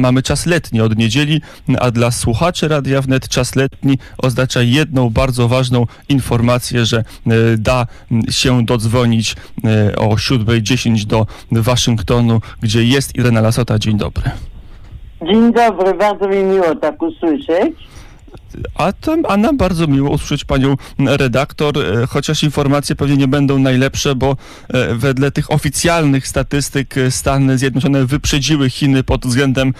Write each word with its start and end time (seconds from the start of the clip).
Mamy 0.00 0.22
czas 0.22 0.46
letni 0.46 0.80
od 0.80 0.98
niedzieli, 0.98 1.40
a 1.80 1.90
dla 1.90 2.10
słuchaczy 2.10 2.68
Radia 2.68 3.02
Wnet 3.02 3.28
czas 3.28 3.56
letni 3.56 3.98
oznacza 4.18 4.62
jedną 4.62 5.10
bardzo 5.10 5.48
ważną 5.48 5.86
informację, 6.08 6.86
że 6.86 6.98
e, 6.98 7.02
da 7.58 7.86
się 8.30 8.64
dodzwonić 8.64 9.36
e, 9.64 9.96
o 9.96 10.08
7.10 10.08 11.04
do 11.04 11.26
Waszyngtonu, 11.52 12.40
gdzie 12.60 12.84
jest 12.84 13.16
Irena 13.16 13.40
Lasota. 13.40 13.78
Dzień 13.78 13.98
dobry. 13.98 14.30
Dzień 15.26 15.52
dobry, 15.52 15.94
bardzo 15.94 16.28
mi 16.28 16.36
miło 16.36 16.74
tak 16.74 17.02
usłyszeć. 17.02 17.74
A, 18.74 18.92
tam, 18.92 19.22
a 19.28 19.36
nam 19.36 19.56
bardzo 19.56 19.86
miło 19.86 20.10
usłyszeć 20.10 20.44
panią 20.44 20.76
redaktor, 20.98 21.78
e, 21.78 22.06
chociaż 22.06 22.42
informacje 22.42 22.96
pewnie 22.96 23.16
nie 23.16 23.28
będą 23.28 23.58
najlepsze, 23.58 24.14
bo 24.14 24.36
e, 24.68 24.94
wedle 24.94 25.30
tych 25.30 25.52
oficjalnych 25.52 26.28
statystyk 26.28 26.98
e, 26.98 27.10
Stany 27.10 27.58
Zjednoczone 27.58 28.06
wyprzedziły 28.06 28.70
Chiny 28.70 29.02
pod 29.02 29.26
względem 29.26 29.74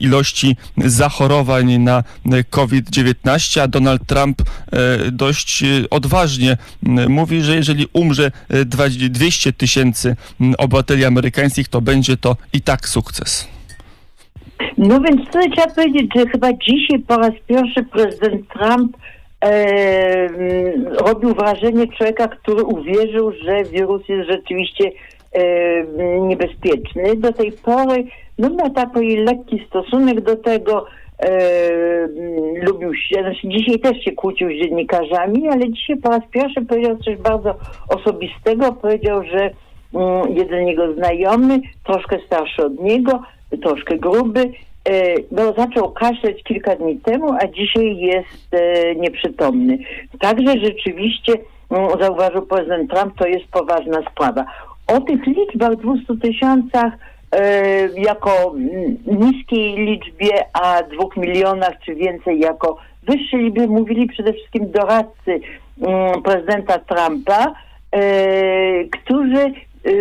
ilości 0.00 0.56
zachorowań 0.76 1.78
na 1.78 2.04
COVID-19, 2.50 3.60
a 3.60 3.68
Donald 3.68 4.06
Trump 4.06 4.42
dość 5.12 5.64
odważnie 5.90 6.56
mówi, 7.08 7.42
że 7.42 7.56
jeżeli 7.56 7.86
umrze 7.92 8.32
200 9.10 9.52
tysięcy 9.52 10.16
obywateli 10.58 11.04
amerykańskich, 11.04 11.68
to 11.68 11.80
będzie 11.80 12.16
to 12.16 12.36
i 12.52 12.60
tak 12.60 12.88
sukces. 12.88 13.59
No 14.78 15.00
więc 15.00 15.26
tutaj 15.26 15.50
trzeba 15.50 15.74
powiedzieć, 15.74 16.10
że 16.16 16.26
chyba 16.26 16.52
dzisiaj 16.52 16.98
po 16.98 17.16
raz 17.16 17.32
pierwszy 17.46 17.82
prezydent 17.82 18.48
Trump 18.48 18.96
e, 19.44 20.28
robił 21.06 21.34
wrażenie 21.34 21.86
człowieka, 21.86 22.28
który 22.28 22.64
uwierzył, 22.64 23.32
że 23.32 23.64
wirus 23.64 24.08
jest 24.08 24.30
rzeczywiście 24.30 24.90
e, 25.32 25.42
niebezpieczny. 26.20 27.16
Do 27.16 27.32
tej 27.32 27.52
pory 27.52 28.04
no, 28.38 28.50
ma 28.50 28.70
taki 28.70 29.16
lekki 29.16 29.66
stosunek 29.66 30.20
do 30.20 30.36
tego, 30.36 30.86
e, 31.18 31.38
lubił 32.66 32.94
się, 32.94 33.20
znaczy 33.20 33.48
dzisiaj 33.48 33.78
też 33.78 34.04
się 34.04 34.12
kłócił 34.12 34.48
z 34.48 34.62
dziennikarzami, 34.62 35.48
ale 35.48 35.70
dzisiaj 35.70 35.96
po 35.96 36.08
raz 36.10 36.20
pierwszy 36.30 36.62
powiedział 36.62 36.96
coś 36.96 37.16
bardzo 37.16 37.54
osobistego. 37.88 38.72
Powiedział, 38.72 39.22
że 39.24 39.50
mm, 39.94 40.36
jeden 40.36 40.66
jego 40.66 40.94
znajomy, 40.94 41.60
troszkę 41.84 42.18
starszy 42.26 42.66
od 42.66 42.80
niego, 42.80 43.22
troszkę 43.58 43.98
gruby, 43.98 44.40
e, 44.40 45.14
no, 45.30 45.52
zaczął 45.52 45.92
kaszleć 45.92 46.42
kilka 46.42 46.76
dni 46.76 46.98
temu, 46.98 47.32
a 47.32 47.46
dzisiaj 47.46 47.96
jest 47.96 48.54
e, 48.54 48.94
nieprzytomny. 48.94 49.78
Także 50.18 50.52
rzeczywiście, 50.64 51.32
mm, 51.70 51.90
zauważył 52.00 52.42
prezydent 52.42 52.90
Trump, 52.90 53.18
to 53.18 53.26
jest 53.26 53.46
poważna 53.46 54.02
sprawa. 54.10 54.44
O 54.86 55.00
tych 55.00 55.26
liczbach 55.26 55.76
200 55.76 56.16
tysiącach 56.22 56.92
e, 57.32 57.42
jako 58.00 58.54
mm, 58.54 58.96
niskiej 59.06 59.76
liczbie, 59.76 60.30
a 60.52 60.82
dwóch 60.82 61.16
milionach 61.16 61.74
czy 61.84 61.94
więcej 61.94 62.40
jako 62.40 62.76
wyższej 63.02 63.40
liczbie 63.40 63.66
mówili 63.66 64.06
przede 64.06 64.32
wszystkim 64.32 64.70
doradcy 64.70 65.40
mm, 65.82 66.22
prezydenta 66.22 66.78
Trumpa, 66.78 67.54
którzy 68.92 69.52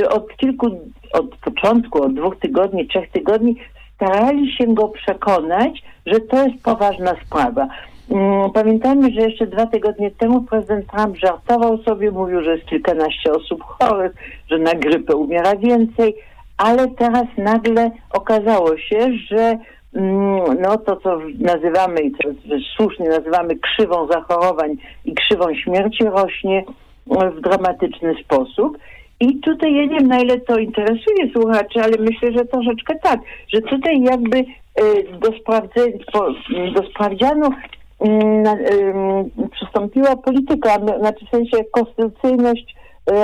od 0.09 0.37
kilku 0.37 0.79
od 1.13 1.35
początku, 1.35 2.03
od 2.03 2.13
dwóch 2.13 2.39
tygodni, 2.39 2.87
trzech 2.87 3.11
tygodni 3.11 3.55
starali 3.95 4.55
się 4.55 4.73
go 4.73 4.87
przekonać, 4.87 5.83
że 6.05 6.19
to 6.19 6.47
jest 6.47 6.63
poważna 6.63 7.15
sprawa. 7.25 7.67
Mm, 8.11 8.51
pamiętajmy, 8.51 9.11
że 9.11 9.21
jeszcze 9.21 9.47
dwa 9.47 9.65
tygodnie 9.65 10.11
temu 10.11 10.41
prezydent 10.41 10.87
Trump 10.87 11.17
żartował 11.17 11.77
sobie, 11.77 12.11
mówił, 12.11 12.43
że 12.43 12.55
jest 12.55 12.69
kilkanaście 12.69 13.31
osób 13.31 13.63
chorych, 13.63 14.13
że 14.51 14.57
na 14.57 14.73
grypę 14.73 15.15
umiera 15.15 15.55
więcej, 15.55 16.15
ale 16.57 16.87
teraz 16.87 17.25
nagle 17.37 17.91
okazało 18.11 18.77
się, 18.77 19.13
że 19.31 19.57
mm, 19.95 20.61
no 20.61 20.77
to, 20.77 20.95
co 20.95 21.19
nazywamy 21.39 22.01
i 22.01 22.11
co 22.11 22.29
słusznie 22.75 23.09
nazywamy 23.09 23.55
krzywą 23.55 24.07
zachorowań 24.07 24.75
i 25.05 25.13
krzywą 25.15 25.55
śmierci 25.55 26.03
rośnie 26.03 26.63
w 27.07 27.41
dramatyczny 27.41 28.15
sposób. 28.23 28.77
I 29.19 29.39
tutaj 29.39 29.75
ja 29.75 29.81
nie 29.81 29.89
wiem, 29.99 30.07
na 30.07 30.19
ile 30.19 30.39
to 30.39 30.57
interesuje 30.57 31.31
słuchaczy, 31.33 31.79
ale 31.83 31.97
myślę, 31.99 32.31
że 32.31 32.45
troszeczkę 32.45 32.99
tak, 33.03 33.19
że 33.53 33.61
tutaj 33.61 34.01
jakby 34.01 34.37
e, 34.37 34.43
do, 35.19 35.31
sprawdzenia, 35.39 35.97
do 36.75 36.83
sprawdzianu 36.89 37.49
mm, 37.99 39.29
przystąpiła 39.51 40.15
polityka, 40.15 40.77
znaczy 40.99 41.25
w 41.25 41.29
sensie 41.29 41.63
konstytucyjność 41.71 42.75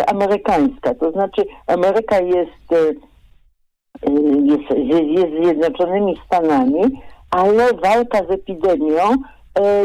amerykańska. 0.07 0.95
To 0.95 1.11
znaczy 1.11 1.45
Ameryka 1.67 2.19
jest, 2.19 2.91
jest, 4.43 4.89
jest 4.91 5.43
Zjednoczonymi 5.43 6.21
Stanami, 6.25 6.81
ale 7.31 7.73
walka 7.73 8.17
z 8.27 8.31
epidemią 8.31 9.03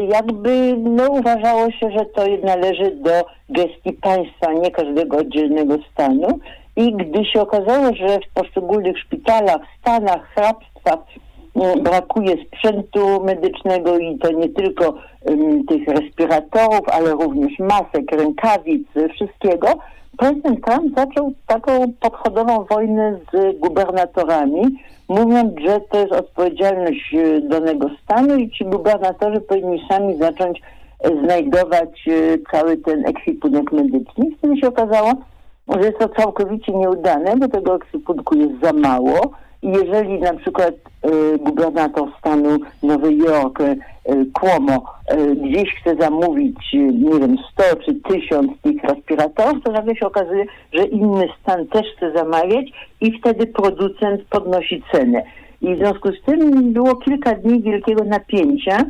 jakby 0.08 0.76
no, 0.78 1.10
uważało 1.10 1.70
się, 1.70 1.90
że 1.90 2.04
to 2.04 2.22
należy 2.44 2.90
do 2.90 3.10
gestii 3.48 3.92
państwa, 3.92 4.52
nie 4.52 4.70
każdego 4.70 5.16
oddzielnego 5.16 5.74
stanu. 5.92 6.40
I 6.76 6.92
gdy 6.92 7.24
się 7.24 7.40
okazało, 7.40 7.94
że 7.94 8.18
w 8.18 8.34
poszczególnych 8.34 8.98
szpitalach, 8.98 9.60
stanach, 9.80 10.28
hrabstwach 10.34 10.98
mm, 11.56 11.82
brakuje 11.82 12.36
sprzętu 12.46 13.24
medycznego 13.24 13.98
i 13.98 14.18
to 14.18 14.32
nie 14.32 14.48
tylko 14.48 14.94
um, 15.22 15.66
tych 15.66 15.88
respiratorów, 15.88 16.88
ale 16.92 17.10
również 17.10 17.58
masek, 17.58 18.12
rękawic, 18.12 18.88
wszystkiego, 19.14 19.68
prezydent 20.20 20.64
Trump 20.64 20.96
zaczął 20.96 21.32
taką 21.46 21.92
podchodową 22.00 22.64
wojnę 22.64 23.18
z 23.32 23.58
gubernatorami, 23.58 24.62
mówiąc, 25.08 25.52
że 25.66 25.80
to 25.80 25.98
jest 25.98 26.12
odpowiedzialność 26.12 27.14
e, 27.14 27.40
danego 27.40 27.90
stanu 28.04 28.36
i 28.36 28.50
ci 28.50 28.64
gubernatorzy 28.64 29.40
powinni 29.40 29.82
sami 29.88 30.18
zacząć 30.18 30.62
e, 31.00 31.08
znajdować 31.24 32.08
e, 32.08 32.38
cały 32.52 32.76
ten 32.76 33.06
ekwipunek 33.06 33.72
medyczny. 33.72 34.24
Wtedy 34.38 34.56
się 34.56 34.68
okazało, 34.68 35.12
że 35.68 35.80
jest 35.80 35.98
to 35.98 36.08
całkowicie 36.08 36.72
nieudane, 36.72 37.36
bo 37.36 37.48
tego 37.48 37.74
ekwipunku 37.74 38.34
jest 38.34 38.60
za 38.62 38.72
mało. 38.72 39.30
Jeżeli 39.62 40.20
na 40.20 40.34
przykład 40.34 40.74
y, 40.74 41.38
gubernator 41.38 42.08
stanu 42.18 42.58
Nowy 42.82 43.14
Jork, 43.14 43.60
y, 43.60 43.76
y, 44.12 45.36
gdzieś 45.36 45.74
chce 45.80 45.96
zamówić, 45.96 46.72
nie 46.72 47.20
wiem, 47.20 47.36
100 47.52 47.76
czy 47.84 47.94
1000 47.94 48.50
tych 48.62 48.84
respiratorów, 48.84 49.62
to 49.64 49.72
nagle 49.72 49.96
się 49.96 50.06
okazuje, 50.06 50.44
że 50.72 50.84
inny 50.84 51.28
stan 51.40 51.66
też 51.66 51.86
chce 51.96 52.12
zamawiać 52.12 52.66
i 53.00 53.18
wtedy 53.18 53.46
producent 53.46 54.22
podnosi 54.30 54.82
cenę. 54.92 55.22
I 55.62 55.74
w 55.74 55.78
związku 55.78 56.08
z 56.12 56.22
tym 56.22 56.72
było 56.72 56.96
kilka 56.96 57.34
dni 57.34 57.62
wielkiego 57.62 58.04
napięcia. 58.04 58.84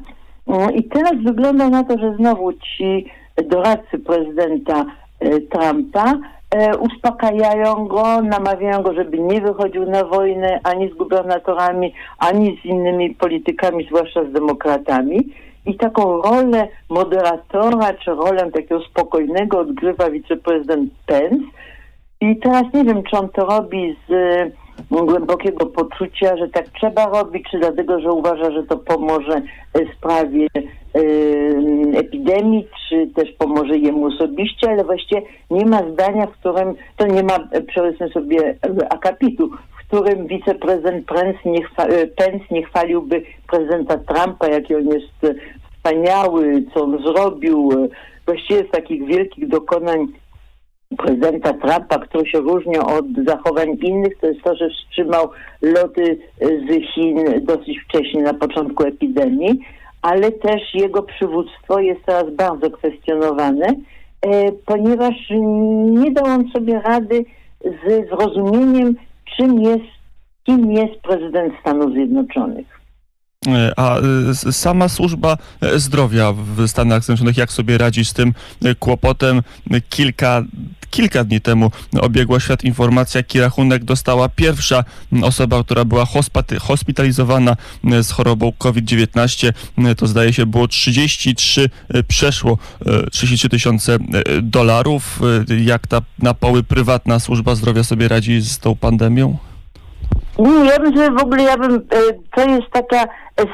I 0.75 0.85
teraz 0.85 1.13
wygląda 1.25 1.71
na 1.71 1.85
to, 1.85 1.99
że 1.99 2.17
znowu 2.17 2.53
ci 2.53 3.07
doradcy 3.49 3.99
prezydenta 3.99 4.85
Trumpa 5.51 6.13
e, 6.13 6.19
uspokajają 6.81 7.87
go, 7.87 8.23
namawiają 8.23 8.83
go, 8.83 8.95
żeby 8.95 9.19
nie 9.19 9.41
wychodził 9.41 9.91
na 9.91 10.05
wojnę 10.05 10.61
ani 10.65 10.91
z 10.91 10.95
gubernatorami, 10.95 11.95
ani 12.19 12.61
z 12.63 12.65
innymi 12.65 13.15
politykami, 13.15 13.87
zwłaszcza 13.87 14.25
z 14.25 14.33
demokratami. 14.33 15.29
I 15.67 15.77
taką 15.77 16.23
rolę 16.23 16.69
moderatora, 16.89 17.95
czy 17.95 18.11
rolę 18.11 18.51
takiego 18.51 18.81
spokojnego 18.81 19.59
odgrywa 19.59 20.11
wiceprezydent 20.11 20.93
Pence. 21.07 21.45
I 22.21 22.37
teraz 22.37 22.63
nie 22.75 22.85
wiem, 22.85 23.03
czy 23.03 23.17
on 23.17 23.29
to 23.29 23.45
robi 23.45 23.97
z 24.09 24.13
głębokiego 24.91 25.67
poczucia, 25.67 26.37
że 26.37 26.49
tak 26.49 26.69
trzeba 26.69 27.07
robić, 27.07 27.49
czy 27.51 27.59
dlatego, 27.59 28.01
że 28.01 28.13
uważa, 28.13 28.51
że 28.51 28.63
to 28.63 28.77
pomoże 28.77 29.43
e, 29.75 29.95
sprawie 29.97 30.47
e, 30.57 30.61
epidemii, 31.95 32.69
czy 32.89 33.07
też 33.15 33.33
pomoże 33.39 33.79
jemu 33.79 34.05
osobiście, 34.05 34.71
ale 34.71 34.85
właściwie 34.85 35.23
nie 35.51 35.67
ma 35.67 35.83
zdania, 35.93 36.27
w 36.27 36.33
którym, 36.33 36.75
to 36.97 37.07
nie 37.07 37.23
ma, 37.23 37.39
e, 37.51 37.63
przełóżmy 37.63 38.09
sobie 38.09 38.55
akapitu, 38.91 39.51
w 39.51 39.87
którym 39.87 40.27
wiceprezydent 40.27 41.07
Pence 41.07 41.39
nie, 41.45 41.61
Pence 42.17 42.45
nie 42.51 42.63
chwaliłby 42.63 43.23
prezydenta 43.51 43.97
Trumpa, 43.97 44.49
jaki 44.49 44.75
on 44.75 44.87
jest 44.89 45.37
wspaniały, 45.77 46.65
co 46.75 46.83
on 46.83 47.03
zrobił. 47.03 47.71
Właściwie 48.27 48.65
z 48.69 48.71
takich 48.71 49.07
wielkich 49.07 49.49
dokonań 49.49 50.07
prezydenta 50.99 51.53
Trumpa, 51.53 51.99
które 51.99 52.27
się 52.27 52.39
różnią 52.39 52.87
od 52.87 53.07
zachowań 53.27 53.69
innych, 53.83 54.19
to 54.21 54.27
jest 54.27 54.43
to, 54.43 54.57
że 54.57 54.69
wstrzymał 54.71 55.31
loty 55.63 56.19
z 56.41 56.95
Chin 56.95 57.17
dosyć 57.43 57.81
wcześnie, 57.85 58.23
na 58.23 58.35
początku 58.35 58.85
epidemii, 58.85 59.61
ale 60.03 60.33
też 60.33 60.75
jego 60.75 61.03
przywództwo 61.03 61.81
jest 61.81 62.01
teraz 62.07 62.31
bardzo 62.31 62.71
kwestionowane, 62.71 63.67
ponieważ 64.67 65.15
nie 65.81 66.11
dał 66.11 66.25
on 66.25 66.51
sobie 66.51 66.81
rady 66.81 67.25
z 67.65 68.09
zrozumieniem, 68.09 68.95
czym 69.37 69.61
jest, 69.61 69.91
kim 70.45 70.73
jest 70.73 71.01
prezydent 71.03 71.55
Stanów 71.61 71.93
Zjednoczonych. 71.93 72.80
E, 73.49 73.73
a 73.77 73.99
e, 73.99 74.53
sama 74.53 74.89
służba 74.89 75.37
e, 75.61 75.79
zdrowia 75.79 76.33
w 76.33 76.69
Stanach 76.69 77.05
Zjednoczonych, 77.05 77.37
jak 77.37 77.53
sobie 77.53 77.79
radzi 77.79 78.05
z 78.05 78.13
tym 78.13 78.35
kłopotem? 78.79 79.43
Kilka, 79.89 80.43
kilka 80.91 81.25
dni 81.25 81.41
temu 81.41 81.71
obiegła 82.01 82.41
świat 82.41 82.65
informacja, 82.65 83.19
jaki 83.19 83.41
rachunek 83.41 83.85
dostała 83.85 84.29
pierwsza 84.29 84.85
osoba, 85.23 85.65
która 85.65 85.85
była 85.85 86.07
hospitalizowana 86.61 87.57
z 88.03 88.11
chorobą 88.11 88.53
COVID-19. 88.59 89.53
To 89.97 90.07
zdaje 90.07 90.33
się 90.33 90.47
było 90.47 90.69
33, 90.69 91.71
przeszło 92.09 92.59
33 93.13 93.49
tysiące 93.49 93.99
dolarów. 94.43 95.21
Jak 95.65 95.87
ta 95.87 96.01
na 96.19 96.35
poły 96.35 96.63
prywatna 96.63 97.21
służba 97.21 97.55
zdrowia 97.55 97.85
sobie 97.85 98.09
radzi 98.09 98.41
z 98.41 98.59
tą 98.59 98.77
pandemią? 98.77 99.50
Nie, 100.39 100.65
ja 100.71 100.79
bym 100.79 100.97
sobie 100.97 101.11
w 101.11 101.23
ogóle, 101.23 101.43
ja 101.43 101.57
bym, 101.57 101.87
to 102.35 102.49
jest 102.49 102.71
taka 102.73 103.05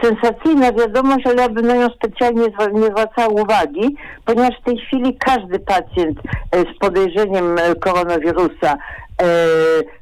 sensacyjna 0.03 0.73
wiadomość, 0.73 1.27
ale 1.27 1.43
ja 1.43 1.49
bym 1.49 1.67
na 1.67 1.77
nią 1.77 1.89
specjalnie 1.89 2.43
nie 2.73 2.87
zwracała 2.87 3.29
uwagi, 3.29 3.97
ponieważ 4.25 4.61
w 4.61 4.65
tej 4.65 4.79
chwili 4.79 5.17
każdy 5.19 5.59
pacjent 5.59 6.19
e, 6.53 6.61
z 6.61 6.79
podejrzeniem 6.79 7.59
e, 7.59 7.75
koronawirusa 7.75 8.75
e, 8.75 9.27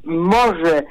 może 0.05 0.83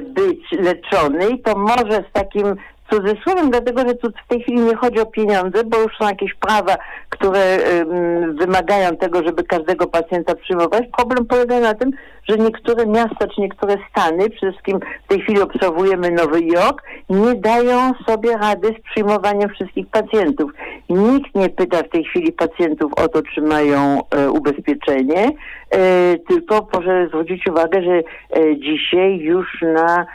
być 0.00 0.40
leczony 0.52 1.28
i 1.28 1.42
to 1.42 1.58
może 1.58 2.04
z 2.10 2.12
takim 2.12 2.56
cudzysłowem, 2.90 3.50
dlatego 3.50 3.80
że 3.80 3.94
tu 3.94 4.08
w 4.10 4.28
tej 4.28 4.42
chwili 4.42 4.60
nie 4.60 4.76
chodzi 4.76 5.00
o 5.00 5.06
pieniądze, 5.06 5.64
bo 5.64 5.78
już 5.78 5.96
są 5.98 6.08
jakieś 6.08 6.34
prawa, 6.34 6.76
które 7.08 7.58
um, 7.78 8.36
wymagają 8.36 8.96
tego, 8.96 9.22
żeby 9.22 9.44
każdego 9.44 9.86
pacjenta 9.86 10.34
przyjmować. 10.34 10.82
Problem 10.96 11.26
polega 11.26 11.60
na 11.60 11.74
tym, 11.74 11.90
że 12.28 12.38
niektóre 12.38 12.86
miasta 12.86 13.26
czy 13.34 13.40
niektóre 13.40 13.76
stany, 13.90 14.30
przede 14.30 14.52
wszystkim 14.52 14.80
w 15.04 15.08
tej 15.08 15.20
chwili 15.20 15.40
obserwujemy 15.40 16.10
Nowy 16.10 16.40
Jork, 16.40 16.82
nie 17.08 17.34
dają 17.34 17.92
sobie 18.06 18.36
rady 18.36 18.68
z 18.68 18.90
przyjmowaniem 18.90 19.48
wszystkich 19.48 19.86
pacjentów. 19.86 20.52
Nikt 20.88 21.34
nie 21.34 21.48
pyta 21.48 21.82
w 21.82 21.88
tej 21.88 22.04
chwili 22.04 22.32
pacjentów 22.32 22.92
o 22.96 23.08
to, 23.08 23.22
czy 23.34 23.42
mają 23.42 24.00
e, 24.10 24.30
ubezpieczenie, 24.30 25.30
e, 25.70 26.18
tylko 26.28 26.62
proszę 26.62 27.06
zwrócić 27.08 27.46
uwagę, 27.46 27.82
że 27.82 27.92
e, 27.92 28.56
dzisiaj 28.56 29.18
już 29.18 29.62
na, 29.62 30.06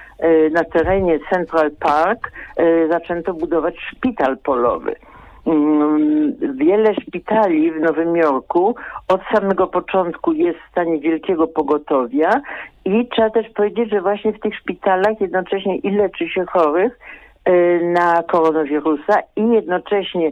na 0.51 0.63
terenie 0.63 1.19
Central 1.33 1.71
Park 1.80 2.31
e, 2.57 2.88
zaczęto 2.88 3.33
budować 3.33 3.75
szpital 3.92 4.38
polowy. 4.38 4.95
Mm, 5.48 6.36
wiele 6.57 6.94
szpitali 6.95 7.71
w 7.71 7.80
Nowym 7.80 8.16
Jorku 8.16 8.75
od 9.07 9.21
samego 9.33 9.68
początku 9.68 10.33
jest 10.33 10.60
w 10.60 10.71
stanie 10.71 11.00
wielkiego 11.00 11.48
pogotowia 11.48 12.42
i 12.86 13.07
trzeba 13.07 13.30
też 13.30 13.50
powiedzieć, 13.50 13.89
że 13.89 14.01
właśnie 14.01 14.33
w 14.33 14.39
tych 14.39 14.56
szpitalach 14.56 15.21
jednocześnie 15.21 15.77
i 15.77 15.92
leczy 15.92 16.30
się 16.30 16.45
chorych 16.45 17.00
e, 17.45 17.51
na 17.83 18.24
koronawirusa 18.24 19.19
i 19.36 19.50
jednocześnie 19.50 20.31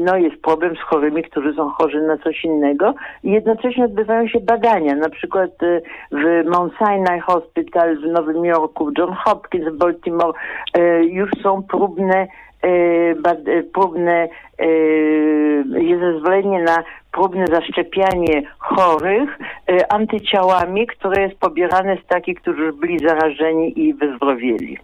no 0.00 0.16
jest 0.16 0.42
problem 0.42 0.76
z 0.76 0.80
chorymi, 0.80 1.22
którzy 1.22 1.54
są 1.54 1.70
chorzy 1.70 2.02
na 2.02 2.18
coś 2.18 2.44
innego 2.44 2.94
i 3.22 3.30
jednocześnie 3.30 3.84
odbywają 3.84 4.28
się 4.28 4.40
badania, 4.40 4.94
na 4.94 5.08
przykład 5.08 5.50
e, 5.62 5.80
w 6.12 6.48
Mount 6.48 6.72
Sinai 6.78 7.20
Hospital 7.20 7.96
w 7.96 8.06
Nowym 8.06 8.44
Jorku, 8.44 8.86
w 8.86 8.98
John 8.98 9.12
Hopkins 9.24 9.68
w 9.68 9.76
Baltimore 9.76 10.32
już 11.02 11.30
są 11.42 11.62
próbne 11.62 12.26
e, 12.62 13.62
próbne, 13.72 14.28
jest 15.80 16.00
zezwolenie 16.00 16.62
na 16.62 16.82
próbne 17.12 17.46
zaszczepianie 17.46 18.42
chorych 18.58 19.38
antyciałami, 19.88 20.86
które 20.86 21.22
jest 21.22 21.40
pobierane 21.40 21.96
z 21.96 22.06
takich, 22.06 22.40
którzy 22.40 22.72
byli 22.72 22.98
zarażeni 22.98 23.80
i 23.80 23.94
wyzdrowieli. 23.94 24.78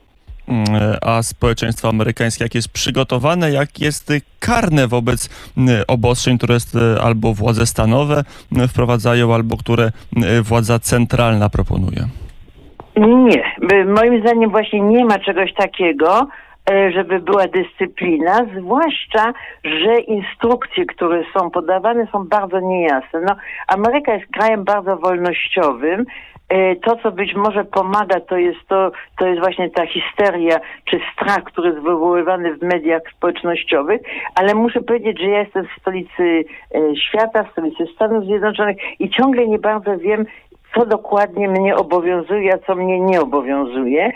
A 1.00 1.23
społeczeństwo 1.23 1.88
amerykańskie, 1.88 2.44
jak 2.44 2.55
jest 2.55 2.69
przygotowane, 2.69 3.50
jak 3.50 3.81
jest 3.81 4.12
karne 4.41 4.88
wobec 4.88 5.52
mm, 5.56 5.85
obostrzeń, 5.88 6.38
które 6.38 6.55
jest 6.55 6.79
albo 7.02 7.35
władze 7.35 7.67
stanowe 7.67 8.25
mm, 8.52 8.69
wprowadzają, 8.69 9.35
albo 9.35 9.56
które 9.56 9.91
władza 10.43 10.79
centralna 10.79 11.49
proponuje? 11.49 12.05
Nie. 12.97 13.55
Moim 13.87 14.20
zdaniem 14.20 14.50
właśnie 14.50 14.81
nie 14.81 15.05
ma 15.05 15.19
czegoś 15.19 15.55
takiego, 15.55 16.29
E, 16.70 16.93
żeby 16.93 17.20
była 17.20 17.44
dyscyplina, 17.47 18.47
zwłaszcza, 18.58 19.32
że 19.64 20.00
instrukcje, 20.00 20.87
które 20.87 21.23
są 21.38 21.50
podawane, 21.50 22.06
są 22.12 22.29
bardzo 22.29 22.61
niejasne. 22.61 23.20
No, 23.20 23.37
Ameryka 23.67 24.14
jest 24.14 24.32
krajem 24.32 24.64
bardzo 24.64 24.97
wolnościowym. 24.97 26.05
E, 26.50 26.76
to, 26.76 26.97
co 26.97 27.12
być 27.12 27.35
może 27.35 27.64
pomaga, 27.64 28.20
to 28.20 28.37
jest 28.37 28.61
to, 28.69 28.93
to 29.19 29.26
jest 29.26 29.41
właśnie 29.41 29.70
ta 29.70 29.87
histeria 29.87 30.61
czy 30.85 31.00
strach, 31.12 31.44
który 31.44 31.69
jest 31.69 31.81
wywoływany 31.81 32.55
w 32.55 32.62
mediach 32.62 33.02
społecznościowych, 33.17 34.00
ale 34.35 34.55
muszę 34.55 34.81
powiedzieć, 34.81 35.20
że 35.20 35.26
ja 35.26 35.38
jestem 35.38 35.67
w 35.67 35.81
stolicy 35.81 36.44
e, 36.75 36.97
świata, 36.97 37.43
w 37.43 37.52
stolicy 37.52 37.87
Stanów 37.94 38.25
Zjednoczonych 38.25 38.76
i 39.00 39.11
ciągle 39.11 39.47
nie 39.47 39.58
bardzo 39.58 39.99
wiem, 39.99 40.26
co 40.75 40.87
dokładnie 40.87 41.49
mnie 41.49 41.76
obowiązuje, 41.76 42.55
a 42.55 42.58
co 42.58 42.75
mnie 42.75 43.00
nie 43.00 43.20
obowiązuje. 43.20 44.12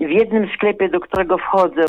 W 0.00 0.10
jednym 0.10 0.48
sklepie, 0.54 0.88
do 0.88 1.00
którego 1.00 1.38
wchodzę, 1.38 1.84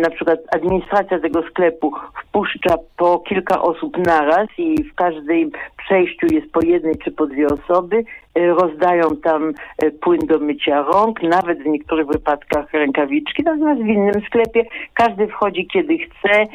na 0.00 0.10
przykład 0.10 0.38
administracja 0.54 1.18
tego 1.18 1.42
sklepu 1.42 1.92
wpuszcza 2.22 2.76
po 2.96 3.18
kilka 3.18 3.62
osób 3.62 3.98
naraz 4.06 4.48
i 4.58 4.84
w 4.84 4.94
każdym 4.94 5.50
przejściu 5.76 6.26
jest 6.32 6.52
po 6.52 6.60
jednej 6.62 6.94
czy 7.04 7.10
po 7.10 7.26
dwie 7.26 7.46
osoby. 7.46 8.04
E, 8.34 8.46
rozdają 8.46 9.16
tam 9.22 9.52
płyn 10.00 10.20
do 10.26 10.38
mycia 10.38 10.82
rąk, 10.82 11.22
nawet 11.22 11.62
w 11.62 11.66
niektórych 11.66 12.06
wypadkach 12.06 12.72
rękawiczki. 12.72 13.42
Natomiast 13.42 13.82
w 13.82 13.86
innym 13.86 14.22
sklepie 14.26 14.64
każdy 14.94 15.26
wchodzi 15.26 15.66
kiedy 15.66 15.98
chce, 15.98 16.46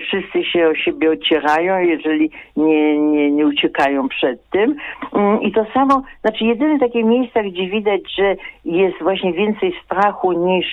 wszyscy 0.00 0.44
się 0.44 0.68
o 0.68 0.74
siebie 0.74 1.10
ocierają, 1.10 1.78
jeżeli 1.78 2.30
nie, 2.56 2.98
nie, 2.98 3.30
nie 3.30 3.46
uciekają 3.46 4.08
przed 4.08 4.50
tym. 4.50 4.76
Mm, 5.12 5.42
I 5.42 5.52
to 5.52 5.66
samo, 5.74 6.02
znaczy 6.20 6.44
jedyne 6.44 6.78
takie 6.78 7.04
miejsca, 7.04 7.42
gdzie 7.42 7.66
widać, 7.66 8.00
że 8.18 8.36
jest 8.64 9.02
właśnie 9.02 9.32
więcej 9.32 9.74
strachu 9.84 10.32
niż 10.32 10.66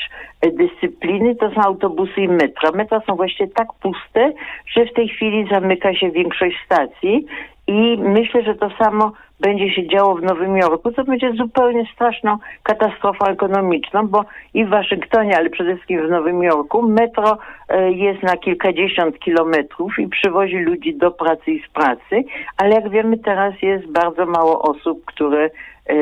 dyscypliny, 0.54 1.36
to 1.36 1.52
są 1.52 1.62
autobusy 1.62 2.22
i 2.22 2.28
metra. 2.28 2.72
Metra 2.72 3.02
są 3.08 3.16
właśnie 3.16 3.48
tak 3.48 3.68
puste, 3.82 4.32
że 4.68 4.86
w 4.86 4.94
tej 4.94 5.10
chwili 5.10 5.48
zamyka 5.52 5.94
się 5.96 6.12
większość 6.12 6.56
stacji 6.66 7.26
i 7.68 7.98
myślę, 7.98 8.44
że 8.44 8.56
to 8.56 8.70
samo 8.70 9.12
będzie 9.40 9.70
się 9.70 9.88
działo 9.88 10.16
w 10.16 10.24
Nowym 10.24 10.58
Jorku, 10.58 10.92
co 10.92 11.04
będzie 11.04 11.34
zupełnie 11.34 11.86
straszną 11.94 12.38
katastrofą 12.64 13.26
ekonomiczną, 13.26 14.08
bo 14.08 14.26
i 14.54 14.66
w 14.66 14.70
Waszyngtonie, 14.70 15.38
ale 15.38 15.50
przede 15.50 15.76
wszystkim 15.76 16.08
w 16.08 16.10
Nowym 16.10 16.44
Jorku 16.44 16.82
metro 16.82 17.38
e, 17.70 17.92
jest 17.92 18.24
na 18.24 18.38
kilkadziesiąt 18.38 19.20
kilometrów 19.20 20.00
i 20.00 20.08
przywozi 20.08 20.58
ludzi 20.58 20.96
do 20.96 21.12
pracy 21.12 21.52
i 21.52 21.64
z 21.64 21.70
pracy, 21.70 22.24
ale 22.58 22.76
jak 22.76 22.90
wiemy 22.90 23.18
teraz 23.18 23.54
jest 23.62 23.92
bardzo 23.92 24.26
mało 24.26 24.62
osób, 24.62 25.06
które 25.06 25.44
e, 25.44 25.50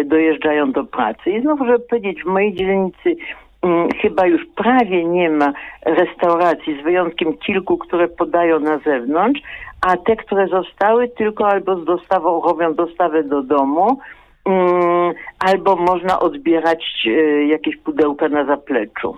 dojeżdżają 0.05 0.71
do 0.71 0.83
pracy. 0.83 1.29
I 1.29 1.41
znowu, 1.41 1.65
żeby 1.65 1.79
powiedzieć, 1.79 2.23
w 2.23 2.27
mojej 2.27 2.53
dzielnicy 2.53 3.15
mm, 3.61 3.89
chyba 4.01 4.25
już 4.25 4.41
prawie 4.55 5.05
nie 5.05 5.29
ma 5.29 5.53
restauracji, 5.85 6.81
z 6.81 6.83
wyjątkiem 6.83 7.37
kilku, 7.37 7.77
które 7.77 8.07
podają 8.07 8.59
na 8.59 8.77
zewnątrz, 8.77 9.41
a 9.81 9.97
te, 9.97 10.15
które 10.15 10.47
zostały, 10.47 11.07
tylko 11.07 11.47
albo 11.47 11.75
z 11.75 11.85
dostawą 11.85 12.41
robią 12.41 12.73
dostawę 12.73 13.23
do 13.23 13.43
domu, 13.43 13.97
um, 14.45 15.13
albo 15.39 15.75
można 15.75 16.19
odbierać 16.19 17.03
y, 17.07 17.45
jakieś 17.45 17.77
pudełka 17.77 18.29
na 18.29 18.45
zapleczu. 18.45 19.17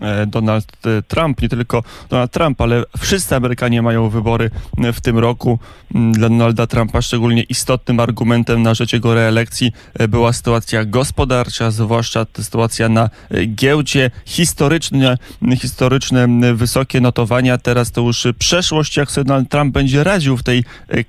E, 0.00 0.26
Donald 0.26 0.66
e, 0.86 1.02
Trump, 1.02 1.42
nie 1.42 1.48
tylko 1.48 1.82
Donald 2.08 2.32
Trump, 2.32 2.60
ale 2.60 2.84
wszyscy 2.98 3.36
Amerykanie 3.36 3.82
mają 3.82 4.08
wybory 4.08 4.50
e, 4.78 4.92
w 4.92 5.00
tym 5.00 5.18
roku. 5.18 5.58
Mm, 5.94 6.12
dla 6.12 6.28
Donalda 6.28 6.66
Trumpa 6.66 7.02
szczególnie 7.02 7.42
istotnym 7.42 8.00
argumentem 8.00 8.62
na 8.62 8.74
rzecz 8.74 8.92
jego 8.92 9.14
reelekcji 9.14 9.72
była 10.08 10.32
sytuacja 10.32 10.84
gospodarcza, 10.84 11.70
zwłaszcza 11.70 12.26
sytuacja 12.40 12.88
na 12.88 13.10
giełdzie, 13.46 14.10
historyczne, 14.24 15.18
historyczne 15.60 16.28
wysokie 16.54 17.00
notowania. 17.00 17.58
Teraz 17.58 17.90
to 17.90 18.00
już 18.00 18.26
przeszłość, 18.38 18.96
jak 18.96 19.10
sobie 19.10 19.24
Donald 19.24 19.48
Trump 19.48 19.74
będzie 19.74 20.04
radził 20.04 20.36
w 20.36 20.42
tej 20.42 20.64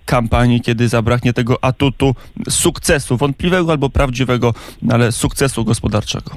kampanii, 0.06 0.62
kiedy 0.62 0.88
zabraknie 0.88 1.34
tego 1.34 1.64
atutu 1.64 2.16
sukcesu, 2.50 3.18
wątpliwego 3.18 3.72
albo 3.72 3.90
prawdziwego, 3.90 4.54
ale 4.90 5.12
sukcesu 5.12 5.66
gospodarczego. 5.66 6.32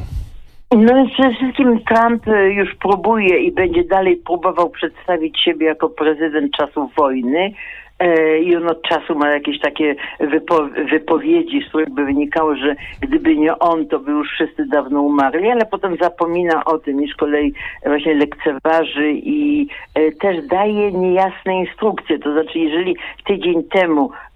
No 0.77 1.07
przede 1.15 1.35
wszystkim 1.35 1.81
Trump 1.85 2.29
y, 2.29 2.53
już 2.53 2.75
próbuje 2.75 3.39
i 3.39 3.53
będzie 3.53 3.85
dalej 3.85 4.17
próbował 4.17 4.71
przedstawić 4.71 5.41
siebie 5.41 5.67
jako 5.67 5.89
prezydent 5.89 6.53
czasów 6.53 6.95
wojny. 6.97 7.53
e, 7.99 8.39
i 8.39 8.57
on 8.57 8.69
od 8.69 8.83
czasu 8.83 9.15
ma 9.15 9.29
jakieś 9.29 9.61
takie 9.61 9.95
wypo, 10.21 10.69
wypowiedzi, 10.91 11.63
z 11.63 11.69
których 11.69 11.91
by 11.91 12.05
wynikało, 12.05 12.57
że 12.57 12.77
gdyby 13.01 13.37
nie 13.37 13.59
on, 13.59 13.87
to 13.87 13.99
by 13.99 14.13
już 14.13 14.29
wszyscy 14.31 14.67
dawno 14.67 15.03
umarli, 15.03 15.51
ale 15.51 15.67
potem 15.67 15.97
zapomina 15.97 16.65
o 16.65 16.79
tym 16.79 17.03
i 17.03 17.09
z 17.09 17.15
kolei 17.15 17.53
właśnie 17.87 18.15
lekceważy 18.15 19.13
i 19.13 19.69
e, 19.95 20.13
też 20.13 20.47
daje 20.47 20.93
niejasne 20.93 21.55
instrukcje. 21.55 22.19
To 22.19 22.33
znaczy, 22.33 22.59
jeżeli 22.59 22.97
tydzień 23.27 23.65
temu 23.65 24.11
E, 24.11 24.28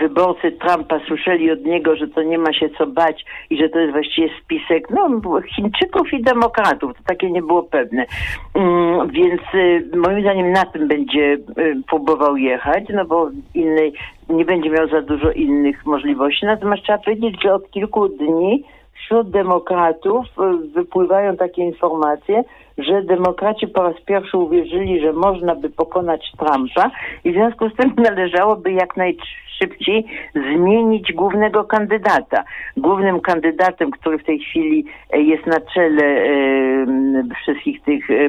wyborcy 0.00 0.52
Trumpa 0.52 1.00
słyszeli 1.06 1.50
od 1.50 1.64
niego, 1.64 1.96
że 1.96 2.08
to 2.08 2.22
nie 2.22 2.38
ma 2.38 2.52
się 2.52 2.68
co 2.78 2.86
bać 2.86 3.24
i 3.50 3.58
że 3.58 3.68
to 3.68 3.78
jest 3.78 3.92
właściwie 3.92 4.28
spisek 4.42 4.90
no, 4.90 5.20
Chińczyków 5.56 6.12
i 6.12 6.22
demokratów. 6.22 6.96
To 6.96 7.02
takie 7.06 7.30
nie 7.30 7.42
było 7.42 7.62
pewne. 7.62 8.06
Mm, 8.54 9.10
więc 9.10 9.40
e, 9.54 9.96
moim 9.96 10.20
zdaniem 10.20 10.52
na 10.52 10.64
tym 10.64 10.88
będzie 10.88 11.32
e, 11.32 11.38
próbował 11.88 12.36
jechać, 12.36 12.84
no 12.94 13.04
bo 13.04 13.30
innej 13.54 13.92
nie 14.28 14.44
będzie 14.44 14.70
miał 14.70 14.88
za 14.88 15.02
dużo 15.02 15.32
innych 15.32 15.86
możliwości. 15.86 16.46
Natomiast 16.46 16.82
trzeba 16.82 16.98
powiedzieć, 16.98 17.42
że 17.42 17.54
od 17.54 17.70
kilku 17.70 18.08
dni 18.08 18.64
wśród 18.92 19.30
demokratów 19.30 20.26
wypływają 20.74 21.36
takie 21.36 21.62
informacje, 21.62 22.44
że 22.78 23.02
demokraci 23.02 23.66
po 23.66 23.82
raz 23.82 24.00
pierwszy 24.06 24.38
uwierzyli, 24.38 25.00
że 25.00 25.12
można 25.12 25.54
by 25.54 25.70
pokonać 25.70 26.32
Trumpa 26.38 26.90
i 27.24 27.32
w 27.32 27.34
związku 27.34 27.68
z 27.68 27.76
tym 27.76 27.92
należałoby 28.08 28.72
jak 28.72 28.96
najszybciej 28.96 30.04
zmienić 30.34 31.12
głównego 31.12 31.64
kandydata. 31.64 32.44
Głównym 32.76 33.20
kandydatem, 33.20 33.90
który 33.90 34.18
w 34.18 34.24
tej 34.24 34.38
chwili 34.38 34.84
e, 35.10 35.20
jest 35.20 35.46
na 35.46 35.60
czele 35.74 36.04
e, 36.04 36.26
wszystkich 37.42 37.82
tych 37.82 38.10
e, 38.10 38.28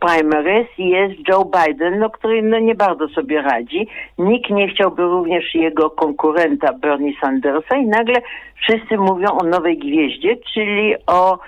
primaries 0.00 0.66
jest 0.78 1.28
Joe 1.28 1.44
Biden, 1.44 1.98
no, 1.98 2.10
który 2.10 2.42
no, 2.42 2.58
nie 2.58 2.74
bardzo 2.74 3.08
sobie 3.08 3.42
radzi. 3.42 3.88
Nikt 4.18 4.50
nie 4.50 4.68
chciałby 4.68 5.02
również 5.02 5.54
jego 5.54 5.90
konkurenta 5.90 6.72
Bernie 6.72 7.12
Sandersa 7.20 7.76
i 7.76 7.86
nagle 7.86 8.16
wszyscy 8.62 8.96
mówią 8.96 9.28
o 9.28 9.44
nowej 9.44 9.78
gwieździe, 9.78 10.36
czyli 10.54 10.94
o 11.06 11.38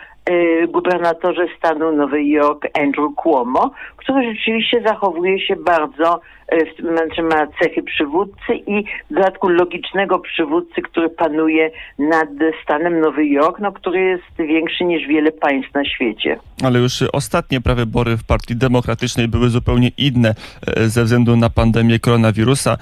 gubernatorze 0.69 1.47
stanu 1.59 1.93
Nowy 1.93 2.25
Jork 2.25 2.67
Andrew 2.79 3.15
Cuomo, 3.15 3.71
który 3.97 4.35
rzeczywiście 4.35 4.83
zachowuje 4.87 5.41
się 5.41 5.57
bardzo, 5.57 6.21
y, 6.21 6.36
znaczy 6.81 7.23
ma 7.23 7.47
cechy 7.63 7.83
przywódcy 7.83 8.55
i 8.67 8.85
w 9.11 9.15
dodatku 9.15 9.49
logicznego 9.49 10.19
przywódcy, 10.19 10.83
który 10.83 11.09
panuje 11.09 11.71
nad 11.99 12.29
stanem 12.63 13.01
Nowy 13.01 13.27
Jork, 13.27 13.59
no, 13.61 13.73
który 13.73 14.01
jest 14.01 14.49
większy 14.49 14.85
niż 14.85 15.09
wiele 15.09 15.33
państw 15.33 15.75
na 15.75 15.85
świecie. 15.85 16.39
Ale 16.65 16.79
już 16.79 17.03
ostatnie 17.03 17.61
prawybory 17.61 18.17
w 18.17 18.25
Partii 18.25 18.57
Demokratycznej 18.57 19.29
były 19.29 19.49
zupełnie 19.49 19.91
inne 19.99 20.35
e, 20.67 20.89
ze 20.89 21.05
względu 21.05 21.37
na 21.37 21.51
pandemię 21.51 21.99
koronawirusa, 21.99 22.77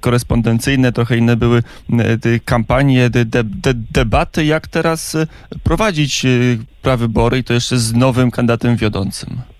korespondencyjne, 0.00 0.92
trochę 0.92 1.16
inne 1.16 1.36
były 1.36 1.62
kampanie, 2.44 3.10
de, 3.10 3.24
de, 3.24 3.44
debaty, 3.74 4.44
jak 4.44 4.68
teraz 4.68 5.14
e, 5.14 5.26
prowadzić 5.64 6.26
prawybory 6.82 7.38
i 7.38 7.44
to 7.44 7.54
jeszcze 7.54 7.76
z 7.76 7.94
nowym 7.94 8.30
kandydatem 8.30 8.76
wiodącym. 8.76 9.55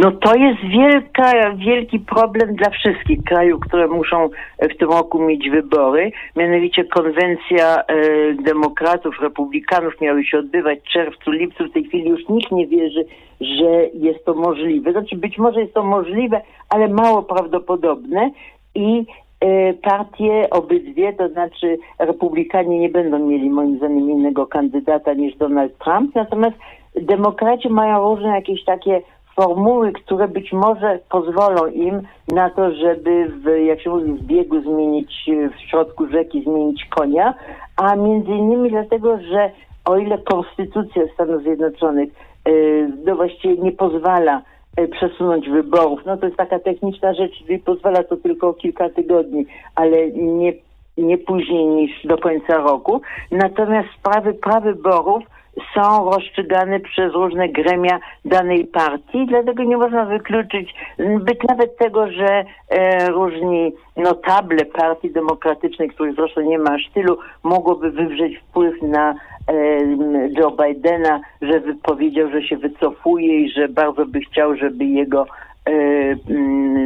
No 0.00 0.12
to 0.12 0.34
jest 0.34 0.60
wielka, 0.60 1.54
wielki 1.56 2.00
problem 2.00 2.54
dla 2.54 2.70
wszystkich 2.70 3.24
krajów, 3.24 3.60
które 3.60 3.88
muszą 3.88 4.28
w 4.74 4.78
tym 4.78 4.90
roku 4.90 5.18
mieć 5.18 5.50
wybory. 5.50 6.12
Mianowicie 6.36 6.84
konwencja 6.84 7.82
e, 7.82 7.84
demokratów, 8.34 9.14
republikanów 9.22 10.00
miały 10.00 10.24
się 10.24 10.38
odbywać 10.38 10.78
w 10.78 10.92
czerwcu, 10.92 11.30
lipcu. 11.30 11.64
W 11.64 11.72
tej 11.72 11.84
chwili 11.84 12.08
już 12.08 12.28
nikt 12.28 12.52
nie 12.52 12.66
wierzy, 12.66 13.04
że 13.40 13.86
jest 13.94 14.24
to 14.24 14.34
możliwe. 14.34 14.92
Znaczy 14.92 15.16
być 15.16 15.38
może 15.38 15.60
jest 15.60 15.74
to 15.74 15.82
możliwe, 15.82 16.40
ale 16.68 16.88
mało 16.88 17.22
prawdopodobne 17.22 18.30
i 18.74 19.04
e, 19.40 19.72
partie 19.72 20.50
obydwie, 20.50 21.12
to 21.12 21.28
znaczy 21.28 21.78
republikanie 21.98 22.78
nie 22.78 22.88
będą 22.88 23.18
mieli 23.18 23.50
moim 23.50 23.76
zdaniem 23.76 24.10
innego 24.10 24.46
kandydata 24.46 25.14
niż 25.14 25.36
Donald 25.36 25.78
Trump, 25.78 26.14
natomiast 26.14 26.56
demokraci 27.02 27.68
mają 27.68 28.14
różne 28.14 28.28
jakieś 28.28 28.64
takie 28.64 29.00
formuły, 29.36 29.92
które 29.92 30.28
być 30.28 30.52
może 30.52 30.98
pozwolą 31.10 31.66
im 31.66 32.02
na 32.28 32.50
to, 32.50 32.74
żeby 32.74 33.28
w, 33.28 33.64
jak 33.66 33.80
się 33.80 33.90
mówi, 33.90 34.12
w 34.12 34.22
biegu 34.22 34.60
zmienić, 34.60 35.30
w 35.56 35.70
środku 35.70 36.06
rzeki 36.06 36.42
zmienić 36.42 36.84
konia, 36.84 37.34
a 37.76 37.96
między 37.96 38.30
innymi 38.30 38.70
dlatego, 38.70 39.18
że 39.18 39.50
o 39.84 39.96
ile 39.96 40.18
Konstytucja 40.18 41.02
Stanów 41.14 41.42
Zjednoczonych 41.42 42.08
yy, 42.46 42.92
no 43.04 43.16
właściwie 43.16 43.62
nie 43.62 43.72
pozwala 43.72 44.42
yy, 44.78 44.88
przesunąć 44.88 45.48
wyborów, 45.48 46.00
no 46.06 46.16
to 46.16 46.26
jest 46.26 46.38
taka 46.38 46.58
techniczna 46.58 47.14
rzecz, 47.14 47.32
czyli 47.38 47.58
pozwala 47.58 48.02
to 48.04 48.16
tylko 48.16 48.54
kilka 48.54 48.88
tygodni, 48.88 49.46
ale 49.74 50.10
nie, 50.10 50.52
nie 50.98 51.18
później 51.18 51.66
niż 51.66 52.06
do 52.06 52.18
końca 52.18 52.56
roku. 52.56 53.00
Natomiast 53.30 53.88
sprawy 53.98 54.34
prawyborów 54.34 55.24
są 55.74 56.10
rozstrzygane 56.10 56.80
przez 56.80 57.12
różne 57.12 57.48
gremia 57.48 57.98
danej 58.24 58.64
partii, 58.64 59.26
dlatego 59.26 59.62
nie 59.62 59.76
można 59.76 60.04
wykluczyć 60.04 60.74
być 60.98 61.38
nawet 61.48 61.76
tego, 61.76 62.12
że 62.12 62.44
e, 62.68 63.10
różni 63.10 63.72
notable 63.96 64.64
partii 64.64 65.10
demokratycznej, 65.10 65.88
których 65.88 66.14
zresztą 66.14 66.40
nie 66.40 66.58
ma 66.58 66.70
aż 66.74 66.90
tylu, 66.94 67.18
mogłoby 67.42 67.90
wywrzeć 67.90 68.38
wpływ 68.38 68.82
na 68.82 69.10
e, 69.10 69.14
Joe 70.38 70.50
Bidena, 70.50 71.20
że 71.42 71.60
powiedział, 71.82 72.30
że 72.30 72.42
się 72.42 72.56
wycofuje 72.56 73.40
i 73.40 73.50
że 73.50 73.68
bardzo 73.68 74.06
by 74.06 74.20
chciał, 74.20 74.56
żeby 74.56 74.84
jego 74.84 75.26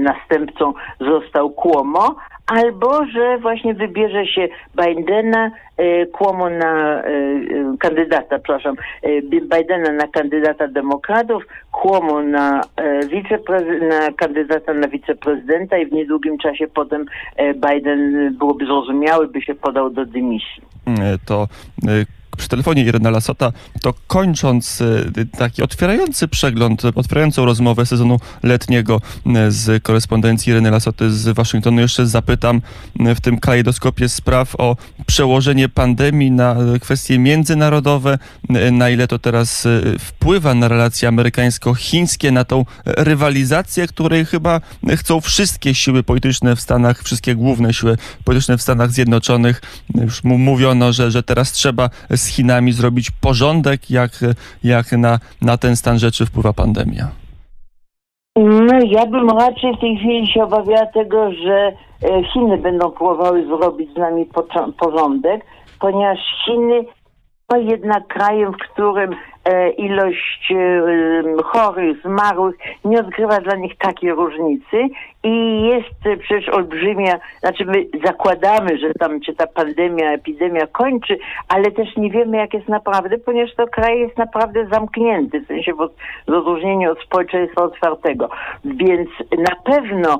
następcą 0.03 0.73
został 1.01 1.51
Cuomo, 1.51 2.17
albo 2.47 3.07
że 3.07 3.39
właśnie 3.39 3.75
wybierze 3.75 4.27
się 4.27 4.49
Bidena, 4.77 5.51
e, 5.77 6.07
Cuomo 6.07 6.51
na 6.51 7.03
e, 7.03 7.07
e, 7.07 7.77
kandydata, 7.79 8.39
przepraszam, 8.39 8.77
Bidena 9.23 9.93
na 9.93 10.07
kandydata 10.07 10.69
demokratów, 10.69 11.43
Cuomo 11.83 12.23
na, 12.23 12.61
na 13.89 14.13
kandydata 14.17 14.75
na 14.75 14.89
wiceprezydenta 14.89 15.79
i 15.79 15.87
w 15.87 15.93
niedługim 15.93 16.39
czasie 16.39 16.67
potem 16.69 17.05
Biden 17.55 18.35
byłoby 18.39 18.67
zrozumiały, 18.67 19.29
by 19.29 19.43
się 19.43 19.55
podał 19.55 19.91
do 19.91 20.07
dymisji. 20.07 20.63
To 21.27 21.47
przy 22.37 22.49
telefonie 22.49 22.85
Irena 22.85 23.11
Lasota, 23.11 23.53
to 23.83 23.95
kończąc 24.07 24.81
e, 24.81 25.25
taki 25.39 25.63
otwierający 25.63 26.29
przegląd, 26.29 26.83
otwierającą 26.95 27.45
rozmowę 27.45 27.87
sezonu 27.87 28.21
letniego 28.43 29.01
e, 29.27 29.51
z 29.51 29.83
korespondencji 29.83 30.51
Ireny 30.51 30.71
Lasoty 30.71 31.11
z 31.11 31.29
Waszyngtonu, 31.29 31.81
jeszcze 31.81 32.07
zapytam 32.07 32.63
w 32.97 33.21
tym 33.21 33.41
kalejdoskopie 33.41 34.09
spraw 34.09 34.57
o 34.59 34.77
przełożenie 35.07 35.69
pandemii 35.69 36.31
na 36.31 36.57
kwestie 36.81 37.19
międzynarodowe, 37.19 38.19
na 38.73 38.91
ile 38.91 39.09
to 39.09 39.19
teraz 39.19 39.69
wpływa 39.99 40.55
na 40.55 40.69
relacje 40.69 41.09
amerykańsko-chińskie, 41.09 42.33
na 42.33 42.45
tą 42.45 42.65
rywalizację, 42.87 43.87
której 43.87 44.25
chyba 44.25 44.61
chcą 44.97 45.21
wszystkie 45.21 45.75
siły 45.75 46.03
polityczne 46.03 46.57
w 46.57 46.61
Stanach, 46.61 47.03
wszystkie 47.03 47.35
główne 47.35 47.75
siły 47.75 47.97
polityczne 48.25 48.59
w 48.59 48.63
Stanach 48.63 48.91
Zjednoczonych. 48.91 49.63
Już 49.95 50.25
mówiono, 50.25 50.93
że, 50.93 51.11
że 51.11 51.23
teraz 51.23 51.53
trzeba 51.53 51.91
z 52.21 52.27
Chinami 52.27 52.73
zrobić 52.73 53.11
porządek, 53.11 53.91
jak, 53.91 54.11
jak 54.65 54.93
na, 54.93 55.19
na 55.43 55.57
ten 55.57 55.77
stan 55.77 55.99
rzeczy 55.99 56.27
wpływa 56.27 56.53
pandemia? 56.53 57.09
No, 58.37 58.75
ja 58.87 59.07
bym 59.07 59.31
raczej 59.31 59.77
w 59.77 59.81
tej 59.81 59.97
chwili 59.97 60.27
się 60.27 60.45
obawiała 60.45 60.87
tego, 60.87 61.33
że 61.33 61.73
e, 62.03 62.25
Chiny 62.33 62.59
będą 62.59 62.91
próbowały 62.91 63.47
zrobić 63.47 63.95
z 63.95 63.97
nami 63.97 64.27
porządek, 64.79 65.45
ponieważ 65.81 66.19
Chiny 66.45 66.85
jednak 67.59 68.07
krajem, 68.07 68.53
w 68.53 68.57
którym 68.57 69.17
e, 69.45 69.71
ilość 69.71 70.53
e, 70.53 71.43
chorych, 71.43 72.03
zmarłych 72.03 72.57
nie 72.85 73.01
odgrywa 73.01 73.41
dla 73.41 73.57
nich 73.57 73.77
takiej 73.79 74.13
różnicy 74.13 74.77
i 75.25 75.63
jest 75.63 76.21
przecież 76.23 76.49
olbrzymia, 76.49 77.19
znaczy 77.41 77.65
my 77.65 77.87
zakładamy, 78.05 78.79
że 78.79 78.95
tam 78.95 79.23
się 79.23 79.33
ta 79.33 79.47
pandemia, 79.47 80.13
epidemia 80.13 80.67
kończy, 80.67 81.19
ale 81.49 81.71
też 81.71 81.97
nie 81.97 82.11
wiemy 82.11 82.37
jak 82.37 82.55
jest 82.55 82.69
naprawdę, 82.69 83.19
ponieważ 83.19 83.55
to 83.55 83.67
kraj 83.67 84.01
jest 84.01 84.19
naprawdę 84.19 84.67
zamknięty, 84.73 85.41
w 85.41 85.47
sensie 85.47 85.73
w 85.75 85.91
rozróżnieniu 86.31 86.93
od 86.93 87.01
społeczeństwa 87.01 87.63
otwartego. 87.63 88.29
Więc 88.65 89.11
na 89.39 89.57
pewno 89.65 90.19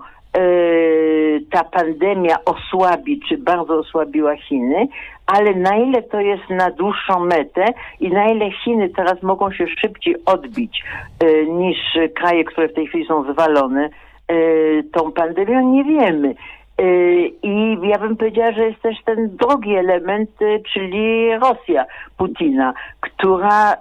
ta 1.51 1.65
pandemia 1.65 2.37
osłabi, 2.45 3.21
czy 3.29 3.39
bardzo 3.39 3.79
osłabiła 3.79 4.37
Chiny, 4.37 4.89
ale 5.27 5.55
na 5.55 5.77
ile 5.77 6.03
to 6.03 6.21
jest 6.21 6.51
na 6.51 6.71
dłuższą 6.71 7.21
metę 7.21 7.65
i 8.01 8.11
na 8.11 8.27
ile 8.27 8.51
Chiny 8.51 8.89
teraz 8.89 9.23
mogą 9.23 9.53
się 9.53 9.67
szybciej 9.81 10.17
odbić 10.27 10.85
y, 11.23 11.47
niż 11.47 11.79
kraje, 12.15 12.45
które 12.45 12.69
w 12.69 12.75
tej 12.75 12.87
chwili 12.87 13.07
są 13.07 13.33
zwalone 13.33 13.91
y, 14.33 14.85
tą 14.93 15.13
pandemią, 15.13 15.73
nie 15.73 15.85
wiemy. 15.85 16.35
Y, 16.81 17.33
I 17.43 17.79
ja 17.83 17.99
bym 17.99 18.17
powiedziała, 18.17 18.53
że 18.53 18.65
jest 18.65 18.83
też 18.83 18.97
ten 19.05 19.37
drugi 19.37 19.75
element, 19.75 20.31
y, 20.43 20.63
czyli 20.73 21.31
Rosja 21.39 21.87
Putina, 22.17 22.75
która 23.01 23.73
y, 23.73 23.77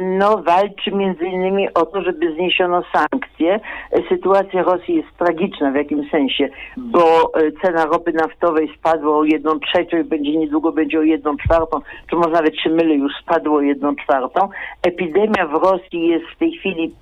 no, 0.00 0.42
walczy 0.42 0.92
między 0.92 1.26
innymi 1.26 1.74
o 1.74 1.86
to, 1.86 2.02
żeby 2.02 2.34
zniesiono 2.34 2.82
sankcje. 2.92 3.60
Sytuacja 4.08 4.62
Rosji 4.62 4.94
jest 4.94 5.08
tragiczna 5.18 5.70
w 5.70 5.74
jakimś 5.74 6.10
sensie, 6.10 6.48
bo 6.76 7.32
cena 7.62 7.86
ropy 7.86 8.12
naftowej 8.12 8.74
spadła 8.78 9.16
o 9.16 9.24
jedną 9.24 9.60
trzecią 9.60 9.96
i 9.96 10.04
będzie 10.04 10.36
niedługo 10.36 10.72
będzie 10.72 10.98
o 10.98 11.02
jedną 11.02 11.36
czwartą, 11.36 11.80
czy 12.10 12.16
może 12.16 12.30
nawet 12.30 12.56
się 12.60 12.70
mylę, 12.70 12.94
już 12.94 13.12
spadło 13.22 13.56
o 13.56 13.60
jedną 13.60 13.96
czwartą. 13.96 14.48
Epidemia 14.82 15.46
w 15.46 15.52
Rosji 15.52 16.08
jest 16.08 16.26
w 16.26 16.38
tej 16.38 16.52
chwili 16.52 16.94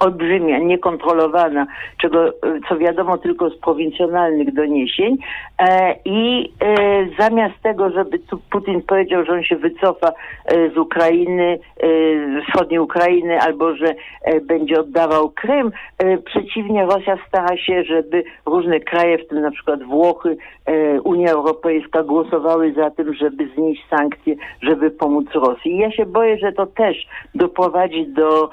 olbrzymia, 0.00 0.58
niekontrolowana, 0.58 1.66
czego, 2.00 2.28
e, 2.28 2.32
co 2.68 2.76
wiadomo 2.76 3.18
tylko 3.18 3.50
z 3.50 3.58
prowincjonalnych 3.58 4.54
doniesień. 4.54 5.18
E, 5.58 5.94
I 6.04 6.52
e, 6.60 6.76
zamiast 7.18 7.54
tego, 7.62 7.90
żeby 7.90 8.18
Putin 8.50 8.82
powiedział, 8.82 9.24
że 9.24 9.32
on 9.32 9.42
się 9.42 9.56
wycofa 9.56 10.12
z 10.74 10.78
Ukrainy, 10.78 11.58
z 11.82 12.48
wschodniej 12.48 12.80
Ukrainy, 12.80 13.40
albo 13.40 13.76
że 13.76 13.94
będzie 14.42 14.80
oddawał 14.80 15.30
Krym, 15.30 15.72
przeciwnie, 16.24 16.84
Rosja 16.84 17.16
stara 17.28 17.56
się, 17.56 17.84
żeby 17.84 18.24
różne 18.46 18.80
kraje, 18.80 19.18
w 19.18 19.28
tym 19.28 19.40
na 19.40 19.50
przykład 19.50 19.82
Włochy, 19.82 20.36
Unia 21.04 21.32
Europejska 21.32 22.02
głosowały 22.02 22.72
za 22.72 22.90
tym, 22.90 23.14
żeby 23.14 23.48
znieść 23.54 23.82
sankcje, 23.90 24.34
żeby 24.62 24.90
pomóc 24.90 25.26
Rosji. 25.34 25.72
I 25.72 25.78
ja 25.78 25.92
się 25.92 26.06
boję, 26.06 26.38
że 26.38 26.52
to 26.52 26.66
też 26.66 27.06
doprowadzi 27.34 28.06
do 28.06 28.50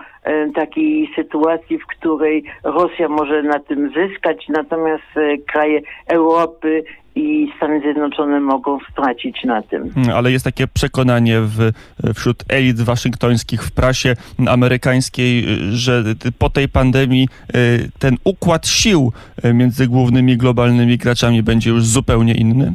takiej 0.56 1.10
sytuacji, 1.16 1.78
w 1.78 1.86
której 1.86 2.44
Rosja 2.64 3.10
może 3.10 3.44
na 3.44 3.60
tym 3.60 3.92
zyskać, 3.94 4.46
natomiast 4.50 5.04
e, 5.16 5.38
kraje 5.38 5.82
Europy 6.08 6.84
i 7.16 7.52
Stany 7.58 7.80
Zjednoczone 7.82 8.40
mogą 8.40 8.78
stracić 8.92 9.44
na 9.44 9.62
tym. 9.62 9.94
Hmm, 9.94 10.16
ale 10.16 10.32
jest 10.32 10.46
takie 10.46 10.68
przekonanie 10.68 11.42
w, 11.42 11.72
wśród 12.16 12.44
elit 12.50 12.82
waszyngtońskich 12.82 13.64
w 13.64 13.72
prasie 13.72 14.14
amerykańskiej, 14.48 15.46
że 15.72 16.04
po 16.40 16.50
tej 16.50 16.70
pandemii 16.70 17.28
e, 17.48 17.58
ten 18.00 18.18
układ 18.24 18.68
sił 18.68 19.12
e, 19.44 19.54
między 19.54 19.88
głównymi 19.88 20.38
globalnymi 20.38 20.98
graczami 20.98 21.44
będzie 21.44 21.70
już 21.70 21.86
zupełnie 21.86 22.34
inny? 22.34 22.74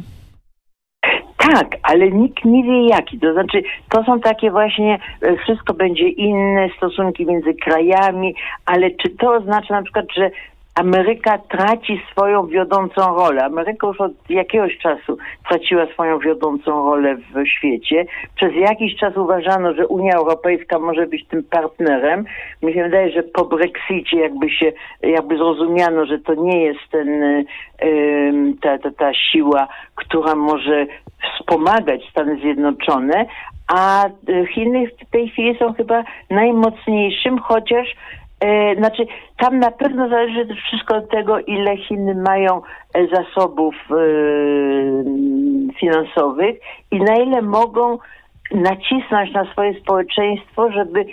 Tak, 1.51 1.67
ale 1.83 2.11
nikt 2.11 2.45
nie 2.45 2.63
wie 2.63 2.87
jaki. 2.87 3.19
To 3.19 3.33
znaczy, 3.33 3.63
to 3.89 4.03
są 4.03 4.19
takie 4.19 4.51
właśnie, 4.51 4.99
e, 5.21 5.37
wszystko 5.37 5.73
będzie 5.73 6.09
inne, 6.09 6.69
stosunki 6.77 7.25
między 7.25 7.53
krajami, 7.53 8.35
ale 8.65 8.91
czy 8.91 9.09
to 9.09 9.33
oznacza 9.33 9.73
na 9.73 9.83
przykład, 9.83 10.05
że 10.17 10.31
Ameryka 10.75 11.37
traci 11.37 12.01
swoją 12.11 12.47
wiodącą 12.47 13.15
rolę. 13.15 13.45
Ameryka 13.45 13.87
już 13.87 14.01
od 14.01 14.11
jakiegoś 14.29 14.77
czasu 14.77 15.17
traciła 15.49 15.85
swoją 15.93 16.19
wiodącą 16.19 16.71
rolę 16.71 17.15
w 17.15 17.47
świecie. 17.47 18.05
Przez 18.35 18.55
jakiś 18.55 18.95
czas 18.95 19.17
uważano, 19.17 19.73
że 19.73 19.87
Unia 19.87 20.13
Europejska 20.15 20.79
może 20.79 21.07
być 21.07 21.27
tym 21.27 21.43
partnerem. 21.43 22.25
Mi 22.63 22.73
się 22.73 22.83
wydaje, 22.83 23.11
że 23.11 23.23
po 23.23 23.45
Brexicie 23.45 24.17
jakby 24.17 24.49
się, 24.49 24.71
jakby 25.01 25.37
zrozumiano, 25.37 26.05
że 26.05 26.19
to 26.19 26.33
nie 26.33 26.63
jest 26.63 26.79
ten, 26.91 27.45
ta, 28.61 28.77
ta, 28.77 28.91
ta 28.91 29.13
siła, 29.13 29.67
która 29.95 30.35
może 30.35 30.85
wspomagać 31.43 32.09
Stany 32.09 32.39
Zjednoczone, 32.39 33.25
a 33.67 34.05
Chiny 34.53 34.87
w 35.07 35.11
tej 35.11 35.29
chwili 35.29 35.57
są 35.59 35.73
chyba 35.73 36.03
najmocniejszym, 36.29 37.39
chociaż 37.39 37.87
E, 38.43 38.75
znaczy, 38.75 39.05
tam 39.37 39.59
na 39.59 39.71
pewno 39.71 40.09
zależy 40.09 40.55
wszystko 40.55 40.95
od 40.95 41.09
tego, 41.09 41.39
ile 41.39 41.77
Chiny 41.77 42.15
mają 42.15 42.61
e, 42.93 43.07
zasobów 43.07 43.75
e, 43.91 43.95
finansowych 45.79 46.55
i 46.91 46.99
na 46.99 47.15
ile 47.15 47.41
mogą 47.41 47.97
nacisnąć 48.51 49.33
na 49.33 49.51
swoje 49.51 49.79
społeczeństwo, 49.79 50.71
żeby 50.71 51.05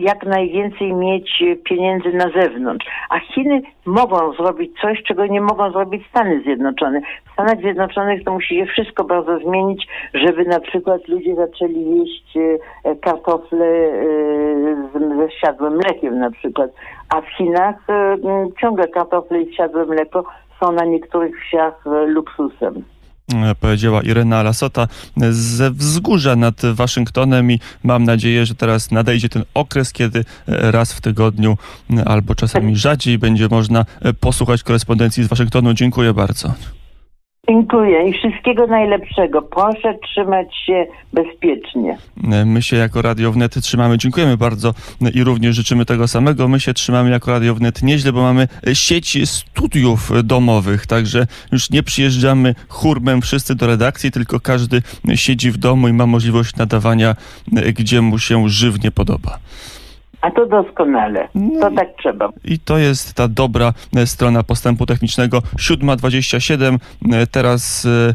jak 0.00 0.26
najwięcej 0.26 0.94
mieć 0.94 1.42
pieniędzy 1.64 2.12
na 2.12 2.30
zewnątrz. 2.30 2.86
A 3.10 3.20
Chiny 3.20 3.62
mogą 3.86 4.32
zrobić 4.32 4.80
coś, 4.80 5.02
czego 5.02 5.26
nie 5.26 5.40
mogą 5.40 5.72
zrobić 5.72 6.06
Stany 6.08 6.42
Zjednoczone. 6.42 7.00
W 7.00 7.32
Stanach 7.32 7.58
Zjednoczonych 7.58 8.24
to 8.24 8.32
musi 8.32 8.56
się 8.56 8.66
wszystko 8.66 9.04
bardzo 9.04 9.38
zmienić, 9.38 9.86
żeby 10.14 10.44
na 10.44 10.60
przykład 10.60 11.08
ludzie 11.08 11.34
zaczęli 11.34 11.98
jeść 11.98 12.36
y, 12.36 12.58
kartofle 13.00 13.66
y, 13.66 14.76
ze 15.16 15.30
siadłym 15.30 15.74
mlekiem 15.74 16.18
na 16.18 16.30
przykład. 16.30 16.70
A 17.08 17.20
w 17.20 17.26
Chinach 17.26 17.76
ciągle 18.60 18.88
kartofle 18.88 19.42
i 19.42 19.54
siadłe 19.54 19.84
mleko 19.84 20.24
są 20.60 20.72
na 20.72 20.84
niektórych 20.84 21.40
wsiach 21.40 21.84
luksusem. 22.06 22.84
E, 23.32 23.54
powiedziała 23.54 24.02
Irena 24.02 24.42
Lasota 24.42 24.88
ze 25.30 25.70
wzgórza 25.70 26.36
nad 26.36 26.62
Waszyngtonem 26.74 27.50
i 27.50 27.60
mam 27.82 28.04
nadzieję, 28.04 28.46
że 28.46 28.54
teraz 28.54 28.90
nadejdzie 28.90 29.28
ten 29.28 29.44
okres, 29.54 29.92
kiedy 29.92 30.24
e, 30.48 30.70
raz 30.70 30.92
w 30.92 31.00
tygodniu 31.00 31.58
albo 32.04 32.34
czasami 32.34 32.76
rzadziej 32.76 33.18
będzie 33.18 33.48
można 33.48 33.84
e, 34.00 34.12
posłuchać 34.12 34.62
korespondencji 34.62 35.24
z 35.24 35.26
Waszyngtonu. 35.26 35.74
Dziękuję 35.74 36.14
bardzo. 36.14 36.54
Dziękuję 37.48 38.08
i 38.08 38.12
wszystkiego 38.12 38.66
najlepszego. 38.66 39.42
Proszę 39.42 39.98
trzymać 40.02 40.46
się 40.66 40.86
bezpiecznie. 41.12 41.98
My 42.46 42.62
się 42.62 42.76
jako 42.76 43.02
Radio 43.02 43.32
Wnet 43.32 43.54
trzymamy. 43.54 43.98
Dziękujemy 43.98 44.36
bardzo 44.36 44.74
i 45.14 45.24
również 45.24 45.56
życzymy 45.56 45.84
tego 45.84 46.08
samego. 46.08 46.48
My 46.48 46.60
się 46.60 46.74
trzymamy 46.74 47.10
jako 47.10 47.30
Radio 47.30 47.54
Wnet 47.54 47.82
nieźle, 47.82 48.12
bo 48.12 48.22
mamy 48.22 48.48
sieć 48.72 49.28
studiów 49.28 50.12
domowych, 50.24 50.86
także 50.86 51.26
już 51.52 51.70
nie 51.70 51.82
przyjeżdżamy 51.82 52.54
chórmem 52.68 53.22
wszyscy 53.22 53.54
do 53.54 53.66
redakcji, 53.66 54.10
tylko 54.10 54.40
każdy 54.40 54.82
siedzi 55.14 55.50
w 55.50 55.56
domu 55.56 55.88
i 55.88 55.92
ma 55.92 56.06
możliwość 56.06 56.56
nadawania, 56.56 57.16
gdzie 57.52 58.00
mu 58.00 58.18
się 58.18 58.48
żywnie 58.48 58.90
podoba. 58.90 59.38
A 60.24 60.30
to 60.30 60.46
doskonale. 60.46 61.28
No 61.34 61.60
to 61.70 61.76
tak 61.76 61.88
trzeba. 61.98 62.28
I 62.44 62.58
to 62.58 62.78
jest 62.78 63.14
ta 63.14 63.28
dobra 63.28 63.72
e, 63.96 64.06
strona 64.06 64.42
postępu 64.42 64.86
technicznego. 64.86 65.38
7.27, 65.38 66.78
e, 67.12 67.26
teraz 67.26 67.86
e, 67.86 68.14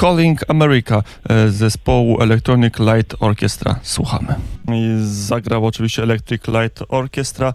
Calling 0.00 0.40
America 0.48 1.02
zespołu 1.48 2.22
Electronic 2.22 2.74
Light 2.78 3.16
Orchestra. 3.20 3.76
Słuchamy. 3.82 4.34
Zagrał 5.00 5.66
oczywiście 5.66 6.02
Electric 6.02 6.42
Light 6.48 6.82
Orchestra. 6.88 7.52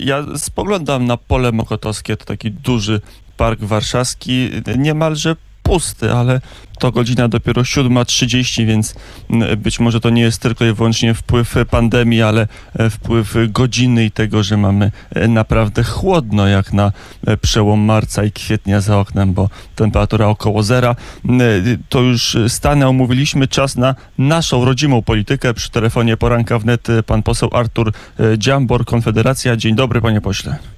Ja 0.00 0.24
spoglądam 0.36 1.04
na 1.04 1.16
pole 1.16 1.52
mokotowskie, 1.52 2.16
to 2.16 2.24
taki 2.24 2.50
duży 2.50 3.00
park 3.36 3.60
warszawski, 3.60 4.50
niemalże 4.78 5.36
pusty, 5.66 6.12
ale 6.12 6.40
to 6.78 6.92
godzina 6.92 7.28
dopiero 7.28 7.62
7.30, 7.62 8.66
więc 8.66 8.94
mm, 9.30 9.60
być 9.60 9.80
może 9.80 10.00
to 10.00 10.10
nie 10.10 10.22
jest 10.22 10.42
tylko 10.42 10.64
i 10.64 10.72
wyłącznie 10.72 11.14
wpływ 11.14 11.54
pandemii, 11.70 12.22
ale 12.22 12.48
e, 12.78 12.90
wpływ 12.90 13.34
godziny 13.48 14.04
i 14.04 14.10
tego, 14.10 14.42
że 14.42 14.56
mamy 14.56 14.90
e, 15.14 15.28
naprawdę 15.28 15.82
chłodno 15.84 16.46
jak 16.46 16.72
na 16.72 16.92
e, 17.26 17.36
przełom 17.36 17.80
marca 17.80 18.24
i 18.24 18.32
kwietnia 18.32 18.80
za 18.80 18.98
oknem, 18.98 19.32
bo 19.32 19.50
temperatura 19.76 20.26
około 20.26 20.62
zera. 20.62 20.96
Mm, 21.24 21.42
to 21.88 22.00
już 22.00 22.36
stanę 22.48 22.88
omówiliśmy 22.88 23.48
czas 23.48 23.76
na 23.76 23.94
naszą 24.18 24.64
rodzimą 24.64 25.02
politykę. 25.02 25.54
Przy 25.54 25.70
telefonie 25.70 26.16
poranka 26.16 26.58
wnet 26.58 26.88
pan 27.06 27.22
poseł 27.22 27.50
Artur 27.52 27.92
Dziambor, 28.38 28.84
Konfederacja. 28.84 29.56
Dzień 29.56 29.74
dobry 29.74 30.00
panie 30.00 30.20
pośle. 30.20 30.75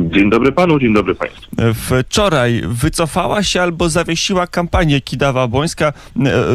Dzień 0.00 0.30
dobry 0.30 0.52
panu, 0.52 0.78
dzień 0.78 0.94
dobry 0.94 1.14
państwu. 1.14 1.50
Wczoraj 1.74 2.62
wycofała 2.68 3.42
się 3.42 3.62
albo 3.62 3.88
zawiesiła 3.88 4.46
kampanię 4.46 5.00
Kidawa-Błońska. 5.00 5.92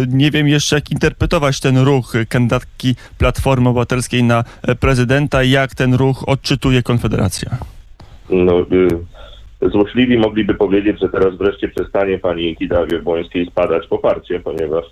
Nie 0.08 0.32
wiem 0.32 0.48
jeszcze, 0.48 0.76
jak 0.76 0.92
interpretować 0.92 1.60
ten 1.60 1.78
ruch 1.78 2.14
kandydatki 2.30 2.96
Platformy 3.18 3.70
Obywatelskiej 3.70 4.24
na 4.24 4.44
prezydenta. 4.80 5.44
Jak 5.44 5.76
ten 5.76 5.94
ruch 5.94 6.30
odczytuje 6.30 6.84
Konfederacja? 6.84 7.58
No, 8.30 8.60
y, 8.62 9.70
złośliwi 9.70 10.18
mogliby 10.18 10.54
powiedzieć, 10.54 11.00
że 11.00 11.10
teraz 11.10 11.38
wreszcie 11.38 11.68
przestanie 11.68 12.20
pani 12.20 12.56
Kidawie-Błońskiej 12.56 13.46
spadać 13.46 13.88
poparcie, 13.88 14.40
ponieważ 14.40 14.86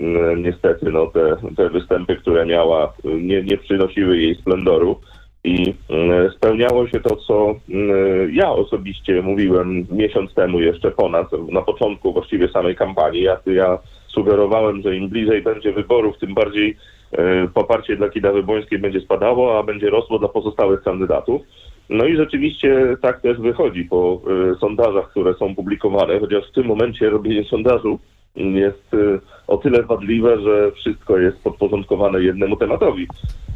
y, 0.00 0.04
niestety 0.36 0.90
no, 0.90 1.06
te, 1.06 1.36
te 1.56 1.70
występy, 1.70 2.16
które 2.16 2.46
miała, 2.46 2.92
y, 3.04 3.08
nie, 3.22 3.42
nie 3.42 3.58
przynosiły 3.58 4.18
jej 4.18 4.34
splendoru. 4.34 5.00
I 5.44 5.74
mm, 5.88 6.30
spełniało 6.30 6.88
się 6.88 7.00
to, 7.00 7.16
co 7.16 7.54
mm, 7.70 8.34
ja 8.34 8.50
osobiście 8.50 9.22
mówiłem 9.22 9.86
miesiąc 9.90 10.34
temu 10.34 10.60
jeszcze 10.60 10.90
ponad, 10.90 11.26
na 11.52 11.62
początku 11.62 12.12
właściwie 12.12 12.48
samej 12.48 12.76
kampanii. 12.76 13.22
Ja, 13.22 13.38
ja 13.46 13.78
sugerowałem, 14.08 14.82
że 14.82 14.96
im 14.96 15.08
bliżej 15.08 15.42
będzie 15.42 15.72
wyborów, 15.72 16.18
tym 16.18 16.34
bardziej 16.34 16.76
e, 17.12 17.48
poparcie 17.54 17.96
dla 17.96 18.08
Kidawy 18.08 18.42
Bońskiej 18.42 18.78
będzie 18.78 19.00
spadało, 19.00 19.58
a 19.58 19.62
będzie 19.62 19.90
rosło 19.90 20.18
dla 20.18 20.28
pozostałych 20.28 20.82
kandydatów. 20.82 21.42
No 21.88 22.04
i 22.04 22.16
rzeczywiście 22.16 22.96
tak 23.02 23.20
też 23.20 23.38
wychodzi 23.38 23.84
po 23.84 24.20
e, 24.52 24.58
sondażach, 24.58 25.10
które 25.10 25.34
są 25.34 25.54
publikowane, 25.54 26.20
chociaż 26.20 26.48
w 26.48 26.54
tym 26.54 26.66
momencie 26.66 27.10
robienie 27.10 27.44
sondażu 27.44 27.98
jest 28.36 28.94
e, 28.94 29.18
o 29.46 29.56
tyle 29.56 29.82
wadliwe, 29.82 30.40
że 30.40 30.72
wszystko 30.72 31.18
jest 31.18 31.42
podporządkowane 31.42 32.22
jednemu 32.22 32.56
tematowi 32.56 33.06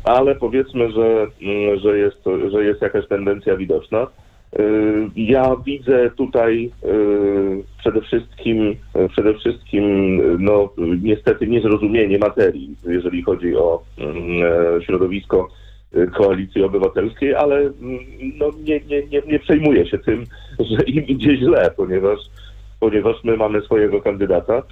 ale 0.05 0.35
powiedzmy, 0.35 0.93
że, 0.93 1.27
mm, 1.43 1.79
że, 1.79 1.99
jest, 1.99 2.25
że 2.53 2.65
jest 2.65 2.83
jakaś 2.83 3.09
tendencja 3.09 3.57
widoczna. 3.57 4.07
Y, 4.59 5.11
Ja 5.17 5.57
widzę 5.67 6.11
tutaj 6.17 6.71
y, 6.85 7.65
przede 7.79 8.01
wszystkim, 8.01 8.77
przede 9.13 9.35
wszystkim 9.35 9.85
no, 10.39 10.69
niestety 11.03 11.47
niezrozumienie 11.47 12.19
materii, 12.19 12.77
jeżeli 12.87 13.23
chodzi 13.23 13.57
o 13.57 13.83
mm, 13.99 14.17
e, 14.77 14.83
środowisko 14.85 15.49
y, 15.97 16.07
Koalicji 16.07 16.63
Obywatelskiej, 16.63 17.35
ale 17.35 17.57
mm, 17.57 17.99
no, 18.39 18.51
nie, 18.65 18.81
nie, 18.81 19.03
nie, 19.07 19.23
nie 19.27 19.39
przejmuję 19.39 19.87
się 19.87 19.99
tym, 19.99 20.25
że 20.71 20.83
im 20.87 21.07
idzie 21.07 21.37
źle, 21.37 21.71
ponieważ, 21.77 22.19
ponieważ 22.81 23.25
my 23.25 23.37
mamy 23.37 23.61
swojego 23.61 24.03
kandydata 24.03 24.63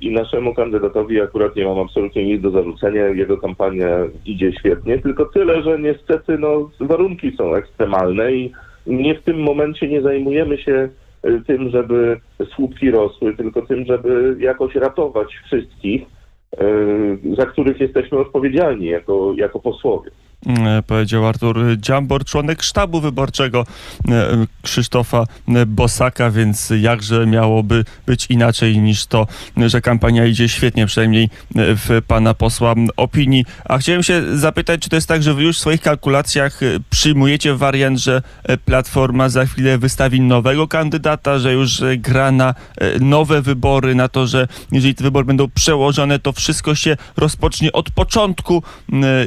i 0.00 0.10
naszemu 0.10 0.54
kandydatowi 0.54 1.20
akurat 1.20 1.56
nie 1.56 1.64
mam 1.64 1.78
absolutnie 1.78 2.24
nic 2.24 2.42
do 2.42 2.50
zarzucenia. 2.50 3.06
Jego 3.06 3.38
kampania 3.38 3.88
idzie 4.26 4.52
świetnie, 4.52 4.98
tylko 4.98 5.24
tyle, 5.24 5.62
że 5.62 5.78
niestety 5.78 6.38
no, 6.38 6.70
warunki 6.80 7.36
są 7.36 7.54
ekstremalne 7.54 8.32
i 8.32 8.52
nie 8.86 9.14
w 9.14 9.22
tym 9.22 9.42
momencie 9.42 9.88
nie 9.88 10.02
zajmujemy 10.02 10.58
się 10.58 10.88
y, 11.26 11.42
tym, 11.46 11.70
żeby 11.70 12.20
słupki 12.54 12.90
rosły, 12.90 13.36
tylko 13.36 13.62
tym, 13.62 13.84
żeby 13.84 14.36
jakoś 14.38 14.74
ratować 14.74 15.28
wszystkich, 15.46 16.02
y, 16.02 17.36
za 17.38 17.46
których 17.46 17.80
jesteśmy 17.80 18.18
odpowiedzialni 18.18 18.86
jako, 18.86 19.34
jako 19.36 19.60
posłowie. 19.60 20.10
E, 20.46 20.82
powiedział 20.82 21.26
Artur 21.26 21.58
Dziambor, 21.76 22.24
członek 22.24 22.62
sztabu 22.62 23.00
wyborczego 23.00 23.66
e, 24.08 24.46
Krzysztofa 24.62 25.26
Bosaka, 25.66 26.30
więc 26.30 26.72
jakże 26.80 27.26
miałoby 27.26 27.84
być 28.06 28.26
inaczej 28.26 28.78
niż 28.78 29.06
to, 29.06 29.26
że 29.56 29.80
kampania 29.80 30.26
idzie 30.26 30.48
świetnie, 30.48 30.86
przynajmniej 30.86 31.30
w 31.54 32.02
pana 32.06 32.34
posła 32.34 32.74
opinii. 32.96 33.44
A 33.64 33.78
chciałem 33.78 34.02
się 34.02 34.38
zapytać, 34.38 34.80
czy 34.80 34.88
to 34.88 34.96
jest 34.96 35.08
tak, 35.08 35.22
że 35.22 35.34
wy 35.34 35.42
już 35.42 35.56
w 35.56 35.60
swoich 35.60 35.80
kalkulacjach 35.80 36.62
e, 36.62 36.66
przyjmujecie 36.90 37.54
wariant, 37.54 37.98
że 37.98 38.22
Platforma 38.64 39.28
za 39.28 39.46
chwilę 39.46 39.78
wystawi 39.78 40.20
nowego 40.20 40.68
kandydata, 40.68 41.38
że 41.38 41.52
już 41.52 41.82
gra 41.98 42.32
na 42.32 42.54
nowe 43.00 43.42
wybory, 43.42 43.94
na 43.94 44.08
to, 44.08 44.26
że 44.26 44.48
jeżeli 44.72 44.94
te 44.94 45.04
wybory 45.04 45.24
będą 45.24 45.48
przełożone, 45.48 46.18
to 46.18 46.32
wszystko 46.32 46.74
się 46.74 46.96
rozpocznie 47.16 47.72
od 47.72 47.90
początku 47.90 48.62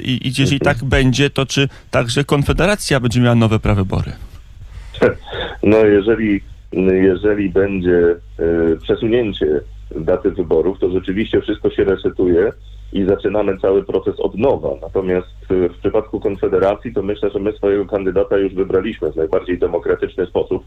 i, 0.03 0.27
i 0.27 0.33
jeżeli 0.37 0.59
tak 0.59 0.83
będzie, 0.83 1.04
będzie, 1.05 1.29
to 1.29 1.45
czy 1.45 1.69
także 1.91 2.23
Konfederacja 2.23 2.99
będzie 2.99 3.21
miała 3.21 3.35
nowe 3.35 3.59
prawybory? 3.59 4.11
No 5.63 5.77
jeżeli, 5.77 6.41
jeżeli 7.03 7.49
będzie 7.49 8.15
y, 8.39 8.77
przesunięcie 8.81 9.61
daty 9.95 10.31
wyborów, 10.31 10.79
to 10.79 10.89
rzeczywiście 10.89 11.41
wszystko 11.41 11.69
się 11.69 11.83
resetuje 11.83 12.51
i 12.93 13.05
zaczynamy 13.05 13.57
cały 13.57 13.83
proces 13.83 14.19
od 14.19 14.35
nowa. 14.37 14.69
Natomiast 14.81 15.51
y, 15.51 15.69
w 15.69 15.77
przypadku 15.79 16.19
Konfederacji 16.19 16.93
to 16.93 17.03
myślę, 17.03 17.29
że 17.29 17.39
my 17.39 17.51
swojego 17.51 17.85
kandydata 17.85 18.37
już 18.37 18.53
wybraliśmy 18.53 19.11
w 19.11 19.15
najbardziej 19.15 19.59
demokratyczny 19.59 20.25
sposób. 20.25 20.63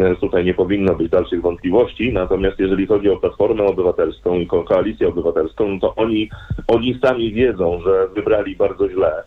Y, 0.00 0.16
tutaj 0.20 0.44
nie 0.44 0.54
powinno 0.54 0.94
być 0.94 1.10
dalszych 1.10 1.42
wątpliwości. 1.42 2.12
Natomiast 2.12 2.58
jeżeli 2.58 2.86
chodzi 2.86 3.10
o 3.10 3.16
Platformę 3.16 3.64
Obywatelską 3.64 4.40
i 4.40 4.46
Koalicję 4.46 5.08
Obywatelską, 5.08 5.68
no 5.68 5.80
to 5.80 5.94
oni, 5.94 6.30
oni 6.68 6.98
sami 7.02 7.32
wiedzą, 7.32 7.80
że 7.84 8.08
wybrali 8.14 8.56
bardzo 8.56 8.88
źle 8.88 9.22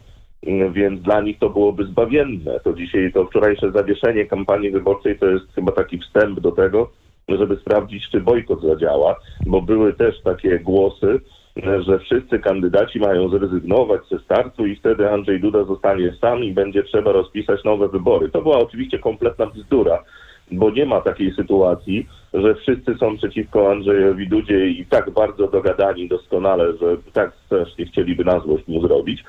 więc 0.71 1.01
dla 1.01 1.21
nich 1.21 1.39
to 1.39 1.49
byłoby 1.49 1.85
zbawienne. 1.85 2.59
To 2.59 2.73
dzisiaj, 2.73 3.11
to 3.13 3.25
wczorajsze 3.25 3.71
zawieszenie 3.71 4.25
kampanii 4.25 4.71
wyborczej 4.71 5.19
to 5.19 5.25
jest 5.25 5.45
chyba 5.55 5.71
taki 5.71 5.99
wstęp 5.99 6.39
do 6.39 6.51
tego, 6.51 6.89
żeby 7.29 7.55
sprawdzić, 7.55 8.09
czy 8.09 8.21
bojkot 8.21 8.61
zadziała, 8.61 9.15
bo 9.45 9.61
były 9.61 9.93
też 9.93 10.21
takie 10.21 10.59
głosy, 10.59 11.19
że 11.55 11.99
wszyscy 11.99 12.39
kandydaci 12.39 12.99
mają 12.99 13.29
zrezygnować 13.29 14.01
ze 14.11 14.19
startu 14.19 14.65
i 14.65 14.75
wtedy 14.75 15.11
Andrzej 15.11 15.39
Duda 15.39 15.63
zostanie 15.63 16.13
sam 16.21 16.43
i 16.43 16.53
będzie 16.53 16.83
trzeba 16.83 17.11
rozpisać 17.11 17.63
nowe 17.63 17.87
wybory. 17.87 18.29
To 18.29 18.41
była 18.41 18.59
oczywiście 18.59 18.99
kompletna 18.99 19.45
bzdura 19.45 20.03
bo 20.51 20.69
nie 20.69 20.85
ma 20.85 21.01
takiej 21.01 21.33
sytuacji, 21.33 22.07
że 22.33 22.55
wszyscy 22.55 22.95
są 22.99 23.17
przeciwko 23.17 23.71
Andrzejowi 23.71 24.27
Dudzie 24.27 24.67
i 24.67 24.85
tak 24.85 25.09
bardzo 25.09 25.47
dogadani 25.47 26.07
doskonale, 26.07 26.77
że 26.77 26.97
tak 27.13 27.31
strasznie 27.45 27.85
chcieliby 27.85 28.23
na 28.23 28.39
złość 28.39 28.67
mu 28.67 28.81
zrobić, 28.81 29.23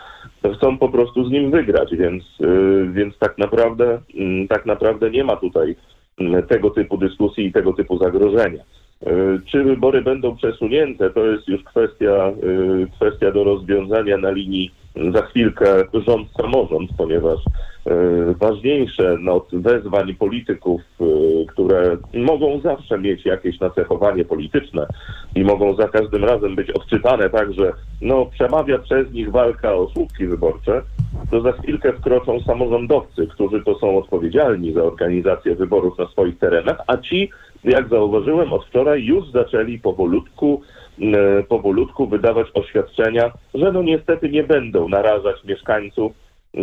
chcą 0.54 0.78
po 0.78 0.88
prostu 0.88 1.24
z 1.24 1.30
nim 1.30 1.50
wygrać, 1.50 1.96
więc, 1.96 2.24
yy, 2.40 2.88
więc 2.92 3.18
tak 3.18 3.38
naprawdę 3.38 4.00
yy, 4.14 4.48
tak 4.48 4.66
naprawdę 4.66 5.11
nie 5.11 5.24
ma 5.24 5.37
tutaj 5.37 5.76
yy, 6.18 6.42
tego 6.42 6.70
typu 6.70 6.98
dyskusji 6.98 7.46
i 7.46 7.52
tego 7.52 7.72
typu 7.72 7.98
zagrożenia. 7.98 8.62
Y, 9.02 9.40
czy 9.46 9.64
wybory 9.64 10.02
będą 10.02 10.37
przesunięte, 10.37 11.11
to 11.11 11.26
jest 11.26 11.48
już 11.48 11.62
kwestia, 11.62 12.32
y, 12.42 12.87
kwestia 12.96 13.30
do 13.32 13.44
rozwiązania 13.44 14.16
na 14.16 14.30
linii 14.30 14.70
za 15.14 15.22
chwilkę 15.22 15.66
rząd-samorząd, 15.92 16.90
ponieważ 16.98 17.38
e, 17.87 17.94
ważniejsze 18.35 19.16
od 19.30 19.48
wezwań 19.52 20.14
polityków, 20.14 20.80
e, 21.00 21.04
które 21.46 21.96
mogą 22.14 22.61
zawsze 22.61 22.98
mieć 22.98 23.26
jakieś 23.26 23.61
nacechowanie 23.61 24.24
polityczne 24.24 24.87
i 25.35 25.44
mogą 25.44 25.76
za 25.76 25.88
każdym 25.88 26.24
razem 26.24 26.54
być 26.54 26.70
odczytane 26.70 27.30
tak, 27.30 27.52
że 27.52 27.72
no, 28.00 28.26
przemawia 28.26 28.78
przez 28.78 29.12
nich 29.12 29.30
walka 29.30 29.74
o 29.74 29.88
słupki 29.88 30.26
wyborcze, 30.26 30.82
to 31.30 31.40
za 31.40 31.52
chwilkę 31.52 31.92
wkroczą 31.92 32.40
samorządowcy, 32.40 33.26
którzy 33.26 33.64
to 33.64 33.78
są 33.78 33.98
odpowiedzialni 33.98 34.72
za 34.72 34.82
organizację 34.82 35.54
wyborów 35.54 35.98
na 35.98 36.06
swoich 36.06 36.38
terenach, 36.38 36.78
a 36.87 36.96
ci, 36.96 37.30
jak 37.64 37.88
zauważyłem 37.88 38.52
od 38.52 38.64
wczoraj, 38.66 39.04
już 39.04 39.30
zaczęli 39.30 39.78
powolutku 39.78 40.62
powolutku 41.48 42.06
wydawać 42.06 42.46
oświadczenia, 42.54 43.32
że 43.54 43.72
no 43.72 43.82
niestety 43.82 44.28
nie 44.28 44.44
będą 44.44 44.88
narażać 44.88 45.44
mieszkańców 45.44 46.12
e, 46.54 46.61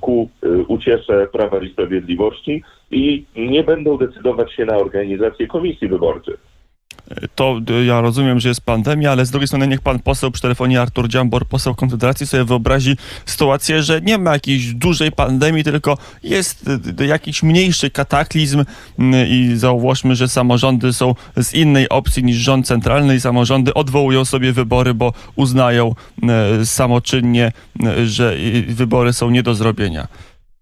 ku 0.00 0.28
e, 0.42 0.48
uciesze 0.48 1.26
Prawa 1.32 1.58
i 1.58 1.72
Sprawiedliwości 1.72 2.62
i 2.90 3.24
nie 3.36 3.64
będą 3.64 3.98
decydować 3.98 4.52
się 4.52 4.64
na 4.64 4.76
organizację 4.76 5.46
komisji 5.46 5.88
wyborczych 5.88 6.55
to 7.34 7.60
ja 7.86 8.00
rozumiem, 8.00 8.40
że 8.40 8.48
jest 8.48 8.60
pandemia, 8.60 9.12
ale 9.12 9.26
z 9.26 9.30
drugiej 9.30 9.46
strony 9.46 9.68
niech 9.68 9.80
pan 9.80 9.98
poseł 9.98 10.30
przy 10.30 10.42
telefonie 10.42 10.80
Artur 10.80 11.08
Dziambor, 11.08 11.46
poseł 11.46 11.74
Konfederacji 11.74 12.26
sobie 12.26 12.44
wyobrazi 12.44 12.96
sytuację, 13.26 13.82
że 13.82 14.00
nie 14.00 14.18
ma 14.18 14.32
jakiejś 14.32 14.74
dużej 14.74 15.12
pandemii, 15.12 15.64
tylko 15.64 15.98
jest 16.22 16.70
jakiś 17.06 17.42
mniejszy 17.42 17.90
kataklizm 17.90 18.64
i 19.28 19.52
zauważmy, 19.56 20.16
że 20.16 20.28
samorządy 20.28 20.92
są 20.92 21.14
z 21.36 21.54
innej 21.54 21.88
opcji 21.88 22.24
niż 22.24 22.36
rząd 22.36 22.66
centralny 22.66 23.14
i 23.16 23.20
samorządy 23.20 23.74
odwołują 23.74 24.24
sobie 24.24 24.52
wybory, 24.52 24.94
bo 24.94 25.12
uznają 25.36 25.94
samoczynnie, 26.64 27.52
że 28.06 28.36
wybory 28.68 29.12
są 29.12 29.30
nie 29.30 29.42
do 29.42 29.54
zrobienia. 29.54 30.08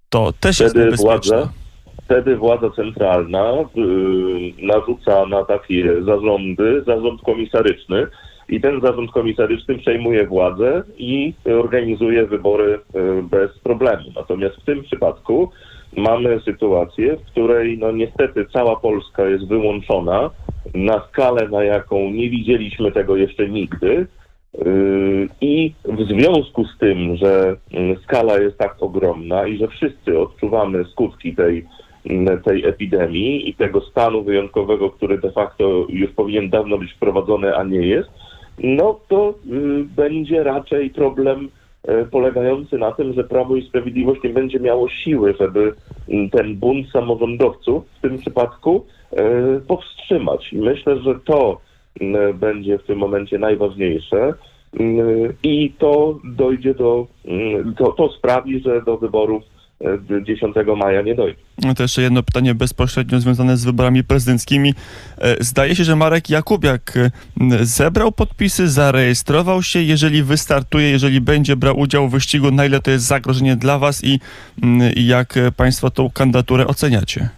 To 0.09 0.33
też 0.33 0.57
Wtedy 0.57 0.65
jest 0.65 0.77
niebezpieczne. 0.77 1.37
Władza 1.37 1.64
wtedy 2.05 2.37
władza 2.37 2.71
centralna 2.71 3.53
y, 3.53 3.67
narzuca 4.63 5.27
na 5.27 5.45
takie 5.45 6.03
zarządy 6.03 6.83
zarząd 6.87 7.23
komisaryczny 7.23 8.07
i 8.49 8.61
ten 8.61 8.81
zarząd 8.81 9.11
komisaryczny 9.11 9.79
przejmuje 9.79 10.27
władzę 10.27 10.83
i 10.99 11.35
organizuje 11.61 12.27
wybory 12.27 12.75
y, 12.75 13.23
bez 13.23 13.59
problemu. 13.59 14.05
Natomiast 14.17 14.57
w 14.57 14.65
tym 14.65 14.83
przypadku 14.83 15.51
mamy 15.97 16.41
sytuację, 16.45 17.17
w 17.17 17.31
której 17.31 17.79
no 17.79 17.93
niestety 17.93 18.47
cała 18.53 18.77
Polska 18.77 19.27
jest 19.27 19.49
wyłączona 19.49 20.31
na 20.75 21.03
skalę, 21.09 21.49
na 21.49 21.65
jaką 21.65 22.11
nie 22.11 22.31
widzieliśmy 22.31 22.93
tego 22.93 23.17
jeszcze 23.17 23.49
nigdy. 23.49 24.07
Y, 24.67 25.29
I 25.41 25.75
w 25.85 26.03
związku 26.03 26.65
z 26.65 26.79
tym, 26.79 27.17
że 27.17 27.57
skala 28.03 28.39
jest 28.39 28.59
tak 28.59 28.77
ogromna 28.81 29.47
i 29.47 29.59
że 29.59 29.69
wszyscy 29.69 30.19
odczuwamy 30.19 30.85
skutki 30.85 31.37
tej 31.37 31.67
tej 32.45 32.65
epidemii 32.65 33.49
i 33.49 33.55
tego 33.55 33.81
stanu 33.81 34.23
wyjątkowego, 34.23 34.91
który 34.91 35.19
de 35.19 35.33
facto 35.33 35.87
już 35.89 36.11
powinien 36.11 36.51
dawno 36.51 36.79
być 36.79 36.93
wprowadzony, 36.93 37.57
a 37.57 37.65
nie 37.65 37.87
jest, 37.87 38.11
no 38.59 39.01
to 39.09 39.35
y, 39.47 39.85
będzie 39.85 40.43
raczej 40.43 40.91
problem 40.91 41.49
y, 41.89 42.07
polegający 42.11 42.79
na 42.79 42.93
tym, 42.93 43.13
że 43.13 43.25
Prawo 43.25 43.57
i 43.57 43.67
Sprawiedliwość 43.67 44.23
nie 44.23 44.31
będzie 44.31 44.61
miało 44.61 44.89
siły, 44.89 45.35
żeby 45.41 45.75
y, 46.09 46.29
ten 46.33 46.57
bunt 46.57 46.91
samorządowców 46.91 47.85
w 47.99 48.01
tym 48.01 48.19
przypadku 48.19 48.87
powstrzymać. 49.69 50.53
Myślę, 50.53 50.99
że 50.99 51.15
to 51.25 51.61
będzie 52.35 52.79
w 52.79 52.83
tym 52.83 52.99
momencie 52.99 53.39
najważniejsze. 53.39 54.35
I 55.43 55.73
to 55.79 56.19
dojdzie 56.25 56.75
do, 56.75 57.07
to, 57.79 57.93
to 57.93 58.09
sprawi, 58.09 58.61
że 58.61 58.83
do 58.83 58.97
wyborów 58.97 59.43
10 60.23 60.57
maja 60.77 61.03
nie 61.03 61.15
dojdzie. 61.15 61.39
To 61.77 61.83
jeszcze 61.83 62.03
jedno 62.03 62.23
pytanie 62.23 62.55
bezpośrednio 62.55 63.21
związane 63.21 63.57
z 63.57 63.65
wyborami 63.65 64.05
prezydenckimi. 64.05 64.75
E, 65.19 65.45
zdaje 65.45 65.75
się, 65.77 65.85
że 65.85 65.97
Marek 65.97 66.31
Jakubiak 66.31 66.97
e, 66.97 67.11
zebrał 67.61 68.13
podpisy, 68.13 68.69
zarejestrował 68.69 69.63
się. 69.63 69.83
Jeżeli 69.83 70.23
wystartuje, 70.23 70.91
jeżeli 70.91 71.21
będzie 71.21 71.57
brał 71.57 71.79
udział 71.79 72.09
w 72.09 72.13
wyścigu, 72.13 72.51
na 72.51 72.67
ile 72.67 72.81
to 72.81 72.91
jest 72.91 73.05
zagrożenie 73.05 73.57
dla 73.57 73.79
Was 73.79 74.05
i, 74.05 74.21
i 74.97 75.07
jak 75.07 75.35
Państwo 75.57 75.91
tą 75.91 76.11
kandydaturę 76.11 76.67
oceniacie? 76.67 77.29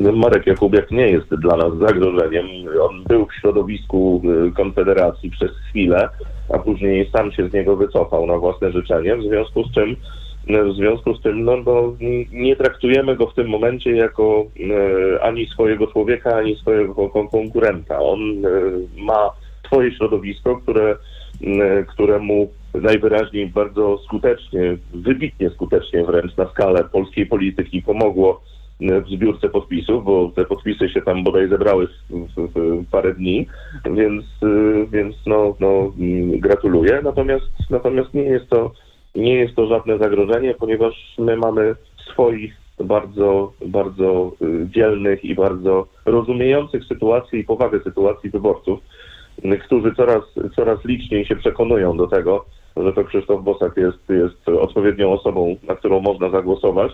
No, 0.00 0.12
Marek 0.12 0.46
Jakubiak 0.46 0.90
nie 0.90 1.08
jest 1.08 1.34
dla 1.34 1.56
nas 1.56 1.78
zagrożeniem. 1.78 2.46
On 2.90 3.04
był 3.04 3.26
w 3.26 3.34
środowisku 3.34 4.22
e, 4.24 4.50
Konfederacji 4.50 5.30
przez 5.30 5.50
chwilę, 5.68 6.08
a 6.54 6.58
później 6.58 7.10
sam 7.12 7.32
się 7.32 7.48
z 7.48 7.52
niego 7.52 7.76
wycofał 7.76 8.26
na 8.26 8.38
własne 8.38 8.72
życzenie, 8.72 9.16
w 9.16 9.22
związku 9.22 9.64
z 9.64 9.74
czym 9.74 9.96
W 10.48 10.76
związku 10.76 11.14
z 11.14 11.22
tym 11.22 11.44
no, 11.44 11.56
no, 11.56 11.96
nie 12.32 12.56
traktujemy 12.56 13.16
go 13.16 13.26
w 13.26 13.34
tym 13.34 13.48
momencie 13.48 13.90
jako 13.90 14.44
e, 15.14 15.22
ani 15.22 15.46
swojego 15.46 15.86
człowieka, 15.86 16.36
ani 16.36 16.56
swojego 16.56 17.08
kon- 17.08 17.28
konkurenta. 17.28 17.98
On 18.00 18.20
e, 18.20 18.50
ma 19.02 19.30
swoje 19.66 19.92
środowisko, 19.92 20.56
które, 20.56 20.96
e, 21.44 21.84
któremu 21.84 22.50
najwyraźniej 22.74 23.46
bardzo 23.46 23.98
skutecznie, 23.98 24.76
wybitnie 24.94 25.50
skutecznie 25.50 26.04
wręcz 26.04 26.36
na 26.36 26.50
skalę 26.50 26.84
polskiej 26.84 27.26
polityki 27.26 27.82
pomogło 27.82 28.40
e, 28.80 29.00
w 29.00 29.08
zbiórce 29.08 29.48
podpisów, 29.48 30.04
bo 30.04 30.32
te 30.36 30.44
podpisy 30.44 30.88
się 30.88 31.02
tam 31.02 31.24
bodaj 31.24 31.48
zebrały 31.48 31.86
w, 31.86 31.92
w, 32.36 32.52
w 32.54 32.90
parę 32.90 33.14
dni, 33.14 33.46
więc, 33.84 34.24
e, 34.42 34.86
więc 34.90 35.16
no, 35.26 35.54
no, 35.60 35.92
mm, 35.98 36.40
gratuluję. 36.40 37.00
Natomiast, 37.04 37.46
natomiast 37.70 38.14
nie 38.14 38.22
jest 38.22 38.48
to 38.48 38.72
nie 39.14 39.34
jest 39.34 39.54
to 39.54 39.66
żadne 39.66 39.98
zagrożenie, 39.98 40.54
ponieważ 40.54 41.14
my 41.18 41.36
mamy 41.36 41.74
swoich 42.12 42.54
bardzo, 42.84 43.52
bardzo 43.66 44.32
y, 44.42 44.66
dzielnych 44.70 45.24
i 45.24 45.34
bardzo 45.34 45.86
rozumiejących 46.04 46.84
sytuację 46.84 47.40
i 47.40 47.44
powagę 47.44 47.80
sytuacji 47.84 48.30
wyborców, 48.30 48.80
y, 49.44 49.58
którzy 49.58 49.94
coraz, 49.94 50.22
coraz 50.56 50.84
liczniej 50.84 51.24
się 51.24 51.36
przekonują 51.36 51.96
do 51.96 52.06
tego, 52.06 52.44
że 52.76 52.92
to 52.92 53.04
Krzysztof 53.04 53.44
Bosak 53.44 53.76
jest, 53.76 54.08
jest 54.08 54.48
odpowiednią 54.48 55.12
osobą, 55.12 55.56
na 55.68 55.74
którą 55.74 56.00
można 56.00 56.30
zagłosować. 56.30 56.92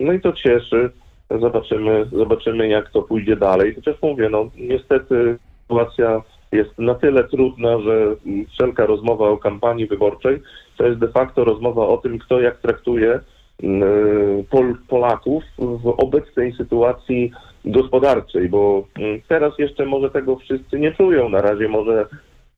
No 0.00 0.12
i 0.12 0.20
to 0.20 0.32
cieszy. 0.32 0.90
Zobaczymy, 1.40 2.06
zobaczymy 2.12 2.68
jak 2.68 2.90
to 2.90 3.02
pójdzie 3.02 3.36
dalej. 3.36 3.74
Chociaż 3.74 4.02
mówię, 4.02 4.28
no 4.28 4.50
niestety 4.56 5.38
sytuacja 5.62 6.22
jest 6.54 6.78
na 6.78 6.94
tyle 6.94 7.24
trudna, 7.24 7.80
że 7.80 8.16
wszelka 8.52 8.86
rozmowa 8.86 9.28
o 9.28 9.38
kampanii 9.38 9.86
wyborczej 9.86 10.40
to 10.76 10.86
jest 10.86 10.98
de 10.98 11.08
facto 11.08 11.44
rozmowa 11.44 11.86
o 11.88 11.96
tym, 11.96 12.18
kto 12.18 12.40
jak 12.40 12.58
traktuje 12.58 13.20
mm, 13.62 14.44
Pol, 14.50 14.74
Polaków 14.88 15.42
w 15.58 15.86
obecnej 15.86 16.52
sytuacji 16.52 17.30
gospodarczej, 17.64 18.48
bo 18.48 18.84
mm, 18.98 19.20
teraz 19.28 19.58
jeszcze 19.58 19.86
może 19.86 20.10
tego 20.10 20.36
wszyscy 20.36 20.80
nie 20.80 20.92
czują. 20.92 21.28
Na 21.28 21.40
razie 21.40 21.68
może 21.68 22.06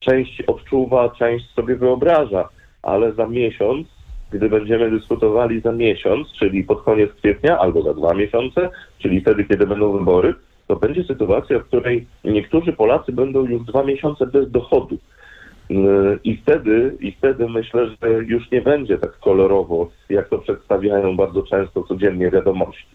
część 0.01 0.43
odczuwa, 0.43 1.11
część 1.11 1.51
sobie 1.51 1.77
wyobraża, 1.77 2.49
ale 2.83 3.13
za 3.13 3.27
miesiąc, 3.27 3.87
gdy 4.31 4.49
będziemy 4.49 4.91
dyskutowali 4.91 5.61
za 5.61 5.73
miesiąc, 5.73 6.33
czyli 6.39 6.65
pod 6.65 6.83
koniec 6.83 7.13
kwietnia 7.13 7.59
albo 7.59 7.83
za 7.83 7.95
dwa 7.95 8.15
miesiące, 8.15 8.71
czyli 8.99 9.21
wtedy, 9.21 9.45
kiedy 9.45 9.67
będą 9.67 9.99
wybory, 9.99 10.35
to 10.67 10.77
będzie 10.77 11.05
sytuacja, 11.05 11.59
w 11.59 11.65
której 11.65 12.07
niektórzy 12.25 12.73
Polacy 12.73 13.13
będą 13.13 13.45
już 13.45 13.65
dwa 13.65 13.83
miesiące 13.85 14.27
bez 14.27 14.51
dochodu. 14.51 14.99
Yy, 15.71 16.19
I 16.25 16.37
wtedy, 16.37 16.97
I 17.01 17.13
wtedy 17.13 17.49
myślę, 17.49 17.87
że 17.87 18.09
już 18.27 18.51
nie 18.51 18.63
będzie 18.63 18.99
tak 18.99 19.19
kolorowo, 19.19 19.91
jak 20.09 20.29
to 20.29 20.39
przedstawiają 20.39 21.17
bardzo 21.17 21.43
często 21.43 21.83
codziennie 21.83 22.31
wiadomości. 22.31 22.87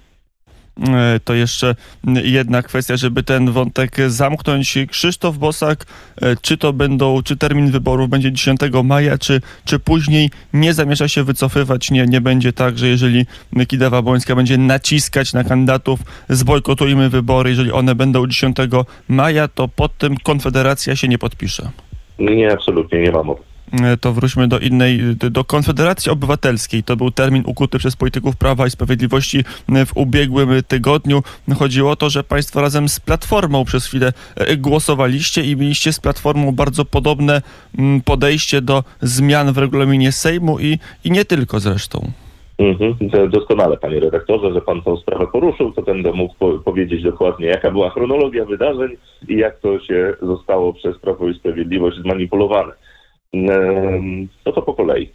E, 0.79 1.19
To 1.19 1.33
jeszcze 1.33 1.75
jedna 2.23 2.61
kwestia, 2.61 2.97
żeby 2.97 3.23
ten 3.23 3.51
wątek 3.51 3.97
zamknąć. 4.07 4.77
Krzysztof 4.89 5.37
Bosak, 5.37 5.85
e, 6.21 6.35
czy 6.41 6.57
to 6.57 6.73
będą, 6.73 7.23
czy 7.23 7.37
termin 7.37 7.71
wyborów 7.71 8.09
będzie 8.09 8.31
10 8.31 8.59
maja, 8.83 9.17
czy, 9.17 9.41
czy 9.65 9.79
później 9.79 10.29
nie 10.53 10.73
zamierza 10.73 11.07
się 11.07 11.23
wycofywać? 11.23 11.91
Nie, 11.91 12.05
nie 12.05 12.21
będzie 12.21 12.53
tak, 12.53 12.77
że 12.77 12.87
jeżeli 12.87 13.25
Kidawa 13.67 14.01
Błońska 14.01 14.35
będzie 14.35 14.57
naciskać 14.57 15.33
na 15.33 15.43
kandydatów, 15.43 15.99
zbojkotujmy 16.29 17.09
wybory, 17.09 17.49
jeżeli 17.49 17.71
one 17.71 17.95
będą 17.95 18.27
10 18.27 18.57
maja, 19.07 19.47
to 19.47 19.67
pod 19.67 19.97
tym 19.97 20.17
Konfederacja 20.17 20.95
się 20.95 21.07
nie 21.07 21.17
podpisze. 21.17 21.69
Nie, 22.19 22.53
absolutnie 22.53 23.01
nie 23.01 23.11
ma 23.11 23.23
mowy. 23.23 23.41
E, 23.41 23.50
to 24.01 24.13
wróćmy 24.13 24.47
do 24.47 24.59
innej, 24.59 24.99
do 25.15 25.43
Konfederacji 25.43 26.11
Obywatelskiej. 26.11 26.83
To 26.83 26.95
był 26.95 27.11
termin 27.11 27.43
ukuty 27.45 27.79
przez 27.79 27.95
polityków 27.95 28.35
Prawa 28.35 28.67
i 28.67 28.69
Sprawiedliwości 28.69 29.43
w 29.85 29.97
ubiegłym 29.97 30.49
tygodniu. 30.67 31.23
Chodziło 31.59 31.91
o 31.91 31.95
to, 31.95 32.09
że 32.09 32.23
państwo 32.23 32.61
razem 32.61 32.89
z 32.89 32.99
Platformą 32.99 33.65
przez 33.65 33.85
chwilę 33.85 34.13
e, 34.35 34.57
głosowaliście 34.57 35.43
i 35.43 35.55
mieliście 35.55 35.93
z 35.93 35.99
Platformą 35.99 36.51
bardzo 36.51 36.85
podobne 36.85 37.41
mm, 37.77 38.01
podejście 38.01 38.61
do 38.61 38.83
zmian 39.01 39.53
w 39.53 39.57
regulaminie 39.57 40.11
Sejmu 40.11 40.59
i, 40.59 40.79
i 41.03 41.11
nie 41.11 41.25
tylko 41.25 41.59
zresztą. 41.59 42.11
Mhm. 42.61 43.29
Doskonale, 43.29 43.77
panie 43.77 43.99
redaktorze, 43.99 44.53
że 44.53 44.61
pan 44.61 44.81
tą 44.81 44.97
sprawę 44.97 45.27
poruszył, 45.27 45.71
to 45.71 45.81
będę 45.81 46.11
mógł 46.11 46.35
po 46.39 46.59
powiedzieć 46.59 47.03
dokładnie, 47.03 47.47
jaka 47.47 47.71
była 47.71 47.89
chronologia 47.89 48.45
wydarzeń 48.45 48.89
i 49.27 49.37
jak 49.37 49.59
to 49.59 49.79
się 49.79 50.13
zostało 50.21 50.73
przez 50.73 50.97
Prawo 50.97 51.29
i 51.29 51.33
Sprawiedliwość 51.33 51.97
zmanipulowane. 51.97 52.73
No 53.33 54.51
to 54.53 54.61
po 54.61 54.73
kolei. 54.73 55.09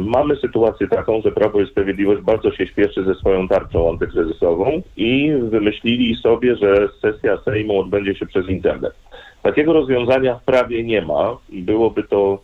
Mamy 0.00 0.36
sytuację 0.36 0.88
taką, 0.88 1.20
że 1.22 1.32
Prawo 1.32 1.60
i 1.60 1.66
Sprawiedliwość 1.66 2.22
bardzo 2.22 2.52
się 2.52 2.66
śpieszy 2.66 3.04
ze 3.04 3.14
swoją 3.14 3.48
tarczą 3.48 3.90
antykryzysową 3.90 4.82
i 4.96 5.32
wymyślili 5.42 6.16
sobie, 6.16 6.56
że 6.56 6.88
sesja 7.00 7.38
Sejmu 7.44 7.80
odbędzie 7.80 8.14
się 8.14 8.26
przez 8.26 8.48
internet. 8.48 8.94
Takiego 9.42 9.72
rozwiązania 9.72 10.34
w 10.34 10.44
prawie 10.44 10.84
nie 10.84 11.02
ma 11.02 11.36
byłoby 11.52 12.02
to 12.02 12.38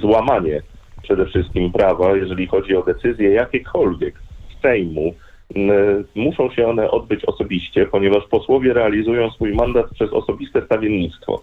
złamanie 0.00 0.62
przede 1.02 1.26
wszystkim 1.26 1.72
prawa, 1.72 2.16
jeżeli 2.16 2.46
chodzi 2.46 2.76
o 2.76 2.82
decyzje 2.82 3.30
jakiekolwiek 3.30 4.14
Sejmu. 4.62 5.14
Mm, 5.56 6.04
Muszą 6.14 6.50
się 6.50 6.66
one 6.66 6.90
odbyć 6.90 7.24
osobiście, 7.24 7.86
ponieważ 7.86 8.24
posłowie 8.30 8.72
realizują 8.72 9.30
swój 9.30 9.52
mandat 9.54 9.90
przez 9.90 10.12
osobiste 10.12 10.62
stawiennictwo. 10.66 11.42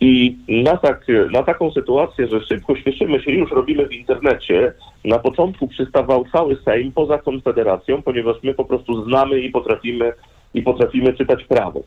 I 0.00 0.36
na, 0.48 0.76
tak, 0.76 1.06
na 1.32 1.42
taką 1.42 1.70
sytuację, 1.70 2.28
że 2.28 2.40
szybko 2.40 2.76
śpieszymy 2.76 3.22
się, 3.22 3.32
już 3.32 3.50
robimy 3.50 3.86
w 3.86 3.92
internecie, 3.92 4.72
na 5.04 5.18
początku 5.18 5.68
przystawał 5.68 6.24
cały 6.32 6.56
Sejm 6.56 6.92
poza 6.92 7.18
Konfederacją, 7.18 8.02
ponieważ 8.02 8.36
my 8.42 8.54
po 8.54 8.64
prostu 8.64 9.04
znamy 9.04 9.40
i 9.40 9.50
potrafimy, 9.50 10.12
i 10.54 10.62
potrafimy 10.62 11.12
czytać 11.12 11.44
prawo. 11.44 11.82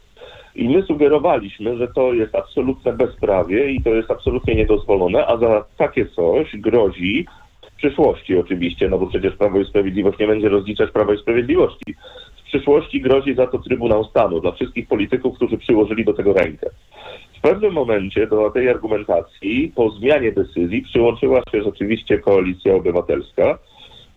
I 0.55 0.69
my 0.69 0.83
sugerowaliśmy, 0.83 1.77
że 1.77 1.87
to 1.87 2.13
jest 2.13 2.35
absolutne 2.35 2.93
bezprawie 2.93 3.71
i 3.71 3.81
to 3.83 3.89
jest 3.89 4.11
absolutnie 4.11 4.55
niedozwolone, 4.55 5.27
a 5.27 5.37
za 5.37 5.65
takie 5.77 6.05
coś 6.05 6.57
grozi 6.57 7.25
w 7.75 7.77
przyszłości 7.77 8.37
oczywiście, 8.37 8.89
no 8.89 8.97
bo 8.97 9.07
przecież 9.07 9.35
Prawo 9.35 9.59
i 9.59 9.65
Sprawiedliwość 9.65 10.19
nie 10.19 10.27
będzie 10.27 10.49
rozliczać 10.49 10.91
Prawa 10.91 11.13
i 11.13 11.17
Sprawiedliwości. 11.17 11.95
W 12.37 12.47
przyszłości 12.47 13.01
grozi 13.01 13.35
za 13.35 13.47
to 13.47 13.59
Trybunał 13.59 14.03
Stanu 14.03 14.41
dla 14.41 14.51
wszystkich 14.51 14.87
polityków, 14.87 15.35
którzy 15.35 15.57
przyłożyli 15.57 16.05
do 16.05 16.13
tego 16.13 16.33
rękę. 16.33 16.69
W 17.37 17.41
pewnym 17.41 17.73
momencie 17.73 18.27
do 18.27 18.49
tej 18.49 18.69
argumentacji 18.69 19.71
po 19.75 19.89
zmianie 19.89 20.31
decyzji 20.31 20.81
przyłączyła 20.81 21.41
się 21.51 21.63
rzeczywiście 21.63 22.19
Koalicja 22.19 22.75
Obywatelska 22.75 23.57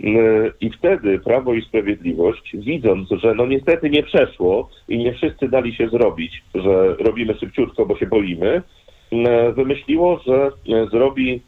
Yy, 0.00 0.52
i 0.60 0.70
wtedy 0.70 1.18
Prawo 1.18 1.54
i 1.54 1.62
Sprawiedliwość, 1.62 2.56
widząc, 2.56 3.08
że 3.10 3.34
no 3.34 3.46
niestety 3.46 3.90
nie 3.90 4.02
przeszło 4.02 4.70
i 4.88 4.98
nie 4.98 5.12
wszyscy 5.12 5.48
dali 5.48 5.74
się 5.74 5.88
zrobić, 5.88 6.42
że 6.54 6.94
robimy 6.94 7.34
szybciutko, 7.34 7.86
bo 7.86 7.96
się 7.96 8.06
boimy, 8.06 8.62
wymyśliło, 9.52 10.20
że 10.26 10.50
zrobi 10.90 11.42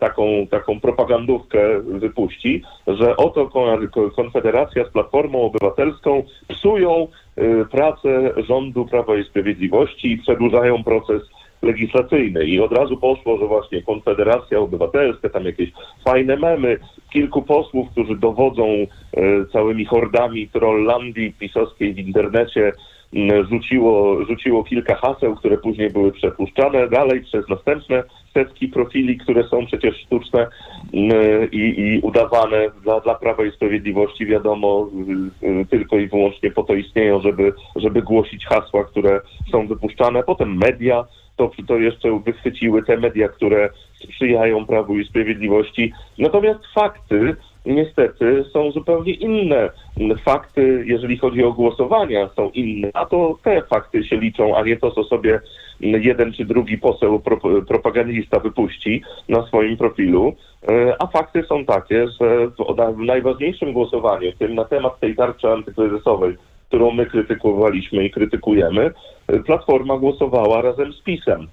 taką, 0.00 0.46
taką 0.50 0.80
propagandówkę, 0.80 1.80
wypuści, 1.82 2.62
że 2.86 3.16
oto 3.16 3.46
Kon- 3.46 3.88
Konfederacja 4.16 4.84
z 4.84 4.92
Platformą 4.92 5.42
Obywatelską 5.42 6.22
psują 6.48 7.08
yy, 7.36 7.66
pracę 7.70 8.32
rządu 8.36 8.86
Prawa 8.86 9.16
i 9.16 9.24
Sprawiedliwości 9.24 10.12
i 10.12 10.18
przedłużają 10.18 10.84
proces 10.84 11.22
legislacyjny. 11.62 12.44
I 12.44 12.60
od 12.60 12.72
razu 12.72 12.96
poszło, 12.96 13.38
że 13.38 13.46
właśnie 13.46 13.82
Konfederacja 13.82 14.58
Obywatelska, 14.58 15.28
tam 15.28 15.44
jakieś 15.44 15.70
fajne 16.04 16.36
memy, 16.36 16.78
kilku 17.12 17.42
posłów, 17.42 17.88
którzy 17.90 18.16
dowodzą 18.16 18.66
e, 18.66 18.86
całymi 19.52 19.84
hordami 19.84 20.48
trollandii 20.48 21.32
pisowskiej 21.32 21.94
w 21.94 21.98
internecie, 21.98 22.72
rzuciło, 23.50 24.24
rzuciło 24.24 24.64
kilka 24.64 24.94
haseł, 24.94 25.36
które 25.36 25.58
później 25.58 25.90
były 25.90 26.12
przepuszczane 26.12 26.88
dalej 26.88 27.24
przez 27.24 27.48
następne 27.48 28.02
setki 28.34 28.68
profili, 28.68 29.18
które 29.18 29.48
są 29.48 29.66
przecież 29.66 29.96
sztuczne 29.96 30.46
m, 30.94 31.10
i, 31.52 31.58
i 31.58 32.00
udawane 32.02 32.70
dla, 32.82 33.00
dla 33.00 33.14
Prawa 33.14 33.44
i 33.44 33.52
Sprawiedliwości, 33.52 34.26
wiadomo, 34.26 34.88
tylko 35.70 35.98
i 35.98 36.08
wyłącznie 36.08 36.50
po 36.50 36.62
to 36.62 36.74
istnieją, 36.74 37.20
żeby, 37.20 37.52
żeby 37.76 38.02
głosić 38.02 38.46
hasła, 38.46 38.84
które 38.84 39.20
są 39.52 39.66
wypuszczane. 39.66 40.22
Potem 40.22 40.56
media 40.56 41.04
to, 41.36 41.50
to 41.66 41.76
jeszcze 41.76 42.20
wychwyciły 42.24 42.82
te 42.82 42.96
media, 42.96 43.28
które 43.28 43.70
sprzyjają 43.94 44.66
Prawu 44.66 44.98
i 44.98 45.04
Sprawiedliwości. 45.04 45.92
Natomiast 46.18 46.60
fakty 46.74 47.36
niestety 47.66 48.44
są 48.52 48.70
zupełnie 48.72 49.12
inne. 49.12 49.70
Fakty, 50.24 50.84
jeżeli 50.86 51.18
chodzi 51.18 51.44
o 51.44 51.52
głosowania, 51.52 52.28
są 52.36 52.50
inne, 52.50 52.90
a 52.94 53.06
to 53.06 53.38
te 53.42 53.62
fakty 53.62 54.04
się 54.04 54.16
liczą, 54.16 54.56
a 54.56 54.62
nie 54.62 54.76
to, 54.76 54.90
co 54.90 55.04
sobie 55.04 55.40
jeden 55.80 56.32
czy 56.32 56.44
drugi 56.44 56.78
poseł, 56.78 57.20
pro, 57.20 57.36
propagandista 57.68 58.38
wypuści 58.40 59.02
na 59.28 59.46
swoim 59.46 59.76
profilu. 59.76 60.32
E, 60.68 60.96
A 60.98 61.06
fakty 61.06 61.42
są 61.42 61.64
takie, 61.64 62.08
że 62.20 62.48
w, 62.48 62.76
na- 62.76 62.92
w 62.92 62.98
najważniejszym 62.98 63.72
głosowaniu, 63.72 64.32
tym 64.38 64.54
na 64.54 64.64
temat 64.64 65.00
tej 65.00 65.16
tarczy 65.16 65.48
antykryzysowej, 65.48 66.36
którą 66.68 66.90
my 66.90 67.06
krytykowaliśmy 67.06 68.04
i 68.04 68.10
krytykujemy, 68.10 68.90
e, 69.28 69.38
Platforma 69.40 69.98
głosowała 69.98 70.62
razem 70.62 70.92
z 70.92 71.00
PiSem. 71.02 71.46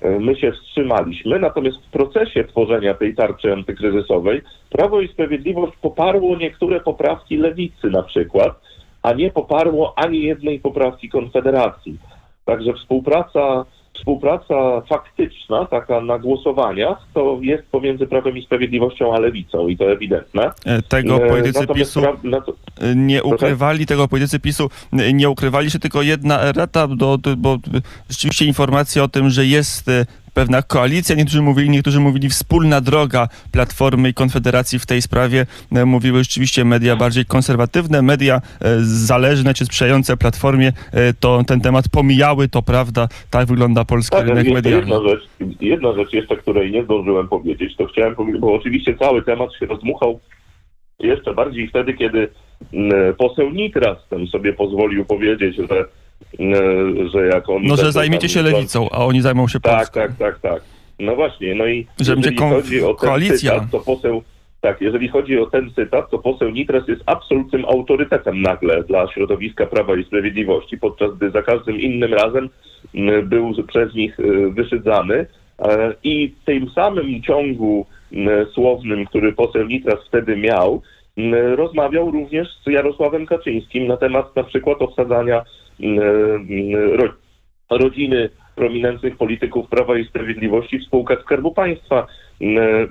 E, 0.00 0.20
my 0.20 0.36
się 0.36 0.52
wstrzymaliśmy, 0.52 1.38
natomiast 1.38 1.76
w 1.76 1.90
procesie 1.90 2.44
tworzenia 2.44 2.94
tej 2.94 3.14
tarczy 3.14 3.52
antykryzysowej 3.52 4.42
Prawo 4.70 5.00
i 5.00 5.08
Sprawiedliwość 5.08 5.72
poparło 5.82 6.36
niektóre 6.36 6.80
poprawki 6.80 7.36
lewicy 7.36 7.90
na 7.90 8.02
przykład, 8.02 8.60
a 9.02 9.12
nie 9.12 9.30
poparło 9.30 9.94
ani 9.96 10.22
jednej 10.22 10.60
poprawki 10.60 11.08
Konfederacji. 11.08 11.98
Także 12.44 12.72
współpraca, 12.72 13.64
współpraca 13.98 14.80
faktyczna, 14.88 15.64
taka 15.66 16.00
na 16.00 16.18
głosowaniach, 16.18 16.98
to 17.14 17.38
jest 17.42 17.64
pomiędzy 17.70 18.06
Prawem 18.06 18.36
i 18.38 18.42
Sprawiedliwością 18.42 19.14
a 19.14 19.18
Lewicą 19.18 19.68
i 19.68 19.76
to 19.76 19.92
ewidentne. 19.92 20.50
E, 20.66 20.82
Tego 20.82 21.24
E, 21.24 21.28
politycy 21.28 21.60
natomiast 21.60 21.94
PiSu 21.94 22.06
pra- 22.06 22.52
e, 22.80 22.94
nie 22.96 23.22
ukrywali, 23.22 23.86
tego 23.86 24.08
politycy 24.08 24.40
PiSu 24.40 24.70
nie 24.92 25.30
ukrywali 25.30 25.70
się, 25.70 25.78
tylko 25.78 26.02
jedna 26.02 26.40
errata, 26.40 26.88
do, 26.88 27.18
bo 27.36 27.58
rzeczywiście 28.10 28.44
informacja 28.44 29.02
o 29.02 29.08
tym, 29.08 29.30
że 29.30 29.46
jest 29.46 29.90
pewna 30.36 30.62
koalicja, 30.62 31.16
niektórzy 31.16 31.42
mówili, 31.42 31.70
niektórzy 31.70 32.00
mówili 32.00 32.28
wspólna 32.28 32.80
droga 32.80 33.28
Platformy 33.52 34.08
i 34.08 34.14
Konfederacji 34.14 34.78
w 34.78 34.86
tej 34.86 35.02
sprawie. 35.02 35.46
E, 35.72 35.84
Mówiły 35.84 36.18
rzeczywiście 36.24 36.64
media 36.64 36.96
bardziej 36.96 37.24
konserwatywne, 37.24 38.02
media 38.02 38.34
e, 38.36 38.40
zależne 38.80 39.54
czy 39.54 39.64
sprzyjające 39.64 40.16
Platformie, 40.16 40.72
e, 40.92 41.14
to 41.14 41.42
ten 41.46 41.60
temat 41.60 41.88
pomijały, 41.88 42.48
to 42.48 42.62
prawda, 42.62 43.08
tak 43.30 43.46
wygląda 43.46 43.84
polski 43.84 44.16
Tak, 44.16 44.26
rynek 44.28 44.48
medialny. 44.50 44.80
jedna 44.80 45.08
rzecz, 45.08 45.22
jedna 45.60 45.92
rzecz 45.92 46.12
jeszcze, 46.12 46.36
której 46.36 46.72
nie 46.72 46.84
zdążyłem 46.84 47.28
powiedzieć, 47.28 47.76
to 47.76 47.86
chciałem 47.86 48.14
powiedzieć, 48.14 48.40
bo 48.40 48.54
oczywiście 48.54 48.94
cały 48.98 49.22
temat 49.22 49.50
się 49.54 49.66
rozdmuchał 49.66 50.20
jeszcze 51.00 51.34
bardziej 51.34 51.68
wtedy, 51.68 51.94
kiedy 51.94 52.28
mm, 52.72 53.14
poseł 53.14 53.50
Nitras 53.50 53.98
ten 54.10 54.26
sobie 54.26 54.52
pozwolił 54.52 55.04
powiedzieć, 55.04 55.56
że, 55.56 55.84
że 57.12 57.26
jak 57.26 57.48
on... 57.48 57.62
No, 57.64 57.76
że 57.76 57.92
zajmiecie 57.92 58.28
się 58.28 58.42
lewicą, 58.42 58.88
a 58.90 59.04
oni 59.04 59.20
zajmą 59.20 59.48
się 59.48 59.60
Tak, 59.60 59.76
Polską. 59.76 60.00
tak, 60.00 60.16
tak, 60.18 60.38
tak. 60.40 60.62
No 60.98 61.14
właśnie, 61.16 61.54
no 61.54 61.66
i 61.66 61.86
Że 62.00 62.12
będzie 62.14 62.30
jeżeli 62.30 62.36
kon- 62.36 62.50
chodzi 62.62 62.82
o 62.82 62.94
ten 62.94 63.08
koalicja. 63.08 63.52
cytat, 63.52 63.70
to 63.70 63.80
poseł, 63.80 64.22
tak, 64.60 64.80
jeżeli 64.80 65.08
chodzi 65.08 65.38
o 65.38 65.46
ten 65.46 65.70
cytat, 65.74 66.10
to 66.10 66.18
poseł 66.18 66.50
Nitras 66.50 66.88
jest 66.88 67.02
absolutnym 67.06 67.64
autorytetem 67.64 68.42
nagle 68.42 68.82
dla 68.84 69.08
środowiska 69.12 69.66
Prawa 69.66 69.96
i 69.96 70.04
Sprawiedliwości, 70.04 70.78
podczas 70.78 71.14
gdy 71.16 71.30
za 71.30 71.42
każdym 71.42 71.80
innym 71.80 72.14
razem 72.14 72.48
był 73.24 73.54
przez 73.68 73.94
nich 73.94 74.20
y, 74.20 74.50
wyszydzany 74.50 75.26
e, 75.58 75.94
i 76.04 76.34
w 76.42 76.44
tym 76.44 76.70
samym 76.70 77.22
ciągu 77.22 77.86
słownym, 78.54 79.06
który 79.06 79.32
poseł 79.32 79.66
Nitras 79.66 79.98
wtedy 80.08 80.36
miał, 80.36 80.82
rozmawiał 81.56 82.10
również 82.10 82.48
z 82.66 82.70
Jarosławem 82.70 83.26
Kaczyńskim 83.26 83.86
na 83.86 83.96
temat 83.96 84.36
na 84.36 84.44
przykład 84.44 84.82
obsadzania 84.82 85.42
ro, 86.92 87.08
rodziny 87.70 88.30
prominentnych 88.54 89.16
polityków 89.16 89.68
Prawa 89.68 89.98
i 89.98 90.04
Sprawiedliwości 90.04 90.78
w 90.78 90.84
spółkach 90.84 91.22
Skarbu 91.22 91.54
Państwa 91.54 92.06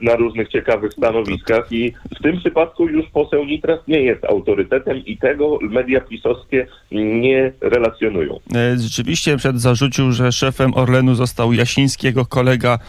na 0.02 0.15
różnych 0.15 0.50
ciekawych 0.50 0.93
stanowiskach 0.93 1.71
i 1.71 1.93
w 2.19 2.24
tym 2.24 2.38
przypadku 2.38 2.88
już 2.88 3.06
poseł 3.10 3.45
Nitras 3.45 3.80
nie 3.88 4.02
jest 4.02 4.26
autorytetem 4.26 4.98
i 4.98 5.17
tego 5.17 5.60
media 5.62 6.02
pisowskie 6.02 6.67
nie 6.91 7.52
relacjonują. 7.62 8.39
E, 8.56 8.78
Rzeczywiście 8.78 9.38
przed 9.38 9.62
zarzucił, 9.62 10.12
że 10.12 10.32
szefem 10.32 10.74
Orlenu 10.74 11.15
został 11.15 11.54
Jasiński, 11.54 12.08
jego 12.08 12.26
kolega 12.26 12.80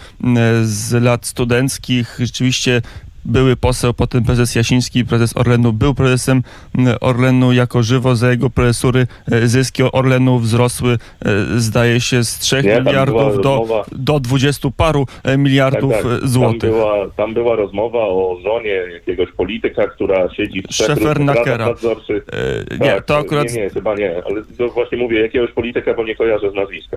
z 0.63 1.03
lat 1.03 1.27
studenckich. 1.27 2.17
Rzeczywiście 2.19 2.83
były 3.27 3.57
poseł, 3.57 3.95
potem 3.95 4.25
prezes 4.25 4.55
Jasiński, 4.55 5.05
prezes 5.05 5.37
Orlenu, 5.37 5.73
był 5.73 5.95
prezesem 5.95 6.43
m, 6.79 6.87
Orlenu 7.01 7.53
jako 7.53 7.83
żywo. 7.83 8.17
Za 8.17 8.31
jego 8.31 8.51
prezesury 8.51 9.07
e, 9.33 9.47
zyski 9.47 9.83
Orlenu 9.93 10.39
wzrosły, 10.39 10.93
e, 10.93 10.99
zdaje 11.61 12.01
się, 12.01 12.25
z 12.25 12.39
3 12.39 12.63
Nie, 12.65 12.81
miliardów 12.81 13.37
do, 13.43 13.57
rozmowa- 13.59 13.85
do 13.93 14.21
20 14.21 14.69
paru 14.77 15.07
e, 15.25 15.39
miliardów 15.39 15.93
Tak, 15.93 16.03
tak. 16.03 16.29
złotych. 16.29 16.61
Tam 16.61 16.71
była, 16.71 16.95
tam 17.17 17.35
była 17.35 17.57
rozmowa 17.57 17.99
o 17.99 18.37
żonie 18.43 18.71
jakiegoś 18.71 19.33
polityka, 19.33 19.87
która 19.87 20.29
siedzi 20.35 20.63
w 20.71 20.75
Szefernakera. 20.75 21.67
E, 21.69 21.75
Nie, 22.81 22.87
Tak, 22.91 23.05
to 23.05 23.17
akurat 23.19 23.55
Nie, 23.55 23.63
nie, 23.63 23.71
chyba 23.71 23.95
nie, 23.95 24.23
ale 24.31 24.43
to 24.59 24.69
właśnie 24.69 24.99
mówię 24.99 25.21
jakiegoś 25.23 25.53
polityka, 25.53 25.95
bo 25.95 26.05
nie 26.05 26.17
kojarzę 26.17 26.51
z 26.51 26.55
nazwiska. 26.55 26.97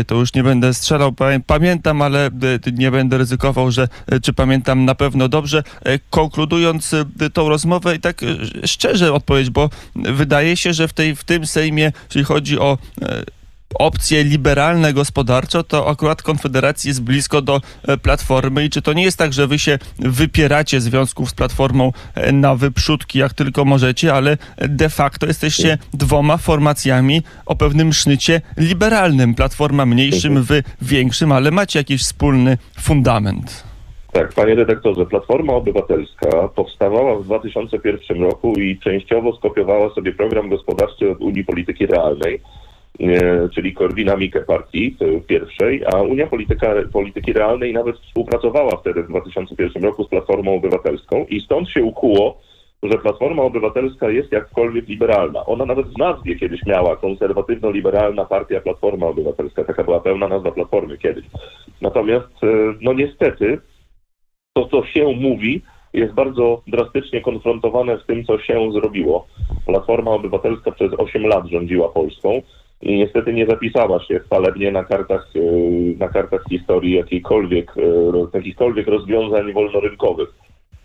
Y, 0.00 0.04
to 0.04 0.14
już 0.14 0.34
nie 0.34 0.42
będę 0.42 0.74
strzelał. 0.74 1.10
Pamię- 1.12 1.40
Pamiętam, 1.46 2.02
ale 2.02 2.30
nie 2.72 2.90
będę 2.90 3.18
ryzykował, 3.18 3.70
że 3.70 3.88
czy 4.22 4.32
pamiętam 4.32 4.84
na 4.84 4.94
pewno 4.94 5.28
dobrze. 5.28 5.62
Y, 5.88 6.00
Konkludując 6.10 6.92
y, 6.92 7.30
tą 7.32 7.48
rozmowę 7.48 7.96
i 7.96 8.00
tak 8.00 8.22
y, 8.22 8.36
szczerze 8.66 9.12
odpowiedź, 9.12 9.50
bo 9.50 9.70
wydaje 9.96 10.56
się, 10.56 10.72
że 10.72 10.88
w, 10.88 10.92
tej, 10.92 11.16
w 11.16 11.24
tym 11.24 11.46
Sejmie, 11.46 11.92
jeśli 12.08 12.24
chodzi 12.24 12.58
o 12.58 12.78
opcje 13.74 14.24
liberalne 14.24 14.92
gospodarczo, 14.92 15.64
to 15.64 15.90
akurat 15.90 16.22
Konfederacji 16.22 16.88
jest 16.88 17.02
blisko 17.02 17.42
do 17.42 17.60
e, 17.82 17.96
Platformy 17.96 18.64
i 18.64 18.70
czy 18.70 18.82
to 18.82 18.92
nie 18.92 19.02
jest 19.02 19.18
tak, 19.18 19.32
że 19.32 19.46
wy 19.46 19.58
się 19.58 19.78
wypieracie 19.98 20.80
związków 20.80 21.30
z 21.30 21.34
Platformą 21.34 21.92
e, 22.14 22.32
na 22.32 22.54
wyprzódki, 22.54 23.18
jak 23.18 23.34
tylko 23.34 23.64
możecie, 23.64 24.14
ale 24.14 24.38
de 24.56 24.88
facto 24.88 25.26
jesteście 25.26 25.78
dwoma 25.92 26.36
formacjami 26.36 27.22
o 27.46 27.56
pewnym 27.56 27.92
sznycie 27.92 28.40
liberalnym. 28.56 29.34
Platforma 29.34 29.86
mniejszym, 29.86 30.42
wy 30.42 30.62
większym, 30.82 31.32
ale 31.32 31.50
macie 31.50 31.78
jakiś 31.78 32.02
wspólny 32.02 32.58
fundament. 32.80 33.73
Tak, 34.14 34.32
panie 34.32 34.54
redaktorze, 34.54 35.06
Platforma 35.06 35.52
Obywatelska 35.52 36.48
powstawała 36.48 37.16
w 37.18 37.24
2001 37.24 38.22
roku 38.22 38.52
i 38.52 38.78
częściowo 38.78 39.36
skopiowała 39.36 39.94
sobie 39.94 40.12
program 40.12 40.48
gospodarczy 40.48 41.10
od 41.10 41.20
Unii 41.20 41.44
Polityki 41.44 41.86
Realnej, 41.86 42.40
e, 43.00 43.48
czyli 43.54 43.74
Korwina 43.74 44.16
Mikke 44.16 44.40
partii 44.40 44.96
e, 45.00 45.20
pierwszej, 45.20 45.84
a 45.92 46.02
Unia 46.02 46.26
Polityka, 46.26 46.74
Polityki 46.92 47.32
Realnej 47.32 47.72
nawet 47.72 47.96
współpracowała 47.96 48.76
wtedy 48.76 49.02
w 49.02 49.08
2001 49.08 49.84
roku 49.84 50.04
z 50.04 50.08
Platformą 50.08 50.54
Obywatelską 50.54 51.26
i 51.28 51.40
stąd 51.40 51.70
się 51.70 51.82
ukuło, 51.82 52.40
że 52.82 52.98
Platforma 52.98 53.42
Obywatelska 53.42 54.10
jest 54.10 54.32
jakkolwiek 54.32 54.88
liberalna. 54.88 55.46
Ona 55.46 55.66
nawet 55.66 55.86
w 55.86 55.98
nazwie 55.98 56.36
kiedyś 56.36 56.66
miała 56.66 56.96
konserwatywno-liberalna 56.96 58.24
partia 58.24 58.60
Platforma 58.60 59.06
Obywatelska. 59.06 59.64
Taka 59.64 59.84
była 59.84 60.00
pełna 60.00 60.28
nazwa 60.28 60.52
Platformy 60.52 60.98
kiedyś. 60.98 61.24
Natomiast, 61.80 62.44
e, 62.44 62.46
no 62.80 62.92
niestety, 62.92 63.58
to, 64.54 64.68
co 64.68 64.86
się 64.86 65.04
mówi, 65.20 65.62
jest 65.92 66.14
bardzo 66.14 66.62
drastycznie 66.66 67.20
konfrontowane 67.20 67.98
z 67.98 68.06
tym, 68.06 68.24
co 68.24 68.38
się 68.38 68.72
zrobiło. 68.72 69.26
Platforma 69.66 70.10
Obywatelska 70.10 70.72
przez 70.72 70.92
8 70.98 71.26
lat 71.26 71.46
rządziła 71.46 71.88
Polską 71.88 72.42
i 72.82 72.96
niestety 72.96 73.32
nie 73.32 73.46
zapisała 73.46 74.04
się 74.04 74.18
chwalebnie 74.18 74.72
na 74.72 74.84
kartach, 74.84 75.28
e, 75.36 75.40
na 75.98 76.08
kartach 76.08 76.44
historii 76.48 76.94
jakiejkolwiek, 76.94 77.74
e, 77.78 77.82
jakichkolwiek 78.34 78.86
rozwiązań 78.86 79.52
wolnorynkowych, 79.52 80.28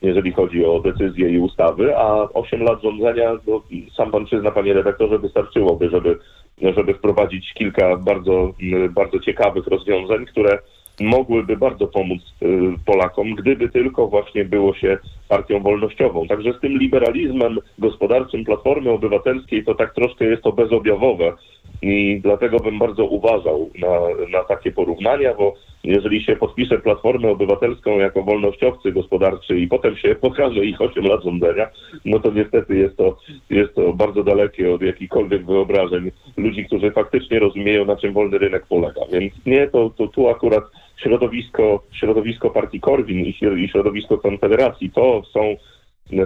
jeżeli 0.02 0.32
chodzi 0.32 0.66
o 0.66 0.80
decyzje 0.80 1.30
i 1.30 1.40
ustawy, 1.40 1.98
a 1.98 2.30
8 2.34 2.64
lat 2.64 2.82
rządzenia, 2.82 3.34
no, 3.48 3.62
sam 3.98 4.12
pan 4.12 4.26
przyzna, 4.26 4.52
panie 4.52 4.74
redaktorze, 4.74 5.20
wystarczyłoby, 5.20 5.90
żeby, 5.90 6.20
żeby 6.62 6.94
wprowadzić 6.94 7.54
kilka 7.54 7.98
bardzo, 7.98 8.54
bardzo 8.90 9.20
ciekawych 9.20 9.68
rozwiązań, 9.68 10.26
które 10.26 10.60
mogłyby 11.00 11.58
bardzo 11.58 11.88
pomóc 11.88 12.22
y, 12.42 12.46
Polakom, 12.86 13.36
gdyby 13.36 13.70
tylko 13.70 14.08
właśnie 14.08 14.46
było 14.46 14.74
się 14.74 14.98
partią 15.30 15.60
wolnościową. 15.60 16.28
Także 16.28 16.54
z 16.54 16.60
tym 16.62 16.78
liberalizmem 16.78 17.58
gospodarczym 17.78 18.46
Platformy 18.46 18.92
Obywatelskiej 18.92 19.66
to 19.66 19.76
tak 19.76 19.94
troszkę 19.94 20.26
jest 20.26 20.44
to 20.44 20.52
bezobjawowe 20.52 21.34
i 21.82 22.20
dlatego 22.24 22.60
bym 22.60 22.80
bardzo 22.80 23.06
uważał 23.06 23.70
na, 23.80 24.00
na 24.32 24.44
takie 24.44 24.72
porównania, 24.72 25.34
bo 25.34 25.54
jeżeli 25.84 26.24
się 26.24 26.36
podpisze 26.36 26.80
Platformę 26.80 27.30
Obywatelską 27.30 28.00
jako 28.00 28.24
wolnościowcy 28.24 28.92
gospodarczy 28.92 29.60
i 29.60 29.68
potem 29.68 29.96
się 29.98 30.16
pokaże 30.16 30.66
ich 30.66 30.82
8 30.82 31.06
lat 31.06 31.24
rządzenia, 31.24 31.70
no 32.06 32.20
to 32.20 32.32
niestety 32.32 32.78
jest 32.78 32.98
to, 32.98 33.18
jest 33.50 33.76
to 33.76 33.94
bardzo 33.94 34.24
dalekie 34.24 34.74
od 34.74 34.82
jakichkolwiek 34.82 35.46
wyobrażeń 35.46 36.12
ludzi, 36.38 36.66
którzy 36.66 36.92
faktycznie 36.92 37.40
rozumieją, 37.40 37.86
na 37.86 37.96
czym 37.96 38.14
wolny 38.14 38.38
rynek 38.38 38.66
polega. 38.70 39.02
Więc 39.12 39.34
nie, 39.46 39.68
to, 39.68 39.90
to 39.90 40.08
tu 40.08 40.30
akurat 40.30 40.64
środowisko, 40.98 41.84
środowisko 41.92 42.50
partii 42.50 42.80
Korwin 42.80 43.20
i 43.20 43.34
śro- 43.34 43.60
i 43.60 43.70
środowisko 43.70 44.18
Konfederacji 44.18 44.92
to 44.92 45.22
są 45.34 45.56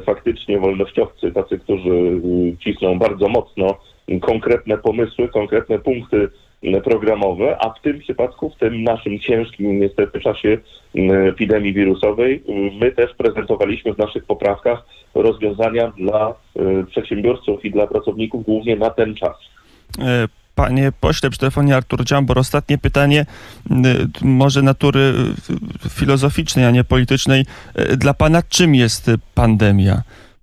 faktycznie 0.05 0.59
wolnościowcy, 0.59 1.31
tacy, 1.31 1.59
którzy 1.59 1.89
y, 1.89 2.57
cisną 2.59 2.99
bardzo 2.99 3.27
mocno 3.29 3.77
konkretne 4.21 4.77
pomysły, 4.77 5.29
konkretne 5.29 5.79
punkty 5.79 6.29
y, 6.63 6.81
programowe, 6.81 7.57
a 7.59 7.69
w 7.69 7.81
tym 7.81 7.99
przypadku, 7.99 8.49
w 8.49 8.57
tym 8.57 8.83
naszym 8.83 9.19
ciężkim 9.19 9.79
niestety 9.79 10.19
czasie 10.19 10.57
y, 10.95 10.99
epidemii 11.29 11.73
wirusowej, 11.73 12.43
y, 12.49 12.71
my 12.79 12.91
też 12.91 13.15
prezentowaliśmy 13.17 13.93
w 13.93 13.97
naszych 13.97 14.25
poprawkach 14.25 14.85
rozwiązania 15.15 15.93
dla 15.97 16.33
y, 16.55 16.85
przedsiębiorców 16.85 17.65
i 17.65 17.71
dla 17.71 17.87
pracowników 17.87 18.45
głównie 18.45 18.75
na 18.75 18.89
ten 18.89 19.15
czas. 19.15 19.35
E, 19.99 20.27
Panie 20.55 20.91
pośle, 20.99 21.29
przy 21.29 21.39
telefonie 21.39 21.75
Artur 21.75 22.05
Dziambor, 22.05 22.39
ostatnie 22.39 22.77
pytanie, 22.77 23.25
y, 23.71 23.73
może 24.21 24.62
natury 24.62 25.13
y, 25.85 25.89
filozoficznej, 25.89 26.65
a 26.65 26.71
nie 26.71 26.83
politycznej. 26.83 27.45
Y, 27.91 27.97
Dla 27.97 28.13
pana 28.13 28.41
czym 28.49 28.75
jest 28.75 29.12
pandemia? 29.35 30.01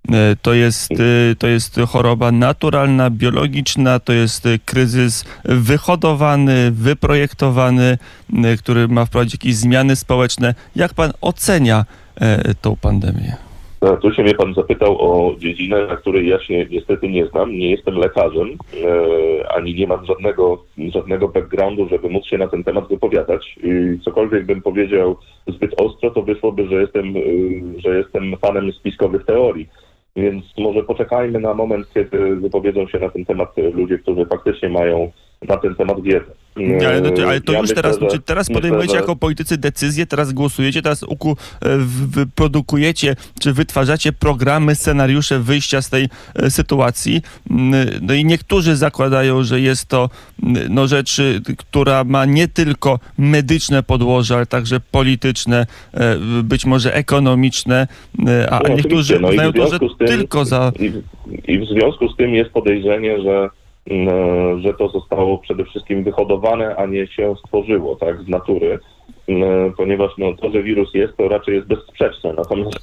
E, 0.09 0.35
to 0.41 0.53
jest, 0.53 0.91
e, 0.91 1.35
to 1.35 1.47
jest 1.47 1.79
choroba 1.87 2.31
naturalna, 2.31 3.09
biologiczna, 3.09 3.99
to 3.99 4.13
jest 4.13 4.47
kryzys 4.65 5.25
wyhodowany, 5.45 6.71
wyprojektowany, 6.71 7.97
e, 8.43 8.57
który 8.57 8.87
ma 8.87 9.05
wprowadzić 9.05 9.33
jakieś 9.33 9.55
zmiany 9.55 9.95
społeczne. 9.95 10.55
Jak 10.75 10.93
pan 10.93 11.11
ocenia 11.21 11.85
tą 12.61 12.75
pandemię? 12.75 13.51
No, 13.81 13.97
tu 13.97 14.13
się 14.13 14.23
mnie 14.23 14.33
pan 14.33 14.53
zapytał 14.53 14.97
o 14.99 15.35
dziedzinę, 15.39 15.87
na 15.87 15.95
której 15.95 16.27
ja 16.27 16.39
się 16.39 16.65
niestety 16.65 17.09
nie 17.09 17.25
znam. 17.25 17.51
Nie 17.51 17.71
jestem 17.71 17.95
lekarzem, 17.95 18.49
e, 18.49 19.51
ani 19.51 19.75
nie 19.75 19.87
mam 19.87 20.05
żadnego, 20.05 20.63
żadnego 20.77 21.27
backgroundu, 21.27 21.87
żeby 21.89 22.09
móc 22.09 22.25
się 22.25 22.37
na 22.37 22.47
ten 22.47 22.63
temat 22.63 22.87
wypowiadać. 22.87 23.55
I 23.63 23.99
cokolwiek 23.99 24.45
bym 24.45 24.61
powiedział 24.61 25.17
zbyt 25.47 25.81
ostro, 25.81 26.11
to 26.11 26.21
wyszłoby, 26.21 26.67
że 26.67 26.81
jestem, 26.81 27.13
e, 27.17 27.21
że 27.81 27.97
jestem 27.97 28.37
fanem 28.37 28.71
spiskowych 28.71 29.25
teorii. 29.25 29.69
Więc 30.15 30.45
może 30.57 30.83
poczekajmy 30.83 31.39
na 31.39 31.53
moment, 31.53 31.93
kiedy 31.93 32.35
wypowiedzą 32.35 32.87
się 32.87 32.99
na 32.99 33.09
ten 33.09 33.25
temat 33.25 33.57
ludzie, 33.73 33.97
którzy 33.97 34.25
faktycznie 34.25 34.69
mają 34.69 35.11
na 35.47 35.57
ten 35.57 35.75
temat 35.75 36.01
wiedzę. 36.01 36.31
Ale, 36.87 37.01
no 37.01 37.11
to, 37.11 37.23
ale 37.23 37.41
to 37.41 37.51
ja 37.51 37.59
już 37.59 37.69
myślę, 37.69 37.83
teraz, 37.83 37.99
że, 38.11 38.19
teraz 38.19 38.49
podejmujecie 38.49 38.87
myślę, 38.87 38.99
jako 38.99 39.15
politycy 39.15 39.57
decyzje, 39.57 40.05
teraz 40.05 40.33
głosujecie, 40.33 40.81
teraz 40.81 41.03
uku, 41.03 41.37
e, 41.61 41.77
produkujecie, 42.35 43.15
czy 43.39 43.53
wytwarzacie 43.53 44.13
programy, 44.13 44.75
scenariusze 44.75 45.39
wyjścia 45.39 45.81
z 45.81 45.89
tej 45.89 46.09
e, 46.35 46.49
sytuacji. 46.49 47.21
Mm, 47.51 47.73
no 48.01 48.13
i 48.13 48.25
niektórzy 48.25 48.75
zakładają, 48.75 49.43
że 49.43 49.59
jest 49.59 49.85
to 49.85 50.09
mm, 50.43 50.63
no, 50.69 50.87
rzecz, 50.87 51.21
która 51.57 52.03
ma 52.03 52.25
nie 52.25 52.47
tylko 52.47 52.99
medyczne 53.17 53.83
podłoże, 53.83 54.35
ale 54.35 54.45
także 54.45 54.79
polityczne, 54.91 55.65
e, 55.93 56.17
być 56.43 56.65
może 56.65 56.95
ekonomiczne, 56.95 57.87
a 58.49 58.59
no, 58.67 58.75
niektórzy 58.75 59.19
no 59.19 59.27
uznają 59.27 59.53
to, 59.53 59.67
że 59.67 59.79
tym, 59.79 60.07
tylko 60.07 60.45
za... 60.45 60.71
I, 60.79 60.91
I 61.51 61.59
w 61.59 61.65
związku 61.65 62.09
z 62.09 62.15
tym 62.15 62.33
jest 62.33 62.51
podejrzenie, 62.51 63.21
że 63.21 63.49
że 64.59 64.73
to 64.73 64.89
zostało 64.89 65.37
przede 65.37 65.65
wszystkim 65.65 66.03
wyhodowane, 66.03 66.75
a 66.75 66.85
nie 66.85 67.07
się 67.07 67.35
stworzyło 67.45 67.95
tak 67.95 68.21
z 68.21 68.27
natury, 68.27 68.79
mm, 69.27 69.73
ponieważ 69.73 70.11
no, 70.17 70.33
to, 70.33 70.51
że 70.51 70.63
wirus 70.63 70.93
jest, 70.93 71.17
to 71.17 71.27
raczej 71.27 71.55
jest 71.55 71.67
bezsprzeczne. 71.67 72.33
Natomiast, 72.33 72.79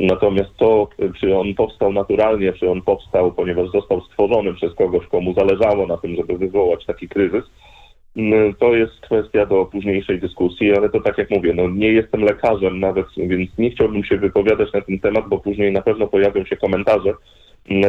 natomiast 0.00 0.56
to, 0.56 0.88
czy 1.20 1.36
on 1.36 1.54
powstał 1.54 1.92
naturalnie, 1.92 2.52
czy 2.52 2.70
on 2.70 2.82
powstał, 2.82 3.32
ponieważ 3.32 3.70
został 3.70 4.00
stworzony 4.00 4.54
przez 4.54 4.74
kogoś, 4.74 5.06
komu 5.06 5.34
zależało 5.34 5.86
na 5.86 5.96
tym, 5.96 6.16
żeby 6.16 6.38
wywołać 6.38 6.86
taki 6.86 7.08
kryzys, 7.08 7.44
mm, 8.16 8.54
to 8.54 8.74
jest 8.74 9.00
kwestia 9.00 9.46
do 9.46 9.64
późniejszej 9.64 10.20
dyskusji, 10.20 10.76
ale 10.76 10.88
to 10.88 11.00
tak 11.00 11.18
jak 11.18 11.30
mówię, 11.30 11.52
no 11.54 11.68
nie 11.68 11.88
jestem 11.88 12.24
lekarzem 12.24 12.80
nawet, 12.80 13.06
więc 13.16 13.50
nie 13.58 13.70
chciałbym 13.70 14.04
się 14.04 14.16
wypowiadać 14.16 14.72
na 14.72 14.80
ten 14.80 14.98
temat, 14.98 15.28
bo 15.28 15.38
później 15.38 15.72
na 15.72 15.82
pewno 15.82 16.06
pojawią 16.06 16.44
się 16.44 16.56
komentarze 16.56 17.12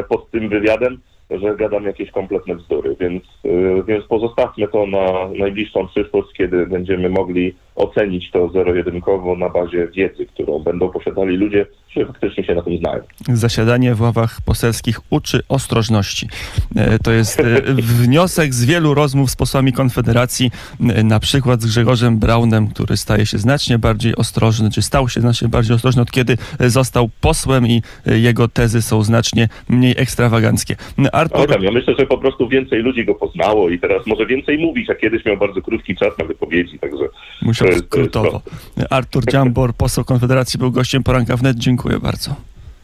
pod 0.09 0.31
tym 0.31 0.49
wywiadem, 0.49 0.99
że 1.29 1.55
gadam 1.55 1.83
jakieś 1.83 2.11
kompletne 2.11 2.55
bzdury, 2.55 2.95
więc, 2.99 3.23
y, 3.45 3.83
więc 3.87 4.05
pozostawmy 4.05 4.67
to 4.67 4.87
na 4.87 5.29
najbliższą 5.37 5.87
przyszłość, 5.87 6.33
kiedy 6.37 6.67
będziemy 6.67 7.09
mogli 7.09 7.55
ocenić 7.75 8.31
to 8.31 8.49
zero-jedynkowo 8.49 9.35
na 9.35 9.49
bazie 9.49 9.87
wiedzy, 9.87 10.25
którą 10.25 10.59
będą 10.59 10.89
posiadali 10.89 11.37
ludzie, 11.37 11.65
którzy 11.89 12.05
faktycznie 12.05 12.43
się 12.43 12.55
na 12.55 12.61
tym 12.61 12.77
znają. 12.77 13.01
Zasiadanie 13.33 13.95
w 13.95 14.01
ławach 14.01 14.41
poselskich 14.45 14.99
uczy 15.09 15.41
ostrożności. 15.49 16.27
E, 16.75 16.99
to 16.99 17.11
jest 17.11 17.39
e, 17.39 17.61
wniosek 17.75 18.53
z 18.53 18.65
wielu 18.65 18.93
rozmów 18.93 19.31
z 19.31 19.35
posłami 19.35 19.73
Konfederacji, 19.73 20.51
e, 20.79 21.03
na 21.03 21.19
przykład 21.19 21.61
z 21.61 21.65
Grzegorzem 21.65 22.19
Braunem, 22.19 22.67
który 22.67 22.97
staje 22.97 23.25
się 23.25 23.37
znacznie 23.37 23.79
bardziej 23.79 24.15
ostrożny, 24.15 24.69
czy 24.71 24.81
stał 24.81 25.09
się 25.09 25.21
znacznie 25.21 25.47
bardziej 25.47 25.75
ostrożny 25.75 26.01
od 26.01 26.11
kiedy 26.11 26.37
został 26.59 27.09
posłem 27.21 27.67
i 27.67 27.81
jego 28.05 28.47
tezy 28.47 28.81
są 28.81 29.03
znacznie 29.03 29.47
mniej 29.69 29.93
ekstrawaganckie. 29.97 30.75
Artur... 31.11 31.63
ja 31.63 31.71
myślę, 31.71 31.95
że 31.99 32.05
po 32.05 32.17
prostu 32.17 32.47
więcej 32.47 32.79
ludzi 32.79 33.05
go 33.05 33.15
poznało 33.15 33.69
i 33.69 33.79
teraz 33.79 34.07
może 34.07 34.25
więcej 34.25 34.57
mówić, 34.57 34.89
a 34.89 34.95
kiedyś 34.95 35.25
miał 35.25 35.37
bardzo 35.37 35.61
krótki 35.61 35.95
czas 35.95 36.17
na 36.17 36.25
wypowiedzi, 36.25 36.79
także... 36.79 37.05
Musiał 37.41 37.64
skrótowo. 37.77 38.41
Artur 38.89 39.25
Dziambor, 39.31 39.73
poseł 39.73 40.03
Konfederacji, 40.03 40.59
był 40.59 40.71
gościem 40.71 41.03
poranka 41.03 41.37
wnet. 41.37 41.57
Dziękuję 41.57 41.99
bardzo. 41.99 42.35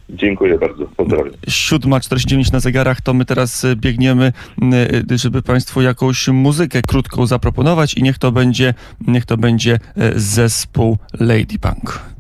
Dziękuję 0.09 0.57
bardzo. 0.57 0.85
Pozdrawiam. 0.97 1.33
7.49 1.47 2.53
na 2.53 2.59
zegarach, 2.59 3.01
to 3.01 3.13
my 3.13 3.25
teraz 3.25 3.65
e, 3.65 3.75
biegniemy, 3.75 4.33
e, 5.11 5.17
żeby 5.17 5.41
Państwu 5.41 5.81
jakąś 5.81 6.27
muzykę 6.27 6.81
krótką 6.81 7.25
zaproponować 7.25 7.93
i 7.93 8.03
niech 8.03 8.17
to 8.17 8.31
będzie, 8.31 8.73
niech 9.07 9.25
to 9.25 9.37
będzie 9.37 9.79
zespół 10.15 10.97
Ladybug. 11.19 12.11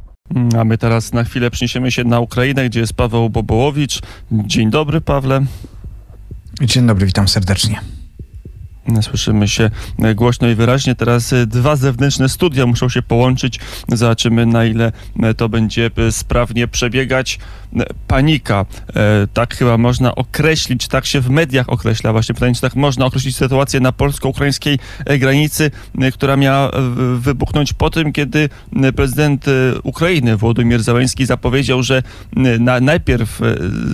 A 0.59 0.63
my 0.63 0.77
teraz 0.77 1.13
na 1.13 1.23
chwilę 1.23 1.51
przeniesiemy 1.51 1.91
się 1.91 2.03
na 2.03 2.19
Ukrainę, 2.19 2.69
gdzie 2.69 2.79
jest 2.79 2.93
Paweł 2.93 3.29
Bobołowicz. 3.29 3.99
Dzień 4.31 4.69
dobry, 4.69 5.01
Pawle. 5.01 5.45
Dzień 6.61 6.87
dobry, 6.87 7.05
witam 7.05 7.27
serdecznie. 7.27 7.81
Słyszymy 9.01 9.47
się 9.47 9.69
głośno 10.15 10.47
i 10.47 10.55
wyraźnie. 10.55 10.95
Teraz 10.95 11.33
e, 11.33 11.45
dwa 11.47 11.75
zewnętrzne 11.75 12.29
studia 12.29 12.65
muszą 12.65 12.89
się 12.89 13.01
połączyć. 13.01 13.59
Zobaczymy, 13.87 14.45
na 14.45 14.65
ile 14.65 14.91
e, 15.23 15.33
to 15.33 15.49
będzie 15.49 15.91
e, 15.97 16.11
sprawnie 16.11 16.67
przebiegać. 16.67 17.39
Panika, 18.07 18.65
tak 19.33 19.55
chyba 19.55 19.77
można 19.77 20.15
określić, 20.15 20.87
tak 20.87 21.05
się 21.05 21.21
w 21.21 21.29
mediach 21.29 21.69
określa. 21.69 22.11
Właśnie 22.11 22.35
pytanie, 22.35 22.55
czy 22.55 22.61
tak 22.61 22.75
można 22.75 23.05
określić 23.05 23.35
sytuację 23.35 23.79
na 23.79 23.91
polsko-ukraińskiej 23.91 24.79
granicy, 25.19 25.71
która 26.13 26.37
miała 26.37 26.71
wybuchnąć 27.15 27.73
po 27.73 27.89
tym, 27.89 28.13
kiedy 28.13 28.49
prezydent 28.95 29.45
Ukrainy 29.83 30.37
Władimir 30.37 30.83
Załęski 30.83 31.25
zapowiedział, 31.25 31.83
że 31.83 32.03
na, 32.59 32.79
najpierw 32.79 33.41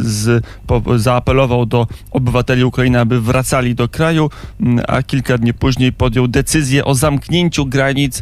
z, 0.01 0.45
po, 0.67 0.81
zaapelował 0.99 1.65
do 1.65 1.87
obywateli 2.11 2.63
Ukrainy, 2.63 2.99
aby 2.99 3.21
wracali 3.21 3.75
do 3.75 3.87
kraju, 3.87 4.29
a 4.87 5.03
kilka 5.03 5.37
dni 5.37 5.53
później 5.53 5.93
podjął 5.93 6.27
decyzję 6.27 6.85
o 6.85 6.95
zamknięciu 6.95 7.65
granic 7.65 8.21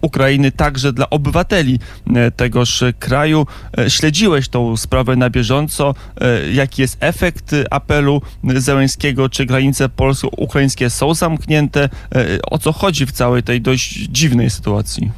Ukrainy 0.00 0.52
także 0.52 0.92
dla 0.92 1.10
obywateli 1.10 1.78
e, 2.14 2.30
tegoż 2.30 2.84
kraju. 2.98 3.46
E, 3.78 3.90
śledziłeś 3.90 4.48
tą 4.48 4.76
sprawę 4.76 4.89
na 5.16 5.30
bieżąco. 5.30 5.94
E, 6.20 6.52
jaki 6.52 6.82
jest 6.82 6.96
efekt 7.00 7.54
apelu 7.70 8.22
Zełęskiego? 8.56 9.28
Czy 9.28 9.46
granice 9.46 9.88
polsko-ukraińskie 9.88 10.90
są 10.90 11.14
zamknięte? 11.14 11.88
O 12.50 12.58
co 12.58 12.72
chodzi 12.72 13.06
w 13.06 13.12
całej 13.12 13.42
tej 13.42 13.60
dość 13.60 13.92
dziwnej 13.92 14.50
sytuacji? 14.50 15.10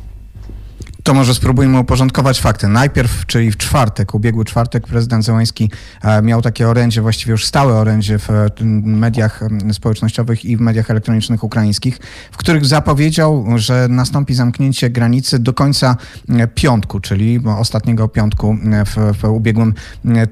To 1.03 1.15
może 1.15 1.35
spróbujmy 1.35 1.79
uporządkować 1.79 2.41
fakty. 2.41 2.69
Najpierw, 2.69 3.27
czyli 3.27 3.53
w 3.53 3.57
czwartek, 3.57 4.15
ubiegły 4.15 4.45
czwartek, 4.45 4.87
prezydent 4.87 5.25
Zełański 5.25 5.71
e, 6.03 6.23
miał 6.23 6.43
takie 6.43 6.69
orędzie, 6.69 7.03
właściwie 7.03 7.31
już 7.31 7.47
stałe 7.47 7.75
orędzie 7.75 8.19
w 8.19 8.31
e, 8.31 8.47
mediach 8.85 9.41
społecznościowych 9.73 10.45
i 10.45 10.57
w 10.57 10.61
mediach 10.61 10.91
elektronicznych 10.91 11.45
ukraińskich, 11.45 11.99
w 12.33 12.37
których 12.37 12.67
zapowiedział, 12.67 13.47
że 13.57 13.87
nastąpi 13.91 14.35
zamknięcie 14.35 14.91
granicy 14.91 15.39
do 15.39 15.53
końca 15.53 15.97
e, 16.29 16.47
piątku, 16.47 17.01
czyli 17.01 17.41
ostatniego 17.59 18.09
piątku 18.09 18.57
w, 18.87 19.19
w 19.21 19.25
ubiegłym 19.25 19.75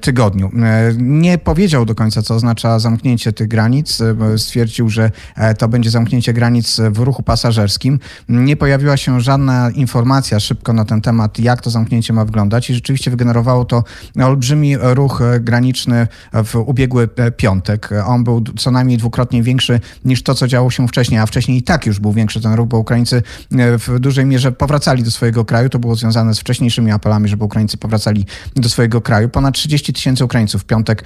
tygodniu. 0.01 0.51
Nie 0.97 1.37
powiedział 1.37 1.85
do 1.85 1.95
końca, 1.95 2.21
co 2.21 2.35
oznacza 2.35 2.79
zamknięcie 2.79 3.33
tych 3.33 3.47
granic. 3.47 3.99
Stwierdził, 4.37 4.89
że 4.89 5.11
to 5.57 5.67
będzie 5.67 5.89
zamknięcie 5.89 6.33
granic 6.33 6.77
w 6.91 6.99
ruchu 6.99 7.23
pasażerskim. 7.23 7.99
Nie 8.29 8.55
pojawiła 8.55 8.97
się 8.97 9.21
żadna 9.21 9.69
informacja 9.69 10.39
szybko 10.39 10.60
szybko 10.61 10.73
na 10.73 10.85
ten 10.85 11.01
temat, 11.01 11.39
jak 11.39 11.61
to 11.61 11.69
zamknięcie 11.69 12.13
ma 12.13 12.25
wyglądać 12.25 12.69
i 12.69 12.73
rzeczywiście 12.73 13.11
wygenerowało 13.11 13.65
to 13.65 13.83
olbrzymi 14.23 14.77
ruch 14.77 15.21
graniczny 15.39 16.07
w 16.33 16.55
ubiegły 16.55 17.09
e, 17.15 17.31
piątek. 17.31 17.89
On 18.05 18.23
był 18.23 18.43
co 18.57 18.71
najmniej 18.71 18.97
dwukrotnie 18.97 19.43
większy 19.43 19.79
niż 20.05 20.23
to, 20.23 20.35
co 20.35 20.47
działo 20.47 20.71
się 20.71 20.87
wcześniej, 20.87 21.19
a 21.19 21.25
wcześniej 21.25 21.57
i 21.57 21.63
tak 21.63 21.85
już 21.85 21.99
był 21.99 22.11
większy 22.11 22.41
ten 22.41 22.53
ruch, 22.53 22.67
bo 22.67 22.77
Ukraińcy 22.77 23.23
e, 23.51 23.77
w 23.77 23.99
dużej 23.99 24.25
mierze 24.25 24.51
powracali 24.51 25.03
do 25.03 25.11
swojego 25.11 25.45
kraju. 25.45 25.69
To 25.69 25.79
było 25.79 25.95
związane 25.95 26.33
z 26.33 26.39
wcześniejszymi 26.39 26.91
apelami, 26.91 27.29
żeby 27.29 27.45
Ukraińcy 27.45 27.77
powracali 27.77 28.25
do 28.55 28.69
swojego 28.69 29.01
kraju. 29.01 29.29
Ponad 29.29 29.55
30 29.55 29.93
tysięcy 29.93 30.25
Ukraińców 30.25 30.61
w 30.61 30.65
piątek 30.65 31.03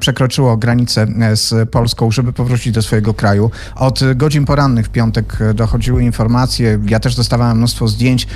przekroczyło 0.00 0.56
granicę 0.56 1.06
e, 1.20 1.36
z 1.36 1.70
Polską, 1.70 2.10
żeby 2.10 2.32
powrócić 2.32 2.72
do 2.72 2.82
swojego 2.82 3.14
kraju. 3.14 3.50
Od 3.76 4.00
godzin 4.14 4.44
porannych 4.44 4.86
w 4.86 4.90
piątek 4.90 5.38
dochodziły 5.54 6.04
informacje, 6.04 6.78
ja 6.88 7.00
też 7.00 7.14
dostawałem 7.14 7.56
mnóstwo 7.56 7.88
zdjęć, 7.88 8.26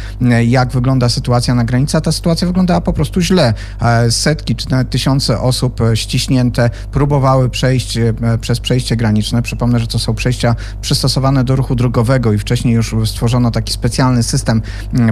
jak 0.46 0.61
jak 0.62 0.72
wygląda 0.72 1.08
sytuacja 1.08 1.54
na 1.54 1.64
granicy, 1.64 1.96
a 1.96 2.00
ta 2.00 2.12
sytuacja 2.12 2.46
wyglądała 2.46 2.80
po 2.80 2.92
prostu 2.92 3.20
źle. 3.20 3.54
E, 3.80 4.10
setki 4.10 4.56
czy 4.56 4.70
nawet 4.70 4.90
tysiące 4.90 5.40
osób 5.40 5.80
e, 5.80 5.96
ściśnięte 5.96 6.70
próbowały 6.92 7.50
przejść 7.50 7.96
e, 7.96 8.14
przez 8.40 8.60
przejście 8.60 8.96
graniczne. 8.96 9.42
Przypomnę, 9.42 9.80
że 9.80 9.86
to 9.86 9.98
są 9.98 10.14
przejścia 10.14 10.56
przystosowane 10.80 11.44
do 11.44 11.56
ruchu 11.56 11.74
drogowego 11.74 12.32
i 12.32 12.38
wcześniej 12.38 12.74
już 12.74 12.94
stworzono 13.04 13.50
taki 13.50 13.72
specjalny 13.72 14.22
system 14.22 14.62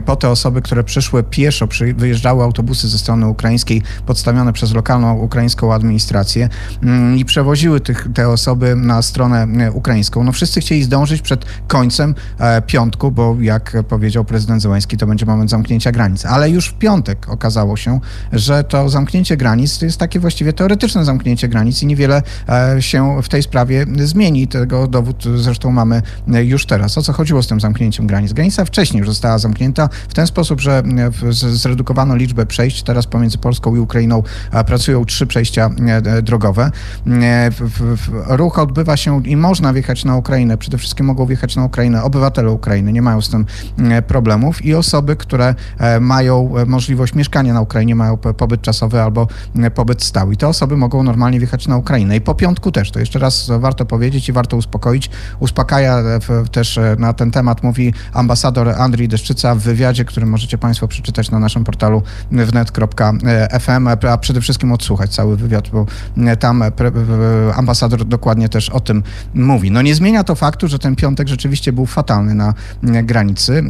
po 0.07 0.17
te 0.17 0.29
osoby, 0.29 0.63
które 0.63 0.85
przyszły 0.85 1.23
pieszo, 1.23 1.69
wyjeżdżały 1.97 2.45
autobusy 2.45 2.89
ze 2.89 2.99
strony 2.99 3.27
ukraińskiej 3.27 3.83
podstawione 4.07 4.53
przez 4.53 4.73
lokalną 4.75 5.15
ukraińską 5.19 5.75
administrację 5.75 6.49
mm, 6.83 7.19
i 7.19 7.25
przewoziły 7.25 7.81
tych, 7.81 8.09
te 8.15 8.29
osoby 8.29 8.77
na 8.77 9.03
stronę 9.03 9.47
ukraińską. 9.73 10.25
No 10.25 10.33
wszyscy 10.33 10.61
chcieli 10.61 10.83
zdążyć 10.83 11.23
przed 11.23 11.45
końcem 11.69 12.15
piątku, 12.67 13.11
bo 13.11 13.37
jak 13.41 13.77
powiedział 13.89 14.25
prezydent 14.25 14.63
Zełański, 14.63 14.97
to 14.97 15.07
będzie 15.07 15.27
moment 15.27 15.40
moment 15.41 15.51
zamknięcia 15.51 15.93
granic. 15.93 16.27
Ale 16.27 16.51
już 16.51 16.67
w 16.69 16.75
piątek 16.75 17.29
okazało 17.29 17.77
się, 17.77 18.01
że 18.33 18.65
to 18.65 18.89
zamknięcie 18.89 19.37
granic 19.37 19.79
to 19.79 19.85
jest 19.85 19.99
takie 19.99 20.21
właściwie 20.21 20.53
teoretyczne 20.53 21.05
zamknięcie 21.05 21.49
granic 21.49 21.83
i 21.83 21.87
niewiele 21.87 22.23
e, 22.49 22.83
się 22.83 23.23
w 23.23 23.29
tej 23.29 23.43
sprawie 23.43 23.87
zmieni. 24.05 24.49
Tego 24.49 24.87
dowód 24.87 25.25
zresztą 25.37 25.71
mamy 25.71 26.03
już 26.27 26.67
teraz. 26.67 26.99
O 26.99 27.03
co 27.03 27.13
chodziło 27.13 27.43
z 27.43 27.47
tym 27.47 27.61
zamknięciem 27.61 28.07
granic? 28.07 28.33
Granica 28.33 28.65
wcześniej 28.65 28.99
już 28.99 29.09
została 29.09 29.39
zamknięta 29.39 29.89
w 30.09 30.15
ten 30.15 30.27
sposób, 30.27 30.61
że 30.61 30.83
zredukowano 31.33 32.17
liczbę 32.17 32.47
przejść. 32.47 32.83
Teraz 32.83 33.07
pomiędzy 33.07 33.39
Polską 33.39 33.77
i 33.77 33.79
Ukrainą 33.79 34.23
pracują 34.67 35.05
trzy 35.05 35.27
przejścia 35.27 35.71
drogowe. 36.23 36.71
Ruch 38.27 38.59
odbywa 38.59 38.97
się 38.97 39.23
i 39.25 39.37
można 39.37 39.73
wjechać 39.73 40.05
na 40.05 40.17
Ukrainę. 40.17 40.59
Przede 40.59 40.79
wszystkim 40.79 41.07
mogą 41.07 41.27
wjechać 41.27 41.57
na 41.57 41.65
Ukrainę 41.65 42.03
obywatele 42.03 42.51
Ukrainy, 42.51 42.93
nie 42.93 43.03
mają 43.03 43.21
z 43.21 43.31
tym 43.31 43.47
problemów 44.07 44.65
i 44.65 44.75
osoby, 44.75 45.17
które 45.17 45.30
e, 45.79 46.01
mają 46.01 46.57
e, 46.57 46.67
możliwość 46.67 47.15
mieszkania 47.15 47.55
na 47.55 47.61
Ukrainie, 47.61 47.95
mają 47.95 48.17
pobyt 48.17 48.63
czasowy 48.63 49.03
albo 49.03 49.29
pobyt 49.75 50.03
stały. 50.03 50.35
I 50.35 50.37
te 50.37 50.49
osoby 50.49 50.77
mogą 50.77 51.03
normalnie 51.03 51.39
wjechać 51.39 51.69
na 51.69 51.77
Ukrainę. 51.77 52.17
I 52.17 52.21
po 52.21 52.35
piątku 52.35 52.73
też, 52.73 52.91
to 52.91 53.01
jeszcze 53.01 53.19
raz 53.19 53.51
warto 53.59 53.87
powiedzieć 53.87 54.29
i 54.29 54.33
warto 54.33 54.57
uspokoić. 54.57 55.11
Uspokaja 55.41 55.99
e, 55.99 56.21
też 56.53 56.79
na 56.99 57.13
ten 57.13 57.31
temat 57.31 57.63
mówi 57.63 57.95
ambasador 58.13 58.69
Andrzej 58.69 59.09
Deszczyca 59.09 59.55
w 59.55 59.59
wywiadzie, 59.59 60.05
który 60.05 60.27
możecie 60.27 60.59
Państwo 60.59 60.89
przeczytać 60.89 61.31
na 61.31 61.39
naszym 61.39 61.65
portalu 61.65 62.03
wnet.fm, 62.31 63.89
a 63.89 64.19
przede 64.19 64.41
wszystkim 64.41 64.73
odsłuchać 64.73 65.15
cały 65.15 65.37
wywiad, 65.37 65.69
bo 65.69 65.87
tam 66.39 66.63
ambasador 67.57 68.05
dokładnie 68.05 68.49
też 68.49 68.71
o 68.71 68.81
tym 68.81 69.03
mówi. 69.35 69.71
No 69.71 69.83
nie 69.83 69.95
zmienia 69.95 70.25
to 70.25 70.35
faktu, 70.35 70.69
że 70.69 70.79
ten 70.79 70.97
piątek 70.97 71.29
rzeczywiście 71.29 71.73
był 71.73 71.87
fatalny 71.87 72.35
na 72.35 72.55
granicy. 73.03 73.65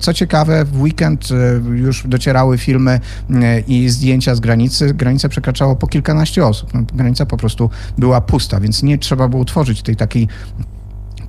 Co 0.00 0.14
ciekawe, 0.14 0.64
w 0.64 0.80
e, 1.30 1.34
już 1.76 2.06
docierały 2.06 2.58
filmy 2.58 3.00
e, 3.30 3.60
i 3.60 3.88
zdjęcia 3.88 4.34
z 4.34 4.40
granicy. 4.40 4.94
Granicę 4.94 5.28
przekraczało 5.28 5.76
po 5.76 5.86
kilkanaście 5.86 6.46
osób. 6.46 6.74
No, 6.74 6.82
granica 6.94 7.26
po 7.26 7.36
prostu 7.36 7.70
była 7.98 8.20
pusta, 8.20 8.60
więc 8.60 8.82
nie 8.82 8.98
trzeba 8.98 9.28
było 9.28 9.44
tworzyć 9.44 9.82
tej 9.82 9.96
takiej 9.96 10.28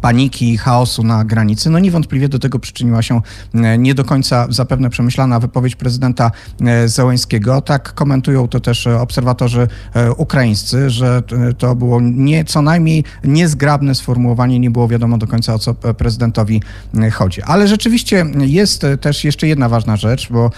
paniki 0.02 0.54
i 0.54 0.58
chaosu 0.58 1.04
na 1.04 1.26
granicy. 1.26 1.70
No 1.70 1.80
niewątpliwie 1.80 2.30
do 2.30 2.40
tego 2.40 2.60
przyczyniła 2.60 3.02
się 3.02 3.22
e, 3.54 3.78
nie 3.78 3.96
do 3.96 4.06
końca 4.06 4.48
zapewne 4.50 4.90
przemyślana 4.90 5.40
wypowiedź 5.40 5.76
prezydenta 5.76 6.32
e, 6.66 6.88
Zełęńskiego. 6.88 7.62
Tak 7.62 7.94
komentują 7.94 8.48
to 8.48 8.60
też 8.60 8.88
obserwatorzy 8.88 9.68
e, 9.94 10.12
ukraińscy, 10.12 10.90
że 10.90 11.24
to 11.58 11.76
było 11.76 12.02
nie, 12.02 12.46
co 12.46 12.62
najmniej 12.62 13.04
niezgrabne 13.24 13.96
sformułowanie, 13.96 14.60
nie 14.60 14.72
było 14.72 14.88
wiadomo 14.88 15.18
do 15.18 15.28
końca 15.28 15.54
o 15.54 15.60
co 15.60 15.74
prezydentowi 15.74 16.62
chodzi. 17.14 17.42
Ale 17.42 17.68
rzeczywiście 17.68 18.26
jest 18.40 18.86
też 19.02 19.24
jeszcze 19.24 19.48
jedna 19.48 19.70
ważna 19.70 19.98
rzecz, 19.98 20.32
bo 20.32 20.52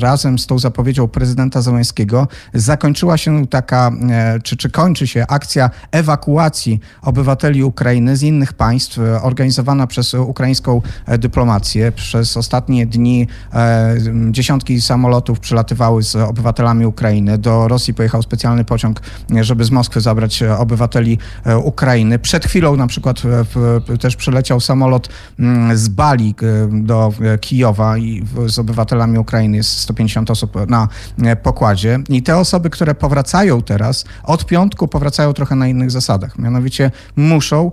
razem 0.00 0.38
z 0.38 0.46
tą 0.46 0.58
zapowiedzią 0.58 1.08
prezydenta 1.08 1.62
Zełęńskiego 1.62 2.28
zakończyła 2.54 3.16
się 3.16 3.46
taka, 3.46 3.92
czy, 4.42 4.56
czy 4.56 4.70
kończy 4.70 5.06
się 5.06 5.24
akcja 5.28 5.70
ewakuacji 5.92 6.80
obywateli 7.02 7.64
Ukrainy 7.64 8.16
z 8.16 8.22
innych 8.22 8.47
innych 8.48 8.52
państw, 8.52 8.98
e, 8.98 9.22
organizowana 9.22 9.86
przez 9.86 10.14
ukraińską 10.14 10.82
e, 11.06 11.18
dyplomację. 11.18 11.92
Przez 11.92 12.36
ostatnie 12.36 12.86
dni 12.86 13.26
e, 13.52 13.96
dziesiątki 14.30 14.80
samolotów 14.80 15.40
przylatywały 15.40 16.02
z 16.02 16.16
obywatelami 16.16 16.86
Ukrainy. 16.86 17.38
Do 17.38 17.68
Rosji 17.68 17.94
pojechał 17.94 18.22
specjalny 18.22 18.64
pociąg, 18.64 19.00
żeby 19.40 19.64
z 19.64 19.70
Moskwy 19.70 20.00
zabrać 20.00 20.42
obywateli 20.42 21.18
Ukrainy. 21.64 22.18
Przed 22.18 22.46
chwilą 22.46 22.76
na 22.76 22.86
przykład 22.86 23.22
też 24.00 24.16
przyleciał 24.16 24.60
samolot 24.60 25.08
mm, 25.38 25.76
z 25.76 25.88
Bali 25.88 26.34
do 26.72 27.12
Kijowa 27.40 27.98
i 27.98 28.24
z 28.46 28.58
obywatelami 28.58 29.18
Ukrainy 29.18 29.56
jest 29.56 29.78
150 29.78 30.30
osób 30.30 30.56
na 30.68 30.88
pokładzie. 31.42 31.98
I 32.08 32.22
te 32.22 32.36
osoby, 32.36 32.70
które 32.70 32.94
powracają 32.94 33.62
teraz, 33.62 34.04
od 34.24 34.46
piątku 34.46 34.88
powracają 34.88 35.32
trochę 35.32 35.56
na 35.56 35.68
innych 35.68 35.90
zasadach. 35.90 36.38
Mianowicie 36.38 36.90
muszą 37.16 37.72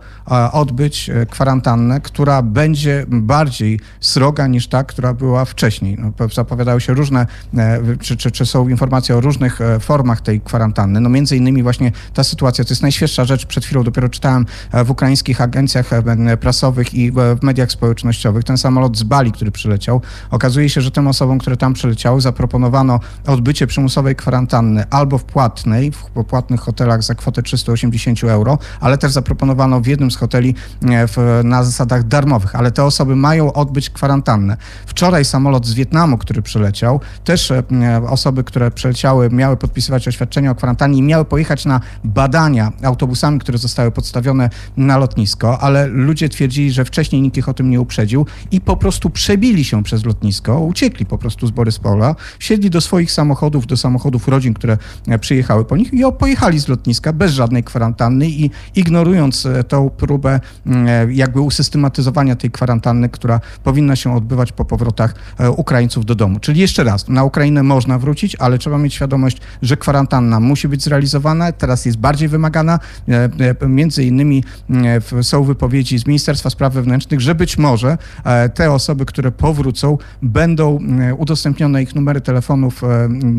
od 0.51 0.64
odbyć 0.65 1.09
e, 1.09 1.25
kwarantannę, 1.25 2.01
która 2.01 2.41
będzie 2.41 3.05
bardziej 3.07 3.79
sroga 3.99 4.47
niż 4.47 4.67
ta, 4.67 4.83
która 4.83 5.13
była 5.13 5.45
wcześniej. 5.45 5.97
No, 5.99 6.29
zapowiadały 6.33 6.81
się 6.81 6.93
różne, 6.93 7.27
e, 7.57 7.79
czy, 8.01 8.17
czy, 8.17 8.31
czy 8.31 8.45
są 8.45 8.69
informacje 8.69 9.15
o 9.15 9.21
różnych 9.21 9.61
e, 9.61 9.79
formach 9.79 10.21
tej 10.21 10.41
kwarantanny. 10.41 10.99
No 10.99 11.09
między 11.09 11.37
innymi 11.37 11.63
właśnie 11.63 11.91
ta 12.13 12.23
sytuacja, 12.23 12.65
to 12.65 12.71
jest 12.71 12.81
najświeższa 12.81 13.25
rzecz, 13.25 13.45
przed 13.45 13.65
chwilą 13.65 13.83
dopiero 13.83 14.09
czytałem 14.09 14.45
w 14.85 14.89
ukraińskich 14.89 15.41
agencjach 15.41 15.89
prasowych 16.39 16.93
i 16.93 17.11
w 17.11 17.37
mediach 17.41 17.71
społecznościowych. 17.71 18.43
Ten 18.43 18.57
samolot 18.57 18.97
z 18.97 19.03
Bali, 19.03 19.31
który 19.31 19.51
przyleciał, 19.51 20.01
okazuje 20.31 20.69
się, 20.69 20.81
że 20.81 20.91
tym 20.91 21.07
osobom, 21.07 21.39
które 21.39 21.57
tam 21.57 21.73
przyleciały, 21.73 22.21
zaproponowano 22.21 22.99
odbycie 23.27 23.67
przymusowej 23.67 24.15
kwarantanny 24.15 24.89
albo 24.89 25.17
w 25.17 25.23
płatnej, 25.23 25.91
w 25.91 26.23
płatnych 26.23 26.59
hotelach 26.59 27.03
za 27.03 27.15
kwotę 27.15 27.43
380 27.43 28.23
euro, 28.23 28.57
ale 28.79 28.97
też 28.97 29.11
zaproponowano 29.11 29.81
w 29.81 29.87
jednym 29.87 30.11
z 30.11 30.15
hoteli 30.15 30.54
w, 30.81 31.41
na 31.43 31.63
zasadach 31.63 32.03
darmowych, 32.03 32.55
ale 32.55 32.71
te 32.71 32.83
osoby 32.83 33.15
mają 33.15 33.53
odbyć 33.53 33.89
kwarantannę. 33.89 34.57
Wczoraj 34.85 35.25
samolot 35.25 35.65
z 35.65 35.73
Wietnamu, 35.73 36.17
który 36.17 36.41
przyleciał, 36.41 36.99
też 37.23 37.51
e, 37.51 37.63
osoby, 38.09 38.43
które 38.43 38.71
przyleciały, 38.71 39.29
miały 39.29 39.57
podpisywać 39.57 40.07
oświadczenie 40.07 40.51
o 40.51 40.55
kwarantannie 40.55 40.97
i 40.97 41.01
miały 41.01 41.25
pojechać 41.25 41.65
na 41.65 41.81
badania 42.03 42.71
autobusami, 42.83 43.39
które 43.39 43.57
zostały 43.57 43.91
podstawione 43.91 44.49
na 44.77 44.97
lotnisko, 44.97 45.59
ale 45.61 45.87
ludzie 45.87 46.29
twierdzili, 46.29 46.71
że 46.71 46.85
wcześniej 46.85 47.21
nikt 47.21 47.37
ich 47.37 47.49
o 47.49 47.53
tym 47.53 47.69
nie 47.69 47.81
uprzedził 47.81 48.25
i 48.51 48.61
po 48.61 48.77
prostu 48.77 49.09
przebili 49.09 49.63
się 49.63 49.83
przez 49.83 50.05
lotnisko, 50.05 50.59
uciekli 50.59 51.05
po 51.05 51.17
prostu 51.17 51.47
z 51.47 51.51
Boryspola, 51.51 52.15
siedli 52.39 52.69
do 52.69 52.81
swoich 52.81 53.11
samochodów, 53.11 53.67
do 53.67 53.77
samochodów 53.77 54.27
rodzin, 54.27 54.53
które 54.53 54.77
e, 55.07 55.19
przyjechały 55.19 55.65
po 55.65 55.77
nich 55.77 55.93
i 55.93 56.03
pojechali 56.19 56.59
z 56.59 56.67
lotniska 56.67 57.13
bez 57.13 57.31
żadnej 57.31 57.63
kwarantanny 57.63 58.29
i 58.29 58.49
ignorując 58.75 59.47
tą 59.67 59.89
próbę 59.89 60.35
E, 60.35 60.39
jakby 61.09 61.41
usystematyzowania 61.41 62.35
tej 62.35 62.51
kwarantanny, 62.51 63.09
która 63.09 63.39
powinna 63.63 63.95
się 63.95 64.15
odbywać 64.15 64.51
po 64.51 64.65
powrotach 64.65 65.15
e, 65.39 65.51
Ukraińców 65.51 66.05
do 66.05 66.15
domu. 66.15 66.39
Czyli 66.39 66.59
jeszcze 66.59 66.83
raz, 66.83 67.07
na 67.09 67.23
Ukrainę 67.23 67.63
można 67.63 67.99
wrócić, 67.99 68.35
ale 68.39 68.57
trzeba 68.57 68.77
mieć 68.77 68.93
świadomość, 68.93 69.37
że 69.61 69.77
kwarantanna 69.77 70.39
musi 70.39 70.67
być 70.67 70.83
zrealizowana, 70.83 71.51
teraz 71.51 71.85
jest 71.85 71.97
bardziej 71.97 72.27
wymagana. 72.27 72.79
E, 73.61 73.67
między 73.67 74.03
innymi 74.03 74.43
są 75.21 75.43
wypowiedzi 75.43 75.99
z 75.99 76.07
Ministerstwa 76.07 76.49
Spraw 76.49 76.73
Wewnętrznych, 76.73 77.21
że 77.21 77.35
być 77.35 77.57
może 77.57 77.97
te 78.53 78.71
osoby, 78.71 79.05
które 79.05 79.31
powrócą, 79.31 79.97
będą 80.21 80.79
udostępnione 81.17 81.83
ich 81.83 81.95
numery 81.95 82.21
telefonów 82.21 82.81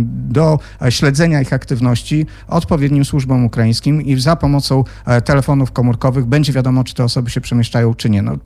do 0.08 0.58
śledzenia 0.88 1.40
ich 1.40 1.52
aktywności 1.52 2.26
odpowiednim 2.48 3.04
służbom 3.04 3.44
ukraińskim 3.44 4.02
i 4.02 4.20
za 4.20 4.36
pomocą 4.36 4.84
telefonów 5.24 5.72
komórkowych 5.72 6.24
będzie 6.24 6.52
wiadomo, 6.52 6.84
czy 6.84 6.94
te 6.96 7.04
osoby 7.04 7.30
się 7.30 7.40
przemieszczają, 7.40 7.94
czy 7.94 8.10
nie. 8.10 8.22
No, 8.22 8.36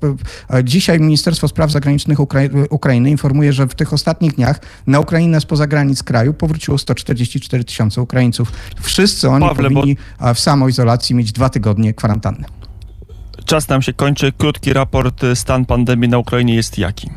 dzisiaj 0.64 1.00
Ministerstwo 1.00 1.48
Spraw 1.48 1.70
Zagranicznych 1.70 2.20
Ukrai 2.20 2.48
Ukrainy 2.70 3.10
informuje, 3.10 3.52
że 3.52 3.66
w 3.66 3.74
tych 3.74 3.92
ostatnich 3.92 4.34
dniach 4.34 4.60
na 4.86 5.00
Ukrainę 5.00 5.40
spoza 5.40 5.66
granic 5.66 6.02
kraju 6.02 6.34
powróciło 6.34 6.78
144 6.78 7.64
tysiące 7.64 8.02
Ukraińców. 8.02 8.52
Wszyscy 8.80 9.28
oni 9.28 9.46
Pawle, 9.46 9.70
powinni 9.70 9.96
bo... 10.20 10.34
w 10.34 10.40
samoizolacji 10.40 11.14
mieć 11.14 11.32
dwa 11.32 11.48
tygodnie 11.48 11.94
kwarantanny. 11.94 12.44
Czas 13.44 13.68
nam 13.68 13.82
się 13.82 13.92
kończy. 13.92 14.32
Krótki 14.32 14.72
raport. 14.72 15.22
Stan 15.34 15.64
pandemii 15.64 16.08
na 16.08 16.18
Ukrainie 16.18 16.54
jest 16.54 16.78
jaki? 16.78 17.10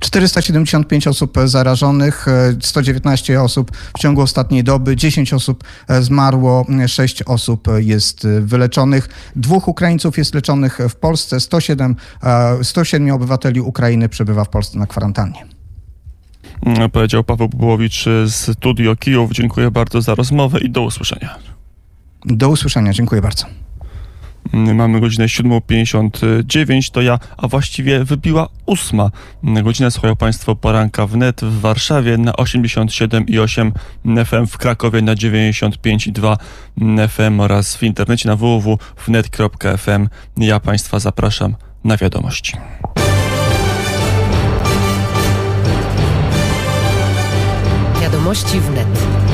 475 0.00 1.06
osób 1.06 1.38
zarażonych, 1.44 2.26
119 2.60 3.42
osób 3.42 3.76
w 3.96 3.98
ciągu 3.98 4.20
ostatniej 4.20 4.64
doby, 4.64 4.96
10 4.96 5.32
osób 5.32 5.64
zmarło, 6.00 6.66
6 6.86 7.22
osób 7.22 7.68
jest 7.78 8.26
wyleczonych. 8.40 9.08
Dwóch 9.36 9.68
Ukraińców 9.68 10.18
jest 10.18 10.34
leczonych 10.34 10.78
w 10.88 10.94
Polsce, 10.94 11.40
107, 11.40 11.96
107 12.62 13.10
obywateli 13.10 13.60
Ukrainy 13.60 14.08
przebywa 14.08 14.44
w 14.44 14.48
Polsce 14.48 14.78
na 14.78 14.86
kwarantannie. 14.86 15.46
Powiedział 16.92 17.24
Paweł 17.24 17.48
Bułowicz 17.48 18.04
z 18.24 18.58
Studio 18.58 18.96
Kijów. 18.96 19.32
Dziękuję 19.32 19.70
bardzo 19.70 20.02
za 20.02 20.14
rozmowę 20.14 20.60
i 20.60 20.70
do 20.70 20.82
usłyszenia. 20.82 21.34
Do 22.24 22.48
usłyszenia, 22.48 22.92
dziękuję 22.92 23.22
bardzo. 23.22 23.46
Mamy 24.52 25.00
godzinę 25.00 25.26
7.59, 25.26 26.90
to 26.90 27.02
ja, 27.02 27.18
a 27.36 27.48
właściwie 27.48 28.04
wybiła 28.04 28.48
ósma 28.66 29.10
godzina. 29.42 29.90
Słuchają 29.90 30.16
Państwo 30.16 30.56
poranka 30.56 31.06
wnet 31.06 31.40
w 31.40 31.60
Warszawie 31.60 32.18
na 32.18 32.32
87,8 32.32 34.24
FM, 34.24 34.46
w 34.46 34.58
Krakowie 34.58 35.02
na 35.02 35.14
95,2 35.14 36.36
FM 37.08 37.40
oraz 37.40 37.76
w 37.76 37.82
internecie 37.82 38.28
na 38.28 38.36
www.wnet.fm. 38.36 40.08
Ja 40.36 40.60
Państwa 40.60 40.98
zapraszam 40.98 41.54
na 41.84 41.96
wiadomości. 41.96 42.56
Wiadomości 48.00 48.60
wnet. 48.60 49.33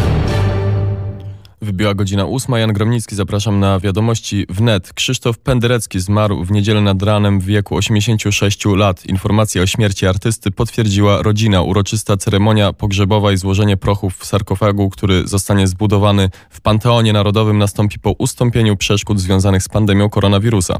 Wybiła 1.71 1.95
godzina 1.95 2.25
ósma. 2.25 2.59
Jan 2.59 2.73
Gromnicki, 2.73 3.17
zapraszam 3.17 3.61
na 3.61 3.81
wiadomości 3.81 4.47
wnet. 4.49 4.93
Krzysztof 4.93 5.39
Penderecki 5.39 6.01
zmarł 6.01 6.45
w 6.45 6.51
niedzielę 6.51 6.81
nad 6.81 7.03
ranem 7.03 7.41
w 7.41 7.45
wieku 7.45 7.77
86 7.77 8.65
lat. 8.65 9.07
Informację 9.07 9.63
o 9.63 9.67
śmierci 9.67 10.07
artysty 10.07 10.51
potwierdziła 10.51 11.23
rodzina. 11.23 11.63
Uroczysta 11.63 12.17
ceremonia 12.17 12.73
pogrzebowa 12.73 13.33
i 13.33 13.37
złożenie 13.37 13.77
prochów 13.77 14.17
w 14.19 14.27
sarkofagu, 14.27 14.91
który 14.91 15.29
zostanie 15.29 15.67
zbudowany 15.67 16.31
w 16.51 16.61
Panteonie 16.61 17.13
Narodowym 17.13 17.59
nastąpi 17.59 17.99
po 17.99 18.11
ustąpieniu 18.11 18.77
przeszkód 18.77 19.21
związanych 19.21 19.63
z 19.63 19.69
pandemią 19.69 20.09
koronawirusa. 20.09 20.77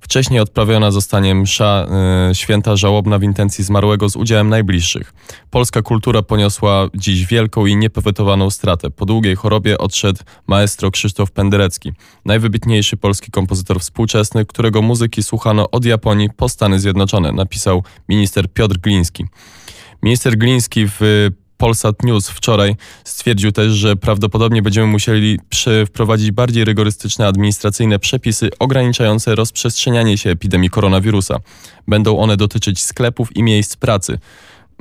Wcześniej 0.00 0.40
odprawiona 0.40 0.90
zostanie 0.90 1.34
msza 1.34 1.86
e, 2.30 2.34
święta 2.34 2.76
żałobna 2.76 3.18
w 3.18 3.22
intencji 3.22 3.64
zmarłego 3.64 4.08
z 4.08 4.16
udziałem 4.16 4.48
najbliższych. 4.48 5.14
Polska 5.50 5.82
kultura 5.82 6.22
poniosła 6.22 6.88
dziś 6.94 7.26
wielką 7.26 7.66
i 7.66 7.76
niepowetowaną 7.76 8.50
stratę. 8.50 8.90
Po 8.90 9.06
długiej 9.06 9.36
chorobie 9.36 9.78
odszedł 9.78 10.20
maestro 10.46 10.90
Krzysztof 10.90 11.30
Penderecki, 11.30 11.92
najwybitniejszy 12.24 12.96
polski 12.96 13.30
kompozytor 13.30 13.80
współczesny, 13.80 14.46
którego 14.46 14.82
muzyki 14.82 15.22
słuchano 15.22 15.70
od 15.70 15.84
Japonii 15.84 16.30
po 16.36 16.48
Stany 16.48 16.80
Zjednoczone, 16.80 17.32
napisał 17.32 17.84
minister 18.08 18.52
Piotr 18.52 18.78
Gliński. 18.78 19.24
Minister 20.02 20.38
Gliński 20.38 20.86
w 20.88 21.28
Polsat 21.56 22.02
News 22.02 22.28
wczoraj 22.28 22.76
stwierdził 23.04 23.52
też, 23.52 23.72
że 23.72 23.96
prawdopodobnie 23.96 24.62
będziemy 24.62 24.86
musieli 24.86 25.38
wprowadzić 25.86 26.30
bardziej 26.30 26.64
rygorystyczne 26.64 27.26
administracyjne 27.26 27.98
przepisy 27.98 28.50
ograniczające 28.58 29.34
rozprzestrzenianie 29.34 30.18
się 30.18 30.30
epidemii 30.30 30.70
koronawirusa. 30.70 31.38
Będą 31.88 32.18
one 32.18 32.36
dotyczyć 32.36 32.82
sklepów 32.82 33.36
i 33.36 33.42
miejsc 33.42 33.76
pracy. 33.76 34.18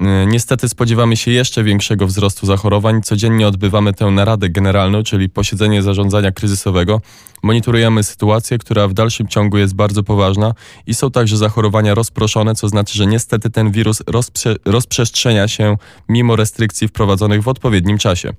E, 0.02 0.26
niestety 0.26 0.70
spodziewamy 0.70 1.18
się 1.18 1.32
jeszcze 1.32 1.64
większego 1.64 2.08
wzrostu 2.08 2.46
zachorowań. 2.46 3.02
Codziennie 3.02 3.48
odbywamy 3.48 3.94
tę 3.94 4.06
naradę 4.06 4.50
generalną, 4.50 5.04
czyli 5.04 5.30
posiedzenie 5.30 5.84
zarządzania 5.84 6.32
kryzysowego. 6.32 7.02
Monitorujemy 7.44 8.04
sytuację, 8.04 8.58
która 8.58 8.88
w 8.88 8.94
dalszym 8.94 9.28
ciągu 9.28 9.58
jest 9.58 9.76
bardzo 9.76 10.04
poważna 10.04 10.54
i 10.88 10.94
są 10.94 11.12
także 11.12 11.38
zachorowania 11.38 11.94
rozproszone, 11.94 12.56
co 12.56 12.70
znaczy, 12.70 12.98
że 12.98 13.06
niestety 13.06 13.50
ten 13.50 13.72
wirus 13.72 14.04
rozprze 14.08 14.56
rozprzestrzenia 14.66 15.48
się 15.48 15.78
mimo 16.10 16.36
restrykcji 16.36 16.88
wprowadzonych 16.88 17.44
w 17.44 17.48
odpowiednim 17.48 17.98
czasie. 17.98 18.34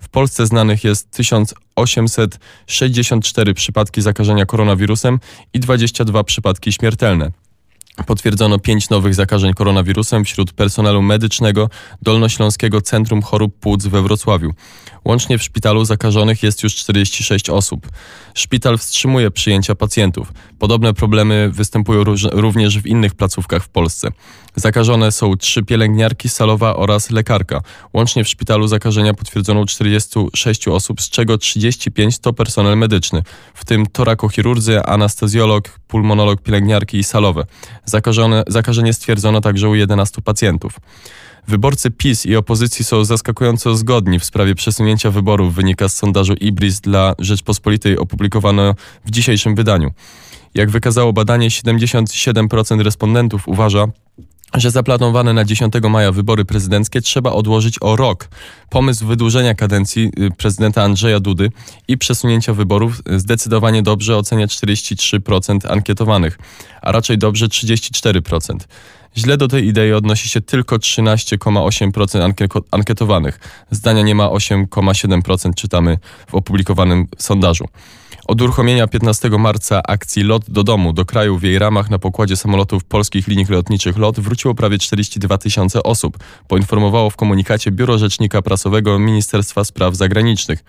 W 0.00 0.08
Polsce 0.08 0.46
znanych 0.46 0.84
jest 0.84 1.10
1864 1.10 3.54
przypadki 3.54 4.02
zakażenia 4.02 4.46
koronawirusem 4.46 5.20
i 5.52 5.60
22 5.60 6.24
przypadki 6.24 6.72
śmiertelne. 6.72 7.30
Potwierdzono 8.06 8.58
pięć 8.58 8.90
nowych 8.90 9.14
zakażeń 9.14 9.54
koronawirusem 9.54 10.24
wśród 10.24 10.52
personelu 10.52 11.02
medycznego 11.02 11.70
Dolnośląskiego 12.02 12.80
Centrum 12.80 13.22
Chorób 13.22 13.58
Płuc 13.58 13.86
we 13.86 14.02
Wrocławiu. 14.02 14.54
Łącznie 15.04 15.38
w 15.38 15.42
szpitalu 15.42 15.84
zakażonych 15.84 16.42
jest 16.42 16.62
już 16.62 16.74
46 16.74 17.50
osób. 17.50 17.88
Szpital 18.34 18.78
wstrzymuje 18.78 19.30
przyjęcia 19.30 19.74
pacjentów. 19.74 20.32
Podobne 20.58 20.94
problemy 20.94 21.50
występują 21.52 22.04
również 22.32 22.78
w 22.78 22.86
innych 22.86 23.14
placówkach 23.14 23.64
w 23.64 23.68
Polsce. 23.68 24.08
Zakażone 24.56 25.12
są 25.12 25.36
trzy 25.36 25.62
pielęgniarki, 25.62 26.28
salowa 26.28 26.76
oraz 26.76 27.10
lekarka. 27.10 27.60
Łącznie 27.92 28.24
w 28.24 28.28
szpitalu 28.28 28.66
zakażenia 28.66 29.14
potwierdzono 29.14 29.66
46 29.66 30.68
osób, 30.68 31.02
z 31.02 31.10
czego 31.10 31.38
35 31.38 32.18
to 32.18 32.32
personel 32.32 32.78
medyczny, 32.78 33.22
w 33.54 33.64
tym 33.64 33.86
torakochirurdzy, 33.86 34.82
anestezjolog, 34.82 35.78
pulmonolog, 35.88 36.42
pielęgniarki 36.42 36.98
i 36.98 37.04
salowe. 37.04 37.44
Zakażone, 37.84 38.42
zakażenie 38.46 38.92
stwierdzono 38.92 39.40
także 39.40 39.68
u 39.68 39.74
11 39.74 40.22
pacjentów. 40.22 40.72
Wyborcy 41.48 41.90
PiS 41.90 42.26
i 42.26 42.36
opozycji 42.36 42.84
są 42.84 43.04
zaskakująco 43.04 43.76
zgodni 43.76 44.18
w 44.18 44.24
sprawie 44.24 44.54
przesunięcia 44.54 45.10
wyborów, 45.10 45.54
wynika 45.54 45.88
z 45.88 45.96
sondażu 45.96 46.34
IBRIS 46.34 46.80
dla 46.80 47.14
Rzeczpospolitej 47.18 47.98
opublikowano 47.98 48.74
w 49.04 49.10
dzisiejszym 49.10 49.54
wydaniu. 49.54 49.90
Jak 50.54 50.70
wykazało 50.70 51.12
badanie, 51.12 51.48
77% 51.48 52.80
respondentów 52.80 53.48
uważa, 53.48 53.86
że 54.54 54.70
zaplanowane 54.70 55.32
na 55.32 55.44
10 55.44 55.74
maja 55.90 56.12
wybory 56.12 56.44
prezydenckie 56.44 57.00
trzeba 57.00 57.32
odłożyć 57.32 57.76
o 57.80 57.96
rok. 57.96 58.28
Pomysł 58.70 59.06
wydłużenia 59.06 59.54
kadencji 59.54 60.10
y, 60.18 60.30
prezydenta 60.36 60.82
Andrzeja 60.82 61.20
Dudy 61.20 61.50
i 61.88 61.98
przesunięcia 61.98 62.54
wyborów 62.54 63.02
zdecydowanie 63.16 63.82
dobrze 63.82 64.16
ocenia 64.16 64.46
43% 64.46 65.72
ankietowanych, 65.72 66.38
a 66.82 66.92
raczej 66.92 67.18
dobrze 67.18 67.48
34%. 67.48 68.56
Źle 69.16 69.36
do 69.36 69.48
tej 69.48 69.66
idei 69.66 69.92
odnosi 69.92 70.28
się 70.28 70.40
tylko 70.40 70.76
13,8% 70.76 72.62
ankietowanych. 72.70 73.38
Zdania 73.70 74.02
nie 74.02 74.14
ma 74.14 74.26
8,7% 74.26 75.54
czytamy 75.54 75.98
w 76.26 76.34
opublikowanym 76.34 77.06
sondażu. 77.18 77.64
Od 78.26 78.42
uruchomienia 78.42 78.86
15 78.86 79.30
marca 79.30 79.82
akcji 79.88 80.22
Lot 80.22 80.50
do 80.50 80.62
domu 80.62 80.92
do 80.92 81.04
kraju 81.04 81.38
w 81.38 81.42
jej 81.42 81.58
ramach 81.58 81.90
na 81.90 81.98
pokładzie 81.98 82.36
samolotów 82.36 82.84
polskich 82.84 83.28
linii 83.28 83.46
lotniczych 83.48 83.98
LOT 83.98 84.20
wróciło 84.20 84.54
prawie 84.54 84.78
42 84.78 85.38
tysiące 85.38 85.82
osób, 85.82 86.18
poinformowało 86.48 87.10
w 87.10 87.16
komunikacie 87.16 87.70
Biuro 87.70 87.98
Rzecznika 87.98 88.42
Prasowego 88.42 88.98
Ministerstwa 88.98 89.64
Spraw 89.64 89.94
Zagranicznych. 89.96 90.64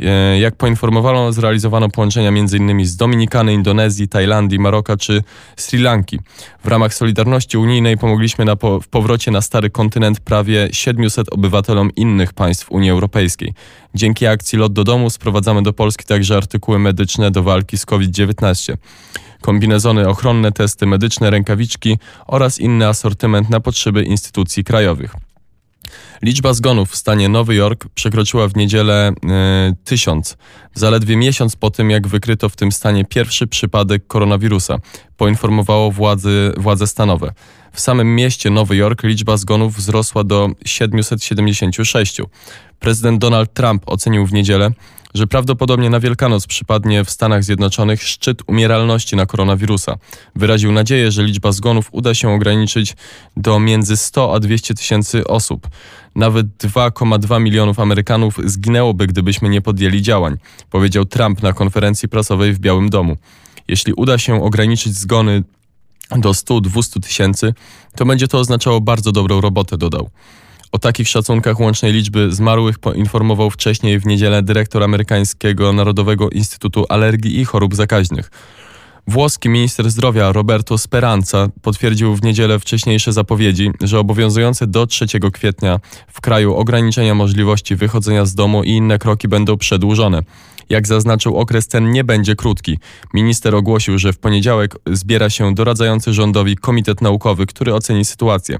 E, 0.00 0.38
jak 0.38 0.56
poinformowano, 0.56 1.32
zrealizowano 1.32 1.88
połączenia 1.88 2.28
m.in. 2.28 2.86
z 2.86 2.96
Dominikany, 2.96 3.52
Indonezji, 3.52 4.08
Tajlandii, 4.08 4.58
Maroka 4.58 4.96
czy 4.96 5.22
Sri 5.56 5.78
Lanki. 5.78 6.18
W 6.64 6.68
ramach 6.68 6.94
Solidarności 6.94 7.58
Unijnej 7.58 7.98
pomogliśmy 7.98 8.44
na 8.44 8.56
po 8.56 8.80
w 8.80 8.88
powrocie 8.88 9.30
na 9.30 9.40
stary 9.40 9.70
kontynent 9.70 10.20
prawie 10.20 10.68
700 10.72 11.32
obywatelom 11.32 11.90
innych 11.96 12.32
państw 12.32 12.70
Unii 12.70 12.90
Europejskiej. 12.90 13.54
Dzięki 13.94 14.26
akcji 14.26 14.58
Lot 14.58 14.72
do 14.72 14.84
domu 14.84 15.10
sprowadzamy 15.10 15.62
do 15.62 15.72
Polski 15.72 16.04
także 16.04 16.36
artykuły 16.36 16.78
medyczne 16.78 17.30
do 17.30 17.42
walki 17.42 17.78
z 17.78 17.86
COVID-19 17.86 18.76
kombinezony 19.44 20.08
ochronne, 20.08 20.52
testy 20.52 20.86
medyczne, 20.86 21.30
rękawiczki 21.30 21.98
oraz 22.26 22.58
inny 22.58 22.88
asortyment 22.88 23.50
na 23.50 23.60
potrzeby 23.60 24.02
instytucji 24.02 24.64
krajowych. 24.64 25.14
Liczba 26.22 26.52
zgonów 26.52 26.90
w 26.90 26.96
stanie 26.96 27.28
Nowy 27.28 27.54
Jork 27.54 27.84
przekroczyła 27.94 28.48
w 28.48 28.56
niedzielę 28.56 29.12
y, 29.12 29.14
tysiąc. 29.84 30.36
Zaledwie 30.74 31.16
miesiąc 31.16 31.56
po 31.56 31.70
tym, 31.70 31.90
jak 31.90 32.08
wykryto 32.08 32.48
w 32.48 32.56
tym 32.56 32.72
stanie 32.72 33.04
pierwszy 33.04 33.46
przypadek 33.46 34.06
koronawirusa, 34.06 34.78
poinformowało 35.16 35.90
władzy, 35.90 36.52
władze 36.56 36.86
stanowe. 36.86 37.32
W 37.72 37.80
samym 37.80 38.14
mieście 38.16 38.50
Nowy 38.50 38.76
Jork 38.76 39.02
liczba 39.02 39.36
zgonów 39.36 39.76
wzrosła 39.76 40.24
do 40.24 40.50
776. 40.64 42.20
Prezydent 42.78 43.20
Donald 43.20 43.54
Trump 43.54 43.82
ocenił 43.86 44.26
w 44.26 44.32
niedzielę, 44.32 44.70
że 45.14 45.26
prawdopodobnie 45.26 45.90
na 45.90 46.00
Wielkanoc 46.00 46.46
przypadnie 46.46 47.04
w 47.04 47.10
Stanach 47.10 47.44
Zjednoczonych 47.44 48.02
szczyt 48.02 48.42
umieralności 48.46 49.16
na 49.16 49.26
koronawirusa. 49.26 49.96
Wyraził 50.34 50.72
nadzieję, 50.72 51.10
że 51.10 51.22
liczba 51.22 51.52
zgonów 51.52 51.88
uda 51.92 52.14
się 52.14 52.30
ograniczyć 52.30 52.96
do 53.36 53.60
między 53.60 53.96
100 53.96 54.34
a 54.34 54.40
200 54.40 54.74
tysięcy 54.74 55.26
osób. 55.26 55.68
Nawet 56.14 56.46
2,2 56.46 57.40
milionów 57.40 57.80
Amerykanów 57.80 58.38
zginęłoby, 58.44 59.06
gdybyśmy 59.06 59.48
nie 59.48 59.60
podjęli 59.60 60.02
działań, 60.02 60.36
powiedział 60.70 61.04
Trump 61.04 61.42
na 61.42 61.52
konferencji 61.52 62.08
prasowej 62.08 62.52
w 62.52 62.58
Białym 62.58 62.90
Domu. 62.90 63.16
Jeśli 63.68 63.92
uda 63.92 64.18
się 64.18 64.42
ograniczyć 64.42 64.94
zgony 64.94 65.42
do 66.10 66.30
100-200 66.30 67.00
tysięcy, 67.00 67.54
to 67.96 68.06
będzie 68.06 68.28
to 68.28 68.38
oznaczało 68.38 68.80
bardzo 68.80 69.12
dobrą 69.12 69.40
robotę, 69.40 69.78
dodał. 69.78 70.10
O 70.74 70.78
takich 70.78 71.08
szacunkach 71.08 71.60
łącznej 71.60 71.92
liczby 71.92 72.32
zmarłych 72.32 72.78
poinformował 72.78 73.50
wcześniej 73.50 73.98
w 73.98 74.06
niedzielę 74.06 74.42
dyrektor 74.42 74.82
amerykańskiego 74.82 75.72
Narodowego 75.72 76.30
Instytutu 76.30 76.86
Alergii 76.88 77.40
i 77.40 77.44
Chorób 77.44 77.74
Zakaźnych. 77.74 78.30
Włoski 79.06 79.48
minister 79.48 79.90
zdrowia 79.90 80.32
Roberto 80.32 80.78
Speranza 80.78 81.48
potwierdził 81.62 82.16
w 82.16 82.22
niedzielę 82.22 82.58
wcześniejsze 82.58 83.12
zapowiedzi, 83.12 83.70
że 83.80 83.98
obowiązujące 83.98 84.66
do 84.66 84.86
3 84.86 85.06
kwietnia 85.32 85.80
w 86.08 86.20
kraju 86.20 86.54
ograniczenia 86.54 87.14
możliwości 87.14 87.76
wychodzenia 87.76 88.24
z 88.24 88.34
domu 88.34 88.62
i 88.62 88.70
inne 88.70 88.98
kroki 88.98 89.28
będą 89.28 89.56
przedłużone. 89.56 90.22
Jak 90.70 90.86
zaznaczył, 90.86 91.36
okres 91.36 91.68
ten 91.68 91.90
nie 91.90 92.04
będzie 92.04 92.36
krótki. 92.36 92.78
Minister 93.14 93.54
ogłosił, 93.54 93.98
że 93.98 94.12
w 94.12 94.18
poniedziałek 94.18 94.76
zbiera 94.86 95.30
się 95.30 95.54
doradzający 95.54 96.12
rządowi 96.12 96.56
komitet 96.56 97.00
naukowy, 97.00 97.46
który 97.46 97.74
oceni 97.74 98.04
sytuację. 98.04 98.58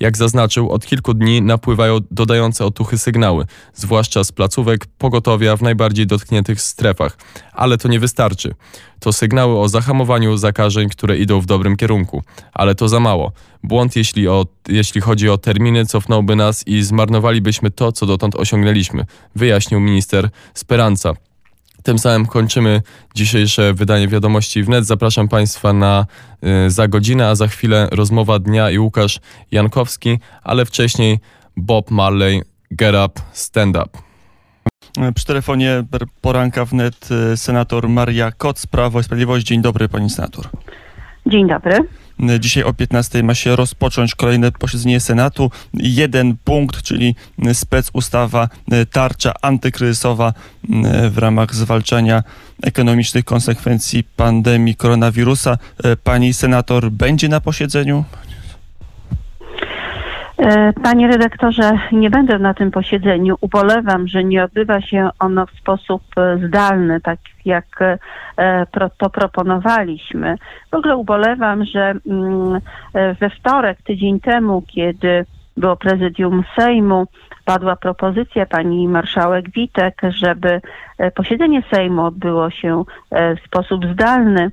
Jak 0.00 0.16
zaznaczył, 0.16 0.70
od 0.70 0.86
kilku 0.86 1.14
dni 1.14 1.42
napływają 1.42 1.98
dodające 2.10 2.64
otuchy 2.64 2.98
sygnały, 2.98 3.46
zwłaszcza 3.74 4.24
z 4.24 4.32
placówek 4.32 4.86
pogotowia 4.98 5.56
w 5.56 5.62
najbardziej 5.62 6.06
dotkniętych 6.06 6.60
strefach. 6.60 7.18
Ale 7.52 7.78
to 7.78 7.88
nie 7.88 8.00
wystarczy. 8.00 8.54
To 9.00 9.12
sygnały 9.12 9.58
o 9.58 9.68
zahamowaniu 9.68 10.36
zakażeń, 10.36 10.88
które 10.88 11.18
idą 11.18 11.40
w 11.40 11.46
dobrym 11.46 11.76
kierunku. 11.76 12.22
Ale 12.52 12.74
to 12.74 12.88
za 12.88 13.00
mało. 13.00 13.32
Błąd, 13.62 13.96
jeśli, 13.96 14.28
o, 14.28 14.46
jeśli 14.68 15.00
chodzi 15.00 15.28
o 15.28 15.38
terminy, 15.38 15.86
cofnąłby 15.86 16.36
nas 16.36 16.66
i 16.66 16.82
zmarnowalibyśmy 16.82 17.70
to, 17.70 17.92
co 17.92 18.06
dotąd 18.06 18.36
osiągnęliśmy, 18.36 19.04
wyjaśnił 19.34 19.80
minister 19.80 20.30
Speranza. 20.54 21.14
Tym 21.84 21.98
samym 21.98 22.26
kończymy 22.26 22.82
dzisiejsze 23.14 23.74
wydanie 23.74 24.08
wiadomości 24.08 24.62
wnet. 24.62 24.86
Zapraszam 24.86 25.28
Państwa 25.28 25.72
na 25.72 26.06
y, 26.66 26.70
za 26.70 26.88
godzinę, 26.88 27.28
a 27.28 27.34
za 27.34 27.46
chwilę 27.46 27.88
rozmowa 27.92 28.38
dnia 28.38 28.70
i 28.70 28.78
Łukasz 28.78 29.20
Jankowski, 29.50 30.18
ale 30.42 30.64
wcześniej 30.64 31.18
Bob 31.56 31.90
Marley, 31.90 32.42
Get 32.70 32.94
Up, 33.06 33.20
Stand 33.32 33.76
Up. 33.76 33.98
Przy 35.14 35.26
telefonie 35.26 35.84
poranka 36.20 36.64
wnet 36.64 37.08
senator 37.36 37.88
Maria 37.88 38.32
Koc, 38.32 38.66
Prawo 38.66 39.00
i 39.00 39.04
Sprawiedliwość. 39.04 39.46
Dzień 39.46 39.62
dobry, 39.62 39.88
pani 39.88 40.10
senator. 40.10 40.48
Dzień 41.26 41.48
dobry. 41.48 41.78
Dzisiaj 42.40 42.62
o 42.64 42.72
15 42.72 43.22
ma 43.22 43.34
się 43.34 43.56
rozpocząć 43.56 44.14
kolejne 44.14 44.52
posiedzenie 44.52 45.00
Senatu. 45.00 45.50
Jeden 45.74 46.36
punkt, 46.44 46.82
czyli 46.82 47.16
spec 47.52 47.90
ustawa 47.92 48.48
tarcza 48.92 49.32
antykryzysowa 49.42 50.32
w 51.10 51.18
ramach 51.18 51.54
zwalczania 51.54 52.22
ekonomicznych 52.62 53.24
konsekwencji 53.24 54.04
pandemii 54.04 54.74
koronawirusa. 54.74 55.58
Pani 56.04 56.34
senator 56.34 56.90
będzie 56.90 57.28
na 57.28 57.40
posiedzeniu? 57.40 58.04
E, 60.44 60.72
panie 60.72 61.08
redaktorze, 61.08 61.78
nie 61.92 62.10
będę 62.10 62.38
na 62.38 62.54
tym 62.54 62.70
posiedzeniu. 62.70 63.36
Ubolewam, 63.40 64.08
że 64.08 64.24
nie 64.24 64.44
odbywa 64.44 64.80
się 64.80 65.10
ono 65.18 65.46
w 65.46 65.50
sposób 65.50 66.02
e, 66.16 66.38
zdalny, 66.46 67.00
tak 67.00 67.18
jak 67.44 67.66
e, 68.36 68.66
to 68.98 69.10
proponowaliśmy. 69.10 70.36
W 70.70 70.74
ogóle 70.74 70.96
ubolewam, 70.96 71.64
że 71.64 71.94
mm, 72.06 72.60
we 73.20 73.30
wtorek, 73.30 73.78
tydzień 73.82 74.20
temu, 74.20 74.62
kiedy 74.62 75.24
było 75.56 75.76
prezydium 75.76 76.44
Sejmu, 76.58 77.06
padła 77.44 77.76
propozycja 77.76 78.46
pani 78.46 78.88
marszałek 78.88 79.50
Witek, 79.50 80.02
żeby 80.08 80.60
posiedzenie 81.14 81.62
Sejmu 81.74 82.04
odbyło 82.04 82.50
się 82.50 82.84
w 83.10 83.46
sposób 83.46 83.84
zdalny. 83.92 84.50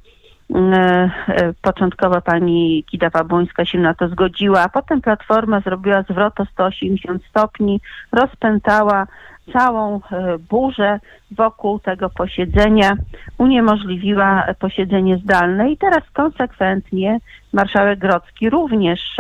E, 0.56 1.12
e, 1.28 1.54
początkowo 1.62 2.22
pani 2.22 2.84
Kidawa 2.84 3.24
Błońska 3.24 3.66
się 3.66 3.80
na 3.80 3.94
to 3.94 4.08
zgodziła, 4.08 4.62
a 4.62 4.70
potem 4.70 5.02
Platforma 5.02 5.60
zrobiła 5.60 6.04
zwrot 6.04 6.40
o 6.40 6.46
180 6.46 7.26
stopni, 7.26 7.82
rozpętała 8.12 9.08
całą 9.54 9.96
e, 9.96 10.38
burzę 10.50 11.00
wokół 11.32 11.80
tego 11.80 12.10
posiedzenia, 12.10 12.94
uniemożliwiła 13.38 14.46
posiedzenie 14.60 15.18
zdalne 15.18 15.72
i 15.72 15.78
teraz 15.78 16.10
konsekwentnie 16.14 17.20
marszałek 17.54 18.00
Grodzki 18.00 18.50
również 18.50 19.18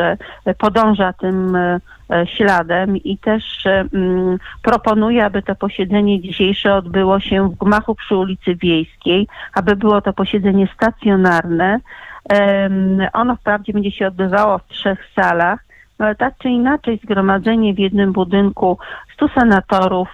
podąża 0.57 1.13
tym 1.13 1.57
śladem 2.25 2.97
i 2.97 3.17
też 3.17 3.65
mm, 3.65 4.38
proponuje, 4.61 5.25
aby 5.25 5.41
to 5.41 5.55
posiedzenie 5.55 6.21
dzisiejsze 6.21 6.75
odbyło 6.75 7.19
się 7.19 7.49
w 7.49 7.57
gmachu 7.57 7.95
przy 7.95 8.15
ulicy 8.15 8.55
Wiejskiej, 8.55 9.27
aby 9.53 9.75
było 9.75 10.01
to 10.01 10.13
posiedzenie 10.13 10.67
stacjonarne. 10.75 11.79
Ono 13.13 13.36
wprawdzie 13.36 13.73
będzie 13.73 13.91
się 13.91 14.07
odbywało 14.07 14.57
w 14.57 14.67
trzech 14.67 14.99
salach, 15.15 15.59
ale 16.01 16.15
tak 16.15 16.33
czy 16.37 16.49
inaczej 16.49 16.99
zgromadzenie 17.03 17.73
w 17.73 17.79
jednym 17.79 18.11
budynku 18.11 18.77
100 19.13 19.27
senatorów, 19.27 20.09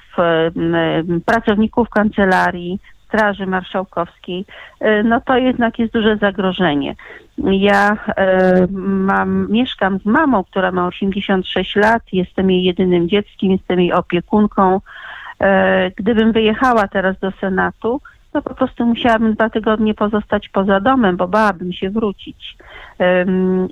pracowników 1.25 1.89
kancelarii, 1.89 2.79
Straży 3.07 3.45
Marszałkowskiej, 3.45 4.45
e, 4.79 5.03
no 5.03 5.21
to 5.21 5.37
jednak 5.37 5.79
jest 5.79 5.93
duże 5.93 6.17
zagrożenie. 6.17 6.95
Ja 7.37 7.97
e, 8.17 8.67
mam, 8.79 9.51
mieszkam 9.51 9.99
z 9.99 10.05
mamą, 10.05 10.43
która 10.43 10.71
ma 10.71 10.87
86 10.87 11.75
lat, 11.75 12.03
jestem 12.13 12.51
jej 12.51 12.63
jedynym 12.63 13.09
dzieckiem, 13.09 13.51
jestem 13.51 13.79
jej 13.79 13.93
opiekunką. 13.93 14.81
E, 15.39 15.91
gdybym 15.91 16.31
wyjechała 16.31 16.87
teraz 16.87 17.19
do 17.19 17.31
Senatu, 17.31 18.01
to 18.31 18.41
po 18.41 18.55
prostu 18.55 18.85
musiałabym 18.85 19.33
dwa 19.33 19.49
tygodnie 19.49 19.93
pozostać 19.93 20.49
poza 20.49 20.79
domem, 20.79 21.17
bo 21.17 21.27
bałabym 21.27 21.73
się 21.73 21.89
wrócić 21.89 22.57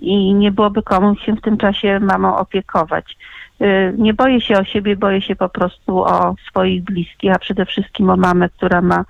i 0.02 0.34
nie 0.34 0.52
byłoby 0.52 0.84
komu 0.84 1.16
się 1.16 1.34
w 1.34 1.42
tym 1.42 1.58
czasie 1.58 2.00
mamą 2.00 2.38
opiekować. 2.38 3.18
Y, 3.62 3.94
nie 3.98 4.14
boję 4.14 4.42
się 4.42 4.58
o 4.58 4.64
siebie, 4.64 4.96
boję 4.96 5.22
się 5.22 5.36
po 5.36 5.50
prostu 5.50 6.00
o 6.00 6.36
swoich 6.48 6.84
bliskich, 6.84 7.32
a 7.36 7.40
przede 7.40 7.66
wszystkim 7.66 8.10
o 8.10 8.18
mamę, 8.18 8.50
która 8.50 8.82
ma 8.82 9.06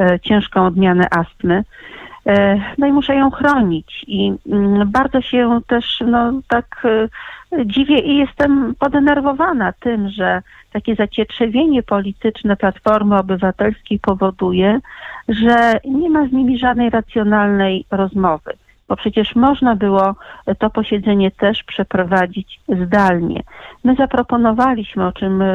e, 0.00 0.20
ciężką 0.20 0.66
odmianę 0.66 1.06
astmy. 1.10 1.64
E, 2.28 2.60
no 2.78 2.86
i 2.86 2.92
muszę 2.92 3.14
ją 3.14 3.30
chronić. 3.30 4.04
I 4.06 4.32
mm, 4.46 4.90
bardzo 4.90 5.20
się 5.20 5.60
też 5.66 6.02
no, 6.06 6.32
tak 6.48 6.82
e, 6.84 7.66
dziwię 7.66 7.98
i 7.98 8.16
jestem 8.16 8.74
podenerwowana 8.78 9.72
tym, 9.72 10.08
że 10.08 10.42
takie 10.72 10.94
zacietrzewienie 10.94 11.82
polityczne 11.82 12.56
Platformy 12.56 13.18
Obywatelskiej 13.18 13.98
powoduje, 13.98 14.80
że 15.28 15.80
nie 15.84 16.10
ma 16.10 16.28
z 16.28 16.32
nimi 16.32 16.58
żadnej 16.58 16.90
racjonalnej 16.90 17.84
rozmowy 17.90 18.52
bo 18.88 18.96
przecież 18.96 19.36
można 19.36 19.76
było 19.76 20.14
to 20.58 20.70
posiedzenie 20.70 21.30
też 21.30 21.64
przeprowadzić 21.64 22.60
zdalnie. 22.84 23.42
My 23.84 23.94
zaproponowaliśmy, 23.94 25.06
o 25.06 25.12
czym 25.12 25.42
e, 25.42 25.46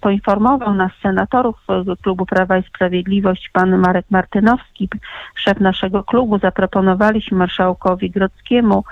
poinformował 0.00 0.74
nas 0.74 0.92
senatorów 1.02 1.56
Klubu 2.02 2.26
Prawa 2.26 2.58
i 2.58 2.62
Sprawiedliwość, 2.62 3.50
pan 3.52 3.78
Marek 3.78 4.06
Martynowski, 4.10 4.88
szef 5.34 5.60
naszego 5.60 6.04
klubu, 6.04 6.38
zaproponowaliśmy 6.38 7.38
marszałkowi 7.38 8.10
Grodzkiemu, 8.10 8.84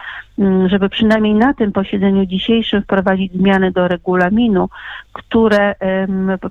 żeby 0.66 0.89
przynajmniej 0.89 1.35
na 1.35 1.55
tym 1.55 1.72
posiedzeniu 1.72 2.26
dzisiejszym 2.26 2.83
wprowadzić 2.83 3.33
zmiany 3.33 3.70
do 3.70 3.89
regulaminu, 3.89 4.68
które 5.12 5.74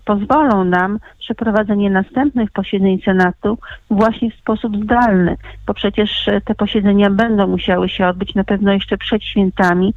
pozwolą 0.06 0.64
nam 0.64 1.00
przeprowadzenie 1.20 1.90
następnych 1.90 2.52
posiedzeń 2.52 3.02
Senatu 3.06 3.58
właśnie 3.90 4.32
w 4.32 4.36
sposób 4.36 4.78
zdalny, 4.84 5.38
bo 5.68 5.74
przecież 5.74 6.30
te 6.46 6.56
posiedzenia 6.56 7.10
będą 7.10 7.48
musiały 7.48 7.90
się 7.90 8.08
odbyć 8.08 8.36
na 8.36 8.44
pewno 8.44 8.74
jeszcze 8.74 8.98
przed 8.98 9.24
świętami 9.24 9.94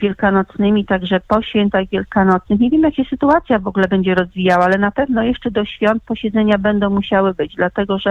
wielkanocnymi, 0.00 0.84
także 0.84 1.20
po 1.28 1.42
świętach 1.42 1.88
wielkanocnych. 1.88 2.60
Nie 2.60 2.70
wiem, 2.70 2.82
jak 2.82 2.94
się 2.94 3.04
sytuacja 3.04 3.58
w 3.58 3.66
ogóle 3.66 3.88
będzie 3.88 4.14
rozwijała, 4.14 4.64
ale 4.64 4.78
na 4.78 4.90
pewno 4.90 5.22
jeszcze 5.22 5.50
do 5.50 5.64
świąt 5.64 6.02
posiedzenia 6.02 6.58
będą 6.58 6.90
musiały 6.90 7.34
być, 7.34 7.54
dlatego 7.56 7.98
że 7.98 8.10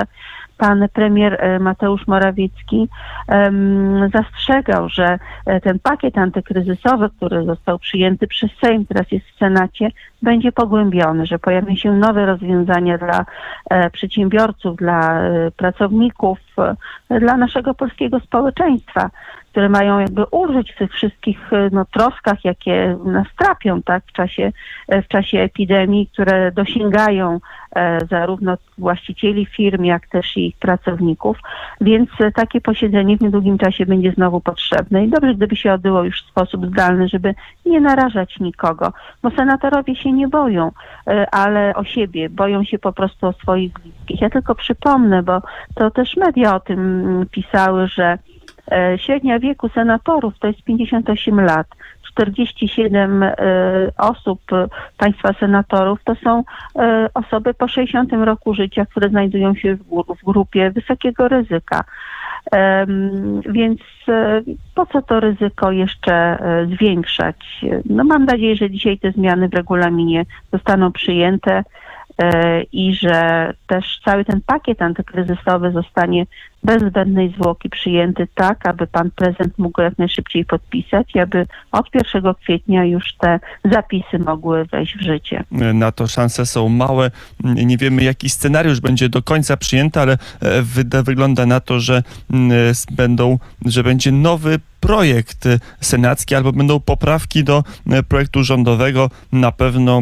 pan 0.57 0.87
premier 0.93 1.37
e, 1.39 1.59
Mateusz 1.59 2.07
Morawiecki 2.07 2.87
zastrzegał, 4.49 4.89
że 4.89 5.19
e, 5.45 5.61
ten 5.61 5.79
pakiet 5.79 6.17
antykryzysowy, 6.17 7.09
który 7.17 7.45
został 7.45 7.79
przyjęty 7.79 8.27
przez 8.27 8.51
Sejm, 8.61 8.85
teraz 8.85 9.11
jest 9.11 9.25
w 9.25 9.37
Senacie, 9.37 9.91
będzie 10.21 10.51
pogłębiony, 10.51 11.25
że 11.25 11.39
pojawią 11.39 11.75
się 11.75 11.91
nowe 11.91 12.25
rozwiązania 12.25 12.97
dla 12.97 13.25
e, 13.69 13.89
przedsiębiorców, 13.89 14.75
dla 14.75 15.21
pracowników, 15.57 16.39
dla 17.09 17.37
naszego 17.37 17.73
polskiego 17.73 18.19
społeczeństwa 18.19 19.09
które 19.51 19.69
mają 19.69 19.99
jakby 19.99 20.25
ulżyć 20.25 20.71
w 20.71 20.77
tych 20.77 20.91
wszystkich 20.91 21.53
e, 21.53 21.69
no, 21.71 21.85
troskach, 21.85 22.45
jakie 22.45 22.97
nas 23.05 23.27
trapią 23.37 23.81
tak, 23.81 24.03
w, 24.07 24.11
czasie, 24.11 24.51
e, 24.87 25.01
w 25.01 25.07
czasie 25.07 25.39
epidemii, 25.39 26.07
które 26.07 26.51
dosięgają 26.51 27.39
e, 27.75 28.05
zarówno 28.05 28.57
właścicieli 28.77 29.45
firm, 29.45 29.83
jak 29.83 30.07
też 30.07 30.37
ich 30.37 30.57
pracowników. 30.57 31.37
Więc 31.81 32.09
e, 32.19 32.31
takie 32.31 32.61
posiedzenie 32.61 33.17
w 33.17 33.21
niedługim 33.21 33.57
czasie 33.57 33.85
będzie 33.85 34.11
znowu 34.11 34.41
potrzebne 34.41 35.05
i 35.05 35.09
dobrze, 35.09 35.35
gdyby 35.35 35.55
się 35.55 35.73
odbyło 35.73 36.03
już 36.03 36.23
w 36.23 36.29
sposób 36.29 36.65
zdalny, 36.65 37.07
żeby 37.07 37.35
nie 37.65 37.81
narażać 37.81 38.39
nikogo, 38.39 38.93
bo 39.23 39.29
senatorowie 39.31 39.95
się 39.95 40.11
nie 40.11 40.27
boją, 40.27 40.71
e, 41.07 41.29
ale 41.31 41.75
o 41.75 41.83
siebie, 41.83 42.29
boją 42.29 42.63
się 42.63 42.79
po 42.79 42.93
prostu 42.93 43.27
o 43.27 43.33
swoich 43.33 43.73
bliskich. 43.73 44.21
Ja 44.21 44.29
tylko 44.29 44.55
przypomnę, 44.55 45.23
bo 45.23 45.41
to 45.75 45.91
też 45.91 46.17
media 46.17 46.55
o 46.55 46.59
tym 46.59 46.79
mm, 46.79 47.25
pisały, 47.31 47.87
że 47.87 48.17
średnia 48.97 49.39
wieku 49.39 49.69
senatorów 49.69 50.39
to 50.39 50.47
jest 50.47 50.61
58 50.61 51.41
lat. 51.41 51.67
47 52.11 53.23
e, 53.23 53.35
osób, 53.97 54.41
państwa 54.97 55.33
senatorów, 55.33 55.99
to 56.03 56.15
są 56.15 56.43
e, 56.75 57.09
osoby 57.13 57.53
po 57.53 57.67
60 57.67 58.13
roku 58.13 58.53
życia, 58.53 58.85
które 58.85 59.09
znajdują 59.09 59.55
się 59.55 59.75
w 60.21 60.25
grupie 60.25 60.71
wysokiego 60.71 61.27
ryzyka. 61.27 61.83
Więc 63.49 63.79
po 64.75 64.85
co 64.85 65.01
to 65.01 65.19
ryzyko 65.19 65.71
jeszcze 65.71 66.37
zwiększać? 66.75 67.65
No 67.85 68.03
mam 68.03 68.25
nadzieję, 68.25 68.55
że 68.55 68.69
dzisiaj 68.69 68.99
te 68.99 69.11
zmiany 69.11 69.49
w 69.49 69.53
regulaminie 69.53 70.25
zostaną 70.53 70.91
przyjęte. 70.91 71.63
E, 72.19 72.61
i 72.63 72.95
że 72.95 73.53
też 73.67 73.99
cały 74.05 74.25
ten 74.25 74.41
pakiet 74.41 74.81
antykryzysowy 74.81 75.71
zostanie 75.71 76.25
bez 76.63 76.83
zbędnej 76.83 77.33
zwłoki 77.33 77.69
przyjęty 77.69 78.27
tak, 78.35 78.67
aby 78.67 78.87
pan 78.87 79.11
prezydent 79.11 79.57
mógł 79.57 79.71
go 79.71 79.81
jak 79.81 79.97
najszybciej 79.97 80.45
podpisać 80.45 81.15
i 81.15 81.19
aby 81.19 81.47
od 81.71 81.85
1 82.13 82.33
kwietnia 82.33 82.85
już 82.85 83.13
te 83.13 83.39
zapisy 83.65 84.19
mogły 84.19 84.65
wejść 84.65 84.97
w 84.97 85.01
życie. 85.01 85.43
Na 85.73 85.91
to 85.91 86.07
szanse 86.07 86.45
są 86.45 86.69
małe. 86.69 87.11
Nie 87.43 87.77
wiemy, 87.77 88.03
jaki 88.03 88.29
scenariusz 88.29 88.79
będzie 88.79 89.09
do 89.09 89.21
końca 89.21 89.57
przyjęty, 89.57 89.99
ale 89.99 90.17
e, 90.93 91.01
wygląda 91.03 91.45
na 91.45 91.59
to, 91.59 91.79
że 91.79 92.03
będą, 92.91 93.39
że 93.65 93.83
będzie 93.83 94.11
nowy 94.11 94.59
projekt 94.79 95.47
senacki 95.81 96.35
albo 96.35 96.51
będą 96.51 96.79
poprawki 96.79 97.43
do 97.43 97.63
projektu 98.07 98.43
rządowego. 98.43 99.09
Na 99.31 99.51
pewno 99.51 100.01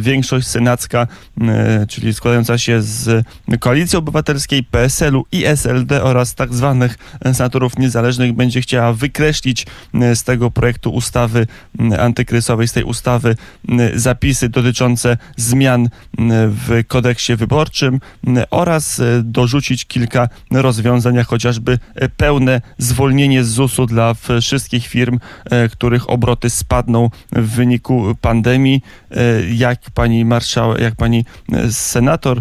większość 0.00 0.46
senacka, 0.46 1.06
czyli 1.88 2.14
składająca 2.14 2.58
się 2.58 2.82
z 2.82 3.26
Koalicji 3.60 3.98
Obywatelskiej, 3.98 4.64
PSL-u 4.64 5.24
i 5.32 5.44
SLD 5.44 6.02
oraz 6.02 6.34
tak 6.34 6.54
zwanych 6.54 6.98
senatorów 7.32 7.78
niezależnych 7.78 8.32
będzie 8.32 8.60
chciała 8.60 8.92
wykreślić 8.92 9.66
z 10.14 10.24
tego 10.24 10.50
projektu 10.50 10.90
ustawy 10.90 11.46
antykryzysowej, 11.98 12.68
z 12.68 12.72
tej 12.72 12.84
ustawy 12.84 13.36
zapisy 13.94 14.48
dotyczące 14.48 15.16
zmian 15.36 15.88
w 16.48 16.80
kodeksie 16.88 17.36
wyborczym 17.36 18.00
oraz 18.50 19.00
dorzucić 19.22 19.84
kilka 19.84 20.28
rozwiązań, 20.50 21.24
chociażby 21.24 21.78
pełne 22.16 22.60
zwolnienie 22.78 23.44
z 23.44 23.48
ZUS-u 23.48 23.86
dla 23.86 24.05
wszystkich 24.14 24.86
firm, 24.86 25.18
których 25.72 26.10
obroty 26.10 26.50
spadną 26.50 27.10
w 27.32 27.48
wyniku 27.48 28.14
pandemii. 28.20 28.82
Jak 29.52 29.80
pani 29.94 30.24
marszałek, 30.24 30.80
jak 30.80 30.94
pani 30.96 31.24
senator, 31.70 32.40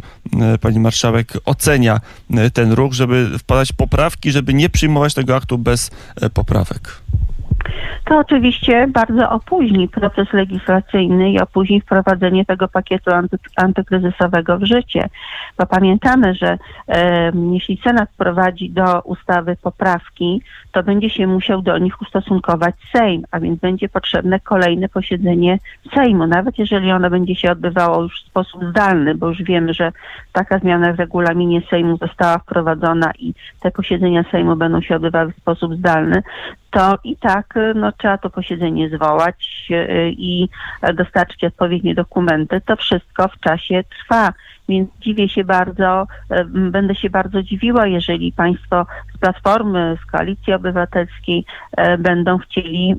pani 0.62 0.80
marszałek 0.80 1.34
ocenia 1.46 2.00
ten 2.54 2.72
ruch, 2.72 2.94
żeby 2.94 3.40
wpadać 3.40 3.74
poprawki, 3.74 4.32
żeby 4.32 4.54
nie 4.54 4.70
przyjmować 4.70 5.14
tego 5.14 5.36
aktu 5.36 5.58
bez 5.58 5.92
poprawek? 6.34 7.02
To 8.06 8.18
oczywiście 8.18 8.88
bardzo 8.88 9.30
opóźni 9.30 9.88
proces 9.88 10.34
legislacyjny 10.34 11.32
i 11.32 11.40
opóźni 11.40 11.82
wprowadzenie 11.82 12.46
tego 12.46 12.68
pakietu 12.68 13.12
anty, 13.12 13.38
antykryzysowego 13.56 14.58
w 14.58 14.64
życie. 14.64 15.10
Bo 15.58 15.66
pamiętamy, 15.66 16.36
że 16.36 16.58
e, 16.88 17.32
jeśli 17.52 17.82
Senat 17.84 18.10
wprowadzi 18.10 18.70
do 18.70 19.02
ustawy 19.02 19.56
poprawki, 19.62 20.42
to 20.72 20.84
będzie 20.84 21.10
się 21.10 21.28
musiał 21.28 21.62
do 21.62 21.78
nich 21.78 22.02
ustosunkować 22.02 22.76
Sejm, 22.94 23.24
a 23.32 23.40
więc 23.40 23.60
będzie 23.60 23.90
potrzebne 23.90 24.40
kolejne 24.40 24.90
posiedzenie 24.90 25.60
Sejmu, 25.94 26.28
nawet 26.28 26.60
jeżeli 26.60 26.92
ono 26.92 27.10
będzie 27.10 27.36
się 27.36 27.52
odbywało 27.52 28.02
już 28.02 28.24
w 28.24 28.28
sposób 28.28 28.62
zdalny, 28.70 29.16
bo 29.16 29.30
już 29.30 29.44
wiemy, 29.44 29.74
że 29.74 29.92
taka 30.32 30.60
zmiana 30.60 30.94
w 30.94 31.00
regulaminie 31.00 31.62
Sejmu 31.70 31.98
została 31.98 32.38
wprowadzona 32.38 33.12
i 33.20 33.34
te 33.62 33.72
posiedzenia 33.72 34.24
Sejmu 34.32 34.56
będą 34.56 34.82
się 34.82 34.96
odbywały 34.96 35.32
w 35.32 35.38
sposób 35.38 35.76
zdalny, 35.76 36.24
to 36.76 36.98
i 37.04 37.18
tak 37.18 37.54
no, 37.76 37.92
trzeba 37.92 38.18
to 38.18 38.30
posiedzenie 38.30 38.90
zwołać 38.90 39.68
e, 39.72 40.10
i 40.10 40.50
dostarczyć 40.94 41.44
odpowiednie 41.44 41.96
dokumenty. 41.96 42.62
To 42.62 42.76
wszystko 42.76 43.28
w 43.28 43.40
czasie 43.40 43.84
trwa 43.84 44.34
więc 44.70 44.90
dziwię 45.02 45.30
się 45.30 45.44
bardzo, 45.44 46.08
e, 46.30 46.46
będę 46.46 46.96
się 46.96 47.10
bardzo 47.10 47.44
dziwiła, 47.44 47.88
jeżeli 47.88 48.32
Państwo 48.32 48.86
z 49.16 49.18
Platformy, 49.18 49.98
z 50.04 50.12
Koalicji 50.12 50.54
Obywatelskiej 50.54 51.46
e, 51.78 51.98
będą 51.98 52.38
chcieli, 52.38 52.96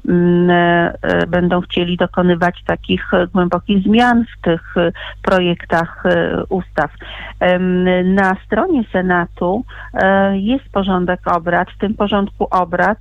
będą 1.28 1.60
chcieli 1.60 1.96
dokonywać 1.96 2.62
takich 2.66 3.10
głębokich 3.32 3.82
zmian 3.82 4.24
w 4.24 4.42
tych 4.42 4.74
projektach 5.22 6.04
ustaw. 6.48 6.90
Na 8.04 8.36
stronie 8.46 8.84
Senatu 8.92 9.64
jest 10.32 10.68
porządek 10.72 11.20
obrad. 11.26 11.70
W 11.70 11.78
tym 11.78 11.94
porządku 11.94 12.48
obrad 12.50 12.98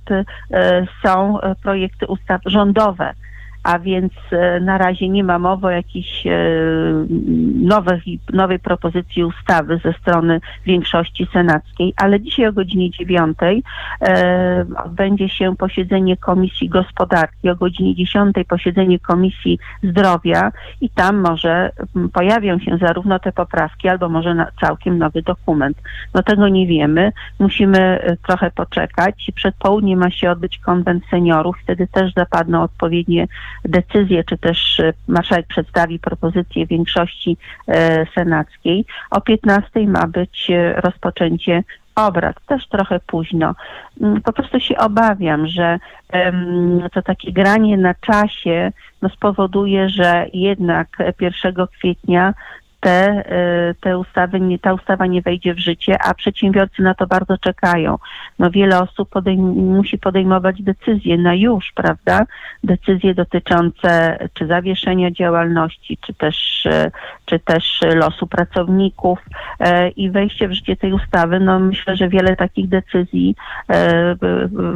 są 1.02 1.38
projekty 1.62 2.06
ustaw 2.06 2.40
rządowe 2.46 3.14
a 3.66 3.78
więc 3.78 4.12
e, 4.32 4.60
na 4.60 4.78
razie 4.78 5.08
nie 5.08 5.24
ma 5.24 5.38
mowy 5.38 5.66
o 5.66 5.70
jakiejś 5.70 6.26
e, 6.26 6.30
nowej, 7.54 8.20
nowej 8.32 8.58
propozycji 8.58 9.24
ustawy 9.24 9.80
ze 9.84 9.92
strony 9.92 10.40
większości 10.66 11.26
senackiej, 11.32 11.94
ale 11.96 12.20
dzisiaj 12.20 12.46
o 12.46 12.52
godzinie 12.52 12.90
9 12.90 13.38
e, 14.02 14.66
odbędzie 14.84 15.28
się 15.28 15.56
posiedzenie 15.56 16.16
Komisji 16.16 16.68
Gospodarki, 16.68 17.50
o 17.50 17.56
godzinie 17.56 17.94
10 17.94 18.36
posiedzenie 18.48 18.98
Komisji 18.98 19.58
Zdrowia 19.82 20.52
i 20.80 20.90
tam 20.90 21.20
może 21.20 21.70
pojawią 22.12 22.58
się 22.58 22.78
zarówno 22.78 23.18
te 23.18 23.32
poprawki, 23.32 23.88
albo 23.88 24.08
może 24.08 24.46
całkiem 24.60 24.98
nowy 24.98 25.22
dokument. 25.22 25.76
No 26.14 26.22
tego 26.22 26.48
nie 26.48 26.66
wiemy, 26.66 27.12
musimy 27.38 28.00
trochę 28.26 28.50
poczekać. 28.50 29.30
Przed 29.34 29.54
południem 29.54 29.98
ma 29.98 30.10
się 30.10 30.30
odbyć 30.30 30.58
konwent 30.58 31.04
seniorów, 31.10 31.56
wtedy 31.62 31.86
też 31.86 32.12
zapadną 32.16 32.62
odpowiednie 32.62 33.26
decyzję, 33.64 34.24
czy 34.24 34.38
też 34.38 34.80
e, 34.80 34.92
marszałek 35.08 35.46
przedstawi 35.46 35.98
propozycję 35.98 36.66
większości 36.66 37.36
e, 37.68 38.06
senackiej. 38.14 38.84
O 39.10 39.20
15 39.20 39.86
ma 39.86 40.06
być 40.06 40.50
e, 40.50 40.72
rozpoczęcie 40.72 41.62
obrad, 41.94 42.36
też 42.46 42.68
trochę 42.68 43.00
późno. 43.06 43.54
Mm, 44.00 44.22
po 44.22 44.32
prostu 44.32 44.60
się 44.60 44.76
obawiam, 44.76 45.46
że 45.46 45.78
to 46.92 47.02
takie 47.02 47.32
granie 47.32 47.76
na 47.76 47.94
czasie 47.94 48.72
no, 49.02 49.08
spowoduje, 49.08 49.88
że 49.88 50.26
jednak 50.32 50.88
1 51.20 51.66
kwietnia 51.66 52.34
te, 52.86 53.24
e, 53.30 53.74
te 53.80 53.98
ustawy, 53.98 54.40
nie, 54.40 54.58
ta 54.58 54.74
ustawa 54.74 55.06
nie 55.06 55.22
wejdzie 55.22 55.54
w 55.54 55.58
życie, 55.58 55.98
a 56.02 56.14
przedsiębiorcy 56.14 56.82
na 56.82 56.94
to 56.94 57.06
bardzo 57.06 57.38
czekają. 57.38 57.98
No 58.38 58.50
wiele 58.50 58.80
osób 58.80 59.08
podejm 59.08 59.40
musi 59.76 59.98
podejmować 59.98 60.62
decyzje 60.62 61.18
na 61.18 61.34
już, 61.34 61.72
prawda? 61.74 62.26
Decyzje 62.64 63.14
dotyczące 63.14 64.18
czy 64.34 64.46
zawieszenia 64.46 65.10
działalności, 65.10 65.98
czy 66.00 66.14
też, 66.14 66.66
e, 66.66 66.90
czy 67.26 67.38
też 67.38 67.80
losu 67.94 68.26
pracowników 68.26 69.18
e, 69.60 69.88
i 69.88 70.10
wejście 70.10 70.48
w 70.48 70.52
życie 70.52 70.76
tej 70.76 70.92
ustawy, 70.92 71.40
no 71.40 71.60
myślę, 71.60 71.96
że 71.96 72.08
wiele 72.08 72.36
takich 72.36 72.68
decyzji 72.68 73.36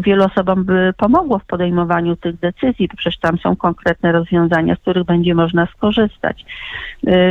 wielu 0.01 0.25
osobom 0.25 0.65
by 0.65 0.93
pomogło 0.97 1.39
w 1.39 1.45
podejmowaniu 1.45 2.17
tych 2.17 2.39
decyzji, 2.39 2.89
przecież 2.89 3.19
tam 3.19 3.39
są 3.39 3.57
konkretne 3.57 4.13
rozwiązania, 4.13 4.75
z 4.75 4.79
których 4.79 5.05
będzie 5.05 5.35
można 5.35 5.67
skorzystać. 5.67 6.45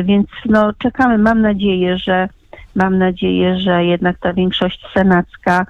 Więc 0.03 0.27
no 0.45 0.73
czekamy. 0.73 1.17
Mam 1.17 1.41
nadzieję, 1.41 1.97
że 1.97 2.29
mam 2.75 2.97
nadzieję, 2.97 3.59
że 3.59 3.85
jednak 3.85 4.17
ta 4.17 4.33
większość 4.33 4.85
senacka 4.93 5.61
e, 5.61 5.65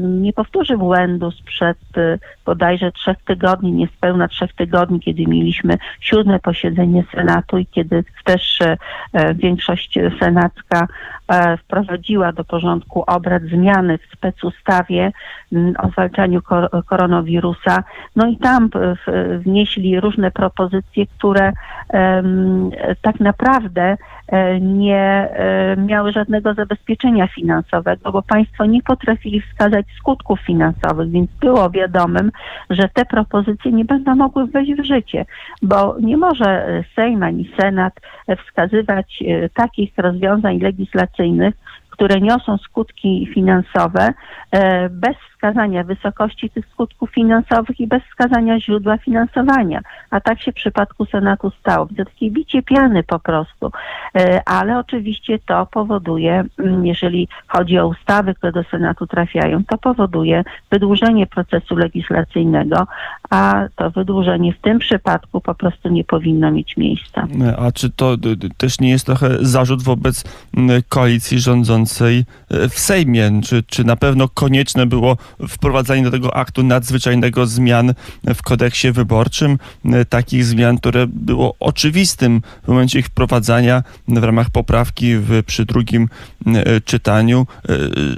nie 0.00 0.32
powtórzy 0.32 0.78
błędu 0.78 1.30
sprzed 1.30 1.78
e, 1.96 2.18
bodajże 2.44 2.92
trzech 2.92 3.16
tygodni, 3.24 3.72
niespełna 3.72 4.28
trzech 4.28 4.52
tygodni, 4.52 5.00
kiedy 5.00 5.26
mieliśmy 5.26 5.78
siódme 6.00 6.38
posiedzenie 6.38 7.04
Senatu 7.14 7.58
i 7.58 7.66
kiedy 7.66 8.04
też 8.24 8.58
e, 8.60 9.34
większość 9.34 9.98
senacka 10.20 10.88
wprowadziła 11.58 12.32
do 12.32 12.44
porządku 12.44 13.04
obrad 13.06 13.42
zmiany 13.42 13.98
w 13.98 14.16
specustawie 14.16 15.12
o 15.78 15.88
zwalczaniu 15.88 16.42
koronawirusa. 16.86 17.82
No 18.16 18.26
i 18.26 18.36
tam 18.36 18.70
wnieśli 19.38 20.00
różne 20.00 20.30
propozycje, 20.30 21.06
które 21.06 21.52
tak 23.02 23.20
naprawdę 23.20 23.96
E, 24.32 24.60
nie 24.60 24.96
e, 24.96 25.76
miały 25.76 26.12
żadnego 26.12 26.54
zabezpieczenia 26.54 27.26
finansowego, 27.26 28.12
bo 28.12 28.22
państwo 28.22 28.66
nie 28.66 28.82
potrafili 28.82 29.40
wskazać 29.50 29.86
skutków 29.98 30.40
finansowych, 30.40 31.10
więc 31.10 31.30
było 31.40 31.70
wiadomym, 31.70 32.30
że 32.70 32.88
te 32.94 33.04
propozycje 33.04 33.72
nie 33.72 33.84
będą 33.84 34.16
mogły 34.16 34.46
wejść 34.46 34.72
w 34.72 34.84
życie, 34.84 35.24
bo 35.62 35.96
nie 36.00 36.16
może 36.16 36.82
Sejm 36.96 37.22
ani 37.22 37.50
Senat 37.60 38.00
wskazywać 38.46 39.22
e, 39.22 39.48
takich 39.48 39.92
rozwiązań 39.96 40.58
legislacyjnych, 40.58 41.54
które 42.02 42.20
niosą 42.20 42.58
skutki 42.58 43.28
finansowe 43.34 44.12
bez 44.90 45.16
wskazania 45.42 45.84
wysokości 45.84 46.50
tych 46.50 46.66
skutków 46.66 47.10
finansowych 47.10 47.80
i 47.80 47.86
bez 47.86 48.02
wskazania 48.02 48.60
źródła 48.60 48.98
finansowania. 48.98 49.80
A 50.10 50.20
tak 50.20 50.42
się 50.42 50.52
w 50.52 50.54
przypadku 50.54 51.06
Senatu 51.06 51.52
stało. 51.60 51.86
To 51.86 52.04
takie 52.04 52.30
bicie 52.30 52.62
piany 52.62 53.02
po 53.02 53.18
prostu. 53.18 53.70
E, 54.14 54.42
ale 54.48 54.78
oczywiście 54.78 55.38
to 55.38 55.66
powoduje, 55.66 56.44
mm, 56.58 56.86
jeżeli 56.86 57.28
chodzi 57.46 57.78
o 57.78 57.88
ustawy, 57.88 58.34
które 58.34 58.52
do 58.52 58.64
Senatu 58.64 59.06
trafiają, 59.06 59.64
to 59.64 59.78
powoduje 59.78 60.44
wydłużenie 60.70 61.26
procesu 61.26 61.76
legislacyjnego, 61.76 62.86
a 63.30 63.64
to 63.76 63.90
wydłużenie 63.90 64.52
w 64.52 64.60
tym 64.60 64.78
przypadku 64.78 65.40
po 65.40 65.54
prostu 65.54 65.88
nie 65.88 66.04
powinno 66.04 66.50
mieć 66.50 66.76
miejsca. 66.76 67.26
A 67.58 67.72
czy 67.72 67.90
to 67.90 68.16
też 68.56 68.80
nie 68.80 68.90
jest 68.90 69.06
trochę 69.06 69.28
zarzut 69.40 69.82
wobec 69.82 70.24
koalicji 70.88 71.38
rządzącej 71.38 71.91
e, 72.00 72.68
w 72.68 72.78
Sejmie? 72.78 73.40
Czy, 73.44 73.62
czy 73.62 73.84
na 73.84 73.96
pewno 73.96 74.28
konieczne 74.28 74.86
było 74.86 75.16
wprowadzanie 75.48 76.02
do 76.02 76.10
tego 76.10 76.36
aktu 76.36 76.62
nadzwyczajnego 76.62 77.46
zmian 77.46 77.94
w 78.34 78.42
kodeksie 78.42 78.92
wyborczym, 78.92 79.58
e, 79.84 80.04
takich 80.04 80.44
zmian, 80.44 80.78
które 80.78 81.06
było 81.06 81.54
oczywistym 81.60 82.42
w 82.64 82.68
momencie 82.68 82.98
ich 82.98 83.06
wprowadzania 83.06 83.82
w 84.08 84.22
ramach 84.22 84.50
poprawki 84.50 85.16
w, 85.16 85.42
przy 85.46 85.64
drugim 85.64 86.08
e, 86.46 86.80
czytaniu, 86.80 87.46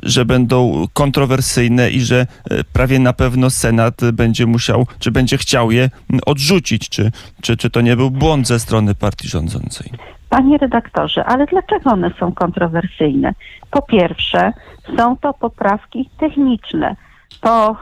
że 0.03 0.25
będą 0.25 0.87
kontrowersyjne 0.93 1.91
i 1.91 2.01
że 2.01 2.27
prawie 2.73 2.99
na 2.99 3.13
pewno 3.13 3.51
Senat 3.51 4.01
będzie 4.13 4.47
musiał, 4.47 4.87
czy 4.99 5.11
będzie 5.11 5.39
chciał 5.39 5.71
je 5.71 5.91
odrzucić. 6.27 6.89
Czy, 6.89 7.13
czy, 7.43 7.57
czy 7.57 7.71
to 7.71 7.81
nie 7.81 7.97
był 7.97 8.11
błąd 8.11 8.47
ze 8.47 8.61
strony 8.61 8.95
partii 8.95 9.29
rządzącej? 9.29 9.91
Panie 10.35 10.59
redaktorze, 10.59 11.25
ale 11.25 11.47
dlaczego 11.47 11.91
one 11.91 12.11
są 12.21 12.33
kontrowersyjne? 12.33 13.33
Po 13.71 13.83
pierwsze, 13.83 14.53
są 14.97 15.17
to 15.17 15.35
poprawki 15.35 16.11
techniczne 16.19 16.97
po 17.41 17.71
y, 17.71 17.75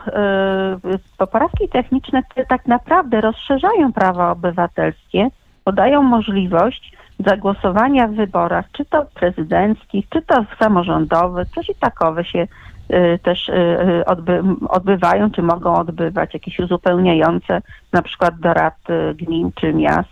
poprawki 1.19 1.69
techniczne, 1.69 2.23
które 2.23 2.47
tak 2.47 2.67
naprawdę 2.67 3.21
rozszerzają 3.21 3.93
prawa 3.93 4.31
obywatelskie, 4.31 5.29
podają 5.65 6.03
możliwość 6.03 6.97
zagłosowania 7.27 8.09
w 8.09 8.15
wyborach, 8.15 8.65
czy 8.73 8.85
to 8.85 9.07
prezydenckich, 9.15 10.09
czy 10.09 10.23
to 10.23 10.45
samorządowych, 10.59 11.49
coś 11.55 11.69
i 11.69 11.75
takowe 11.75 12.25
się 12.25 12.39
y, 12.91 13.19
też 13.23 13.49
y, 13.49 14.05
odby 14.07 14.43
odbywają, 14.69 15.31
czy 15.31 15.43
mogą 15.43 15.75
odbywać, 15.75 16.35
jakieś 16.35 16.59
uzupełniające, 16.59 17.63
na 17.93 18.03
przykład 18.03 18.39
do 18.41 18.55
rad 18.55 18.77
gmin 19.15 19.51
czy 19.55 19.75
miast. 19.75 20.12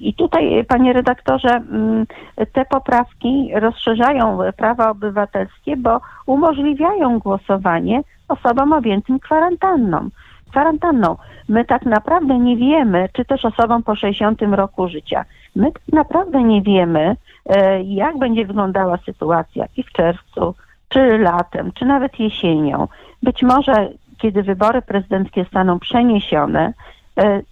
I 0.00 0.14
tutaj, 0.14 0.64
panie 0.64 0.92
redaktorze, 0.92 1.48
mm, 1.48 2.06
te 2.52 2.64
poprawki 2.64 3.50
rozszerzają 3.54 4.38
prawa 4.56 4.90
obywatelskie, 4.90 5.76
bo 5.76 6.00
umożliwiają 6.26 7.18
głosowanie 7.18 8.02
osobom 8.28 8.72
objętym 8.72 9.18
kwarantanną. 9.18 10.08
Kwarantanną. 10.50 11.16
My 11.48 11.64
tak 11.64 11.86
naprawdę 11.86 12.38
nie 12.38 12.56
wiemy, 12.56 13.08
czy 13.12 13.24
też 13.24 13.44
osobom 13.44 13.82
po 13.82 13.96
60 13.96 14.42
roku 14.42 14.88
życia. 14.88 15.24
My 15.56 15.72
tak 15.72 15.82
naprawdę 15.92 16.42
nie 16.42 16.62
wiemy, 16.62 17.16
e, 17.46 17.82
jak 17.82 18.18
będzie 18.18 18.46
wyglądała 18.46 18.96
sytuacja 18.96 19.66
i 19.76 19.82
w 19.82 19.92
czerwcu, 19.92 20.54
czy 20.88 21.18
latem, 21.18 21.72
czy 21.72 21.84
nawet 21.84 22.20
jesienią. 22.20 22.88
Być 23.22 23.42
może, 23.42 23.88
kiedy 24.18 24.42
wybory 24.42 24.82
prezydenckie 24.82 25.44
staną 25.44 25.78
przeniesione, 25.78 26.72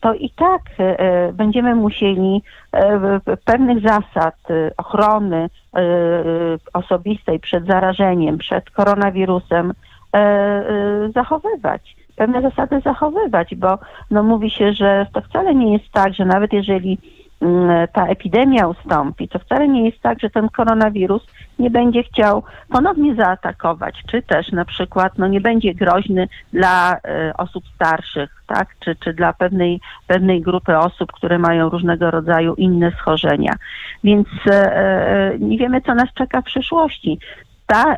to 0.01 0.15
i 0.15 0.31
tak 0.31 0.63
e, 0.79 1.33
będziemy 1.33 1.75
musieli 1.75 2.43
e, 2.73 3.21
pewnych 3.45 3.83
zasad 3.83 4.35
ochrony 4.77 5.49
osobistej 6.73 7.41
przed 7.41 7.67
zarażeniem, 7.67 8.39
przed 8.39 8.71
koronawirusem 8.71 9.73
zachowywać. 11.15 11.97
Pewne 12.17 12.43
zasady 12.43 12.81
zachowywać, 12.81 13.55
bo 13.55 13.79
no 14.11 14.23
mówi 14.23 14.51
się, 14.51 14.73
że 14.73 15.07
to 15.13 15.21
wcale 15.21 15.55
nie 15.55 15.73
jest 15.73 15.93
tak, 15.93 16.15
że 16.15 16.25
nawet 16.25 16.53
jeżeli 16.53 16.99
ta 17.93 18.07
epidemia 18.07 18.67
ustąpi, 18.67 19.29
to 19.29 19.39
wcale 19.39 19.69
nie 19.69 19.85
jest 19.85 20.01
tak, 20.01 20.21
że 20.21 20.31
ten 20.31 20.49
koronawirus 20.49 21.27
nie 21.59 21.71
będzie 21.71 22.03
chciał 22.03 22.43
ponownie 22.69 23.15
zaatakować, 23.15 24.03
czy 24.11 24.23
też 24.23 24.53
na 24.53 24.65
przykład 24.65 25.19
no, 25.19 25.27
nie 25.27 25.41
będzie 25.41 25.75
groźny 25.75 26.29
dla 26.53 26.97
y, 26.97 27.01
osób 27.37 27.65
starszych, 27.75 28.43
tak, 28.47 28.69
czy, 28.81 28.97
czy 28.97 29.13
dla 29.13 29.33
pewnej, 29.33 29.81
pewnej 30.07 30.43
grupy 30.43 30.79
osób, 30.79 31.13
które 31.13 31.39
mają 31.39 31.69
różnego 31.69 32.11
rodzaju 32.11 32.55
inne 32.55 32.91
schorzenia. 32.91 33.53
Więc 34.05 34.29
y, 34.29 34.51
y, 34.51 35.39
nie 35.39 35.59
wiemy, 35.59 35.81
co 35.81 35.95
nas 35.95 36.09
czeka 36.15 36.41
w 36.41 36.45
przyszłości 36.45 37.19
ta, 37.67 37.95
y, 37.95 37.97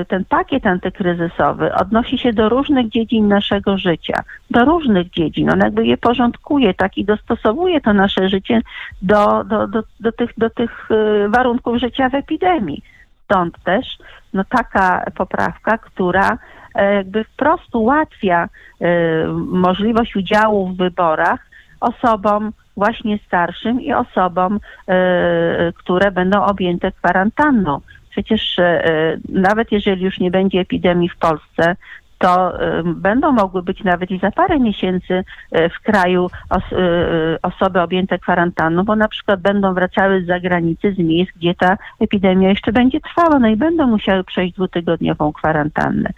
y, 0.00 0.04
ten 0.04 0.24
pakiet 0.24 0.66
antykryzysowy 0.66 1.74
odnosi 1.74 2.18
się 2.18 2.32
do 2.32 2.48
różnych 2.48 2.88
dziedzin 2.88 3.28
naszego 3.28 3.78
życia, 3.78 4.22
do 4.50 4.64
różnych 4.64 5.10
dziedzin. 5.10 5.50
On 5.50 5.58
jakby 5.58 5.86
je 5.86 5.96
porządkuje 5.96 6.74
tak 6.74 6.98
i 6.98 7.04
dostosowuje 7.04 7.80
to 7.80 7.92
nasze 7.92 8.28
życie 8.28 8.60
do, 9.02 9.44
do, 9.44 9.66
do, 9.66 9.82
do, 10.00 10.12
tych, 10.12 10.30
do 10.38 10.50
tych 10.50 10.90
y, 10.90 11.28
warunków 11.28 11.76
życia 11.76 12.08
w 12.08 12.14
epidemii. 12.14 12.82
Stąd 13.24 13.62
też 13.64 13.98
no, 14.32 14.44
taka 14.44 15.04
poprawka, 15.16 15.78
która 15.78 16.38
e, 16.74 16.94
jakby 16.94 17.24
wprost 17.24 17.74
ułatwia 17.74 18.48
możliwość 19.46 20.16
udziału 20.16 20.68
w 20.68 20.76
wyborach 20.76 21.40
osobom 21.80 22.52
właśnie 22.76 23.18
starszym 23.26 23.80
i 23.80 23.92
osobom, 23.92 24.60
które 25.74 26.10
będą 26.10 26.44
objęte 26.44 26.92
kwarantanną. 26.92 27.80
Przecież 28.14 28.58
e, 28.58 29.16
nawet 29.28 29.72
jeżeli 29.72 30.04
już 30.04 30.20
nie 30.20 30.30
będzie 30.30 30.60
epidemii 30.60 31.08
w 31.08 31.16
Polsce, 31.16 31.76
to 32.18 32.60
e, 32.60 32.82
będą 32.84 33.32
mogły 33.32 33.62
być 33.62 33.84
nawet 33.84 34.10
i 34.10 34.18
za 34.18 34.30
parę 34.30 34.60
miesięcy 34.60 35.24
e, 35.52 35.68
w 35.68 35.80
kraju 35.80 36.30
os 36.50 36.62
osoby 37.42 37.80
objęte 37.80 38.18
kwarantanną, 38.18 38.84
bo 38.84 38.96
na 38.96 39.08
przykład 39.08 39.40
będą 39.40 39.74
wracały 39.74 40.22
z 40.22 40.26
zagranicy, 40.26 40.92
z 40.92 40.98
miejsc, 40.98 41.32
gdzie 41.36 41.54
ta 41.54 41.76
epidemia 42.00 42.48
jeszcze 42.48 42.72
będzie 42.72 43.00
trwała, 43.00 43.38
no 43.38 43.48
i 43.48 43.56
będą 43.56 43.86
musiały 43.86 44.24
przejść 44.24 44.54
dwutygodniową 44.54 45.32
kwarantannę. 45.32 46.10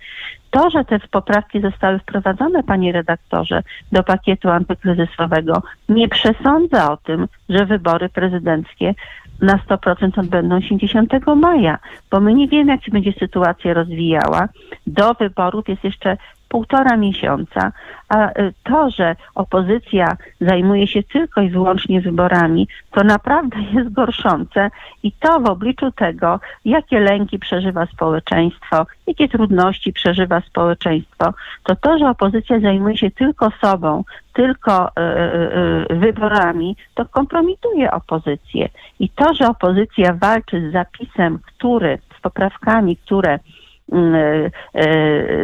To, 0.50 0.70
że 0.70 0.84
te 0.84 0.98
poprawki 1.10 1.60
zostały 1.60 1.98
wprowadzone, 1.98 2.62
panie 2.62 2.92
redaktorze, 2.92 3.62
do 3.92 4.02
pakietu 4.02 4.50
antykryzysowego, 4.50 5.62
nie 5.88 6.08
przesądza 6.08 6.92
o 6.92 6.96
tym, 6.96 7.28
że 7.48 7.66
wybory 7.66 8.08
prezydenckie 8.08 8.94
na 9.40 9.58
100% 9.68 10.20
odbędą 10.20 10.60
się 10.60 10.76
10 10.76 11.10
maja, 11.36 11.78
bo 12.10 12.20
my 12.20 12.34
nie 12.34 12.48
wiemy, 12.48 12.72
jak 12.72 12.84
się 12.84 12.92
będzie 12.92 13.12
sytuacja 13.12 13.74
rozwijała. 13.74 14.48
Do 14.86 15.14
wyborów 15.14 15.68
jest 15.68 15.84
jeszcze 15.84 16.16
półtora 16.48 16.96
miesiąca, 16.96 17.72
a 18.08 18.28
y, 18.30 18.52
to, 18.62 18.90
że 18.90 19.16
opozycja 19.34 20.16
zajmuje 20.40 20.86
się 20.86 21.02
tylko 21.02 21.40
i 21.40 21.50
wyłącznie 21.50 22.00
wyborami, 22.00 22.68
to 22.90 23.04
naprawdę 23.04 23.56
jest 23.74 23.92
gorszące 23.92 24.70
i 25.02 25.12
to 25.12 25.40
w 25.40 25.46
obliczu 25.46 25.92
tego, 25.92 26.40
jakie 26.64 27.00
lęki 27.00 27.38
przeżywa 27.38 27.86
społeczeństwo, 27.86 28.86
jakie 29.06 29.28
trudności 29.28 29.92
przeżywa 29.92 30.40
społeczeństwo, 30.40 31.34
to 31.62 31.76
to, 31.76 31.98
że 31.98 32.10
opozycja 32.10 32.60
zajmuje 32.60 32.96
się 32.96 33.10
tylko 33.10 33.50
sobą, 33.60 34.04
tylko 34.32 34.88
y, 34.88 35.92
y, 35.92 35.96
wyborami, 35.96 36.76
to 36.94 37.04
kompromituje 37.04 37.90
opozycję. 37.90 38.68
I 39.00 39.08
to, 39.08 39.34
że 39.34 39.48
opozycja 39.48 40.14
walczy 40.14 40.70
z 40.70 40.72
zapisem, 40.72 41.38
który, 41.46 41.98
z 42.18 42.20
poprawkami, 42.20 42.96
które 42.96 43.38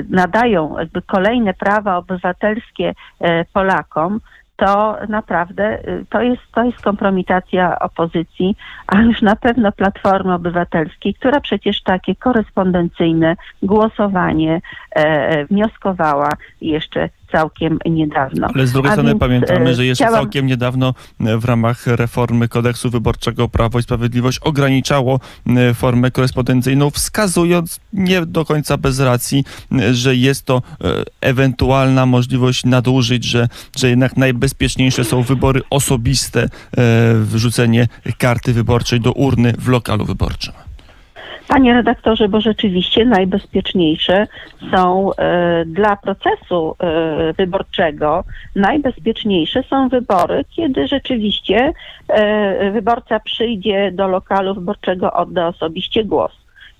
nadają 0.09 0.79
jakby 0.79 1.03
kolejne 1.03 1.55
prawa 1.55 1.97
obywatelskie 1.97 2.95
e, 3.21 3.45
Polakom, 3.45 4.21
to 4.57 4.97
naprawdę 5.09 5.79
to 6.11 6.21
jest, 6.23 6.43
to 6.55 6.65
jest 6.65 6.81
kompromitacja 6.81 7.79
opozycji, 7.79 8.57
a 8.87 9.01
już 9.01 9.23
na 9.23 9.37
pewno 9.37 9.73
Platformy 9.73 10.35
Obywatelskiej, 10.35 11.15
która 11.15 11.41
przecież 11.41 11.83
takie 11.83 12.17
korespondencyjne 12.17 13.37
głosowanie 13.63 14.61
e, 14.91 15.45
wnioskowała 15.47 16.29
jeszcze 16.61 17.09
całkiem 17.33 17.79
niedawno. 17.87 18.49
Ale 18.55 18.67
z 18.67 18.73
drugiej 18.73 18.91
A 18.91 18.93
strony 18.93 19.11
więc, 19.11 19.21
pamiętamy, 19.21 19.71
e, 19.71 19.75
że 19.75 19.87
jeszcze 19.87 20.05
chciałam... 20.05 20.21
całkiem 20.21 20.47
niedawno 20.47 20.95
e, 21.21 21.39
w 21.39 21.45
ramach 21.45 21.87
reformy 21.87 22.49
kodeksu 22.49 22.91
wyborczego 22.91 23.49
Prawo 23.49 23.79
i 23.79 23.83
Sprawiedliwość 23.83 24.39
ograniczało 24.39 25.21
e, 25.47 25.75
formę 25.75 26.11
korespondencyjną, 26.11 26.91
wskazując 26.91 27.81
nie 27.93 28.27
do 28.27 28.45
końca 28.45 28.77
bez 28.77 29.01
racji, 29.01 29.45
że 29.93 30.17
jest 30.17 30.45
to 30.45 30.63
ewentualna 31.21 32.07
możliwość 32.07 32.65
nadużyć, 32.65 33.25
że, 33.25 33.49
że 33.77 33.89
jednak 33.89 34.17
najbezpieczniejsze 34.17 35.05
są 35.05 35.23
wybory 35.23 35.61
osobiste, 35.71 36.49
wrzucenie 37.23 37.89
karty 38.19 38.53
wyborczej 38.53 39.01
do 39.01 39.13
urny 39.13 39.53
w 39.59 39.69
lokalu 39.69 40.05
wyborczym. 40.05 40.53
Panie 41.53 41.75
redaktorze, 41.75 42.29
bo 42.29 42.41
rzeczywiście 42.41 43.05
najbezpieczniejsze 43.05 44.27
są 44.71 45.11
e, 45.15 45.65
dla 45.67 45.97
procesu 45.97 46.77
e, 46.79 47.33
wyborczego, 47.33 48.25
najbezpieczniejsze 48.57 49.63
są 49.63 49.89
wybory, 49.89 50.45
kiedy 50.51 50.89
rzeczywiście 50.89 51.73
e, 52.09 52.71
wyborca 52.71 53.21
przyjdzie 53.21 53.93
do 53.93 54.09
lokalu 54.09 54.55
wyborczego, 54.55 55.13
odda 55.13 55.49
osobiście 55.49 56.05
głos. 56.05 56.33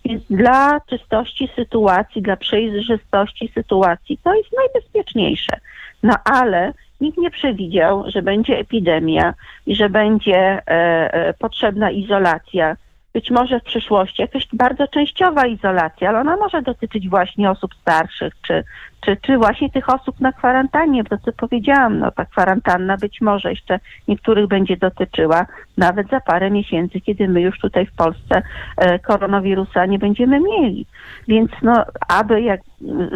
Więc 0.05 0.23
dla 0.31 0.81
czystości 0.81 1.49
sytuacji, 1.57 2.23
dla 2.23 2.37
przejrzystości 2.37 3.51
sytuacji 3.55 4.19
to 4.25 4.35
jest 4.35 4.51
najbezpieczniejsze. 4.57 5.57
No 6.03 6.15
ale 6.25 6.73
nikt 7.01 7.19
nie 7.19 7.31
przewidział, 7.31 8.05
że 8.07 8.23
będzie 8.23 8.59
epidemia 8.59 9.35
i 9.67 9.77
że 9.77 9.89
będzie 9.89 10.37
e, 10.37 10.63
e, 10.67 11.35
potrzebna 11.35 11.91
izolacja 11.91 12.77
być 13.15 13.31
może 13.31 13.61
w 13.61 13.65
przyszłości 13.65 14.23
jakaś 14.23 14.49
bardzo 14.53 14.89
częściowa 14.89 15.47
izolacja, 15.47 16.09
ale 16.09 16.21
ona 16.21 16.37
może 16.37 16.63
dotyczyć 16.63 17.09
właśnie 17.09 17.51
osób 17.51 17.75
starszych, 17.75 18.35
czy, 18.43 18.65
czy, 19.01 19.17
czy 19.17 19.39
właśnie 19.39 19.71
tych 19.71 19.89
osób 19.89 20.21
na 20.21 20.33
kwarantannie, 20.33 21.05
bo 21.05 21.19
co 21.19 21.33
powiedziałam, 21.33 21.99
no 21.99 22.11
ta 22.11 22.25
kwarantanna 22.25 22.97
być 22.97 23.21
może 23.21 23.51
jeszcze 23.51 23.81
niektórych 24.09 24.47
będzie 24.47 24.77
dotyczyła 24.77 25.47
nawet 25.77 26.09
za 26.09 26.21
parę 26.21 26.51
miesięcy, 26.51 27.01
kiedy 27.01 27.29
my 27.29 27.41
już 27.41 27.59
tutaj 27.59 27.87
w 27.87 27.93
Polsce 27.93 28.43
e, 28.77 28.99
koronawirusa 28.99 29.87
nie 29.87 29.99
będziemy 29.99 30.41
mieli. 30.41 30.87
Więc 31.29 31.51
no, 31.63 31.85
aby 32.09 32.43
jak 32.43 32.61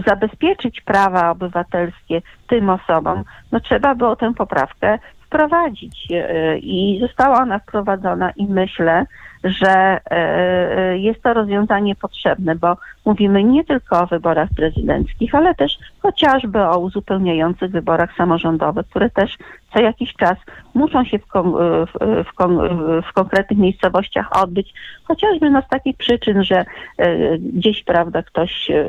zabezpieczyć 0.06 0.80
prawa 0.80 1.30
obywatelskie 1.30 2.22
tym 2.48 2.70
osobom, 2.70 3.24
no 3.52 3.60
trzeba 3.60 3.94
było 3.94 4.16
tę 4.16 4.34
poprawkę 4.34 4.98
wprowadzić 5.26 6.08
e, 6.10 6.58
i 6.58 6.98
została 7.00 7.42
ona 7.42 7.58
wprowadzona 7.58 8.30
i 8.30 8.46
myślę, 8.46 9.06
że 9.46 10.00
e, 10.10 10.98
jest 10.98 11.22
to 11.22 11.34
rozwiązanie 11.34 11.94
potrzebne, 11.94 12.54
bo 12.54 12.76
mówimy 13.04 13.44
nie 13.44 13.64
tylko 13.64 14.02
o 14.02 14.06
wyborach 14.06 14.48
prezydenckich, 14.56 15.34
ale 15.34 15.54
też 15.54 15.78
chociażby 15.98 16.62
o 16.62 16.78
uzupełniających 16.78 17.70
wyborach 17.70 18.16
samorządowych, 18.16 18.86
które 18.86 19.10
też 19.10 19.36
co 19.74 19.80
jakiś 19.80 20.14
czas 20.14 20.38
muszą 20.74 21.04
się 21.04 21.18
w, 21.18 21.26
kon, 21.26 21.52
w, 21.86 22.24
w, 22.28 22.34
kon, 22.34 22.58
w 23.02 23.12
konkretnych 23.12 23.58
miejscowościach 23.58 24.42
odbyć, 24.42 24.74
chociażby 25.04 25.50
no 25.50 25.62
z 25.62 25.68
takich 25.68 25.96
przyczyn, 25.96 26.44
że 26.44 26.64
e, 26.98 27.38
gdzieś, 27.38 27.84
prawda, 27.84 28.22
ktoś 28.22 28.70
e, 28.70 28.86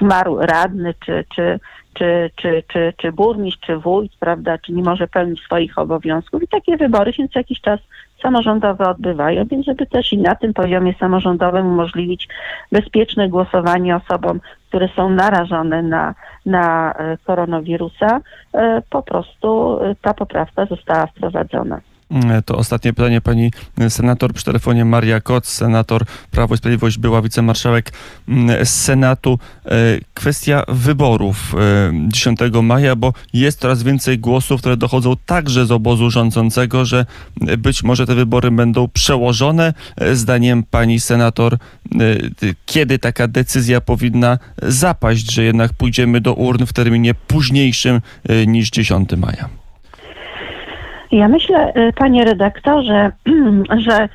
zmarł 0.00 0.38
radny, 0.40 0.94
czy, 1.04 1.24
czy, 1.34 1.60
czy, 1.94 2.30
czy, 2.36 2.62
czy, 2.68 2.92
czy 2.96 3.12
burmistrz, 3.12 3.66
czy 3.66 3.76
wójt, 3.76 4.12
prawda, 4.20 4.58
czy 4.58 4.72
nie 4.72 4.82
może 4.82 5.08
pełnić 5.08 5.40
swoich 5.40 5.78
obowiązków. 5.78 6.42
I 6.42 6.48
takie 6.48 6.76
wybory 6.76 7.12
się 7.12 7.28
co 7.28 7.38
jakiś 7.38 7.60
czas 7.60 7.80
samorządowe 8.22 8.88
odbywają, 8.88 9.44
więc 9.44 9.66
żeby 9.66 9.86
też 9.86 10.12
i 10.12 10.18
na 10.18 10.34
tym 10.34 10.54
poziomie 10.54 10.94
samorządowym 11.00 11.66
umożliwić 11.66 12.28
bezpieczne 12.72 13.28
głosowanie 13.28 13.96
osobom, 13.96 14.40
które 14.68 14.88
są 14.96 15.10
narażone 15.10 15.82
na, 15.82 16.14
na 16.46 16.92
e, 16.92 17.16
koronawirusa, 17.24 18.20
e, 18.54 18.82
po 18.90 19.02
prostu 19.02 19.78
e, 19.82 19.94
ta 20.02 20.14
poprawka 20.14 20.66
została 20.66 21.06
wprowadzona. 21.06 21.80
Mm, 22.10 22.42
to 22.42 22.56
ostatnie 22.56 22.92
pytanie 22.92 23.20
pani 23.20 23.50
senator 23.88 24.32
przy 24.32 24.44
telefonie 24.44 24.84
Maria 24.84 25.20
Koc, 25.20 25.48
senator 25.48 26.04
Prawo 26.30 26.54
i 26.54 26.58
Sprawiedliwość, 26.58 26.98
była 26.98 27.22
wicemarszałek 27.22 27.92
mm, 28.28 28.66
Senatu. 28.66 29.38
E, 29.64 29.70
kwestia 30.14 30.62
wyborów 30.68 31.54
10 32.08 32.38
e, 32.42 32.62
maja, 32.62 32.96
bo 32.96 33.12
jest 33.32 33.60
coraz 33.60 33.82
więcej 33.82 34.18
głosów, 34.18 34.60
które 34.60 34.76
dochodzą 34.76 35.14
także 35.26 35.66
z 35.66 35.70
obozu 35.70 36.10
rządzącego, 36.10 36.84
że 36.84 37.06
być 37.58 37.82
może 37.82 38.06
te 38.06 38.14
wybory 38.14 38.50
będą 38.50 38.88
przełożone. 38.88 39.74
E, 39.96 40.16
zdaniem 40.16 40.62
pani 40.62 41.00
senator, 41.00 41.58
kiedy 42.66 42.98
taka 42.98 43.28
decyzja 43.28 43.80
powinna 43.80 44.38
zapaść, 44.62 45.32
że 45.32 45.44
jednak 45.44 45.72
pójdziemy 45.72 46.20
do 46.20 46.34
urn 46.34 46.66
w 46.66 46.72
terminie 46.72 47.14
późniejszym 47.14 48.00
niż 48.46 48.70
10 48.70 49.10
maja? 49.16 49.65
Ja 51.16 51.28
myślę, 51.28 51.72
y, 51.76 51.92
panie 51.92 52.24
redaktorze, 52.24 53.12
że 53.86 54.04
y, 54.04 54.08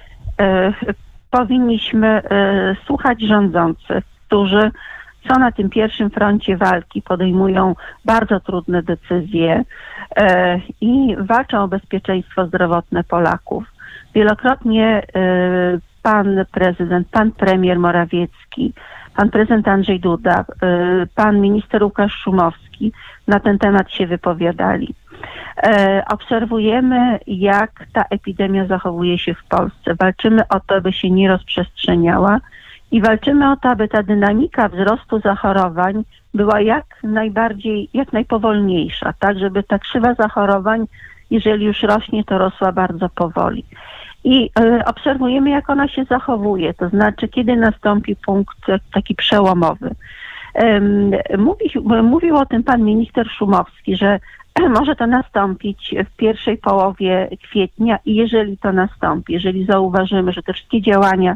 powinniśmy 1.32 2.22
y, 2.22 2.86
słuchać 2.86 3.22
rządzących, 3.22 4.04
którzy 4.28 4.72
są 5.30 5.40
na 5.40 5.52
tym 5.52 5.70
pierwszym 5.70 6.10
froncie 6.10 6.58
walki, 6.58 7.02
podejmują 7.02 7.76
bardzo 8.06 8.40
trudne 8.40 8.84
decyzje 8.84 9.64
i 10.82 11.16
walczą 11.20 11.64
o 11.64 11.68
bezpieczeństwo 11.68 12.48
zdrowotne 12.48 13.04
Polaków. 13.04 13.64
Wielokrotnie 14.16 15.02
pan 16.04 16.46
prezydent, 16.52 17.08
pan 17.12 17.32
premier 17.32 17.80
Morawiecki, 17.80 18.74
pan 19.16 19.30
prezydent 19.30 19.68
Andrzej 19.68 20.00
Duda, 20.00 20.46
pan 21.16 21.42
minister 21.42 21.84
Łukasz 21.84 22.14
Szumowski 22.14 22.92
na 23.28 23.40
ten 23.40 23.60
temat 23.60 23.92
się 23.92 24.08
wypowiadali. 24.08 24.94
E, 25.64 26.04
obserwujemy, 26.12 27.20
jak 27.28 27.72
ta 27.94 28.04
epidemia 28.10 28.66
zachowuje 28.66 29.20
się 29.20 29.34
w 29.34 29.44
Polsce. 29.44 29.96
Walczymy 30.00 30.48
o 30.50 30.60
to, 30.60 30.82
by 30.82 30.94
się 30.94 31.10
nie 31.10 31.30
rozprzestrzeniała 31.30 32.40
i 32.92 33.02
walczymy 33.02 33.52
o 33.52 33.56
to, 33.56 33.70
aby 33.70 33.88
ta 33.88 34.04
dynamika 34.04 34.70
wzrostu 34.70 35.20
zachorowań 35.20 36.04
była 36.34 36.62
jak 36.62 36.86
najbardziej, 37.04 37.90
jak 37.94 38.14
najpowolniejsza, 38.14 39.14
tak, 39.20 39.40
żeby 39.40 39.64
ta 39.64 39.80
krzywa 39.80 40.14
zachorowań, 40.14 40.86
jeżeli 41.30 41.66
już 41.66 41.84
rośnie, 41.84 42.24
to 42.24 42.38
rosła 42.38 42.72
bardzo 42.72 43.10
powoli. 43.10 43.66
I 44.24 44.50
y, 44.60 44.86
obserwujemy, 44.86 45.50
jak 45.50 45.70
ona 45.70 45.88
się 45.88 46.04
zachowuje, 46.04 46.74
to 46.74 46.90
znaczy, 46.90 47.28
kiedy 47.28 47.56
nastąpi 47.56 48.16
punkt 48.16 48.58
taki 48.94 49.16
przełomowy. 49.16 49.96
Mówi, 51.38 51.72
mówił 52.04 52.36
o 52.36 52.46
tym 52.46 52.64
pan 52.64 52.84
minister 52.84 53.28
Szumowski, 53.30 53.96
że 53.96 54.20
może 54.80 54.96
to 54.96 55.08
nastąpić 55.08 55.96
w 56.14 56.16
pierwszej 56.16 56.58
połowie 56.58 57.30
kwietnia 57.44 58.00
i 58.06 58.16
jeżeli 58.16 58.58
to 58.58 58.72
nastąpi, 58.72 59.34
jeżeli 59.34 59.66
zauważymy, 59.66 60.34
że 60.34 60.44
te 60.44 60.54
wszystkie 60.54 60.82
działania, 60.82 61.36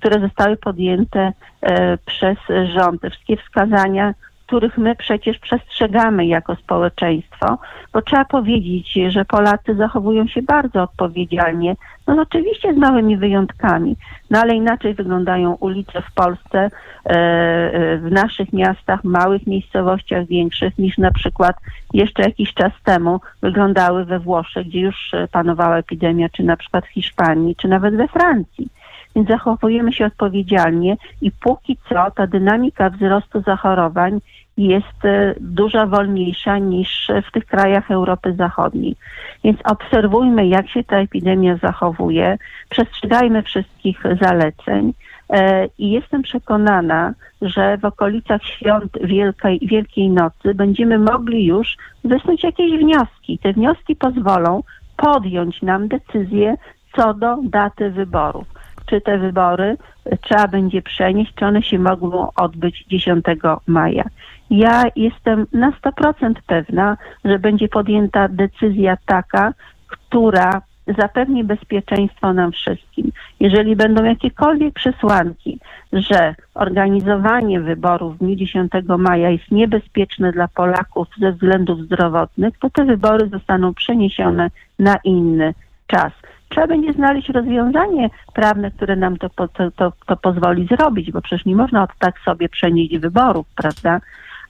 które 0.00 0.20
zostały 0.20 0.56
podjęte 0.56 1.32
e, 1.62 1.98
przez 1.98 2.38
rząd, 2.74 3.02
te 3.02 3.10
wszystkie 3.10 3.36
wskazania 3.36 4.14
których 4.50 4.78
my 4.78 4.96
przecież 4.96 5.38
przestrzegamy 5.38 6.26
jako 6.26 6.56
społeczeństwo, 6.56 7.58
bo 7.92 8.02
trzeba 8.02 8.24
powiedzieć, 8.24 8.92
że 9.08 9.24
Polacy 9.24 9.74
zachowują 9.74 10.26
się 10.26 10.42
bardzo 10.42 10.82
odpowiedzialnie, 10.82 11.76
no 12.06 12.22
oczywiście 12.22 12.74
z 12.74 12.76
małymi 12.76 13.16
wyjątkami, 13.16 13.96
no 14.30 14.38
ale 14.38 14.54
inaczej 14.54 14.94
wyglądają 14.94 15.56
ulice 15.60 16.02
w 16.02 16.14
Polsce, 16.14 16.58
e, 16.58 17.10
e, 17.10 17.96
w 17.96 18.12
naszych 18.12 18.52
miastach, 18.52 19.04
małych 19.04 19.46
miejscowościach 19.46 20.26
większych 20.26 20.78
niż 20.78 20.98
na 20.98 21.10
przykład 21.10 21.56
jeszcze 21.94 22.22
jakiś 22.22 22.54
czas 22.54 22.72
temu 22.84 23.20
wyglądały 23.42 24.04
we 24.04 24.18
Włoszech, 24.18 24.66
gdzie 24.66 24.80
już 24.80 25.12
panowała 25.32 25.76
epidemia, 25.76 26.28
czy 26.28 26.42
na 26.42 26.56
przykład 26.56 26.86
w 26.86 26.92
Hiszpanii, 26.92 27.56
czy 27.56 27.68
nawet 27.68 27.96
we 27.96 28.08
Francji. 28.08 28.68
Więc 29.16 29.28
zachowujemy 29.28 29.92
się 29.92 30.06
odpowiedzialnie 30.06 30.96
i 31.22 31.30
póki 31.30 31.78
co 31.88 32.10
ta 32.10 32.26
dynamika 32.26 32.90
wzrostu 32.90 33.40
zachorowań 33.40 34.20
jest 34.56 35.04
e, 35.04 35.34
dużo 35.40 35.86
wolniejsza 35.86 36.58
niż 36.58 37.10
w 37.28 37.32
tych 37.32 37.46
krajach 37.46 37.90
Europy 37.90 38.34
Zachodniej. 38.34 38.96
Więc 39.44 39.58
obserwujmy, 39.64 40.46
jak 40.46 40.68
się 40.68 40.84
ta 40.84 40.96
epidemia 40.96 41.56
zachowuje, 41.56 42.38
przestrzegajmy 42.68 43.42
wszystkich 43.42 44.02
zaleceń 44.22 44.92
e, 45.30 45.66
i 45.78 45.90
jestem 45.90 46.22
przekonana, 46.22 47.14
że 47.42 47.78
w 47.78 47.84
okolicach 47.84 48.44
świąt 48.44 48.92
Wielkiej, 49.02 49.60
Wielkiej 49.62 50.10
Nocy 50.10 50.54
będziemy 50.54 50.98
mogli 50.98 51.44
już 51.44 51.76
wysnuć 52.04 52.44
jakieś 52.44 52.80
wnioski. 52.80 53.38
Te 53.38 53.52
wnioski 53.52 53.96
pozwolą 53.96 54.62
podjąć 54.96 55.62
nam 55.62 55.88
decyzję 55.88 56.56
co 56.96 57.14
do 57.14 57.36
daty 57.42 57.90
wyborów 57.90 58.59
czy 58.90 59.00
te 59.00 59.18
wybory 59.18 59.76
trzeba 60.20 60.48
będzie 60.48 60.82
przenieść, 60.82 61.34
czy 61.34 61.46
one 61.46 61.62
się 61.62 61.78
mogą 61.78 62.28
odbyć 62.36 62.84
10 62.88 63.24
maja. 63.66 64.04
Ja 64.50 64.84
jestem 64.96 65.46
na 65.52 65.70
100% 65.70 66.34
pewna, 66.46 66.96
że 67.24 67.38
będzie 67.38 67.68
podjęta 67.68 68.28
decyzja 68.28 68.96
taka, 69.06 69.52
która 69.86 70.62
zapewni 70.98 71.44
bezpieczeństwo 71.44 72.32
nam 72.32 72.52
wszystkim. 72.52 73.12
Jeżeli 73.40 73.76
będą 73.76 74.04
jakiekolwiek 74.04 74.74
przesłanki, 74.74 75.58
że 75.92 76.34
organizowanie 76.54 77.60
wyborów 77.60 78.14
w 78.14 78.18
dniu 78.18 78.36
10 78.36 78.72
maja 78.98 79.30
jest 79.30 79.50
niebezpieczne 79.50 80.32
dla 80.32 80.48
Polaków 80.48 81.08
ze 81.20 81.32
względów 81.32 81.80
zdrowotnych, 81.80 82.58
to 82.58 82.70
te 82.70 82.84
wybory 82.84 83.28
zostaną 83.28 83.74
przeniesione 83.74 84.50
na 84.78 84.96
inny 85.04 85.54
czas 85.86 86.12
trzeba 86.50 86.66
będzie 86.66 86.92
znaleźć 86.92 87.28
rozwiązanie 87.28 88.10
prawne, 88.34 88.70
które 88.70 88.96
nam 88.96 89.16
to, 89.16 89.28
to, 89.28 89.48
to, 89.48 89.92
to 90.06 90.16
pozwoli 90.16 90.66
zrobić, 90.66 91.12
bo 91.12 91.22
przecież 91.22 91.46
nie 91.46 91.56
można 91.56 91.82
od 91.82 91.90
tak 91.98 92.18
sobie 92.18 92.48
przenieść 92.48 92.98
wyborów, 92.98 93.46
prawda? 93.56 94.00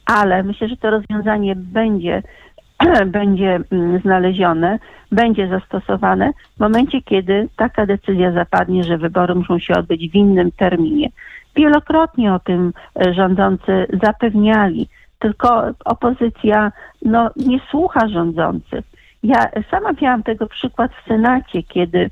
Ale 0.07 0.43
myślę, 0.43 0.69
że 0.69 0.77
to 0.77 0.91
rozwiązanie 0.91 1.57
będzie 1.57 2.23
będzie 3.07 3.61
mm, 3.73 4.01
znalezione, 4.01 4.79
będzie 5.13 5.49
zastosowane 5.49 6.33
w 6.57 6.61
momencie, 6.61 7.03
kiedy 7.03 7.49
taka 7.57 7.87
decyzja 7.87 8.33
zapadnie, 8.33 8.85
że 8.85 8.99
wybory 8.99 9.35
muszą 9.35 9.59
się 9.59 9.75
odbyć 9.75 10.11
w 10.11 10.15
innym 10.15 10.53
terminie. 10.53 11.09
Wielokrotnie 11.57 12.35
o 12.35 12.39
tym 12.39 12.73
e, 12.97 13.15
rządzący 13.15 13.87
zapewniali, 14.03 14.89
tylko 15.19 15.65
opozycja 15.85 16.73
no, 17.03 17.31
nie 17.37 17.61
słucha 17.71 18.09
rządzących. 18.09 18.85
Ja 19.23 19.51
sama 19.71 19.91
miałam 20.03 20.23
tego 20.23 20.47
przykład 20.47 20.91
w 20.95 21.09
Senacie, 21.09 21.63
kiedy 21.63 22.11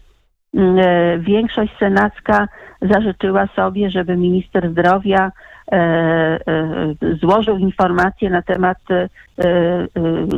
mm, 0.54 0.78
e, 0.78 1.18
większość 1.18 1.72
senacka 1.78 2.48
zażyczyła 2.82 3.46
sobie, 3.46 3.90
żeby 3.90 4.16
minister 4.16 4.70
zdrowia 4.70 5.32
e, 5.72 5.76
e, 5.76 6.38
złożył 7.20 7.58
informacje 7.58 8.30
na 8.30 8.42
temat 8.42 8.78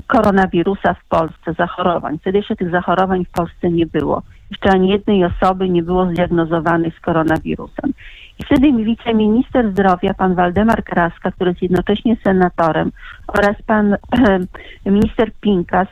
koronawirusa 0.06 0.94
w 0.94 1.08
Polsce, 1.08 1.52
zachorowań. 1.58 2.18
Wtedy 2.18 2.38
jeszcze 2.38 2.56
tych 2.56 2.70
zachorowań 2.70 3.24
w 3.24 3.30
Polsce 3.30 3.70
nie 3.70 3.86
było. 3.86 4.22
Jeszcze 4.50 4.70
ani 4.70 4.88
jednej 4.88 5.24
osoby 5.24 5.68
nie 5.68 5.82
było 5.82 6.06
zdiagnozowanej 6.06 6.90
z 6.90 7.00
koronawirusem. 7.00 7.92
I 8.40 8.44
wtedy 8.44 8.72
wiceminister 8.72 9.70
zdrowia, 9.70 10.14
pan 10.14 10.34
Waldemar 10.34 10.84
Kraska, 10.84 11.30
który 11.30 11.50
jest 11.50 11.62
jednocześnie 11.62 12.16
senatorem, 12.24 12.92
oraz 13.26 13.62
pan 13.66 13.96
minister 14.86 15.32
Pinkas, 15.40 15.88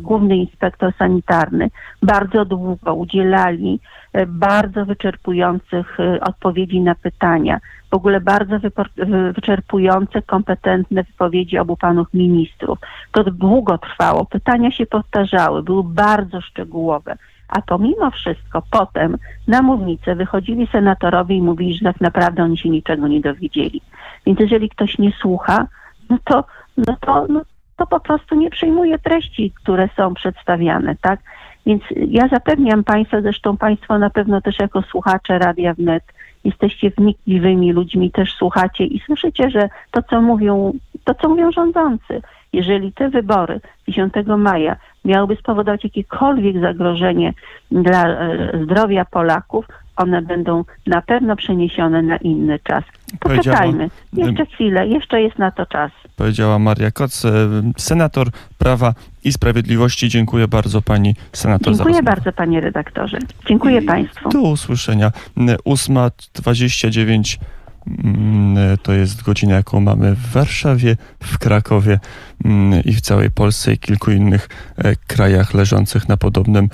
główny 0.00 0.36
inspektor 0.36 0.92
sanitarny, 0.98 1.70
bardzo 2.02 2.44
długo 2.44 2.94
udzielali 2.94 3.80
e, 4.12 4.26
bardzo 4.26 4.84
wyczerpujących 4.84 6.00
e, 6.00 6.20
odpowiedzi 6.20 6.80
na 6.80 6.94
pytania. 6.94 7.60
W 7.90 7.94
ogóle 7.94 8.20
bardzo 8.20 8.56
wyczerpujące, 9.34 10.22
kompetentne 10.22 11.02
wypowiedzi 11.02 11.58
obu 11.58 11.76
panów 11.76 12.14
ministrów. 12.14 12.78
To 13.12 13.24
długo 13.24 13.78
trwało, 13.78 14.24
pytania 14.24 14.70
się 14.70 14.86
powtarzały, 14.86 15.62
były 15.62 15.84
bardzo 15.84 16.40
szczegółowe. 16.40 17.16
A 17.48 17.62
pomimo 17.62 18.10
wszystko 18.10 18.62
potem 18.70 19.18
na 19.48 19.62
mównicę 19.62 20.14
wychodzili 20.14 20.66
senatorowie 20.66 21.36
i 21.36 21.42
mówili, 21.42 21.74
że 21.74 21.84
tak 21.84 22.00
naprawdę 22.00 22.42
oni 22.42 22.58
się 22.58 22.68
niczego 22.68 23.08
nie 23.08 23.20
dowiedzieli. 23.20 23.80
Więc 24.26 24.40
jeżeli 24.40 24.70
ktoś 24.70 24.98
nie 24.98 25.12
słucha, 25.12 25.66
no 26.10 26.18
to, 26.24 26.44
no 26.76 26.96
to, 27.00 27.26
no 27.28 27.42
to 27.76 27.86
po 27.86 28.00
prostu 28.00 28.34
nie 28.34 28.50
przyjmuje 28.50 28.98
treści, 28.98 29.52
które 29.62 29.88
są 29.96 30.14
przedstawiane, 30.14 30.96
tak? 31.00 31.20
Więc 31.66 31.82
ja 32.08 32.28
zapewniam 32.28 32.84
Państwa, 32.84 33.20
zresztą 33.20 33.56
Państwo 33.56 33.98
na 33.98 34.10
pewno 34.10 34.40
też 34.40 34.58
jako 34.58 34.82
słuchacze 34.82 35.38
Radia 35.38 35.74
Wnet 35.74 36.04
jesteście 36.44 36.90
wnikliwymi 36.90 37.72
ludźmi, 37.72 38.10
też 38.10 38.34
słuchacie 38.34 38.84
i 38.84 39.00
słyszycie, 39.00 39.50
że 39.50 39.68
to, 39.90 40.02
co 40.02 40.22
mówią, 40.22 40.72
to, 41.04 41.14
co 41.14 41.28
mówią 41.28 41.52
rządzący, 41.52 42.22
jeżeli 42.54 42.92
te 42.92 43.08
wybory 43.08 43.60
10 43.88 44.12
maja 44.38 44.76
miałyby 45.04 45.36
spowodować 45.36 45.84
jakiekolwiek 45.84 46.60
zagrożenie 46.60 47.34
dla 47.70 48.08
e, 48.08 48.64
zdrowia 48.64 49.04
Polaków, 49.04 49.66
one 49.96 50.22
będą 50.22 50.64
na 50.86 51.02
pewno 51.02 51.36
przeniesione 51.36 52.02
na 52.02 52.16
inny 52.16 52.58
czas. 52.58 52.84
Poczekajmy. 53.20 53.90
Jeszcze 54.12 54.46
chwilę, 54.46 54.86
jeszcze 54.88 55.22
jest 55.22 55.38
na 55.38 55.50
to 55.50 55.66
czas. 55.66 55.92
Powiedziała 56.16 56.58
Maria 56.58 56.90
Koc, 56.90 57.24
e, 57.24 57.30
senator 57.76 58.28
Prawa 58.58 58.94
i 59.24 59.32
Sprawiedliwości. 59.32 60.08
Dziękuję 60.08 60.48
bardzo 60.48 60.82
pani 60.82 61.14
senator 61.32 61.74
Dziękuję 61.74 62.02
bardzo 62.02 62.32
panie 62.32 62.60
redaktorze. 62.60 63.18
Dziękuję 63.46 63.78
I 63.78 63.84
państwu. 63.84 64.28
Do 64.28 64.40
usłyszenia. 64.40 65.10
8.29 65.36 67.08
mm, 67.08 67.24
to 68.82 68.92
jest 68.92 69.22
godzina, 69.22 69.54
jaką 69.54 69.80
mamy 69.80 70.14
w 70.14 70.30
Warszawie, 70.30 70.96
w 71.22 71.38
Krakowie 71.38 72.00
mm, 72.44 72.84
i 72.84 72.92
w 72.92 73.00
całej 73.00 73.30
Polsce 73.30 73.72
i 73.72 73.78
kilku 73.78 74.10
innych 74.10 74.48
e, 74.76 74.96
krajach 74.96 75.54
leżących 75.54 76.08
na 76.08 76.16
podobnym 76.16 76.68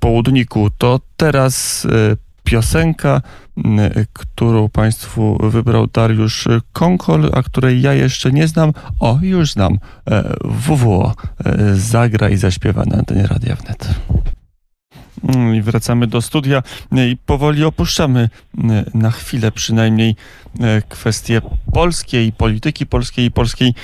południku. 0.00 0.70
To 0.78 1.00
teraz 1.16 1.86
e, 1.86 2.16
piosenka, 2.44 3.22
którą 4.12 4.68
Państwu 4.68 5.38
wybrał 5.50 5.86
Dariusz 5.86 6.48
Konkol, 6.72 7.30
a 7.34 7.42
której 7.42 7.82
ja 7.82 7.94
jeszcze 7.94 8.32
nie 8.32 8.48
znam. 8.48 8.72
O, 9.00 9.18
już 9.22 9.52
znam. 9.52 9.78
WWO 10.44 11.14
e, 11.44 11.74
zagra 11.74 12.28
i 12.28 12.36
zaśpiewa 12.36 12.84
na 12.84 12.96
antenie 12.96 13.26
Radia 13.26 13.56
Wnet. 13.56 13.88
Mm, 15.22 15.54
I 15.54 15.62
wracamy 15.62 16.06
do 16.06 16.22
studia 16.22 16.62
i 16.92 17.16
powoli 17.26 17.64
opuszczamy 17.64 18.28
na 18.94 19.10
chwilę 19.10 19.52
przynajmniej 19.52 20.16
e, 20.60 20.82
kwestie 20.88 21.40
polskiej, 21.72 22.32
polityki 22.32 22.86
polskiej 22.86 23.24
i 23.24 23.30
polskiej 23.30 23.74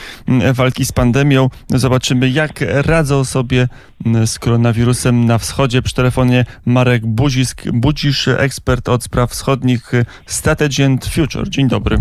walki 0.53 0.85
z 0.85 0.93
pandemią. 0.93 1.49
Zobaczymy, 1.69 2.31
jak 2.31 2.65
radzą 2.69 3.25
sobie 3.25 3.69
z 4.27 4.39
koronawirusem 4.39 5.25
na 5.25 5.39
wschodzie. 5.39 5.83
Przy 5.83 5.95
telefonie 5.95 6.45
Marek 6.67 7.07
Buzisk, 7.07 7.63
Budzisz, 7.73 8.29
ekspert 8.29 8.89
od 8.89 9.05
spraw 9.05 9.31
wschodnich 9.31 9.93
Strategy 10.27 10.85
and 10.85 11.07
Future. 11.07 11.51
Dzień 11.51 11.69
dobry. 11.69 11.99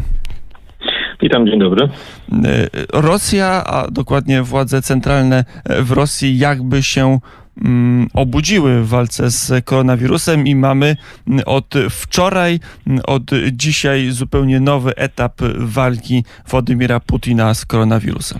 Witam, 1.21 1.47
dzień 1.47 1.59
dobry. 1.59 1.89
Rosja, 2.93 3.63
a 3.65 3.91
dokładnie 3.91 4.43
władze 4.43 4.81
centralne 4.81 5.45
w 5.65 5.91
Rosji 5.91 6.37
jakby 6.37 6.83
się 6.83 7.19
Mm, 7.19 7.42
obudziły 8.13 8.81
w 8.81 8.87
walce 8.87 9.31
z 9.31 9.65
koronawirusem 9.65 10.47
i 10.47 10.55
mamy 10.55 10.95
od 11.45 11.73
wczoraj, 11.89 12.59
od 13.07 13.21
dzisiaj 13.51 14.11
zupełnie 14.11 14.59
nowy 14.59 14.95
etap 14.95 15.33
walki 15.57 16.23
Władimira 16.47 16.99
Putina 16.99 17.53
z 17.53 17.65
koronawirusem. 17.65 18.39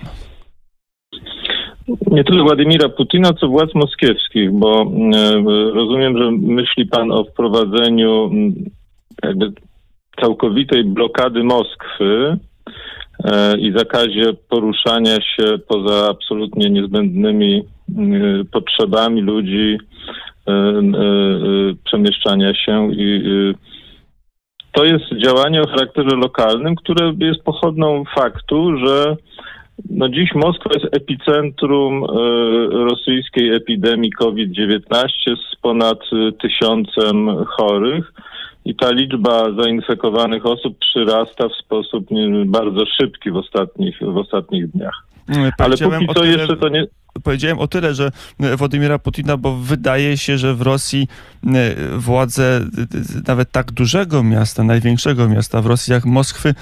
Nie 2.11 2.23
tyle 2.23 2.43
Władimira 2.43 2.89
Putina, 2.89 3.33
co 3.33 3.47
władz 3.47 3.75
moskiewskich, 3.75 4.51
bo 4.51 4.91
rozumiem, 5.73 6.17
że 6.17 6.31
myśli 6.31 6.85
pan 6.85 7.11
o 7.11 7.23
wprowadzeniu 7.23 8.31
jakby 9.23 9.51
całkowitej 10.21 10.83
blokady 10.83 11.43
Moskwy 11.43 12.37
i 13.59 13.73
zakazie 13.77 14.33
poruszania 14.49 15.15
się 15.15 15.57
poza 15.67 16.09
absolutnie 16.09 16.69
niezbędnymi 16.69 17.63
Y, 17.89 18.45
potrzebami 18.51 19.21
ludzi, 19.21 19.77
y, 20.49 21.75
przemieszczania 21.85 22.53
się 22.53 22.93
i 22.93 23.23
to 24.71 24.85
jest 24.85 25.05
działanie 25.23 25.61
o 25.61 25.67
charakterze 25.67 26.15
lokalnym, 26.15 26.75
które 26.75 27.13
jest 27.19 27.43
pochodną 27.43 28.03
faktu, 28.15 28.77
że 28.77 29.15
no 29.89 30.09
dziś 30.09 30.29
Moskwa 30.35 30.69
jest 30.73 30.95
epicentrum 30.95 32.05
rosyjskiej 32.71 33.55
epidemii 33.55 34.11
COVID-19 34.11 35.07
z 35.25 35.55
ponad 35.61 35.99
tysiącem 36.41 37.45
chorych 37.45 38.13
i 38.65 38.75
ta 38.75 38.91
liczba 38.91 39.43
zainfekowanych 39.61 40.45
osób 40.45 40.77
przyrasta 40.79 41.49
w 41.49 41.53
sposób 41.53 42.05
bardzo 42.45 42.85
szybki 42.85 43.31
w 43.31 43.35
ostatnich, 43.35 43.99
w 44.01 44.17
ostatnich 44.17 44.67
dniach. 44.71 45.12
Ale 45.57 45.77
póki 45.77 46.07
co 46.15 46.25
jeszcze 46.25 46.57
to 46.57 46.69
nie 46.69 46.87
powiedziałem 47.23 47.59
o 47.59 47.67
tyle, 47.67 47.95
że 47.95 48.11
e, 48.39 48.57
Władimira 48.57 48.99
Putina, 48.99 49.37
bo 49.37 49.55
wydaje 49.55 50.17
się, 50.17 50.37
że 50.37 50.55
w 50.55 50.61
Rosji 50.61 51.07
e, 51.47 51.49
władze 51.97 52.57
e, 52.57 53.21
nawet 53.27 53.51
tak 53.51 53.71
dużego 53.71 54.23
miasta, 54.23 54.63
największego 54.63 55.29
miasta 55.29 55.61
w 55.61 55.65
Rosji 55.65 55.93
jak 55.93 56.05
Moskwy, 56.05 56.55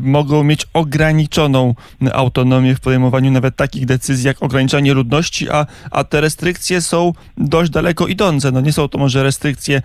mogą 0.00 0.44
mieć 0.44 0.66
ograniczoną 0.72 1.74
autonomię 2.12 2.74
w 2.74 2.80
podejmowaniu 2.80 3.30
nawet 3.30 3.56
takich 3.56 3.86
decyzji 3.86 4.26
jak 4.26 4.42
ograniczanie 4.42 4.94
ludności, 4.94 5.50
a, 5.50 5.66
a 5.90 6.04
te 6.04 6.20
restrykcje 6.20 6.80
są 6.80 7.12
dość 7.36 7.70
daleko 7.70 8.06
idące. 8.06 8.52
No 8.52 8.60
nie 8.60 8.72
są 8.72 8.88
to 8.88 8.98
może 8.98 9.22
restrykcje 9.22 9.82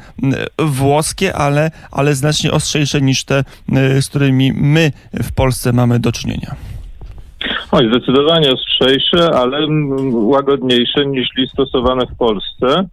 włoskie, 0.59 1.35
ale, 1.35 1.71
ale 1.91 2.15
znacznie 2.15 2.51
ostrzejsze 2.51 3.01
niż 3.01 3.23
te, 3.23 3.43
z 4.01 4.07
którymi 4.07 4.53
my 4.53 4.91
w 5.13 5.31
Polsce 5.31 5.73
mamy 5.73 5.99
do 5.99 6.11
czynienia. 6.11 6.55
Oj, 7.75 7.89
zdecydowanie 7.89 8.53
ostrzejsze, 8.53 9.35
ale 9.35 9.67
łagodniejsze 10.11 11.05
niż 11.05 11.29
stosowane 11.53 12.05
w 12.05 12.17
Polsce. 12.17 12.87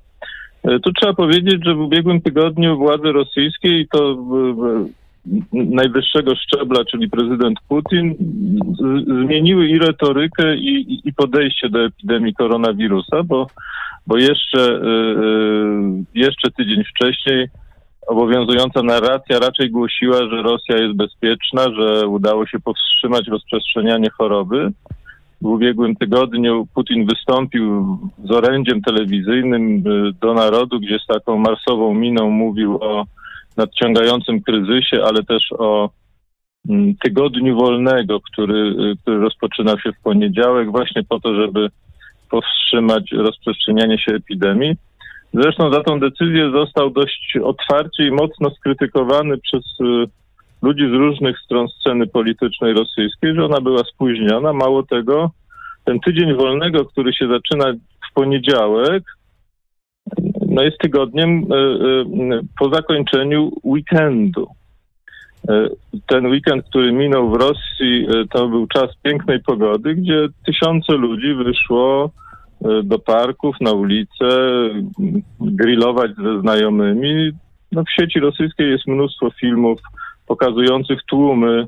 E, 0.65 0.79
tu 0.79 0.93
trzeba 0.93 1.13
powiedzieć, 1.13 1.65
że 1.65 1.75
w 1.75 1.81
ubiegłym 1.81 2.21
tygodniu 2.21 2.77
władze 2.77 3.13
rosyjskie 3.13 3.81
i 3.81 3.89
to 3.89 4.17
najwyższego 5.53 6.35
szczebla, 6.37 6.85
czyli 6.85 7.11
prezydent 7.11 7.59
Putin, 7.69 8.15
zmieniły 9.25 9.69
i 9.69 9.79
retorykę, 9.79 10.57
i, 10.57 11.01
i 11.05 11.13
podejście 11.13 11.69
do 11.69 11.85
epidemii 11.85 12.35
koronawirusa, 12.35 13.23
bo, 13.23 13.47
bo 14.07 14.17
jeszcze, 14.17 14.61
e, 14.61 14.77
e, 14.77 16.05
jeszcze 16.15 16.51
tydzień 16.51 16.85
wcześniej 16.85 17.49
obowiązująca 18.07 18.83
narracja 18.83 19.39
raczej 19.39 19.71
głosiła, 19.71 20.17
że 20.17 20.43
Rosja 20.43 20.77
jest 20.77 20.97
bezpieczna, 20.97 21.65
że 21.79 22.09
udało 22.09 22.47
się 22.47 22.61
powstrzymać 22.61 23.29
rozprzestrzenianie 23.29 24.11
choroby. 24.11 24.73
W 25.41 25.47
ubiegłym 25.47 25.97
tygodniu 25.97 26.67
Putin 26.75 27.07
wystąpił 27.07 27.99
z 28.25 28.31
orędziem 28.31 28.83
telewizyjnym 28.83 29.83
do 30.21 30.35
narodu, 30.35 30.81
gdzie 30.81 30.99
z 30.99 31.07
taką 31.07 31.39
marsową 31.39 31.95
miną 31.95 32.31
mówił 32.31 32.79
o 32.83 33.05
nadciągającym 33.57 34.43
kryzysie, 34.43 35.03
ale 35.05 35.23
też 35.23 35.53
o 35.59 35.91
mm, 36.69 36.95
tygodniu 36.97 37.57
wolnego, 37.57 38.21
który, 38.21 38.75
y, 38.93 38.97
który 39.03 39.19
rozpoczynał 39.19 39.81
się 39.81 39.93
w 39.93 40.03
poniedziałek, 40.03 40.71
właśnie 40.71 41.03
po 41.05 41.21
to, 41.21 41.35
żeby 41.35 41.69
powstrzymać 42.31 43.13
rozprzestrzenianie 43.13 43.99
się 43.99 44.13
epidemii. 44.15 44.77
Zresztą 45.35 45.73
za 45.73 45.83
tą 45.83 46.01
decyzję 46.01 46.51
został 46.51 46.91
dość 46.91 47.35
otwarcie 47.43 48.07
i 48.07 48.11
mocno 48.11 48.51
skrytykowany 48.51 49.39
przez 49.39 49.65
y, 49.81 49.85
ludzi 50.63 50.83
z 50.89 50.93
różnych 50.93 51.39
stron 51.39 51.69
sceny 51.69 52.07
politycznej 52.07 52.75
rosyjskiej, 52.75 53.35
że 53.35 53.45
ona 53.45 53.61
była 53.61 53.85
spóźniona. 53.85 54.53
Mało 54.53 54.83
tego, 54.83 55.31
ten 55.85 56.01
tydzień 56.01 56.35
wolnego, 56.35 56.85
który 56.85 57.13
się 57.13 57.29
zaczyna 57.29 57.73
w 58.11 58.15
poniedziałek, 58.15 59.03
no 60.47 60.63
jest 60.63 60.79
tygodniem 60.79 61.53
y, 61.53 61.57
y, 62.35 62.41
po 62.59 62.75
zakończeniu 62.75 63.51
weekendu. 63.65 64.47
Ten 66.07 66.27
weekend, 66.27 66.67
który 66.67 66.93
minął 66.93 67.31
w 67.31 67.35
Rosji, 67.35 68.07
to 68.33 68.49
był 68.49 68.67
czas 68.67 68.91
pięknej 69.03 69.41
pogody, 69.41 69.95
gdzie 69.95 70.29
tysiące 70.47 70.93
ludzi 70.93 71.35
wyszło 71.35 72.11
do 72.85 72.99
parków, 72.99 73.57
na 73.61 73.73
ulicę, 73.73 74.29
grillować 75.41 76.11
ze 76.17 76.41
znajomymi. 76.41 77.31
No, 77.73 77.85
w 77.85 77.91
sieci 78.01 78.21
rosyjskiej 78.21 78.71
jest 78.71 78.87
mnóstwo 78.87 79.31
filmów 79.31 79.81
pokazujących 80.27 80.99
tłumy, 81.07 81.67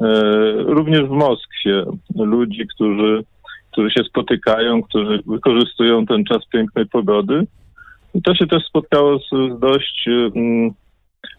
e, 0.00 0.12
również 0.58 1.02
w 1.02 1.10
Moskwie, 1.10 1.84
ludzi, 2.16 2.66
którzy, 2.74 3.24
którzy 3.72 3.90
się 3.90 4.04
spotykają, 4.04 4.82
którzy 4.82 5.22
wykorzystują 5.26 6.06
ten 6.06 6.24
czas 6.24 6.46
pięknej 6.52 6.86
pogody. 6.86 7.46
I 8.14 8.22
to 8.22 8.34
się 8.34 8.46
też 8.46 8.64
spotkało 8.64 9.18
z, 9.18 9.28
z 9.56 9.60
dość 9.60 10.08
mm, 10.08 10.70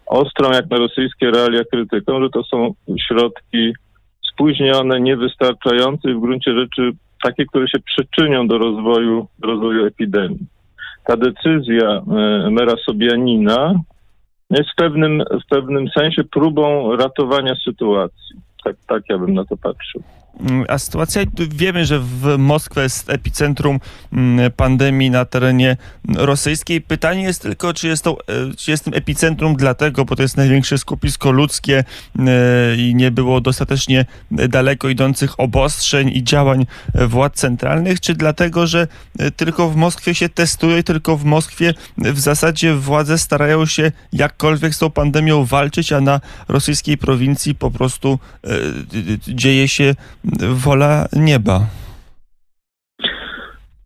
ostrą, 0.06 0.50
jak 0.52 0.70
na 0.70 0.78
rosyjskie 0.78 1.30
realia, 1.30 1.64
krytyką, 1.64 2.22
że 2.22 2.30
to 2.30 2.44
są 2.44 2.74
środki 3.08 3.72
spóźnione, 4.32 5.00
niewystarczające 5.00 6.10
i 6.10 6.14
w 6.14 6.20
gruncie 6.20 6.54
rzeczy 6.54 6.90
takie, 7.24 7.46
które 7.46 7.68
się 7.68 7.78
przyczynią 7.78 8.48
do 8.48 8.58
rozwoju, 8.58 9.26
do 9.38 9.48
rozwoju 9.48 9.86
epidemii. 9.86 10.46
ta 11.06 11.16
decyzja 11.16 11.88
e, 11.88 12.02
mera 12.50 12.74
Sobianina 12.86 13.74
jest 14.50 14.70
w 14.70 14.74
pewnym, 14.74 15.22
w 15.44 15.48
pewnym 15.50 15.88
sensie 15.88 16.24
próbą 16.24 16.96
ratowania 16.96 17.54
sytuacji. 17.64 18.36
Tak, 18.64 18.76
tak 18.88 19.02
ja 19.08 19.18
bym 19.18 19.34
na 19.34 19.44
to 19.44 19.56
patrzył. 19.56 20.02
Mm, 20.40 20.64
a 20.68 20.78
sytuacja, 20.78 21.22
wiemy, 21.50 21.86
że 21.86 22.00
w 22.00 22.38
Moskwie 22.38 22.80
jest 22.80 23.10
epicentrum 23.10 23.80
mm, 24.12 24.52
pandemii 24.52 25.10
na 25.10 25.24
terenie 25.24 25.76
rosyjskiej. 26.08 26.80
Pytanie 26.80 27.22
jest 27.22 27.42
tylko, 27.42 27.74
czy 27.74 27.88
jest, 27.88 28.04
to, 28.04 28.18
e, 28.28 28.54
czy 28.56 28.70
jest 28.70 28.84
tym 28.84 28.94
epicentrum 28.94 29.56
dlatego, 29.56 30.04
bo 30.04 30.16
to 30.16 30.22
jest 30.22 30.36
największe 30.36 30.78
skupisko 30.78 31.30
ludzkie 31.30 31.84
e, 32.18 32.76
i 32.76 32.94
nie 32.94 33.10
było 33.10 33.40
dostatecznie 33.40 34.04
daleko 34.30 34.88
idących 34.88 35.40
obostrzeń 35.40 36.08
i 36.08 36.24
działań 36.24 36.66
władz 36.94 37.34
centralnych, 37.34 38.00
czy 38.00 38.14
dlatego, 38.14 38.66
że 38.66 38.88
e, 39.18 39.30
tylko 39.30 39.70
w 39.70 39.76
Moskwie 39.76 40.14
się 40.14 40.28
testuje 40.28 40.82
tylko 40.82 41.16
w 41.16 41.24
Moskwie 41.24 41.74
w 41.98 42.20
zasadzie 42.20 42.74
władze 42.74 43.18
starają 43.18 43.66
się 43.66 43.92
jakkolwiek 44.12 44.74
z 44.74 44.78
tą 44.78 44.90
pandemią 44.90 45.44
walczyć, 45.44 45.92
a 45.92 46.00
na 46.00 46.20
rosyjskiej 46.48 46.98
prowincji 46.98 47.54
po 47.54 47.70
prostu 47.70 48.18
dzieje 49.28 49.68
się 49.68 49.94
wola 50.64 51.06
nieba. 51.12 51.60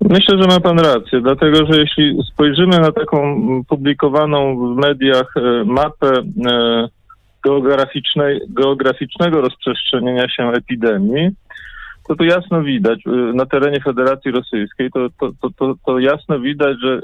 Myślę, 0.01 0.43
że 0.43 0.49
ma 0.49 0.61
pan 0.61 0.79
rację, 0.79 1.21
dlatego 1.21 1.57
że 1.73 1.81
jeśli 1.81 2.19
spojrzymy 2.33 2.79
na 2.79 2.93
taką 2.93 3.41
publikowaną 3.69 4.57
w 4.57 4.77
mediach 4.77 5.35
e, 5.37 5.65
mapę 5.65 6.13
e, 6.51 6.89
geograficznej, 7.45 8.41
geograficznego 8.49 9.41
rozprzestrzenienia 9.41 10.29
się 10.29 10.51
epidemii, 10.51 11.31
to 12.09 12.17
tu 12.17 12.25
jasno 12.25 12.63
widać 12.63 12.99
e, 13.07 13.11
na 13.11 13.47
terenie 13.47 13.81
Federacji 13.81 14.31
Rosyjskiej, 14.31 14.91
to, 14.91 15.09
to, 15.21 15.31
to, 15.43 15.51
to, 15.59 15.75
to 15.87 15.99
jasno 15.99 16.41
widać, 16.41 16.77
że 16.83 17.01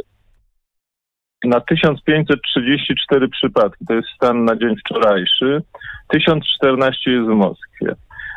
na 1.44 1.60
1534 1.60 3.28
przypadki, 3.28 3.86
to 3.86 3.94
jest 3.94 4.08
stan 4.16 4.44
na 4.44 4.56
dzień 4.56 4.76
wczorajszy, 4.76 5.62
1014 6.08 7.10
jest 7.10 7.26
w 7.26 7.34
Moskwie 7.34 7.94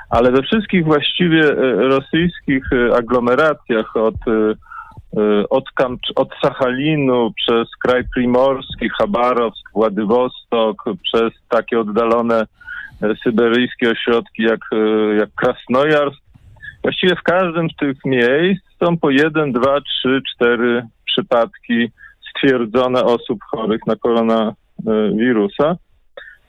ale 0.09 0.31
we 0.31 0.41
wszystkich 0.41 0.85
właściwie 0.85 1.41
e, 1.41 1.55
rosyjskich 1.75 2.63
e, 2.73 2.95
aglomeracjach 2.95 3.95
od, 3.95 4.15
e, 4.27 4.53
od, 5.49 5.65
Kamcz- 5.79 6.11
od 6.15 6.29
Sachalinu 6.41 7.31
przez 7.35 7.67
kraj 7.83 8.03
primorski, 8.13 8.89
Chabarowsk, 8.89 9.71
Władywostok, 9.73 10.83
przez 11.03 11.33
takie 11.49 11.79
oddalone 11.79 12.43
syberyjskie 13.23 13.91
ośrodki 13.91 14.43
jak, 14.43 14.59
jak 15.19 15.29
Krasnojarsk, 15.35 16.19
właściwie 16.83 17.15
w 17.15 17.23
każdym 17.23 17.69
z 17.69 17.75
tych 17.75 17.97
miejsc 18.05 18.63
są 18.79 18.97
po 18.97 19.09
jeden, 19.09 19.51
dwa, 19.51 19.81
trzy, 19.81 20.21
cztery 20.33 20.83
przypadki 21.05 21.91
stwierdzone 22.29 23.03
osób 23.03 23.39
chorych 23.51 23.81
na 23.87 23.95
koronawirusa 23.95 25.75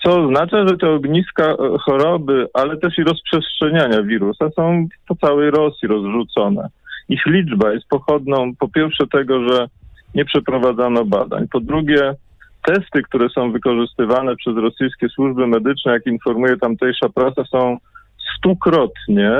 co 0.02 0.24
oznacza, 0.24 0.68
że 0.68 0.76
te 0.76 0.90
ogniska 0.90 1.44
e, 1.44 1.56
choroby, 1.80 2.46
ale 2.54 2.76
też 2.76 2.98
i 2.98 3.04
rozprzestrzeniania 3.04 4.02
wirusa 4.02 4.50
są 4.56 4.86
po 5.08 5.16
całej 5.16 5.50
Rosji 5.50 5.88
rozrzucone. 5.88 6.68
Ich 7.08 7.26
liczba 7.26 7.72
jest 7.72 7.88
pochodną 7.88 8.52
po 8.58 8.68
pierwsze 8.68 9.06
tego, 9.06 9.48
że 9.48 9.66
nie 10.14 10.24
przeprowadzano 10.24 11.04
badań, 11.04 11.48
po 11.52 11.60
drugie 11.60 12.14
testy, 12.62 13.02
które 13.02 13.28
są 13.28 13.52
wykorzystywane 13.52 14.36
przez 14.36 14.56
rosyjskie 14.56 15.08
służby 15.08 15.46
medyczne, 15.46 15.92
jak 15.92 16.06
informuje 16.06 16.56
tamtejsza 16.56 17.08
prasa, 17.08 17.44
są 17.44 17.76
stukrotnie, 18.38 19.30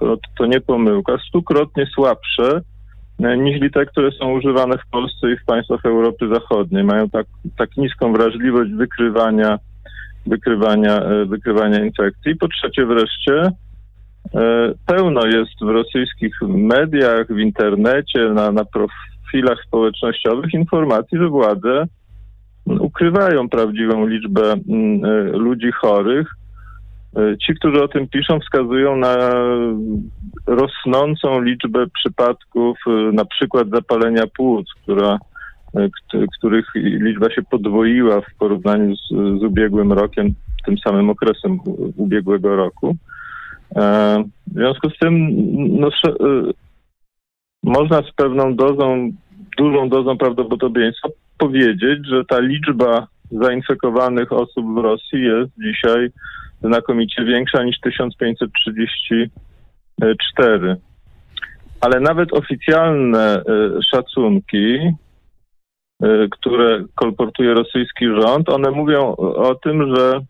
to, 0.00 0.16
to 0.38 0.46
nie 0.46 0.60
pomyłka, 0.60 1.18
stukrotnie 1.28 1.86
słabsze 1.94 2.60
e, 3.22 3.36
niż 3.36 3.72
te, 3.72 3.86
które 3.86 4.12
są 4.12 4.32
używane 4.32 4.78
w 4.78 4.90
Polsce 4.90 5.32
i 5.32 5.36
w 5.36 5.44
państwach 5.44 5.84
Europy 5.84 6.28
Zachodniej. 6.28 6.84
Mają 6.84 7.10
tak, 7.10 7.26
tak 7.56 7.76
niską 7.76 8.12
wrażliwość 8.12 8.72
wykrywania 8.72 9.58
wykrywania, 10.26 11.00
e, 11.00 11.24
wykrywania 11.24 11.84
infekcji. 11.84 12.36
Po 12.36 12.48
trzecie 12.48 12.86
wreszcie 12.86 13.50
e, 14.34 14.72
pełno 14.86 15.26
jest 15.26 15.60
w 15.60 15.68
rosyjskich 15.68 16.34
mediach, 16.42 17.26
w 17.28 17.38
internecie, 17.38 18.20
na, 18.20 18.52
na 18.52 18.64
profilach 18.64 19.58
społecznościowych 19.66 20.54
informacji, 20.54 21.18
że 21.18 21.28
władze 21.28 21.84
ukrywają 22.66 23.48
prawdziwą 23.48 24.06
liczbę 24.06 24.52
mm, 24.52 25.04
e, 25.04 25.22
ludzi 25.38 25.72
chorych. 25.72 26.28
Ci, 27.46 27.54
którzy 27.54 27.82
o 27.82 27.88
tym 27.88 28.08
piszą, 28.08 28.40
wskazują 28.40 28.96
na 28.96 29.16
rosnącą 30.46 31.40
liczbę 31.40 31.86
przypadków, 31.86 32.78
na 33.12 33.24
przykład 33.24 33.68
zapalenia 33.70 34.22
płuc, 34.36 34.66
która 34.82 35.18
których 36.38 36.66
liczba 36.74 37.30
się 37.30 37.42
podwoiła 37.42 38.20
w 38.20 38.34
porównaniu 38.38 38.96
z, 38.96 39.08
z 39.10 39.42
ubiegłym 39.42 39.92
rokiem, 39.92 40.34
tym 40.66 40.78
samym 40.78 41.10
okresem 41.10 41.58
ubiegłego 41.96 42.56
roku. 42.56 42.96
E, 43.76 44.24
w 44.46 44.52
związku 44.52 44.90
z 44.90 44.98
tym 44.98 45.28
no, 45.80 45.88
e, 45.88 45.90
można 47.62 48.02
z 48.02 48.12
pewną 48.16 48.56
dozą, 48.56 49.10
dużą 49.58 49.88
dozą 49.88 50.18
prawdopodobieństwa 50.18 51.08
powiedzieć, 51.38 52.06
że 52.06 52.24
ta 52.24 52.40
liczba 52.40 53.06
zainfekowanych 53.30 54.32
osób 54.32 54.74
w 54.74 54.78
Rosji 54.78 55.22
jest 55.22 55.52
dzisiaj 55.58 56.08
znakomicie 56.62 57.24
większa 57.24 57.64
niż 57.64 57.80
1534. 57.80 60.76
Ale 61.80 62.00
nawet 62.00 62.32
oficjalne 62.32 63.36
e, 63.36 63.42
szacunki 63.90 64.78
które 66.30 66.84
kolportuje 66.94 67.54
rosyjski 67.54 68.06
rząd, 68.20 68.48
one 68.48 68.70
mówią 68.70 69.16
o 69.16 69.54
tym, 69.54 69.96
że, 69.96 70.20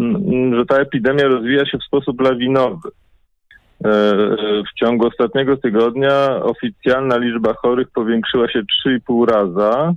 mm, 0.00 0.54
że 0.56 0.66
ta 0.66 0.76
epidemia 0.76 1.24
rozwija 1.24 1.66
się 1.66 1.78
w 1.78 1.84
sposób 1.84 2.20
lawinowy. 2.20 2.88
Y, 2.88 4.62
w 4.62 4.74
ciągu 4.78 5.06
ostatniego 5.06 5.56
tygodnia 5.56 6.42
oficjalna 6.42 7.16
liczba 7.16 7.54
chorych 7.54 7.90
powiększyła 7.90 8.48
się 8.48 8.62
3,5 8.86 9.24
raza. 9.24 9.94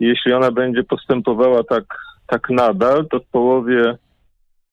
Jeśli 0.00 0.32
ona 0.32 0.50
będzie 0.50 0.84
postępowała 0.84 1.64
tak, 1.64 1.84
tak 2.26 2.50
nadal, 2.50 3.06
to 3.10 3.20
w 3.20 3.26
połowie, 3.26 3.82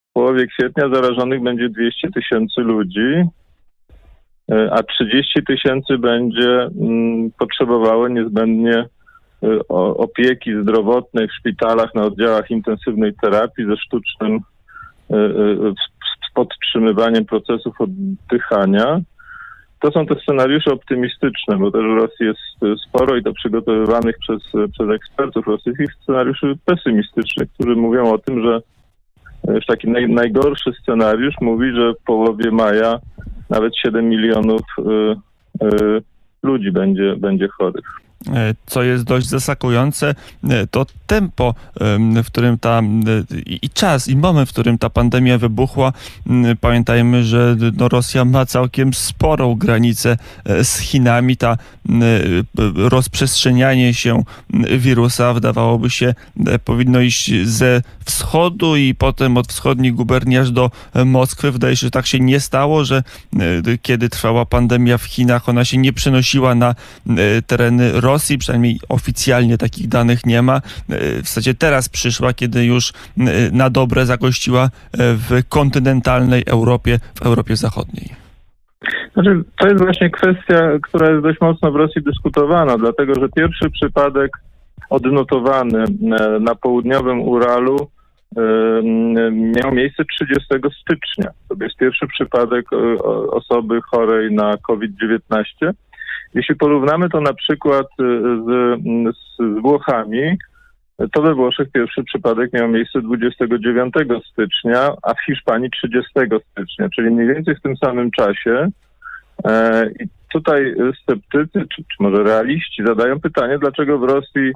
w 0.10 0.14
połowie 0.14 0.48
kwietnia 0.48 0.90
zarażonych 0.90 1.44
będzie 1.44 1.70
200 1.70 2.12
tysięcy 2.12 2.62
ludzi, 2.62 3.24
y, 4.52 4.72
a 4.72 4.84
30 4.84 5.44
tysięcy 5.44 5.98
będzie 5.98 6.70
mm, 6.82 7.32
potrzebowało 7.40 8.08
niezbędnie 8.08 8.86
Y, 8.86 8.95
opieki 9.98 10.52
zdrowotnej 10.62 11.28
w 11.28 11.34
szpitalach 11.34 11.96
na 11.96 12.02
oddziałach 12.04 12.52
intensywnej 12.52 13.14
terapii 13.22 13.66
ze 13.66 13.78
sztucznym 13.78 14.40
y, 15.12 15.16
y, 15.16 15.74
podtrzymywaniem 16.36 17.26
procesów 17.26 17.82
oddychania. 17.82 19.00
To 19.82 19.92
są 19.92 20.06
te 20.06 20.16
scenariusze 20.16 20.72
optymistyczne, 20.72 21.58
bo 21.58 21.72
też 21.72 21.82
w 21.82 21.98
Rosji 21.98 22.26
jest 22.26 22.80
sporo 22.88 23.16
i 23.16 23.24
to 23.24 23.34
przygotowywanych 23.34 24.18
przez, 24.18 24.44
przez 24.72 24.90
ekspertów 24.96 25.48
rosyjskich 25.48 25.94
scenariuszy 26.02 26.54
pesymistycznych, 26.66 27.52
którzy 27.54 27.76
mówią 27.76 28.14
o 28.14 28.18
tym, 28.18 28.44
że 28.44 28.62
już 29.54 29.66
taki 29.66 29.90
naj, 29.90 30.10
najgorszy 30.10 30.72
scenariusz 30.82 31.36
mówi, 31.42 31.72
że 31.76 31.94
w 31.94 32.04
połowie 32.04 32.52
maja 32.52 33.00
nawet 33.50 33.78
7 33.78 34.10
milionów 34.10 34.62
y, 34.80 34.84
y, 35.66 36.02
ludzi 36.44 36.72
będzie, 36.72 37.16
będzie 37.16 37.48
chorych. 37.48 38.05
E, 38.34 38.56
co 38.66 38.84
jest 38.84 39.04
dość 39.04 39.28
zaskakujące, 39.28 40.16
e, 40.50 40.68
to 40.68 40.86
tempo, 41.08 41.56
w 42.24 42.26
którym 42.26 42.60
ta 42.60 42.82
i 43.46 43.70
czas, 43.70 44.08
i 44.08 44.16
moment, 44.16 44.50
w 44.50 44.52
którym 44.52 44.78
ta 44.78 44.90
pandemia 44.90 45.38
wybuchła. 45.38 45.94
Pamiętajmy, 46.62 47.24
że 47.24 47.58
no, 47.78 47.90
Rosja 47.90 48.26
ma 48.26 48.46
całkiem 48.46 48.94
sporą 48.94 49.56
granicę 49.56 50.18
e, 50.46 50.64
z 50.64 50.78
Chinami. 50.78 51.38
Ta 51.38 51.58
rozprzestrzenianie 52.76 53.94
się 53.94 54.24
wirusa, 54.78 55.34
wydawałoby 55.34 55.90
się, 55.90 56.14
powinno 56.66 57.00
iść 57.00 57.32
ze 57.48 57.82
wschodu 58.06 58.76
i 58.76 58.96
potem 58.96 59.38
od 59.38 59.48
wschodnich 59.48 59.94
guberni 59.94 60.38
aż 60.38 60.52
do 60.52 60.72
Moskwy. 61.06 61.52
Wydaje 61.52 61.76
się, 61.76 61.88
że 61.88 61.92
tak 61.92 62.08
się 62.08 62.20
nie 62.20 62.40
stało, 62.40 62.86
że 62.86 63.04
kiedy 63.82 64.10
trwała 64.10 64.46
pandemia 64.46 64.98
w 64.98 65.04
Chinach, 65.04 65.50
ona 65.50 65.66
się 65.66 65.78
nie 65.78 65.94
przenosiła 65.94 66.56
na 66.56 66.76
tereny 67.48 68.02
Rosji 68.02 68.15
Rosji, 68.16 68.38
przynajmniej 68.38 68.80
oficjalnie 68.90 69.58
takich 69.58 69.88
danych 69.88 70.26
nie 70.26 70.42
ma. 70.42 70.56
E, 70.56 70.62
w 71.22 71.28
zasadzie 71.28 71.54
teraz 71.54 71.90
przyszła, 71.90 72.34
kiedy 72.34 72.66
już 72.66 72.90
e, 72.90 72.94
na 73.52 73.70
dobre 73.70 74.06
zagościła 74.06 74.64
e, 74.64 74.70
w 74.94 75.50
kontynentalnej 75.50 76.44
Europie, 76.48 77.00
w 77.16 77.22
Europie 77.26 77.56
Zachodniej. 77.56 78.10
Znaczy, 79.14 79.44
to 79.60 79.68
jest 79.68 79.84
właśnie 79.84 80.10
kwestia, 80.10 80.60
która 80.82 81.12
jest 81.12 81.24
dość 81.24 81.42
mocno 81.42 81.72
w 81.72 81.76
Rosji 81.76 82.02
dyskutowana, 82.04 82.78
dlatego 82.78 83.14
że 83.20 83.30
pierwszy 83.30 83.70
przypadek 83.70 84.32
odnotowany 84.90 85.84
na 86.40 86.56
południowym 86.56 87.22
Uralu 87.22 87.78
miał 89.32 89.72
miejsce 89.72 90.04
30 90.06 90.46
stycznia. 90.82 91.30
To 91.50 91.56
jest 91.64 91.78
pierwszy 91.78 92.08
przypadek 92.08 92.66
osoby 93.32 93.82
chorej 93.82 94.34
na 94.34 94.58
COVID-19 94.58 95.74
Jeśli 96.34 96.56
porównamy 96.56 97.10
to 97.10 97.22
na 97.22 97.34
przykład 97.34 97.86
y, 97.86 98.04
z, 98.46 98.80
z 99.38 99.62
Włochami, 99.62 100.38
to 101.14 101.22
we 101.22 101.34
Włoszech 101.34 101.72
pierwszy 101.72 102.04
przypadek 102.04 102.54
miał 102.54 102.68
miejsce 102.68 103.02
29 103.02 103.94
stycznia, 104.32 104.92
a 105.04 105.14
w 105.14 105.26
Hiszpanii 105.26 105.70
30 105.70 106.12
stycznia, 106.52 106.90
czyli 106.96 107.10
mniej 107.10 107.28
więcej 107.28 107.56
w 107.56 107.62
tym 107.62 107.78
samym 107.78 108.12
czasie. 108.12 108.68
E, 109.46 109.86
I 110.00 110.08
tutaj 110.34 110.76
sceptycy, 111.02 111.68
czy, 111.76 111.84
czy 111.84 111.98
może 112.00 112.24
realiści 112.24 112.84
zadają 112.86 113.20
pytanie, 113.20 113.60
dlaczego 113.60 114.00
w 114.00 114.04
Rosji 114.04 114.52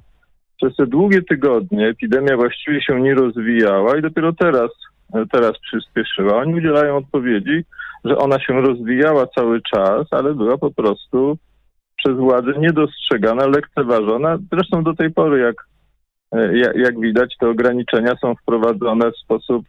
przez 0.58 0.76
te 0.76 0.88
długie 0.88 1.22
tygodnie 1.22 1.88
epidemia 1.88 2.38
właściwie 2.38 2.82
się 2.82 3.02
nie 3.02 3.16
rozwijała 3.16 3.98
i 3.98 4.02
dopiero 4.02 4.34
teraz, 4.34 4.72
teraz 5.32 5.52
przyspieszyła. 5.60 6.38
Oni 6.38 6.56
udzielają 6.56 6.98
odpowiedzi, 6.98 7.66
że 8.06 8.18
ona 8.18 8.40
się 8.40 8.62
rozwijała 8.62 9.28
cały 9.28 9.62
czas, 9.62 10.08
ale 10.12 10.34
była 10.34 10.58
po 10.58 10.72
prostu 10.72 11.38
przez 12.10 12.20
władzę 12.20 12.54
niedostrzegana, 12.60 13.48
lekceważona. 13.48 14.38
Zresztą 14.52 14.84
do 14.84 14.96
tej 14.96 15.12
pory, 15.12 15.40
jak, 15.40 15.56
jak, 16.54 16.76
jak 16.76 17.00
widać, 17.00 17.36
te 17.40 17.50
ograniczenia 17.50 18.16
są 18.22 18.36
wprowadzone 18.36 19.12
w 19.12 19.18
sposób 19.18 19.66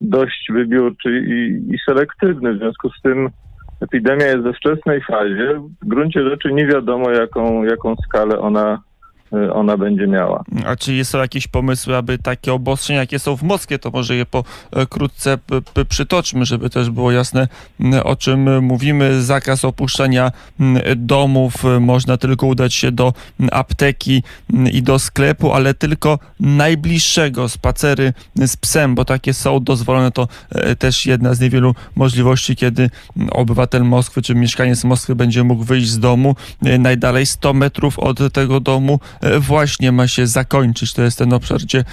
dość 0.00 0.48
wybiórczy 0.52 1.18
i, 1.18 1.74
i 1.74 1.78
selektywny. 1.86 2.54
W 2.54 2.58
związku 2.58 2.90
z 2.90 3.02
tym 3.02 3.28
epidemia 3.80 4.26
jest 4.26 4.40
we 4.40 4.52
wczesnej 4.52 5.02
fazie. 5.02 5.60
W 5.82 5.88
gruncie 5.88 6.30
rzeczy 6.30 6.52
nie 6.52 6.66
wiadomo, 6.66 7.10
jaką, 7.10 7.64
jaką 7.64 7.94
skalę 7.96 8.38
ona 8.38 8.82
ona 9.52 9.76
będzie 9.76 10.06
miała. 10.06 10.44
A 10.66 10.76
czy 10.76 11.04
są 11.04 11.18
jakieś 11.18 11.46
pomysły, 11.46 11.96
aby 11.96 12.18
takie 12.18 12.52
obostrzenia, 12.52 13.00
jakie 13.00 13.18
są 13.18 13.36
w 13.36 13.42
Moskwie, 13.42 13.78
to 13.78 13.90
może 13.90 14.16
je 14.16 14.26
pokrótce 14.26 15.38
e, 15.76 15.84
przytoczmy, 15.84 16.44
żeby 16.44 16.70
też 16.70 16.90
było 16.90 17.12
jasne, 17.12 17.48
o 18.04 18.16
czym 18.16 18.64
mówimy. 18.64 19.22
Zakaz 19.22 19.64
opuszczania 19.64 20.32
domów, 20.96 21.54
można 21.80 22.16
tylko 22.16 22.46
udać 22.46 22.74
się 22.74 22.92
do 22.92 23.12
apteki 23.52 24.22
i 24.72 24.82
do 24.82 24.98
sklepu, 24.98 25.52
ale 25.52 25.74
tylko 25.74 26.18
najbliższego, 26.40 27.48
spacery 27.48 28.12
z 28.36 28.56
psem, 28.56 28.94
bo 28.94 29.04
takie 29.04 29.34
są 29.34 29.60
dozwolone. 29.60 30.10
To 30.10 30.28
e, 30.50 30.76
też 30.76 31.06
jedna 31.06 31.34
z 31.34 31.40
niewielu 31.40 31.74
możliwości, 31.96 32.56
kiedy 32.56 32.90
obywatel 33.30 33.84
Moskwy 33.84 34.22
czy 34.22 34.34
mieszkaniec 34.34 34.84
Moskwy 34.84 35.14
będzie 35.14 35.44
mógł 35.44 35.64
wyjść 35.64 35.88
z 35.88 35.98
domu 35.98 36.36
e, 36.64 36.78
najdalej 36.78 37.26
100 37.26 37.54
metrów 37.54 37.98
od 37.98 38.32
tego 38.32 38.60
domu 38.60 39.00
E, 39.17 39.17
właśnie 39.40 39.92
ma 39.92 40.08
się 40.08 40.26
zakończyć. 40.26 40.92
To 40.92 41.02
jest 41.02 41.18
ten 41.18 41.32
obszar, 41.32 41.60
gdzie 41.60 41.84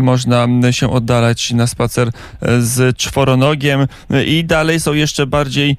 można 0.00 0.48
się 0.70 0.90
oddalać 0.90 1.52
na 1.52 1.66
spacer 1.66 2.08
e, 2.08 2.60
z 2.60 2.96
czworonogiem 2.96 3.86
i 4.26 4.44
dalej 4.44 4.80
są 4.80 4.92
jeszcze 4.92 5.26
bardziej 5.26 5.76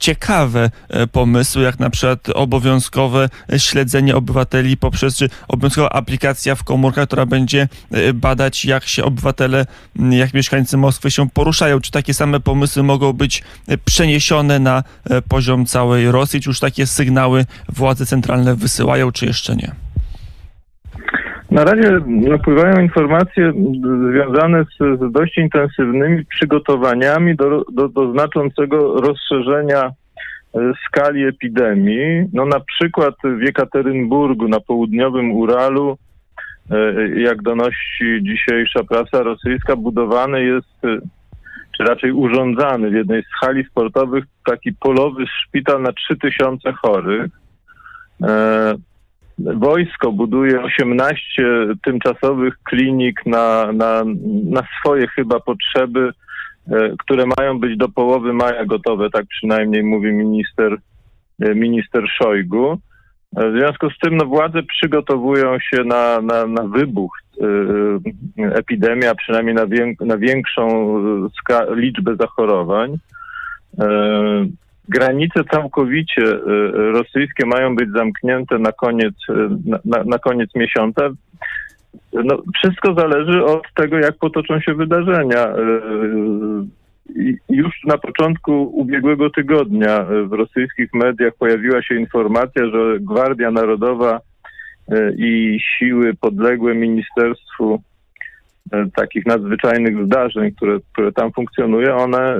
ciekawe 0.00 0.70
e, 0.88 1.06
pomysły, 1.06 1.62
jak 1.62 1.78
na 1.78 1.90
przykład 1.90 2.28
obowiązkowe 2.34 3.28
śledzenie 3.58 4.16
obywateli 4.16 4.76
poprzez 4.76 5.16
czy 5.16 5.30
obowiązkowa 5.48 5.90
aplikacja 5.90 6.54
w 6.54 6.64
komórkach, 6.64 7.06
która 7.06 7.26
będzie 7.26 7.68
badać, 8.14 8.64
jak 8.64 8.84
się 8.84 9.04
obywatele, 9.04 9.66
jak 10.10 10.34
mieszkańcy 10.34 10.76
Moskwy 10.76 11.10
się 11.10 11.30
poruszają. 11.30 11.80
Czy 11.80 11.90
takie 11.90 12.14
same 12.14 12.40
pomysły 12.40 12.82
mogą 12.82 13.12
być 13.12 13.42
przeniesione 13.84 14.58
na 14.58 14.84
poziom 15.28 15.66
całej 15.66 16.10
Rosji? 16.10 16.40
Czy 16.40 16.50
już 16.50 16.60
takie 16.60 16.86
sygnały 16.86 17.46
władze 17.68 18.06
centralne 18.06 18.54
wysyłają, 18.56 19.12
czy 19.12 19.26
jeszcze 19.26 19.56
nie? 19.56 19.84
Na 21.54 21.64
razie 21.64 22.00
napływają 22.06 22.80
informacje 22.80 23.52
związane 24.10 24.64
z, 24.64 25.00
z 25.00 25.12
dość 25.12 25.38
intensywnymi 25.38 26.24
przygotowaniami 26.26 27.36
do, 27.36 27.64
do, 27.72 27.88
do 27.88 28.12
znaczącego 28.12 29.00
rozszerzenia 29.00 29.82
e, 29.84 29.92
skali 30.86 31.24
epidemii. 31.24 32.28
No 32.32 32.46
na 32.46 32.60
przykład 32.60 33.14
w 33.24 33.40
Jekaterynburgu 33.42 34.48
na 34.48 34.60
południowym 34.60 35.32
Uralu, 35.32 35.98
e, 36.70 37.08
jak 37.20 37.42
donosi 37.42 38.22
dzisiejsza 38.22 38.84
prasa 38.84 39.22
rosyjska, 39.22 39.76
budowany 39.76 40.44
jest, 40.44 40.84
e, 40.84 40.98
czy 41.76 41.84
raczej 41.84 42.12
urządzany 42.12 42.90
w 42.90 42.94
jednej 42.94 43.22
z 43.22 43.40
hali 43.40 43.64
sportowych 43.64 44.24
taki 44.46 44.72
polowy 44.72 45.24
szpital 45.26 45.82
na 45.82 45.92
3000 45.92 46.72
chorych. 46.72 47.30
Wojsko 49.38 50.12
buduje 50.12 50.62
18 50.62 51.42
tymczasowych 51.84 52.54
klinik 52.64 53.26
na, 53.26 53.72
na, 53.72 54.02
na 54.50 54.62
swoje 54.80 55.06
chyba 55.08 55.40
potrzeby, 55.40 56.10
e, 56.72 56.94
które 56.98 57.24
mają 57.38 57.60
być 57.60 57.76
do 57.76 57.88
połowy 57.88 58.32
maja 58.32 58.64
gotowe, 58.64 59.10
tak 59.10 59.26
przynajmniej 59.26 59.82
mówi 59.82 60.12
minister, 60.12 60.76
e, 61.40 61.54
minister 61.54 62.02
Szojgu. 62.08 62.78
E, 63.36 63.50
w 63.50 63.58
związku 63.58 63.90
z 63.90 63.98
tym 63.98 64.16
no, 64.16 64.26
władze 64.26 64.62
przygotowują 64.62 65.58
się 65.58 65.84
na, 65.84 66.20
na, 66.20 66.46
na 66.46 66.62
wybuch 66.62 67.18
epidemii, 68.38 69.06
a 69.06 69.14
przynajmniej 69.14 69.54
na, 69.54 69.66
na 70.00 70.18
większą 70.18 70.96
liczbę 71.74 72.16
zachorowań. 72.16 72.98
Granice 74.88 75.44
całkowicie 75.52 76.22
y, 76.22 76.42
rosyjskie 76.92 77.46
mają 77.46 77.76
być 77.76 77.90
zamknięte 77.90 78.58
na 78.58 78.72
koniec, 78.72 79.14
y, 79.28 79.32
na, 79.84 80.04
na 80.04 80.18
koniec 80.18 80.54
miesiąca. 80.54 81.10
No, 82.12 82.42
wszystko 82.54 82.94
zależy 82.94 83.44
od 83.44 83.62
tego, 83.74 83.98
jak 83.98 84.16
potoczą 84.18 84.60
się 84.60 84.74
wydarzenia. 84.74 85.48
Y, 85.48 86.84
już 87.48 87.74
na 87.84 87.98
początku 87.98 88.62
ubiegłego 88.62 89.30
tygodnia 89.30 90.06
w 90.26 90.32
rosyjskich 90.32 90.94
mediach 90.94 91.34
pojawiła 91.38 91.82
się 91.82 91.94
informacja, 91.94 92.66
że 92.66 93.00
Gwardia 93.00 93.50
Narodowa 93.50 94.20
i 95.16 95.58
siły 95.78 96.14
podległe 96.14 96.74
ministerstwu 96.74 97.82
takich 98.96 99.26
nadzwyczajnych 99.26 100.06
zdarzeń, 100.06 100.52
które, 100.52 100.78
które 100.92 101.12
tam 101.12 101.32
funkcjonują, 101.32 101.96
one 101.96 102.18
e, 102.18 102.38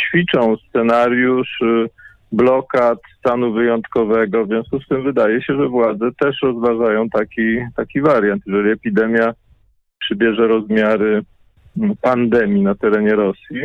ćwiczą 0.00 0.56
scenariusz 0.56 1.62
e, 1.62 1.86
blokad 2.32 2.98
stanu 3.18 3.52
wyjątkowego. 3.52 4.44
W 4.44 4.48
związku 4.48 4.80
z 4.80 4.88
tym 4.88 5.02
wydaje 5.02 5.42
się, 5.42 5.56
że 5.56 5.68
władze 5.68 6.10
też 6.20 6.36
rozważają 6.42 7.08
taki, 7.08 7.58
taki 7.76 8.00
wariant. 8.00 8.42
Jeżeli 8.46 8.70
epidemia 8.70 9.34
przybierze 10.00 10.46
rozmiary 10.46 11.22
pandemii 12.00 12.62
na 12.62 12.74
terenie 12.74 13.14
Rosji, 13.14 13.60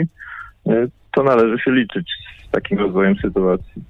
to 1.12 1.24
należy 1.24 1.60
się 1.60 1.72
liczyć 1.72 2.12
z 2.48 2.52
takim 2.52 2.80
rozwojem 2.80 3.16
sytuacji. 3.16 3.84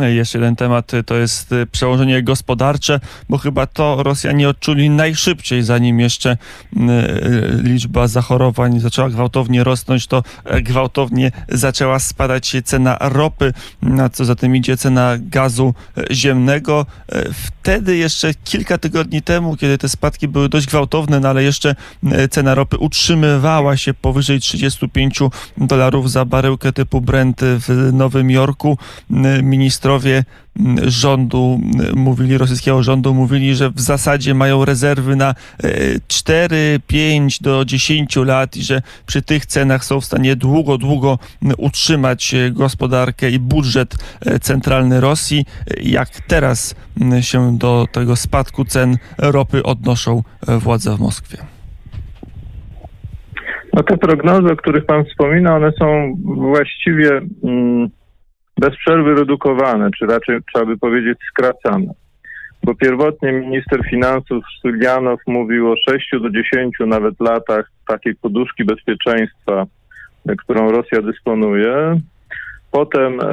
Jeszcze 0.00 0.38
jeden 0.38 0.56
temat 0.56 0.94
y, 0.94 1.02
to 1.02 1.14
jest 1.14 1.52
y, 1.52 1.66
przełożenie 1.66 2.22
gospodarcze, 2.22 3.00
bo 3.28 3.38
chyba 3.38 3.66
to 3.66 4.02
Rosjanie 4.02 4.48
odczuli 4.48 4.90
najszybciej, 4.90 5.62
zanim 5.62 6.00
jeszcze 6.00 6.36
y, 6.76 6.76
liczba 7.62 8.08
zachorowań 8.08 8.80
zaczęła 8.80 9.10
gwałtownie 9.10 9.64
rosnąć, 9.64 10.06
to 10.06 10.22
e, 10.44 10.62
gwałtownie 10.62 11.32
zaczęła 11.48 11.98
spadać 11.98 12.56
cena 12.64 12.96
ropy, 13.00 13.52
na 13.82 14.08
co 14.08 14.24
za 14.24 14.34
tym 14.34 14.56
idzie 14.56 14.76
cena 14.76 15.14
gazu 15.18 15.74
e, 15.96 16.14
ziemnego. 16.14 16.86
E, 17.08 17.24
wtedy 17.32 17.96
jeszcze 17.96 18.34
kilka 18.34 18.78
tygodni 18.78 19.22
temu, 19.22 19.56
kiedy 19.56 19.78
te 19.78 19.88
spadki 19.88 20.28
były 20.28 20.48
dość 20.48 20.66
gwałtowne, 20.66 21.20
no 21.20 21.28
ale 21.28 21.42
jeszcze 21.42 21.74
cena 22.30 22.54
ropy 22.54 22.76
utrzymywała 22.78 23.76
się 23.76 23.94
powyżej 23.94 24.40
35 24.40 25.18
dolarów 25.56 26.10
za 26.10 26.24
baryłkę 26.24 26.72
typu 26.72 27.00
Brent 27.00 27.40
w 27.42 27.90
Nowym 27.92 28.30
Jorku. 28.30 28.78
Minister 29.42 29.83
ministrowie 29.84 30.24
rządu 30.86 31.60
mówili, 31.94 32.38
rosyjskiego 32.38 32.82
rządu 32.82 33.14
mówili, 33.14 33.54
że 33.54 33.70
w 33.70 33.80
zasadzie 33.80 34.34
mają 34.34 34.64
rezerwy 34.64 35.16
na 35.16 35.34
4, 36.08 36.56
e, 36.56 36.80
5 36.86 37.42
do 37.42 37.64
10 37.64 38.24
lat 38.24 38.56
i 38.56 38.62
że 38.62 38.82
przy 39.06 39.22
tych 39.22 39.46
cenach 39.46 39.84
są 39.84 40.00
w 40.00 40.04
stanie 40.04 40.36
długo, 40.36 40.78
długo 40.78 41.18
utrzymać 41.58 42.34
e, 42.34 42.50
gospodarkę 42.50 43.30
i 43.30 43.38
budżet 43.38 43.94
e, 44.26 44.38
centralny 44.38 45.00
Rosji. 45.00 45.44
Jak 45.82 46.08
teraz 46.10 46.74
się 47.20 47.58
do 47.58 47.86
tego 47.92 48.16
spadku 48.16 48.64
cen 48.64 48.96
ropy 49.18 49.62
odnoszą 49.62 50.22
władze 50.46 50.96
w 50.96 51.00
Moskwie? 51.00 51.38
No 53.72 53.82
te 53.82 53.96
prognozy, 53.96 54.52
o 54.52 54.56
których 54.56 54.86
Pan 54.86 55.04
wspomina, 55.04 55.56
one 55.56 55.72
są 55.72 56.16
właściwie 56.24 57.20
mm, 57.44 57.90
bez 58.60 58.76
przerwy 58.76 59.14
redukowane, 59.14 59.90
czy 59.98 60.06
raczej 60.06 60.38
trzeba 60.52 60.66
by 60.66 60.78
powiedzieć 60.78 61.18
skracane. 61.30 61.92
Bo 62.64 62.74
pierwotnie 62.74 63.32
minister 63.32 63.80
finansów 63.90 64.44
Sylianow 64.62 65.20
mówił 65.26 65.72
o 65.72 65.74
6 65.90 66.10
do 66.12 66.30
10 66.30 66.74
nawet 66.86 67.20
latach 67.20 67.70
takiej 67.88 68.14
poduszki 68.14 68.64
bezpieczeństwa, 68.64 69.64
którą 70.38 70.70
Rosja 70.70 71.02
dysponuje. 71.02 72.00
Potem 72.70 73.20
e, 73.20 73.26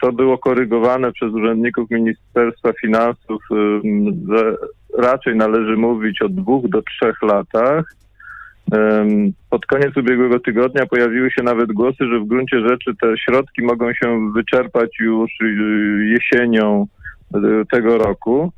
to 0.00 0.12
było 0.12 0.38
korygowane 0.38 1.12
przez 1.12 1.32
urzędników 1.32 1.90
Ministerstwa 1.90 2.72
Finansów, 2.72 3.42
e, 3.50 3.56
że 4.34 4.56
raczej 4.98 5.36
należy 5.36 5.76
mówić 5.76 6.22
o 6.22 6.28
dwóch 6.28 6.68
do 6.68 6.82
trzech 6.82 7.22
latach. 7.22 7.94
Pod 9.50 9.66
koniec 9.66 9.96
ubiegłego 9.96 10.40
tygodnia 10.40 10.86
pojawiły 10.86 11.30
się 11.30 11.42
nawet 11.42 11.72
głosy, 11.72 12.04
że 12.12 12.20
w 12.20 12.26
gruncie 12.26 12.60
rzeczy 12.60 12.92
te 13.00 13.18
środki 13.18 13.62
mogą 13.62 13.92
się 13.92 14.32
wyczerpać 14.32 14.90
już 15.00 15.30
y, 15.40 15.46
jesienią 16.06 16.86
y, 17.36 17.38
tego 17.70 17.98
roku. 17.98 18.52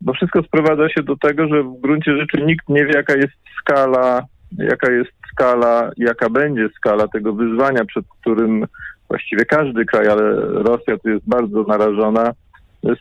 Bo 0.00 0.12
wszystko 0.12 0.42
sprowadza 0.42 0.88
się 0.88 1.02
do 1.02 1.16
tego, 1.16 1.48
że 1.48 1.62
w 1.62 1.80
gruncie 1.80 2.16
rzeczy 2.16 2.42
nikt 2.46 2.68
nie 2.68 2.86
wie, 2.86 2.92
jaka 2.94 3.14
jest 3.14 3.34
skala, 3.60 4.22
jaka 4.58 4.92
jest 4.92 5.10
skala, 5.32 5.90
jaka 5.96 6.30
będzie 6.30 6.68
skala 6.76 7.08
tego 7.08 7.32
wyzwania, 7.32 7.84
przed 7.84 8.04
którym 8.20 8.66
właściwie 9.08 9.44
każdy 9.44 9.84
kraj, 9.84 10.08
ale 10.08 10.36
Rosja 10.40 10.98
tu 10.98 11.08
jest 11.08 11.28
bardzo 11.28 11.62
narażona, 11.62 12.32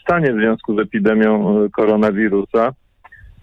stanie 0.02 0.34
w 0.34 0.38
związku 0.38 0.76
z 0.76 0.80
epidemią 0.80 1.64
e, 1.64 1.70
koronawirusa. 1.70 2.74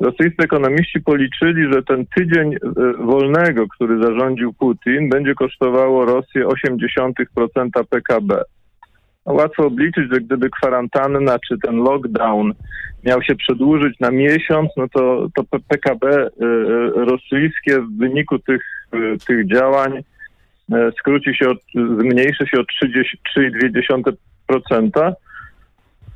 Rosyjscy 0.00 0.42
ekonomiści 0.42 1.00
policzyli, 1.00 1.72
że 1.72 1.82
ten 1.82 2.06
tydzień 2.16 2.54
e, 2.54 2.58
wolnego, 3.04 3.68
który 3.68 4.02
zarządził 4.02 4.52
Putin, 4.52 5.08
będzie 5.08 5.34
kosztowało 5.34 6.04
Rosję 6.04 6.46
0,8% 6.46 7.84
PKB. 7.90 8.42
No, 9.26 9.32
łatwo 9.32 9.66
obliczyć, 9.66 10.12
że 10.12 10.20
gdyby 10.20 10.50
kwarantanna 10.50 11.38
czy 11.48 11.58
ten 11.58 11.76
lockdown 11.76 12.52
miał 13.04 13.22
się 13.22 13.34
przedłużyć 13.34 14.00
na 14.00 14.10
miesiąc, 14.10 14.70
no 14.76 14.88
to, 14.88 15.28
to 15.34 15.58
PKB 15.68 16.08
e, 16.08 16.26
e, 16.26 16.30
rosyjskie 16.94 17.80
w 17.80 17.98
wyniku 17.98 18.38
tych, 18.38 18.62
tych 19.26 19.48
działań 19.48 20.04
skróci 20.98 21.34
się, 21.34 21.48
od, 21.48 21.58
zmniejszy 21.74 22.46
się 22.46 22.60
o 22.60 22.64
30 22.64 23.18
3,2%, 23.36 25.12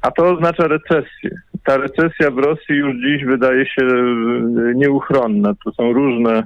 a 0.03 0.11
to 0.11 0.35
oznacza 0.35 0.69
recesję. 0.69 1.31
Ta 1.65 1.77
recesja 1.77 2.31
w 2.31 2.39
Rosji 2.39 2.75
już 2.75 2.95
dziś 2.97 3.25
wydaje 3.25 3.67
się 3.67 3.83
e, 3.83 4.75
nieuchronna. 4.75 5.53
To 5.65 5.73
są 5.73 5.93
różne, 5.93 6.43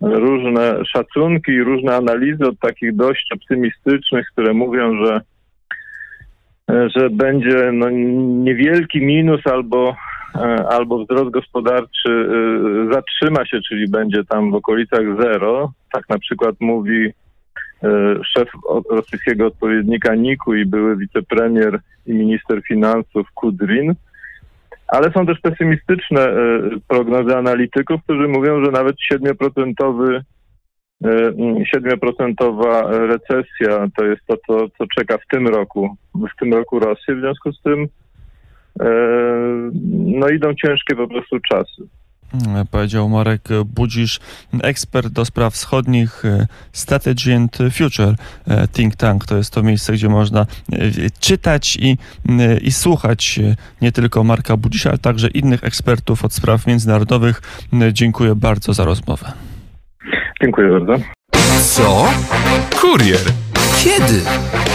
różne 0.00 0.84
szacunki 0.84 1.52
i 1.52 1.62
różne 1.62 1.96
analizy 1.96 2.46
od 2.46 2.58
takich 2.58 2.96
dość 2.96 3.26
optymistycznych, 3.34 4.26
które 4.32 4.54
mówią, 4.54 5.04
że 5.04 5.20
e, 6.70 6.88
że 6.96 7.10
będzie 7.10 7.72
no, 7.72 7.90
niewielki 8.44 9.00
minus 9.00 9.46
albo, 9.46 9.96
e, 10.34 10.40
albo 10.68 11.04
wzrost 11.04 11.30
gospodarczy 11.30 12.28
zatrzyma 12.92 13.46
się, 13.46 13.60
czyli 13.68 13.88
będzie 13.88 14.24
tam 14.24 14.50
w 14.50 14.54
okolicach 14.54 15.04
zero. 15.20 15.72
Tak 15.92 16.08
na 16.08 16.18
przykład 16.18 16.54
mówi 16.60 17.12
szef 18.34 18.48
rosyjskiego 18.90 19.46
odpowiednika 19.46 20.14
Niku 20.14 20.54
i 20.54 20.66
były 20.66 20.96
wicepremier 20.96 21.80
i 22.06 22.14
minister 22.14 22.62
finansów 22.68 23.26
Kudrin. 23.34 23.94
Ale 24.92 25.12
są 25.12 25.26
też 25.26 25.40
pesymistyczne 25.40 26.20
e, 26.20 26.60
prognozy 26.88 27.36
analityków, 27.36 28.02
którzy 28.04 28.28
mówią, 28.28 28.64
że 28.64 28.70
nawet 28.70 28.96
7% 29.12 30.20
e, 31.04 31.08
mm, 31.08 31.62
7% 31.76 32.62
recesja 32.90 33.86
to 33.96 34.04
jest 34.04 34.22
to, 34.26 34.36
co, 34.46 34.68
co 34.78 34.86
czeka 34.98 35.18
w 35.18 35.26
tym 35.30 35.48
roku, 35.48 35.96
w 36.14 36.40
tym 36.40 36.54
roku 36.54 36.78
Rosję. 36.78 37.14
W 37.14 37.20
związku 37.20 37.52
z 37.52 37.62
tym 37.62 37.86
e, 38.80 38.86
no 40.20 40.28
idą 40.28 40.54
ciężkie 40.54 40.96
po 40.96 41.08
prostu 41.08 41.40
czasy. 41.40 41.82
Mm, 42.34 42.66
Powiedział 42.66 43.08
Marek 43.08 43.48
Budzisz, 43.66 44.20
ekspert 44.62 45.08
do 45.08 45.24
spraw 45.24 45.54
wschodnich 45.54 46.24
e, 46.24 46.46
Strategy 46.72 47.36
and 47.36 47.58
Future 47.72 48.14
e, 48.48 48.68
Think 48.68 48.96
Tank. 48.96 49.26
To 49.26 49.36
jest 49.36 49.50
to 49.54 49.62
miejsce, 49.62 49.92
gdzie 49.92 50.08
można 50.08 50.40
e, 50.40 50.46
czytać 51.20 51.76
i, 51.76 51.98
i 52.62 52.72
słuchać 52.72 53.40
nie 53.80 53.92
tylko 53.92 54.24
Marka 54.24 54.56
Budzisza, 54.56 54.88
ale 54.90 54.98
także 54.98 55.28
innych 55.28 55.64
ekspertów 55.64 56.24
od 56.24 56.32
spraw 56.32 56.66
międzynarodowych. 56.66 57.42
Dziękuję 57.92 58.34
bardzo 58.34 58.72
za 58.74 58.84
rozmowę. 58.84 59.32
Dziękuję 60.42 60.68
bardzo. 60.80 61.04
Co? 61.62 62.08
Kurier. 62.80 63.20
Kiedy? 63.84 64.20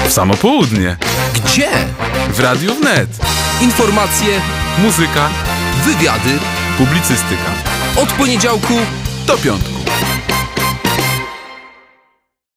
W 0.08 0.12
samo 0.12 0.34
południe. 0.34 0.98
Gdzie? 1.46 1.70
W 2.30 2.40
Radiu 2.40 2.74
Wnet. 2.76 3.10
Informacje, 3.62 4.28
Muzyka. 4.84 5.30
wywiady 5.86 6.40
Publicystyka. 6.78 7.52
od 8.02 8.14
poniedziałku 8.14 8.74
Do 9.28 9.38
piątku. 9.38 9.72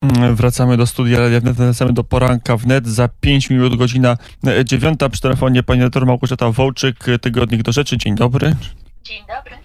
Mm, 0.01 0.35
Wracamy 0.35 0.77
do 0.77 0.85
studia 0.87 1.19
Radia 1.19 1.39
Wnet, 1.39 1.55
wracamy 1.55 1.93
do 1.93 2.03
poranka 2.03 2.57
wnet. 2.57 2.87
Za 2.87 3.07
5 3.21 3.49
minut 3.49 3.75
godzina 3.75 4.17
e, 4.47 4.65
dziewiąta. 4.65 5.09
Przy 5.09 5.21
telefonie 5.21 5.63
pani 5.63 5.79
redaktor 5.81 6.05
Małgorzata 6.05 6.51
Wołczyk, 6.51 7.09
e, 7.09 7.19
Tygodnik 7.19 7.63
do 7.63 7.71
Rzeczy. 7.71 7.97
Dzień 7.97 8.15
dobry. 8.15 8.55
Dzień 9.03 9.23
dobry. 9.27 9.55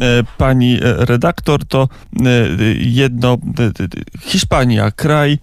E, 0.00 0.24
Pani 0.38 0.74
e, 0.74 1.04
redaktor, 1.04 1.64
to 1.64 1.88
e, 2.16 2.26
jedno, 2.78 3.38
Hiszpania, 4.20 4.90
kraj, 4.90 5.38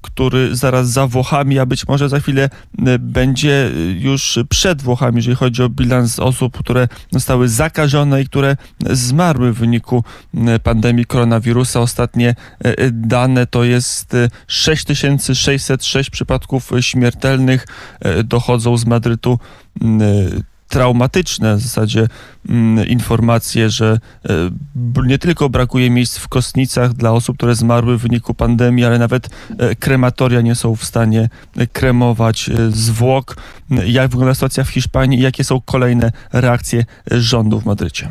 który 0.00 0.56
zaraz 0.56 0.90
za 0.90 1.06
Włochami, 1.06 1.58
a 1.58 1.66
być 1.66 1.88
może 1.88 2.08
za 2.08 2.20
chwilę 2.20 2.50
będzie 2.98 3.70
już 3.98 4.38
przed 4.48 4.82
Włochami, 4.82 5.16
jeżeli 5.16 5.36
chodzi 5.36 5.62
o 5.62 5.68
bilans 5.68 6.18
osób, 6.18 6.58
które 6.58 6.88
zostały 7.10 7.48
zakażone 7.48 8.22
i 8.22 8.26
które 8.26 8.56
zmarły 8.90 9.52
w 9.52 9.58
wyniku 9.58 10.04
pandemii 10.62 11.04
koronawirusa. 11.04 11.80
Ostatnie 11.80 12.34
dane 12.92 13.46
to 13.46 13.64
jest 13.64 14.14
e, 14.14 14.28
6606 14.46 16.10
przypadków 16.10 16.70
śmiertelnych. 16.80 17.66
Dochodzą 18.24 18.76
z 18.76 18.86
Madrytu 18.86 19.38
traumatyczne 20.68 21.56
w 21.56 21.60
zasadzie 21.60 22.08
mm, 22.48 22.88
informacje, 22.88 23.70
że 23.70 23.98
e, 24.28 24.50
nie 25.06 25.18
tylko 25.18 25.48
brakuje 25.48 25.90
miejsc 25.90 26.18
w 26.18 26.28
kostnicach 26.28 26.92
dla 26.92 27.12
osób, 27.12 27.36
które 27.36 27.54
zmarły 27.54 27.98
w 27.98 28.00
wyniku 28.00 28.34
pandemii, 28.34 28.84
ale 28.84 28.98
nawet 28.98 29.28
e, 29.58 29.74
krematoria 29.74 30.40
nie 30.40 30.54
są 30.54 30.76
w 30.76 30.84
stanie 30.84 31.28
e, 31.56 31.66
kremować 31.66 32.50
zwłok. 32.70 33.36
Jak 33.86 34.10
wygląda 34.10 34.34
sytuacja 34.34 34.64
w 34.64 34.68
Hiszpanii 34.68 35.18
i 35.18 35.22
jakie 35.22 35.44
są 35.44 35.60
kolejne 35.60 36.12
reakcje 36.32 36.84
rządu 37.10 37.60
w 37.60 37.64
Madrycie? 37.64 38.08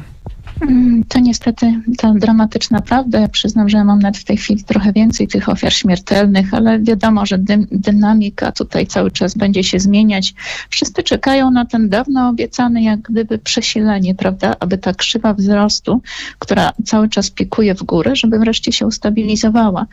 Mm, 0.69 1.03
To 1.07 1.19
niestety 1.19 1.81
ta 1.97 2.13
dramatyczna 2.13 2.81
prawda. 2.81 3.19
Ja 3.19 3.27
przyznam, 3.27 3.69
że 3.69 3.83
mam 3.83 3.99
nawet 3.99 4.17
w 4.17 4.23
tej 4.23 4.37
chwili 4.37 4.63
trochę 4.63 4.93
więcej 4.93 5.27
tych 5.27 5.49
ofiar 5.49 5.73
śmiertelnych, 5.73 6.53
ale 6.53 6.79
wiadomo, 6.79 7.25
że 7.25 7.37
dym, 7.37 7.67
dynamika 7.71 8.51
tutaj 8.51 8.87
cały 8.87 9.11
czas 9.11 9.33
będzie 9.37 9.63
się 9.63 9.79
zmieniać. 9.79 10.33
Wszyscy 10.69 11.03
czekają 11.03 11.51
na 11.51 11.65
ten 11.65 11.89
dawno 11.89 12.29
obiecany 12.29 12.83
jak 12.83 13.01
gdyby 13.01 13.37
przesilenie, 13.37 14.15
prawda, 14.15 14.55
aby 14.59 14.77
ta 14.77 14.93
krzywa 14.93 15.33
wzrostu, 15.33 16.01
która 16.39 16.71
cały 16.85 17.09
czas 17.09 17.29
pikuje 17.29 17.75
w 17.75 17.83
górę, 17.83 18.15
żeby 18.15 18.39
wreszcie 18.39 18.71
się 18.71 18.87
ustabilizowała. 18.87 19.85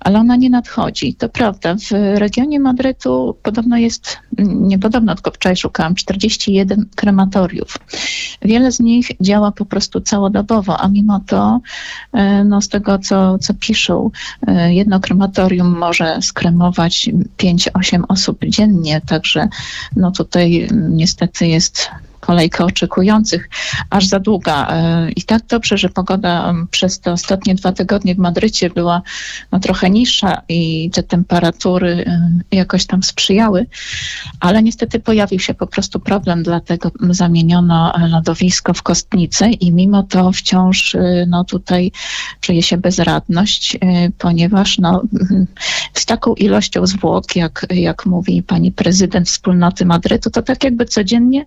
Ale 0.00 0.18
ona 0.18 0.36
nie 0.36 0.50
nadchodzi. 0.50 1.14
To 1.14 1.28
prawda, 1.28 1.74
w 1.74 2.18
regionie 2.18 2.60
Madrytu 2.60 3.36
podobno 3.42 3.76
jest, 3.76 4.18
mm, 4.38 4.68
nie 4.68 4.78
podobno, 4.78 5.14
tylko 5.14 5.30
wczoraj 5.30 5.56
szukałam, 5.56 5.94
41 5.94 6.86
krematoriów. 6.94 7.78
Wiele 8.42 8.72
z 8.72 8.80
nich 8.80 9.08
działa 9.20 9.52
po 9.52 9.64
prostu 9.64 10.00
całodobowo, 10.10 10.80
a 10.80 10.88
mimo 10.88 11.20
to, 11.26 11.60
e, 12.12 12.44
no 12.44 12.60
z 12.60 12.68
tego 12.68 12.98
co, 12.98 13.38
co 13.38 13.54
piszą, 13.54 14.10
e, 14.46 14.74
jedno 14.74 15.00
krematorium 15.00 15.78
może 15.78 16.22
skremować 16.22 17.10
5-8 17.36 18.04
osób 18.08 18.38
dziennie, 18.44 19.00
także 19.00 19.48
no 19.96 20.10
tutaj 20.10 20.68
niestety 20.72 21.46
jest 21.46 21.90
kolejka 22.20 22.64
oczekujących 22.64 23.48
aż 23.90 24.06
za 24.06 24.20
długa. 24.20 24.68
E, 24.70 25.10
I 25.10 25.22
tak 25.22 25.46
dobrze, 25.46 25.78
że 25.78 25.88
pogoda 25.88 26.54
przez 26.70 27.00
te 27.00 27.12
ostatnie 27.12 27.54
dwa 27.54 27.72
tygodnie 27.72 28.14
w 28.14 28.18
Madrycie 28.18 28.70
była 28.70 29.02
no, 29.52 29.60
trochę 29.60 29.90
niższa 29.90 30.42
i 30.48 30.90
te 30.90 31.02
temperatury 31.02 32.04
e, 32.06 32.56
jakoś 32.56 32.86
tam 32.86 33.02
sprzyjały, 33.02 33.66
ale 34.40 34.62
niestety 34.62 35.00
pojawił 35.00 35.38
się 35.38 35.54
po 35.54 35.66
prostu 35.66 36.00
problem, 36.00 36.42
dlatego 36.42 36.90
zamieniono 37.10 37.92
lodowisko 38.08 38.74
w 38.74 38.82
kostnicy 38.82 39.46
i 39.46 39.72
mimo 39.72 40.02
to 40.02 40.32
wciąż 40.32 40.96
no, 41.26 41.44
tutaj 41.44 41.92
czuje 42.40 42.62
się 42.62 42.76
bezradność, 42.76 43.78
ponieważ 44.18 44.78
no, 44.78 45.02
z 46.00 46.06
taką 46.06 46.34
ilością 46.34 46.86
zwłok, 46.86 47.36
jak, 47.36 47.66
jak 47.70 48.06
mówi 48.06 48.42
pani 48.42 48.72
prezydent 48.72 49.28
wspólnoty 49.28 49.86
Madrytu, 49.86 50.30
to 50.30 50.42
tak 50.42 50.64
jakby 50.64 50.84
codziennie 50.84 51.44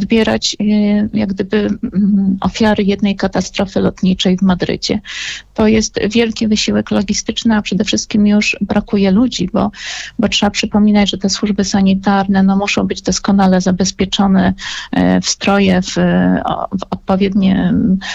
odbierać 0.00 0.56
y, 0.60 1.08
jak 1.14 1.28
gdyby 1.28 1.56
mm, 1.56 2.36
ofiary 2.40 2.82
jednej 2.82 3.16
katastrofy 3.16 3.80
lotniczej 3.80 4.36
w 4.36 4.42
Madrycie. 4.42 5.00
To 5.60 5.66
jest 5.66 5.98
wielki 6.10 6.48
wysiłek 6.48 6.90
logistyczny, 6.90 7.56
a 7.56 7.62
przede 7.62 7.84
wszystkim 7.84 8.26
już 8.26 8.56
brakuje 8.60 9.10
ludzi, 9.10 9.48
bo, 9.52 9.70
bo 10.18 10.28
trzeba 10.28 10.50
przypominać, 10.50 11.10
że 11.10 11.18
te 11.18 11.28
służby 11.28 11.64
sanitarne 11.64 12.42
no, 12.42 12.56
muszą 12.56 12.86
być 12.86 13.02
doskonale 13.02 13.60
zabezpieczone 13.60 14.54
e, 14.92 15.20
w 15.20 15.26
stroje, 15.26 15.82
w, 15.82 15.94
w 16.80 16.82
odpowiednie, 16.90 17.74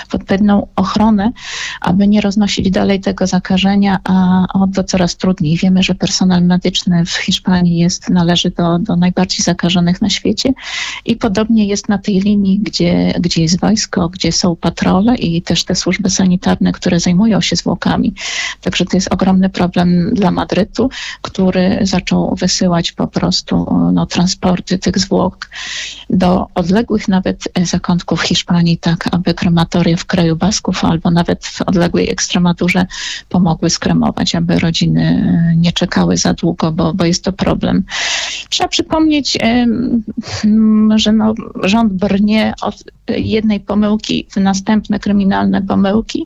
w 0.10 0.16
odpowiednią 0.16 0.68
ochronę, 0.76 1.32
aby 1.82 2.08
nie 2.08 2.22
roznosić 2.22 2.72
dalej 2.72 3.00
tego 3.00 3.28
zakażenia, 3.28 4.00
a 4.04 4.46
to 4.76 4.84
coraz 4.84 5.18
trudniej. 5.18 5.58
Wiemy, 5.58 5.84
że 5.84 5.96
personel 5.96 6.46
medyczny 6.46 7.06
w 7.06 7.12
Hiszpanii 7.12 7.78
jest, 7.78 8.10
należy 8.10 8.50
do, 8.50 8.80
do 8.80 8.96
najbardziej 8.96 9.44
zakażonych 9.44 10.02
na 10.02 10.10
świecie 10.10 10.54
i 11.06 11.16
podobnie 11.16 11.68
jest 11.68 11.90
na 11.90 11.98
tej 11.98 12.20
linii, 12.20 12.60
gdzie, 12.60 13.14
gdzie 13.20 13.42
jest 13.42 13.60
wojsko, 13.60 14.10
gdzie 14.10 14.32
są 14.32 14.56
patrole 14.56 15.16
i 15.16 15.42
też 15.42 15.64
te 15.64 15.76
służby 15.76 16.10
sanitarne, 16.10 16.72
które 16.72 17.00
zajmują 17.00 17.35
się 17.42 17.56
zwłokami. 17.56 18.14
Także 18.62 18.86
to 18.86 18.98
jest 18.98 19.14
ogromny 19.14 19.50
problem 19.50 20.14
dla 20.14 20.32
Madrytu, 20.32 20.90
który 21.22 21.80
zaczął 21.82 22.36
wysyłać 22.36 22.92
po 22.92 23.08
prostu 23.08 23.66
no, 23.94 24.06
transporty 24.06 24.78
tych 24.78 25.00
zwłok 25.00 25.50
do 26.10 26.48
odległych 26.56 27.08
nawet 27.08 27.44
e, 27.54 27.66
zakątków 27.66 28.22
Hiszpanii, 28.22 28.78
tak 28.78 29.10
aby 29.12 29.34
krematoria 29.34 29.98
w 29.98 30.06
kraju 30.06 30.36
Basków 30.36 30.86
albo 30.86 31.12
nawet 31.12 31.46
w 31.46 31.62
odległej 31.62 32.12
Ekstremadurze 32.12 32.86
pomogły 33.30 33.70
skremować, 33.70 34.36
aby 34.36 34.60
rodziny 34.60 35.02
e, 35.04 35.56
nie 35.56 35.72
czekały 35.72 36.18
za 36.18 36.34
długo, 36.34 36.72
bo, 36.72 36.94
bo 36.94 37.06
jest 37.06 37.24
to 37.24 37.34
problem. 37.34 37.84
Trzeba 38.50 38.68
przypomnieć, 38.68 39.38
że 40.96 41.12
no, 41.12 41.34
rząd 41.64 41.94
brnie 41.94 42.54
od 42.62 42.84
jednej 43.08 43.60
pomyłki 43.60 44.28
w 44.32 44.38
następne 44.38 45.00
kryminalne 45.00 45.62
pomyłki. 45.62 46.26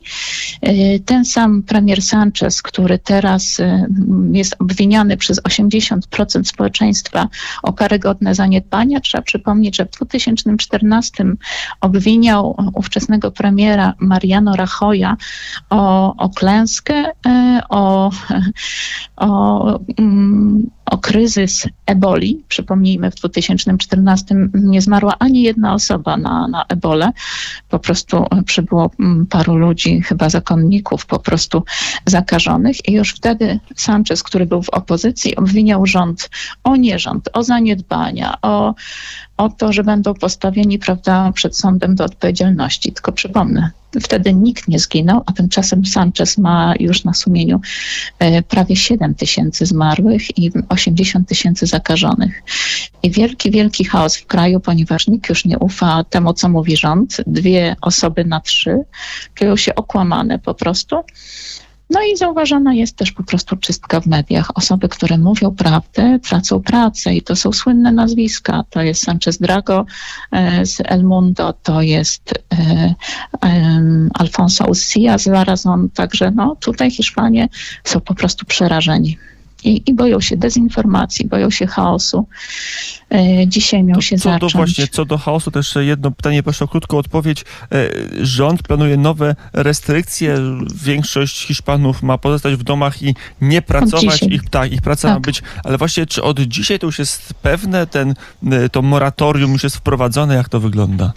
Ten 1.05 1.25
sam 1.25 1.63
premier 1.63 2.01
Sanchez, 2.01 2.61
który 2.61 2.99
teraz 2.99 3.59
e, 3.59 3.87
jest 4.31 4.55
obwiniany 4.59 5.17
przez 5.17 5.41
80% 5.41 6.43
społeczeństwa 6.43 7.27
o 7.63 7.73
karygodne 7.73 8.35
zaniedbania. 8.35 8.99
Trzeba 8.99 9.21
przypomnieć, 9.21 9.75
że 9.75 9.85
w 9.85 9.91
2014 9.91 11.25
obwiniał 11.81 12.55
ówczesnego 12.73 13.31
premiera 13.31 13.93
Mariano 13.99 14.55
Rajoya 14.55 15.17
o, 15.69 16.15
o 16.15 16.29
klęskę, 16.29 17.05
e, 17.25 17.61
o, 17.69 18.11
o, 19.17 19.79
mm, 19.97 20.69
o 20.89 20.97
kryzys 20.97 21.67
eboli. 21.85 22.43
Przypomnijmy, 22.47 23.11
w 23.11 23.15
2014 23.15 24.35
nie 24.53 24.81
zmarła 24.81 25.15
ani 25.19 25.41
jedna 25.41 25.73
osoba 25.73 26.17
na, 26.17 26.47
na 26.47 26.65
ebolę. 26.69 27.11
Po 27.69 27.79
prostu 27.79 28.25
przybyło 28.45 28.91
mm, 28.99 29.25
paru 29.25 29.55
ludzi, 29.55 30.01
chyba 30.01 30.29
zakonników, 30.29 31.05
po 31.05 31.19
prostu 31.19 31.63
zakażonych. 32.05 32.89
I 32.89 32.93
już 32.93 33.11
wtedy 33.11 33.59
Sanchez, 33.75 34.23
który 34.23 34.45
był 34.45 34.61
w 34.61 34.69
opozycji, 34.69 35.35
obwiniał 35.35 35.85
rząd 35.85 36.29
o 36.63 36.75
nierząd, 36.75 37.29
o 37.33 37.43
zaniedbania, 37.43 38.37
o, 38.41 38.75
o 39.39 39.49
to, 39.49 39.73
że 39.73 39.83
będą 39.83 40.13
postawieni 40.13 40.79
prawda, 40.79 41.31
przed 41.31 41.57
sądem 41.57 41.95
do 41.95 42.05
odpowiedzialności. 42.05 42.91
Tylko 42.91 43.11
przypomnę, 43.11 43.71
wtedy 44.01 44.33
nikt 44.33 44.67
nie 44.67 44.79
zginął, 44.79 45.23
a 45.25 45.31
tymczasem 45.31 45.85
Sanchez 45.85 46.37
ma 46.37 46.73
już 46.79 47.03
na 47.03 47.13
sumieniu 47.13 47.61
e, 48.19 48.41
prawie 48.41 48.75
7 48.75 49.15
tysięcy 49.15 49.65
zmarłych 49.65 50.37
i 50.37 50.51
80 50.69 51.27
tysięcy 51.27 51.65
zakażonych. 51.65 52.43
I 53.03 53.11
wielki, 53.11 53.51
wielki 53.51 53.85
chaos 53.85 54.17
w 54.17 54.25
kraju, 54.25 54.59
ponieważ 54.59 55.07
nikt 55.07 55.29
już 55.29 55.45
nie 55.45 55.59
ufa 55.59 56.03
temu, 56.03 56.33
co 56.33 56.49
mówi 56.49 56.77
rząd. 56.77 57.17
Dwie 57.27 57.75
osoby 57.81 58.25
na 58.25 58.39
trzy 58.39 58.79
czują 59.35 59.55
się 59.55 59.75
okłamane 59.75 60.39
po 60.39 60.53
prostu. 60.53 60.95
No 61.89 61.99
i 62.13 62.17
zauważana 62.17 62.73
jest 62.73 62.95
też 62.95 63.11
po 63.11 63.23
prostu 63.23 63.57
czystka 63.57 64.01
w 64.01 64.05
mediach. 64.05 64.57
Osoby, 64.57 64.89
które 64.89 65.17
mówią 65.17 65.55
prawdę, 65.55 66.19
tracą 66.19 66.61
pracę 66.61 67.13
i 67.13 67.21
to 67.21 67.35
są 67.35 67.51
słynne 67.51 67.91
nazwiska. 67.91 68.63
To 68.69 68.81
jest 68.81 69.03
Sanchez 69.03 69.37
Drago 69.37 69.85
e, 70.31 70.65
z 70.65 70.81
El 70.85 71.03
Mundo, 71.03 71.53
to 71.63 71.81
jest 71.81 72.33
e, 72.53 72.93
Alfonso 74.13 74.65
Ucia 74.65 75.17
z 75.17 75.27
La 75.27 75.43
Razón. 75.43 75.89
Także 75.93 76.31
no, 76.31 76.55
tutaj 76.55 76.91
Hiszpanie 76.91 77.49
są 77.83 78.01
po 78.01 78.15
prostu 78.15 78.45
przerażeni. 78.45 79.17
I, 79.63 79.83
I 79.85 79.93
boją 79.93 80.21
się 80.21 80.37
dezinformacji, 80.37 81.27
boją 81.27 81.49
się 81.49 81.67
chaosu. 81.67 82.27
E, 83.13 83.47
Dzisiaj 83.47 83.83
miał 83.83 84.01
się 84.01 84.17
Co 84.17 84.29
do 84.29 84.33
zacząć. 84.33 84.53
właśnie, 84.53 84.87
co 84.87 85.05
do 85.05 85.17
chaosu, 85.17 85.51
też 85.51 85.75
jedno 85.79 86.11
pytanie, 86.11 86.43
proszę 86.43 86.65
o 86.65 86.67
krótką 86.67 86.97
odpowiedź. 86.97 87.41
E, 87.71 87.89
Rząd 88.25 88.63
planuje 88.63 88.97
nowe 88.97 89.35
restrykcje. 89.53 90.37
Większość 90.83 91.45
Hiszpanów 91.45 92.03
ma 92.03 92.17
pozostać 92.17 92.55
w 92.55 92.63
domach 92.63 93.03
i 93.03 93.15
nie 93.41 93.61
pracować. 93.61 94.23
Ich, 94.23 94.49
tak, 94.49 94.71
ich 94.71 94.81
praca 94.81 95.07
ma 95.07 95.13
Tak. 95.13 95.23
być. 95.23 95.41
Ale 95.63 95.77
właśnie, 95.77 96.05
czy 96.05 96.23
od 96.23 96.39
dzisiaj 96.39 96.79
to 96.79 96.85
już 96.85 96.99
jest 96.99 97.33
pewne, 97.33 97.87
ten, 97.87 98.13
e, 98.51 98.69
to 98.69 98.81
moratorium 98.81 99.51
już 99.53 99.63
jest 99.63 99.75
wprowadzone? 99.77 100.35
Jak 100.35 100.49
to 100.49 100.59
wygląda? 100.59 101.13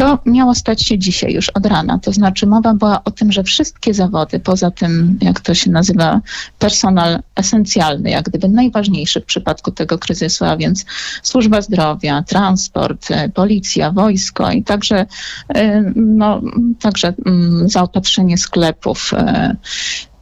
To 0.00 0.18
miało 0.26 0.54
stać 0.54 0.82
się 0.82 0.98
dzisiaj 0.98 1.32
już 1.32 1.48
od 1.48 1.66
rana. 1.66 1.98
To 1.98 2.12
znaczy 2.12 2.46
mowa 2.46 2.74
była 2.74 3.04
o 3.04 3.10
tym, 3.10 3.32
że 3.32 3.42
wszystkie 3.42 3.94
zawody, 3.94 4.40
poza 4.40 4.70
tym, 4.70 5.18
jak 5.22 5.40
to 5.40 5.54
się 5.54 5.70
nazywa, 5.70 6.20
personal 6.58 7.18
esencjalny, 7.36 8.10
jak 8.10 8.24
gdyby 8.24 8.48
najważniejszy 8.48 9.20
w 9.20 9.24
przypadku 9.24 9.70
tego 9.70 9.98
kryzysu, 9.98 10.44
a 10.44 10.56
więc 10.56 10.84
służba 11.22 11.60
zdrowia, 11.60 12.22
transport, 12.22 13.10
e, 13.10 13.28
policja, 13.28 13.90
wojsko 13.90 14.50
i 14.50 14.62
także, 14.62 15.06
e, 15.48 15.92
no, 15.96 16.40
także 16.80 17.14
mm, 17.26 17.68
zaopatrzenie 17.68 18.38
sklepów, 18.38 19.10
e, 19.14 19.56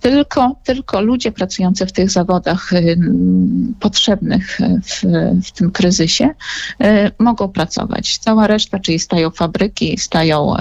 tylko, 0.01 0.57
tylko 0.65 1.01
ludzie 1.01 1.33
pracujący 1.33 1.87
w 1.87 1.93
tych 1.93 2.11
zawodach 2.11 2.73
ym, 2.73 3.75
potrzebnych 3.81 4.61
y, 4.61 4.81
w, 4.85 5.03
w 5.47 5.53
tym 5.53 5.71
kryzysie 5.71 6.25
y, 6.25 7.11
mogą 7.19 7.49
pracować. 7.49 8.19
Cała 8.19 8.47
reszta, 8.47 8.79
czyli 8.79 8.99
stają 8.99 9.31
fabryki, 9.31 9.99
stają, 9.99 10.57
y, 10.57 10.61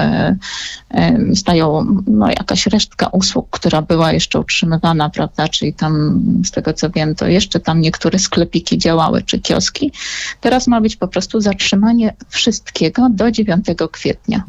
y, 1.31 1.35
stają 1.35 1.85
no, 2.07 2.29
jakaś 2.29 2.67
resztka 2.67 3.07
usług, 3.07 3.47
która 3.49 3.81
była 3.81 4.13
jeszcze 4.13 4.39
utrzymywana, 4.39 5.09
prawda, 5.09 5.47
czyli 5.47 5.73
tam 5.73 6.21
z 6.45 6.51
tego 6.51 6.73
co 6.73 6.89
wiem, 6.89 7.15
to 7.15 7.27
jeszcze 7.27 7.59
tam 7.59 7.81
niektóre 7.81 8.19
sklepiki 8.19 8.77
działały, 8.77 9.21
czy 9.21 9.39
kioski. 9.39 9.91
Teraz 10.41 10.67
ma 10.67 10.81
być 10.81 10.95
po 10.95 11.07
prostu 11.07 11.41
zatrzymanie 11.41 12.13
wszystkiego 12.29 13.07
do 13.09 13.31
9 13.31 13.65
kwietnia. 13.91 14.43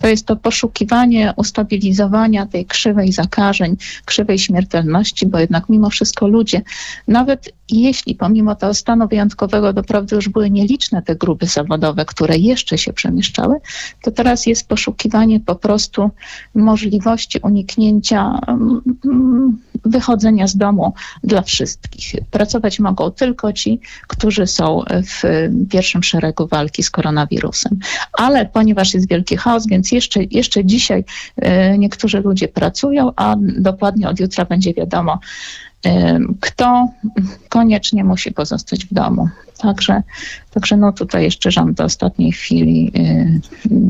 To 0.00 0.08
jest 0.08 0.26
to 0.26 0.36
poszukiwanie 0.36 1.32
ustabilizowania 1.36 2.46
tej 2.46 2.66
krzywej 2.66 3.12
zakażeń, 3.12 3.76
krzywej 4.04 4.29
śmiertelności, 4.38 5.26
bo 5.26 5.38
jednak 5.38 5.68
mimo 5.68 5.90
wszystko 5.90 6.28
ludzie, 6.28 6.62
nawet 7.08 7.52
jeśli 7.72 8.14
pomimo 8.14 8.54
tego 8.54 8.74
stanu 8.74 9.08
wyjątkowego 9.08 9.72
doprawdy 9.72 10.16
już 10.16 10.28
były 10.28 10.50
nieliczne 10.50 11.02
te 11.02 11.16
grupy 11.16 11.46
zawodowe, 11.46 12.04
które 12.04 12.36
jeszcze 12.36 12.78
się 12.78 12.92
przemieszczały, 12.92 13.56
to 14.02 14.10
teraz 14.10 14.46
jest 14.46 14.68
poszukiwanie 14.68 15.40
po 15.40 15.54
prostu 15.54 16.10
możliwości 16.54 17.38
uniknięcia 17.42 18.40
mm, 18.48 18.80
mm, 19.04 19.58
wychodzenia 19.84 20.46
z 20.46 20.56
domu 20.56 20.94
dla 21.24 21.42
wszystkich. 21.42 22.20
Pracować 22.30 22.80
mogą 22.80 23.10
tylko 23.10 23.52
ci, 23.52 23.80
którzy 24.06 24.46
są 24.46 24.82
w 24.90 25.22
pierwszym 25.70 26.02
szeregu 26.02 26.46
walki 26.46 26.82
z 26.82 26.90
koronawirusem. 26.90 27.78
Ale 28.12 28.46
ponieważ 28.46 28.94
jest 28.94 29.08
wielki 29.08 29.36
chaos, 29.36 29.66
więc 29.66 29.92
jeszcze, 29.92 30.20
jeszcze 30.30 30.64
dzisiaj 30.64 31.04
e, 31.36 31.78
niektórzy 31.78 32.20
ludzie 32.20 32.48
pracują, 32.48 33.12
a 33.16 33.36
dokładnie 33.38 34.08
od 34.08 34.20
jutra 34.20 34.44
będzie 34.44 34.74
wiadomo, 34.74 35.18
kto 36.40 36.88
koniecznie 37.48 38.04
musi 38.04 38.32
pozostać 38.32 38.86
w 38.86 38.94
domu. 38.94 39.28
Także, 39.58 40.02
także 40.50 40.76
no 40.76 40.92
tutaj 40.92 41.24
jeszcze 41.24 41.50
rząd 41.50 41.76
do 41.76 41.84
ostatniej 41.84 42.32
chwili 42.32 42.92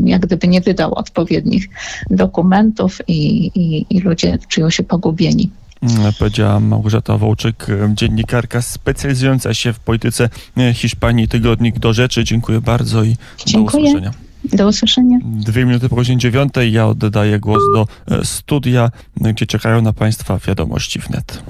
jak 0.05 0.21
gdyby 0.21 0.49
nie 0.49 0.61
wydał 0.61 0.95
odpowiednich 0.95 1.69
dokumentów 2.11 2.99
i, 3.09 3.47
i, 3.55 3.87
i 3.91 4.01
ludzie 4.01 4.39
czują 4.49 4.71
się 4.71 4.83
pogubieni. 4.83 5.51
Mm, 5.83 6.13
Powiedziała 6.19 6.61
Małgorzata 6.61 7.19
Wołczyk, 7.19 7.67
dziennikarka 7.95 8.63
specjalizująca 8.63 9.55
się 9.55 9.73
w 9.73 9.79
polityce 9.81 10.29
e, 10.57 10.75
Hiszpanii, 10.75 11.29
tygodnik 11.29 11.79
do 11.79 11.93
rzeczy. 11.93 12.25
Dziękuję 12.25 12.61
bardzo 12.61 13.05
i 13.05 13.17
Dziękuję. 13.47 13.83
do 13.83 13.89
usłyszenia. 13.89 14.30
Do 14.45 14.69
usłyszenia. 14.69 15.19
Dwie 15.25 15.65
minuty 15.65 15.89
po 15.89 15.97
godzinie 15.97 16.19
dziewiątej 16.19 16.73
ja 16.73 16.87
oddaję 16.87 17.41
głos 17.41 17.63
do 17.75 17.87
e, 18.17 18.25
studia, 18.25 18.91
gdzie 19.17 19.47
czekają 19.47 19.83
na 19.83 19.93
Państwa 19.93 20.39
wiadomości 20.39 20.99
wnet. 20.99 21.43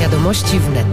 Wiadomości 0.00 0.58
wnet. 0.58 0.86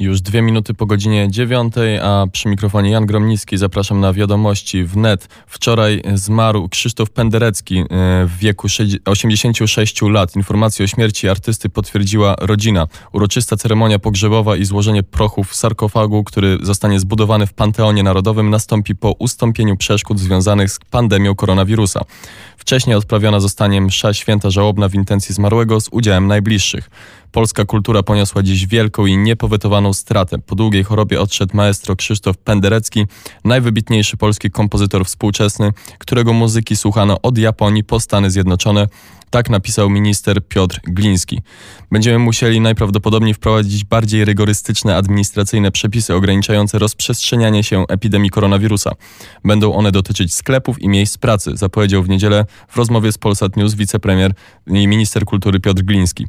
Już 0.00 0.20
dwie 0.20 0.42
minuty 0.42 0.74
po 0.74 0.86
godzinie 0.86 1.30
dziewiątej, 1.30 1.98
a 1.98 2.26
przy 2.32 2.48
mikrofonie 2.48 2.90
Jan 2.90 3.06
Gromnicki 3.06 3.56
zapraszam 3.56 4.00
na 4.00 4.12
wiadomości 4.12 4.84
wnet. 4.84 5.28
Wczoraj 5.46 6.02
zmarł 6.14 6.68
Krzysztof 6.68 7.10
Penderecki 7.10 7.78
e, 7.78 7.84
w 8.26 8.36
wieku 8.38 8.66
86 9.04 10.02
lat. 10.02 10.36
Informację 10.36 10.84
o 10.84 10.88
śmierci 10.88 11.28
artysty 11.28 11.68
potwierdziła 11.68 12.36
rodzina. 12.38 12.86
Uroczysta 13.12 13.56
ceremonia 13.56 13.98
pogrzebowa 13.98 14.56
i 14.56 14.64
złożenie 14.64 15.02
prochów 15.02 15.48
w 15.48 15.56
sarkofagu, 15.56 16.24
który 16.24 16.58
zostanie 16.62 17.00
zbudowany 17.00 17.46
w 17.46 17.52
Panteonie 17.52 18.02
Narodowym, 18.02 18.50
nastąpi 18.50 18.94
po 18.96 19.12
ustąpieniu 19.12 19.76
przeszkód 19.76 20.20
związanych 20.20 20.72
z 20.72 20.78
pandemią 20.90 21.34
koronawirusa. 21.34 22.00
Wcześniej 22.56 22.96
odprawiona 22.96 23.40
zostanie 23.40 23.80
msza 23.80 24.14
święta 24.14 24.50
żałobna 24.50 24.88
w 24.88 24.94
intencji 24.94 25.34
zmarłego 25.34 25.80
z 25.80 25.88
udziałem 25.92 26.26
najbliższych. 26.26 26.90
Polska 27.32 27.64
kultura 27.64 28.02
poniosła 28.02 28.42
dziś 28.42 28.66
wielką 28.66 29.06
i 29.06 29.16
niepowetowaną 29.16 29.92
stratę. 29.92 30.38
Po 30.38 30.54
długiej 30.54 30.84
chorobie 30.84 31.20
odszedł 31.20 31.56
maestro 31.56 31.96
Krzysztof 31.96 32.36
Penderecki, 32.36 33.06
najwybitniejszy 33.44 34.16
polski 34.16 34.50
kompozytor 34.50 35.06
współczesny, 35.06 35.72
którego 35.98 36.32
muzyki 36.32 36.76
słuchano 36.76 37.22
od 37.22 37.38
Japonii 37.38 37.84
po 37.84 38.00
Stany 38.00 38.30
Zjednoczone. 38.30 38.86
Tak 39.30 39.50
napisał 39.50 39.90
minister 39.90 40.48
Piotr 40.48 40.80
Gliński. 40.84 41.40
Będziemy 41.92 42.18
musieli 42.18 42.60
najprawdopodobniej 42.60 43.34
wprowadzić 43.34 43.84
bardziej 43.84 44.24
rygorystyczne 44.24 44.96
administracyjne 44.96 45.72
przepisy 45.72 46.14
ograniczające 46.14 46.78
rozprzestrzenianie 46.78 47.64
się 47.64 47.84
epidemii 47.88 48.30
koronawirusa. 48.30 48.90
Będą 49.44 49.74
one 49.74 49.92
dotyczyć 49.92 50.34
sklepów 50.34 50.82
i 50.82 50.88
miejsc 50.88 51.18
pracy, 51.18 51.56
zapowiedział 51.56 52.02
w 52.02 52.08
niedzielę 52.08 52.46
w 52.68 52.76
rozmowie 52.76 53.12
z 53.12 53.18
Polsat 53.18 53.56
News 53.56 53.74
wicepremier 53.74 54.32
i 54.66 54.88
minister 54.88 55.24
kultury 55.24 55.60
Piotr 55.60 55.82
Gliński. 55.82 56.26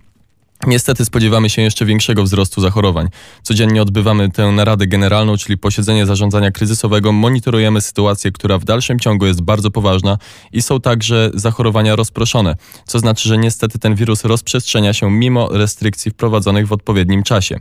Niestety 0.68 1.06
spodziewamy 1.06 1.50
się 1.50 1.62
jeszcze 1.62 1.86
większego 1.86 2.24
wzrostu 2.24 2.62
zachorowań. 2.62 3.08
Codziennie 3.44 3.82
odbywamy 3.82 4.30
tę 4.30 4.52
naradę 4.52 4.88
generalną, 4.88 5.38
czyli 5.38 5.58
posiedzenie 5.58 6.06
zarządzania 6.06 6.52
kryzysowego. 6.52 7.12
Monitorujemy 7.12 7.82
sytuację, 7.82 8.32
która 8.32 8.58
w 8.58 8.64
dalszym 8.64 9.00
ciągu 9.00 9.26
jest 9.26 9.42
bardzo 9.42 9.72
poważna 9.72 10.18
i 10.52 10.62
są 10.62 10.82
także 10.82 11.32
zachorowania 11.34 11.96
rozproszone, 11.96 12.56
co 12.86 13.00
znaczy, 13.00 13.30
że 13.30 13.38
niestety 13.38 13.80
ten 13.80 13.96
wirus 13.96 14.24
rozprzestrzenia 14.24 14.94
się 14.94 15.12
mimo 15.12 15.50
restrykcji 15.52 16.12
wprowadzonych 16.12 16.68
w 16.68 16.72
odpowiednim 16.72 17.24
czasie. 17.24 17.60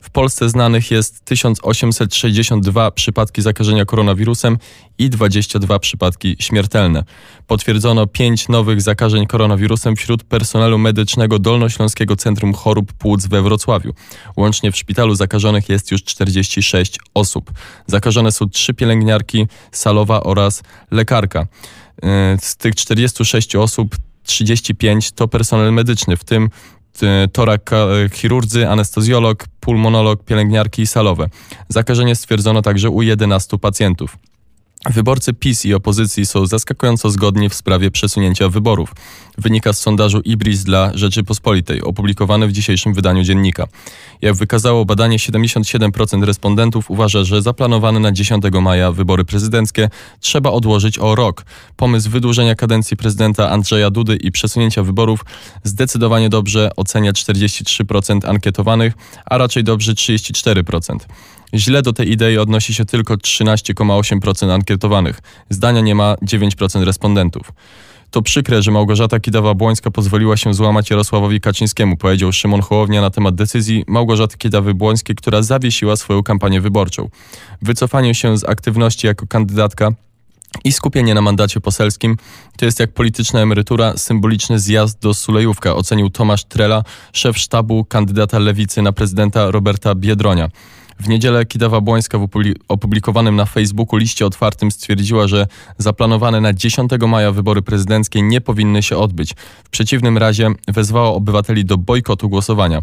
W 0.00 0.10
Polsce 0.10 0.48
znanych 0.48 0.90
jest 0.90 1.24
1862 1.24 2.90
przypadki 2.90 3.42
zakażenia 3.42 3.84
koronawirusem 3.84 4.58
i 4.98 5.10
22 5.10 5.78
przypadki 5.78 6.36
śmiertelne. 6.40 7.04
Potwierdzono 7.46 8.06
5 8.06 8.48
nowych 8.48 8.82
zakażeń 8.82 9.26
koronawirusem 9.26 9.96
wśród 9.96 10.24
personelu 10.24 10.78
medycznego 10.78 11.38
Dolnośląskiego 11.38 12.16
Centrum 12.16 12.54
Chorób 12.54 12.92
Płuc 12.92 13.26
we 13.26 13.42
Wrocławiu. 13.42 13.94
Łącznie 14.36 14.72
w 14.72 14.76
szpitalu 14.76 15.14
zakażonych 15.14 15.68
jest 15.68 15.90
już 15.90 16.04
46 16.04 16.98
osób. 17.14 17.50
Zakażone 17.86 18.32
są 18.32 18.48
3 18.48 18.74
pielęgniarki, 18.74 19.46
salowa 19.72 20.22
oraz 20.22 20.62
lekarka. 20.90 21.46
E, 22.02 22.36
z 22.40 22.56
tych 22.56 22.74
46 22.74 23.56
osób 23.56 23.96
35 24.26 25.12
to 25.12 25.28
personel 25.28 25.72
medyczny, 25.72 26.16
w 26.16 26.24
tym 26.24 26.50
torak 27.32 27.72
e, 27.72 28.08
chirurdzy, 28.12 28.66
anestezjolog, 28.66 29.44
pulmonolog, 29.60 30.24
pielęgniarki 30.24 30.82
i 30.82 30.86
salowe. 30.86 31.28
Zakażenie 31.68 32.14
stwierdzono 32.14 32.62
także 32.62 32.90
u 32.90 33.02
11 33.02 33.58
pacjentów. 33.58 34.16
Wyborcy 34.90 35.34
PiS 35.34 35.64
i 35.64 35.74
opozycji 35.74 36.26
są 36.26 36.46
zaskakująco 36.46 37.10
zgodni 37.10 37.48
w 37.48 37.54
sprawie 37.54 37.90
przesunięcia 37.90 38.48
wyborów. 38.48 38.94
Wynika 39.38 39.72
z 39.72 39.80
sondażu 39.80 40.20
Ibris 40.20 40.64
dla 40.64 40.90
Rzeczypospolitej, 40.94 41.82
opublikowany 41.82 42.46
w 42.48 42.52
dzisiejszym 42.52 42.94
wydaniu 42.94 43.22
dziennika. 43.22 43.66
Jak 44.22 44.34
wykazało 44.34 44.84
badanie, 44.84 45.16
77% 45.18 46.24
respondentów 46.24 46.90
uważa, 46.90 47.24
że 47.24 47.42
zaplanowane 47.42 48.00
na 48.00 48.12
10 48.12 48.44
maja 48.62 48.92
wybory 48.92 49.24
prezydenckie 49.24 49.88
trzeba 50.20 50.50
odłożyć 50.50 50.98
o 50.98 51.14
rok. 51.14 51.44
Pomysł 51.76 52.10
wydłużenia 52.10 52.54
kadencji 52.54 52.96
prezydenta 52.96 53.50
Andrzeja 53.50 53.90
Dudy 53.90 54.16
i 54.16 54.32
przesunięcia 54.32 54.82
wyborów 54.82 55.24
zdecydowanie 55.62 56.28
dobrze 56.28 56.70
ocenia 56.76 57.12
43% 57.12 58.28
ankietowanych, 58.28 58.94
a 59.24 59.38
raczej 59.38 59.64
dobrze 59.64 59.92
34%. 59.94 60.96
Źle 61.56 61.82
do 61.82 61.92
tej 61.92 62.12
idei 62.12 62.38
odnosi 62.38 62.74
się 62.74 62.84
tylko 62.84 63.14
13,8% 63.14 64.50
ankietowanych. 64.50 65.20
Zdania 65.50 65.80
nie 65.80 65.94
ma 65.94 66.14
9% 66.14 66.84
respondentów. 66.84 67.52
To 68.10 68.22
przykre, 68.22 68.62
że 68.62 68.70
Małgorzata 68.70 69.18
Kidawa-Błońska 69.18 69.90
pozwoliła 69.90 70.36
się 70.36 70.54
złamać 70.54 70.90
Jarosławowi 70.90 71.40
Kaczyńskiemu, 71.40 71.96
powiedział 71.96 72.32
Szymon 72.32 72.62
Hołownia 72.62 73.00
na 73.00 73.10
temat 73.10 73.34
decyzji 73.34 73.84
Małgorzaty 73.86 74.36
Kidawy-Błońskiej, 74.36 75.14
która 75.14 75.42
zawiesiła 75.42 75.96
swoją 75.96 76.22
kampanię 76.22 76.60
wyborczą. 76.60 77.08
Wycofanie 77.62 78.14
się 78.14 78.38
z 78.38 78.44
aktywności 78.44 79.06
jako 79.06 79.26
kandydatka 79.26 79.90
i 80.64 80.72
skupienie 80.72 81.14
na 81.14 81.20
mandacie 81.20 81.60
poselskim 81.60 82.16
to 82.56 82.64
jest 82.64 82.80
jak 82.80 82.92
polityczna 82.92 83.40
emerytura, 83.40 83.92
symboliczny 83.96 84.58
zjazd 84.58 85.00
do 85.00 85.14
Sulejówka, 85.14 85.74
ocenił 85.74 86.10
Tomasz 86.10 86.44
Trela, 86.44 86.84
szef 87.12 87.38
sztabu 87.38 87.84
kandydata 87.84 88.38
lewicy 88.38 88.82
na 88.82 88.92
prezydenta 88.92 89.50
Roberta 89.50 89.94
Biedronia. 89.94 90.48
W 90.98 91.08
niedzielę 91.08 91.46
Kidawa 91.46 91.80
Błońska 91.80 92.18
w 92.18 92.28
opublikowanym 92.68 93.36
na 93.36 93.44
Facebooku 93.44 93.96
liście 93.96 94.26
otwartym 94.26 94.70
stwierdziła, 94.70 95.28
że 95.28 95.46
zaplanowane 95.78 96.40
na 96.40 96.52
10 96.52 96.90
maja 97.08 97.32
wybory 97.32 97.62
prezydenckie 97.62 98.22
nie 98.22 98.40
powinny 98.40 98.82
się 98.82 98.96
odbyć. 98.96 99.34
W 99.64 99.70
przeciwnym 99.70 100.18
razie 100.18 100.50
wezwała 100.68 101.08
obywateli 101.08 101.64
do 101.64 101.78
bojkotu 101.78 102.28
głosowania. 102.28 102.82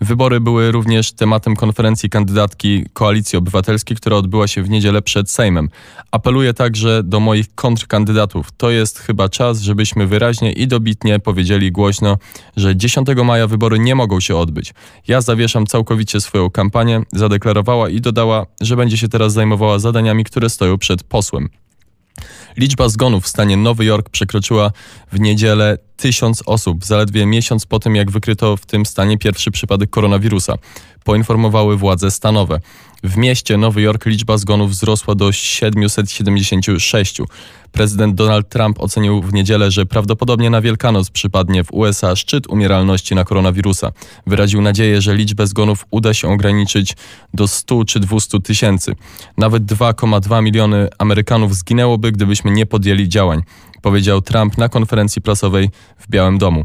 Wybory 0.00 0.40
były 0.40 0.72
również 0.72 1.12
tematem 1.12 1.56
konferencji 1.56 2.10
kandydatki 2.10 2.84
Koalicji 2.92 3.38
Obywatelskiej, 3.38 3.96
która 3.96 4.16
odbyła 4.16 4.48
się 4.48 4.62
w 4.62 4.70
niedzielę 4.70 5.02
przed 5.02 5.30
Sejmem. 5.30 5.68
Apeluję 6.10 6.54
także 6.54 7.02
do 7.04 7.20
moich 7.20 7.54
kontrkandydatów. 7.54 8.48
To 8.56 8.70
jest 8.70 8.98
chyba 8.98 9.28
czas, 9.28 9.60
żebyśmy 9.60 10.06
wyraźnie 10.06 10.52
i 10.52 10.68
dobitnie 10.68 11.18
powiedzieli 11.18 11.72
głośno, 11.72 12.18
że 12.56 12.76
10 12.76 13.08
maja 13.24 13.46
wybory 13.46 13.78
nie 13.78 13.94
mogą 13.94 14.20
się 14.20 14.36
odbyć. 14.36 14.74
Ja 15.08 15.20
zawieszam 15.20 15.66
całkowicie 15.66 16.20
swoją 16.20 16.50
kampanię, 16.50 17.02
zadeklarowała 17.12 17.88
i 17.88 18.00
dodała, 18.00 18.46
że 18.60 18.76
będzie 18.76 18.96
się 18.96 19.08
teraz 19.08 19.32
zajmowała 19.32 19.78
zadaniami, 19.78 20.24
które 20.24 20.50
stoją 20.50 20.78
przed 20.78 21.02
posłem. 21.02 21.48
Liczba 22.56 22.88
zgonów 22.88 23.24
w 23.24 23.28
stanie 23.28 23.56
Nowy 23.56 23.84
Jork 23.84 24.10
przekroczyła 24.10 24.72
w 25.12 25.20
niedzielę 25.20 25.78
tysiąc 25.96 26.42
osób, 26.46 26.84
zaledwie 26.84 27.26
miesiąc 27.26 27.66
po 27.66 27.78
tym, 27.78 27.96
jak 27.96 28.10
wykryto 28.10 28.56
w 28.56 28.66
tym 28.66 28.86
stanie 28.86 29.18
pierwszy 29.18 29.50
przypadek 29.50 29.90
koronawirusa, 29.90 30.54
poinformowały 31.04 31.76
władze 31.76 32.10
stanowe. 32.10 32.60
W 33.04 33.16
mieście 33.16 33.56
Nowy 33.56 33.82
Jork 33.82 34.06
liczba 34.06 34.38
zgonów 34.38 34.70
wzrosła 34.70 35.14
do 35.14 35.32
776. 35.32 37.20
Prezydent 37.72 38.14
Donald 38.14 38.48
Trump 38.48 38.80
ocenił 38.80 39.22
w 39.22 39.32
niedzielę, 39.32 39.70
że 39.70 39.86
prawdopodobnie 39.86 40.50
na 40.50 40.60
Wielkanoc 40.60 41.10
przypadnie 41.10 41.64
w 41.64 41.72
USA 41.72 42.16
szczyt 42.16 42.46
umieralności 42.46 43.14
na 43.14 43.24
koronawirusa. 43.24 43.92
Wyraził 44.26 44.62
nadzieję, 44.62 45.00
że 45.00 45.14
liczbę 45.14 45.46
zgonów 45.46 45.86
uda 45.90 46.14
się 46.14 46.28
ograniczyć 46.28 46.96
do 47.34 47.48
100 47.48 47.84
czy 47.84 48.00
200 48.00 48.40
tysięcy. 48.40 48.94
Nawet 49.36 49.62
2,2 49.62 50.42
miliony 50.42 50.88
Amerykanów 50.98 51.54
zginęłoby, 51.54 52.12
gdybyśmy 52.12 52.50
nie 52.50 52.66
podjęli 52.66 53.08
działań, 53.08 53.42
powiedział 53.82 54.22
Trump 54.22 54.58
na 54.58 54.68
konferencji 54.68 55.22
prasowej 55.22 55.70
w 55.98 56.10
Białym 56.10 56.38
Domu. 56.38 56.64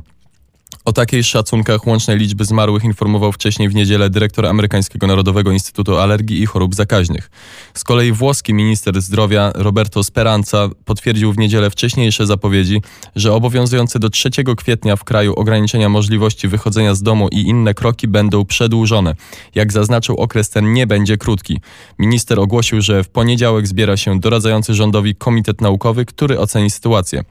O 0.86 0.94
takich 0.94 1.26
szacunkach 1.26 1.88
łącznej 1.88 2.18
liczby 2.18 2.46
zmarłych 2.46 2.84
informował 2.84 3.32
wcześniej 3.32 3.70
w 3.70 3.76
niedzielę 3.76 4.10
dyrektor 4.10 4.46
amerykańskiego 4.46 5.08
Narodowego 5.08 5.52
Instytutu 5.52 5.98
Alergii 5.98 6.42
i 6.42 6.46
Chorób 6.46 6.76
Zakaźnych. 6.76 7.30
Z 7.74 7.84
kolei 7.84 8.12
włoski 8.12 8.54
minister 8.54 9.02
zdrowia 9.02 9.52
Roberto 9.56 10.04
Speranza 10.04 10.70
potwierdził 10.86 11.34
w 11.34 11.38
niedzielę 11.38 11.70
wcześniejsze 11.70 12.26
zapowiedzi, 12.26 12.82
że 13.16 13.34
obowiązujące 13.34 14.00
do 14.00 14.10
3 14.10 14.30
kwietnia 14.58 14.96
w 14.96 15.04
kraju 15.04 15.34
ograniczenia 15.34 15.90
możliwości 15.90 16.48
wychodzenia 16.48 16.96
z 16.96 17.02
domu 17.02 17.28
i 17.32 17.42
inne 17.42 17.74
kroki 17.74 18.08
będą 18.08 18.46
przedłużone. 18.46 19.16
Jak 19.56 19.74
zaznaczył, 19.74 20.16
okres 20.16 20.50
ten 20.50 20.74
nie 20.74 20.88
będzie 20.88 21.18
krótki. 21.18 21.60
Minister 22.00 22.40
ogłosił, 22.40 22.82
że 22.82 23.04
w 23.04 23.10
poniedziałek 23.10 23.68
zbiera 23.68 23.98
się 23.98 24.20
doradzający 24.20 24.74
rządowi 24.74 25.16
komitet 25.16 25.62
naukowy, 25.62 26.06
który 26.06 26.40
oceni 26.40 26.70
sytuację. 26.70 27.24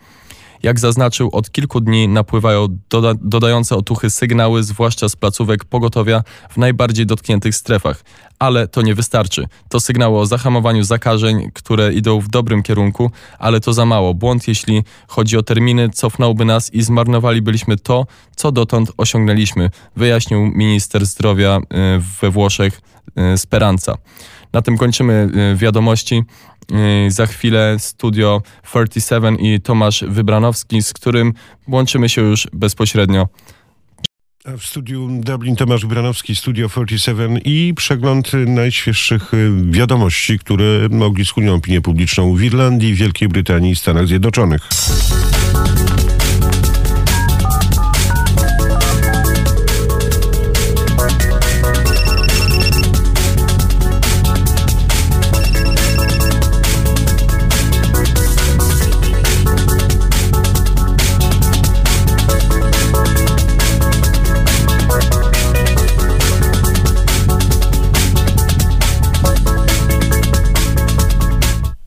Jak 0.63 0.79
zaznaczył, 0.79 1.29
od 1.33 1.51
kilku 1.51 1.81
dni 1.81 2.09
napływają 2.09 2.69
doda 2.91 3.15
dodające 3.21 3.77
otuchy 3.77 4.11
sygnały, 4.11 4.63
zwłaszcza 4.63 5.09
z 5.09 5.17
placówek 5.17 5.65
pogotowia 5.65 6.23
w 6.51 6.57
najbardziej 6.57 7.07
dotkniętych 7.07 7.55
strefach. 7.55 8.05
Ale 8.39 8.69
to 8.69 8.83
nie 8.83 8.95
wystarczy. 8.95 9.47
To 9.69 9.81
sygnały 9.81 10.19
o 10.19 10.27
zahamowaniu 10.27 10.85
zakażeń, 10.85 11.51
które 11.55 11.93
idą 11.93 12.21
w 12.21 12.29
dobrym 12.29 12.63
kierunku, 12.63 13.11
ale 13.39 13.61
to 13.61 13.73
za 13.73 13.87
mało. 13.87 14.15
Błąd, 14.15 14.49
jeśli 14.49 14.85
chodzi 15.09 15.37
o 15.37 15.43
terminy, 15.43 15.91
cofnąłby 15.91 16.45
nas 16.45 16.75
i 16.75 16.83
zmarnowalibyśmy 16.83 17.77
to, 17.77 18.07
co 18.37 18.53
dotąd 18.53 18.93
osiągnęliśmy, 18.97 19.71
wyjaśnił 19.97 20.41
minister 20.41 21.07
zdrowia 21.07 21.59
y, 21.59 22.03
we 22.21 22.31
Włoszech 22.31 22.81
y, 23.35 23.39
Speranza. 23.39 23.97
Na 24.55 24.63
tym 24.63 24.79
kończymy 24.79 25.29
y, 25.53 25.57
wiadomości. 25.57 26.23
Y, 27.07 27.11
za 27.11 27.27
chwilę 27.27 27.77
studio 27.79 28.43
37 28.63 29.39
i 29.39 29.61
Tomasz 29.61 30.05
Wybranowski, 30.09 30.83
z 30.83 30.93
którym 30.93 31.33
łączymy 31.69 32.09
się 32.09 32.23
już 32.23 32.49
bezpośrednio. 32.53 33.29
W 34.59 34.65
studiu 34.65 35.09
Dublin 35.21 35.57
Tomasz 35.57 35.87
Branowski, 35.87 36.37
Studio 36.37 36.69
47 36.69 37.39
i 37.45 37.75
przegląd 37.77 38.33
najświeższych 38.47 39.35
y, 39.35 39.51
wiadomości, 39.71 40.39
które 40.39 40.89
ogniskują 41.07 41.55
opinię 41.55 41.81
publiczną 41.81 42.35
w 42.35 42.43
Irlandii, 42.43 42.95
Wielkiej 42.95 43.29
Brytanii 43.29 43.73
i 43.73 43.77
Stanach 43.77 44.07
Zjednoczonych. 44.07 44.69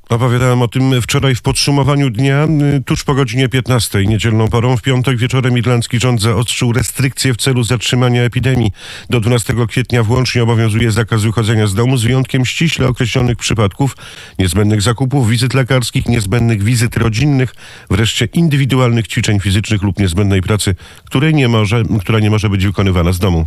Opowiadałem 0.10 0.62
o 0.62 0.68
tym 0.68 1.02
wczoraj 1.02 1.36
w 1.36 1.42
podsumowaniu 1.42 2.10
dnia, 2.10 2.48
y, 2.78 2.84
tuż 2.86 3.04
po 3.04 3.14
godzinie 3.16 3.50
15, 3.50 4.06
niedzielną 4.06 4.48
porą. 4.48 4.78
W 4.78 4.82
piątek 4.82 5.18
wieczorem 5.18 5.58
irlandzki 5.58 6.00
rząd 6.00 6.22
zaostrzył 6.22 6.74
restrykcje 6.74 7.34
w 7.34 7.38
celu 7.38 7.64
zatrzymania 7.64 8.24
epidemii. 8.24 8.72
Do 9.10 9.20
12 9.20 9.68
kwietnia 9.68 10.04
włącznie 10.04 10.44
obowiązuje 10.44 10.92
zakaz 10.92 11.24
wychodzenia 11.24 11.68
z 11.68 11.74
domu 11.74 11.98
z 11.98 12.04
wyjątkiem 12.04 12.46
ściśle 12.46 12.88
określonych 12.88 13.38
przypadków, 13.38 13.98
niezbędnych 14.40 14.82
zakupów, 14.82 15.30
wizyt 15.30 15.54
lekarskich, 15.54 16.08
niezbędnych 16.08 16.64
wizyt 16.64 16.98
rodzinnych, 16.98 17.56
wreszcie 17.90 18.26
indywidualnych 18.26 19.08
ćwiczeń 19.08 19.40
fizycznych 19.40 19.82
lub 19.82 20.00
niezbędnej 20.00 20.42
pracy, 20.42 20.76
której 21.06 21.34
nie 21.34 21.48
może, 21.48 21.84
która 22.00 22.20
nie 22.20 22.30
może 22.30 22.50
być 22.50 22.66
wykonywana 22.66 23.12
z 23.12 23.20
domu. 23.20 23.46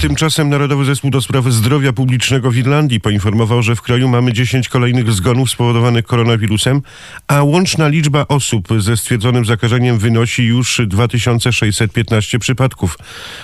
Tymczasem 0.00 0.48
Narodowy 0.48 0.84
Zespół 0.84 1.10
do 1.10 1.22
Spraw 1.22 1.44
Zdrowia 1.44 1.92
Publicznego 1.92 2.50
w 2.50 2.56
Irlandii 2.56 3.00
poinformował, 3.00 3.62
że 3.62 3.76
w 3.76 3.82
kraju 3.82 4.08
mamy 4.08 4.32
10 4.32 4.68
kolejnych 4.68 5.12
zgonów 5.12 5.50
spowodowanych 5.50 6.04
koronawirusem, 6.04 6.82
a 7.28 7.42
łączna 7.42 7.88
liczba 7.88 8.26
osób 8.28 8.68
ze 8.78 8.96
stwierdzonym 8.96 9.44
zakażeniem 9.44 9.98
wynosi 9.98 10.44
już 10.44 10.80
2615 10.86 12.38
przypadków. 12.38 12.98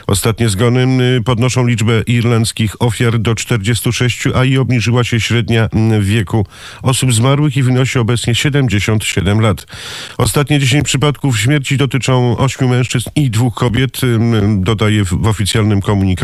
Ostatnie 0.07 0.49
zgony 0.49 1.05
y, 1.19 1.23
podnoszą 1.23 1.67
liczbę 1.67 2.03
irlandzkich 2.07 2.83
ofiar 2.83 3.19
do 3.19 3.35
46, 3.35 4.25
a 4.35 4.45
i 4.45 4.59
obniżyła 4.59 5.05
się 5.05 5.21
średnia 5.21 5.69
mm, 5.73 6.05
wieku 6.05 6.47
osób 6.83 7.13
zmarłych 7.13 7.57
i 7.57 7.63
wynosi 7.63 7.99
obecnie 7.99 8.35
77 8.35 9.41
lat. 9.41 9.67
Ostatnie 10.19 10.59
10 10.59 10.85
przypadków 10.85 11.41
śmierci 11.41 11.77
dotyczą 11.77 12.37
8 12.37 12.69
mężczyzn 12.69 13.11
i 13.17 13.31
dwóch 13.31 13.55
kobiet, 13.55 14.01
dodaje 14.59 15.05
w 15.05 15.27
oficjalnym 15.27 15.81
komunikacie. 15.81 16.20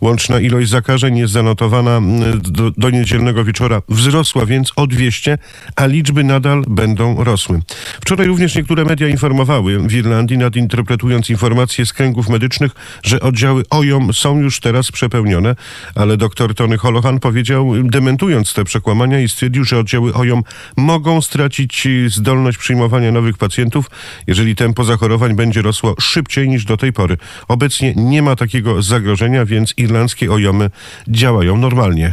Łączna 0.00 0.40
ilość 0.40 0.70
zakażeń 0.70 1.18
jest 1.18 1.32
zanotowana 1.32 1.96
mm, 1.96 2.40
do, 2.42 2.70
do 2.70 2.90
niedzielnego 2.90 3.44
wieczora. 3.44 3.82
Wzrosła 3.88 4.46
więc 4.46 4.72
o 4.76 4.86
200, 4.86 5.38
a 5.76 5.86
liczby 5.86 6.24
nadal 6.24 6.64
będą 6.68 7.24
rosły. 7.24 7.60
Wczoraj 8.00 8.26
również 8.26 8.54
niektóre 8.54 8.84
media 8.84 9.08
informowały 9.08 9.78
w 9.78 9.92
Irlandii, 9.92 10.38
nadinterpretując 10.38 11.30
informacje 11.30 11.86
z 11.86 11.92
kręgów 11.92 12.28
medycznych, 12.28 12.72
że 13.02 13.20
oddziały 13.20 13.62
OJOM 13.70 14.12
są 14.12 14.40
już 14.40 14.60
teraz 14.60 14.92
przepełnione, 14.92 15.56
ale 15.94 16.16
dr 16.16 16.54
Tony 16.54 16.78
Holohan 16.78 17.20
powiedział, 17.20 17.72
dementując 17.82 18.54
te 18.54 18.64
przekłamania 18.64 19.20
i 19.20 19.28
stwierdził, 19.28 19.64
że 19.64 19.78
oddziały 19.78 20.14
OJOM 20.14 20.42
mogą 20.76 21.22
stracić 21.22 21.88
zdolność 22.06 22.58
przyjmowania 22.58 23.12
nowych 23.12 23.38
pacjentów, 23.38 23.90
jeżeli 24.26 24.56
tempo 24.56 24.84
zachorowań 24.84 25.36
będzie 25.36 25.62
rosło 25.62 25.94
szybciej 26.00 26.48
niż 26.48 26.64
do 26.64 26.76
tej 26.76 26.92
pory. 26.92 27.16
Obecnie 27.48 27.94
nie 27.96 28.22
ma 28.22 28.36
takiego 28.36 28.82
zagrożenia, 28.82 29.13
więc 29.46 29.74
irlandzkie 29.76 30.32
OJOMy 30.32 30.70
działają 31.08 31.56
normalnie. 31.56 32.12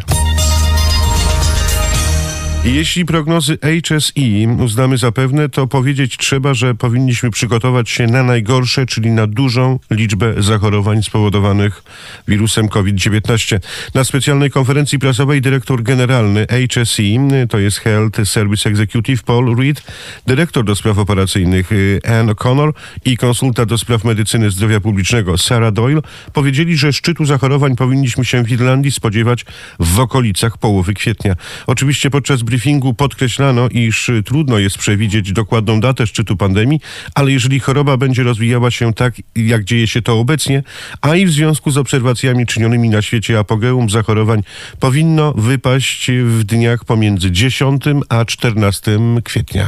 Jeśli 2.63 3.05
prognozy 3.05 3.57
HSI 3.57 4.47
uznamy 4.59 4.97
za 4.97 5.11
pewne, 5.11 5.49
to 5.49 5.67
powiedzieć 5.67 6.17
trzeba, 6.17 6.53
że 6.53 6.75
powinniśmy 6.75 7.31
przygotować 7.31 7.89
się 7.89 8.07
na 8.07 8.23
najgorsze, 8.23 8.85
czyli 8.85 9.11
na 9.11 9.27
dużą 9.27 9.79
liczbę 9.91 10.33
zachorowań 10.43 11.03
spowodowanych 11.03 11.83
wirusem 12.27 12.69
COVID-19. 12.69 13.59
Na 13.93 14.03
specjalnej 14.03 14.51
konferencji 14.51 14.99
prasowej 14.99 15.41
dyrektor 15.41 15.83
generalny 15.83 16.47
HSI, 16.69 17.19
to 17.49 17.59
jest 17.59 17.77
Health 17.77 18.19
Service 18.23 18.69
Executive 18.69 19.23
Paul 19.23 19.55
Reed, 19.57 19.83
dyrektor 20.27 20.65
do 20.65 20.75
spraw 20.75 20.97
operacyjnych 20.97 21.71
y, 21.71 21.99
Ann 22.07 22.29
O'Connor 22.29 22.71
i 23.05 23.17
konsultant 23.17 23.69
do 23.69 23.77
spraw 23.77 24.03
medycyny 24.03 24.51
zdrowia 24.51 24.79
publicznego 24.79 25.37
Sarah 25.37 25.73
Doyle 25.73 26.01
powiedzieli, 26.33 26.77
że 26.77 26.93
szczytu 26.93 27.25
zachorowań 27.25 27.75
powinniśmy 27.75 28.25
się 28.25 28.43
w 28.43 28.51
Irlandii 28.51 28.91
spodziewać 28.91 29.45
w 29.79 29.99
okolicach 29.99 30.57
połowy 30.57 30.93
kwietnia. 30.93 31.35
Oczywiście 31.67 32.09
podczas 32.09 32.43
briefingu 32.51 32.93
podkreślano, 32.93 33.69
iż 33.69 34.11
trudno 34.25 34.59
jest 34.59 34.77
przewidzieć 34.77 35.31
dokładną 35.31 35.79
datę 35.79 36.07
szczytu 36.07 36.37
pandemii, 36.37 36.79
ale 37.15 37.31
jeżeli 37.31 37.59
choroba 37.59 37.97
będzie 37.97 38.23
rozwijała 38.23 38.71
się 38.71 38.93
tak, 38.93 39.13
jak 39.35 39.63
dzieje 39.63 39.87
się 39.87 40.01
to 40.01 40.19
obecnie, 40.19 40.63
a 41.01 41.15
i 41.15 41.25
w 41.25 41.31
związku 41.31 41.71
z 41.71 41.77
obserwacjami 41.77 42.45
czynionymi 42.45 42.89
na 42.89 43.01
świecie 43.01 43.39
apogeum 43.39 43.89
zachorowań, 43.89 44.43
powinno 44.79 45.33
wypaść 45.33 46.11
w 46.11 46.43
dniach 46.43 46.85
pomiędzy 46.85 47.31
10 47.31 47.83
a 48.09 48.25
14 48.25 48.99
kwietnia. 49.23 49.67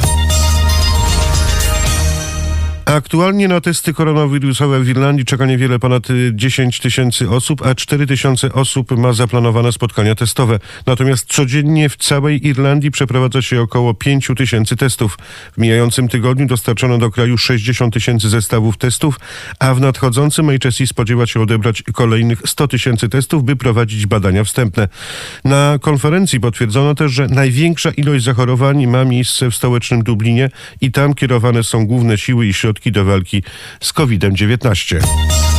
Aktualnie 2.86 3.48
na 3.48 3.62
testy 3.62 3.94
koronawirusowe 3.94 4.80
w 4.80 4.90
Irlandii 4.90 5.26
czeka 5.26 5.46
niewiele 5.46 5.80
ponad 5.80 6.10
y, 6.10 6.32
10 6.34 6.80
tysięcy 6.80 7.30
osób, 7.30 7.66
a 7.66 7.76
4 7.76 8.08
tysiące 8.08 8.54
osób 8.54 8.98
ma 8.98 9.14
zaplanowane 9.14 9.72
spotkania 9.72 10.16
testowe. 10.16 10.60
Natomiast 10.86 11.34
codziennie 11.34 11.90
w 11.90 11.98
całej 11.98 12.48
Irlandii 12.48 12.92
przeprowadza 12.92 13.42
się 13.42 13.62
około 13.62 13.94
5 13.94 14.28
tysięcy 14.38 14.76
testów. 14.76 15.18
W 15.54 15.58
mijającym 15.58 16.08
tygodniu 16.08 16.46
dostarczono 16.46 16.98
do 16.98 17.12
kraju 17.12 17.38
60 17.38 17.94
tysięcy 17.94 18.30
zestawów 18.30 18.78
testów, 18.78 19.20
a 19.60 19.74
w 19.74 19.82
nadchodzącym 19.82 20.50
HSI 20.60 20.88
spodziewa 20.88 21.26
się 21.26 21.42
odebrać 21.42 21.84
kolejnych 21.94 22.42
100 22.46 22.68
tysięcy 22.68 23.10
testów, 23.10 23.44
by 23.44 23.56
prowadzić 23.56 24.06
badania 24.06 24.44
wstępne. 24.44 24.88
Na 25.46 25.80
konferencji 25.82 26.40
potwierdzono 26.40 26.96
też, 26.96 27.12
że 27.12 27.28
największa 27.28 27.92
ilość 27.92 28.24
zachorowań 28.24 28.88
ma 28.88 29.06
miejsce 29.06 29.52
w 29.52 29.56
stołecznym 29.56 30.04
Dublinie 30.04 30.50
i 30.82 30.92
tam 30.92 31.14
kierowane 31.14 31.64
są 31.64 31.88
główne 31.88 32.18
siły 32.18 32.48
i 32.48 32.54
środki 32.54 32.73
do 32.92 33.06
walki 33.06 33.44
z 33.80 33.94
COVID-19. 33.94 35.53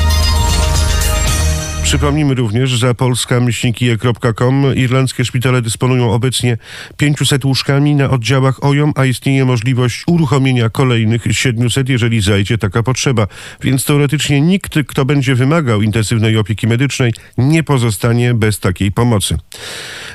Przypomnijmy 1.84 2.34
również, 2.34 2.70
że 2.70 2.94
polska-myślnikije.com 2.94 4.74
irlandzkie 4.76 5.24
szpitale 5.24 5.62
dysponują 5.62 6.12
obecnie 6.12 6.58
500 6.96 7.44
łóżkami 7.44 7.94
na 7.94 8.10
oddziałach 8.10 8.64
OJOM, 8.64 8.92
a 8.96 9.04
istnieje 9.04 9.44
możliwość 9.44 10.02
uruchomienia 10.06 10.68
kolejnych 10.68 11.24
700, 11.30 11.88
jeżeli 11.88 12.20
zajdzie 12.20 12.58
taka 12.58 12.82
potrzeba. 12.82 13.26
Więc 13.62 13.84
teoretycznie 13.84 14.40
nikt, 14.40 14.78
kto 14.86 15.04
będzie 15.04 15.34
wymagał 15.34 15.82
intensywnej 15.82 16.36
opieki 16.36 16.66
medycznej, 16.66 17.12
nie 17.38 17.62
pozostanie 17.62 18.34
bez 18.34 18.60
takiej 18.60 18.92
pomocy. 18.92 19.38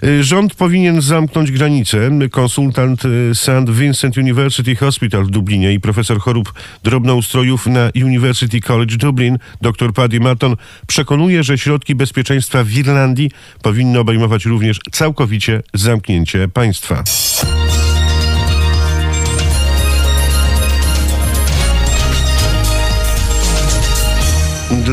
Y, 0.04 0.24
Rząd 0.24 0.56
powinien 0.56 1.02
zamknąć 1.02 1.52
granice. 1.52 2.10
Konsultant 2.32 3.06
y, 3.06 3.36
St. 3.36 3.70
Vincent 3.70 4.18
University 4.18 4.76
Hospital 4.76 5.24
w 5.24 5.30
Dublinie 5.30 5.74
i 5.74 5.80
profesor 5.80 6.20
chorób 6.20 6.54
drobnoustrojów 6.84 7.68
na 7.68 7.90
University 7.96 8.62
College 8.62 8.98
Dublin, 8.98 9.38
dr 9.62 9.94
Paddy 9.94 10.20
Marton, 10.20 10.56
przekonuje, 10.88 11.44
że 11.44 11.59
środki 11.60 11.96
bezpieczeństwa 11.96 12.64
w 12.64 12.72
Irlandii 12.72 13.32
powinny 13.62 14.00
obejmować 14.00 14.46
również 14.46 14.80
całkowicie 14.92 15.64
zamknięcie 15.74 16.48
państwa. 16.48 17.04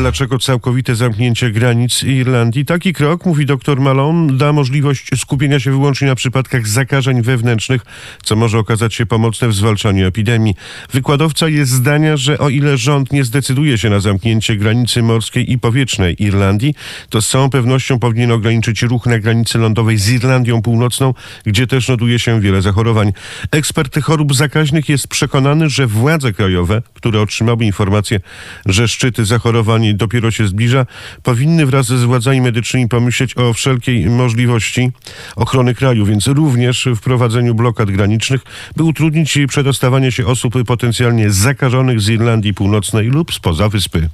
Dlaczego 0.01 0.39
całkowite 0.39 0.95
zamknięcie 0.95 1.51
granic 1.51 2.03
Irlandii? 2.03 2.65
Taki 2.65 2.93
krok, 2.93 3.25
mówi 3.25 3.45
dr 3.45 3.79
Malone, 3.79 4.37
da 4.37 4.53
możliwość 4.53 5.09
skupienia 5.15 5.59
się 5.59 5.71
wyłącznie 5.71 6.07
na 6.07 6.15
przypadkach 6.15 6.67
zakażeń 6.67 7.21
wewnętrznych, 7.21 7.81
co 8.23 8.35
może 8.35 8.59
okazać 8.59 8.93
się 8.93 9.05
pomocne 9.05 9.47
w 9.47 9.53
zwalczaniu 9.53 10.07
epidemii. 10.07 10.55
Wykładowca 10.93 11.47
jest 11.49 11.71
zdania, 11.71 12.17
że 12.17 12.37
o 12.37 12.49
ile 12.49 12.77
rząd 12.77 13.13
nie 13.13 13.23
zdecyduje 13.23 13.77
się 13.77 13.89
na 13.89 13.99
zamknięcie 13.99 14.55
granicy 14.55 15.03
morskiej 15.03 15.51
i 15.51 15.59
powietrznej 15.59 16.23
Irlandii, 16.23 16.75
to 17.09 17.21
z 17.21 17.29
całą 17.29 17.49
pewnością 17.49 17.99
powinien 17.99 18.31
ograniczyć 18.31 18.81
ruch 18.81 19.05
na 19.05 19.19
granicy 19.19 19.57
lądowej 19.57 19.97
z 19.97 20.09
Irlandią 20.09 20.61
Północną, 20.61 21.13
gdzie 21.45 21.67
też 21.67 21.87
notuje 21.87 22.19
się 22.19 22.41
wiele 22.41 22.61
zachorowań. 22.61 23.13
Ekspert 23.51 23.99
chorób 23.99 24.35
zakaźnych 24.35 24.89
jest 24.89 25.07
przekonany, 25.07 25.69
że 25.69 25.87
władze 25.87 26.33
krajowe, 26.33 26.81
które 26.93 27.21
otrzymały 27.21 27.65
informację, 27.65 28.19
że 28.65 28.87
szczyty 28.87 29.25
zachorowań 29.25 29.86
Dopiero 29.95 30.31
się 30.31 30.47
zbliża, 30.47 30.85
powinny 31.23 31.65
wraz 31.65 31.85
z 31.85 32.03
władzami 32.03 32.41
medycznymi 32.41 32.87
pomyśleć 32.87 33.37
o 33.37 33.53
wszelkiej 33.53 34.09
możliwości 34.09 34.91
ochrony 35.35 35.75
kraju, 35.75 36.05
więc 36.05 36.27
również 36.27 36.89
wprowadzeniu 36.95 37.55
blokad 37.55 37.91
granicznych, 37.91 38.41
by 38.75 38.83
utrudnić 38.83 39.37
przedostawanie 39.47 40.11
się 40.11 40.25
osób 40.25 40.53
potencjalnie 40.67 41.31
zakażonych 41.31 42.01
z 42.01 42.09
Irlandii 42.09 42.53
Północnej 42.53 43.07
lub 43.07 43.33
spoza 43.33 43.69
wyspy. 43.69 44.09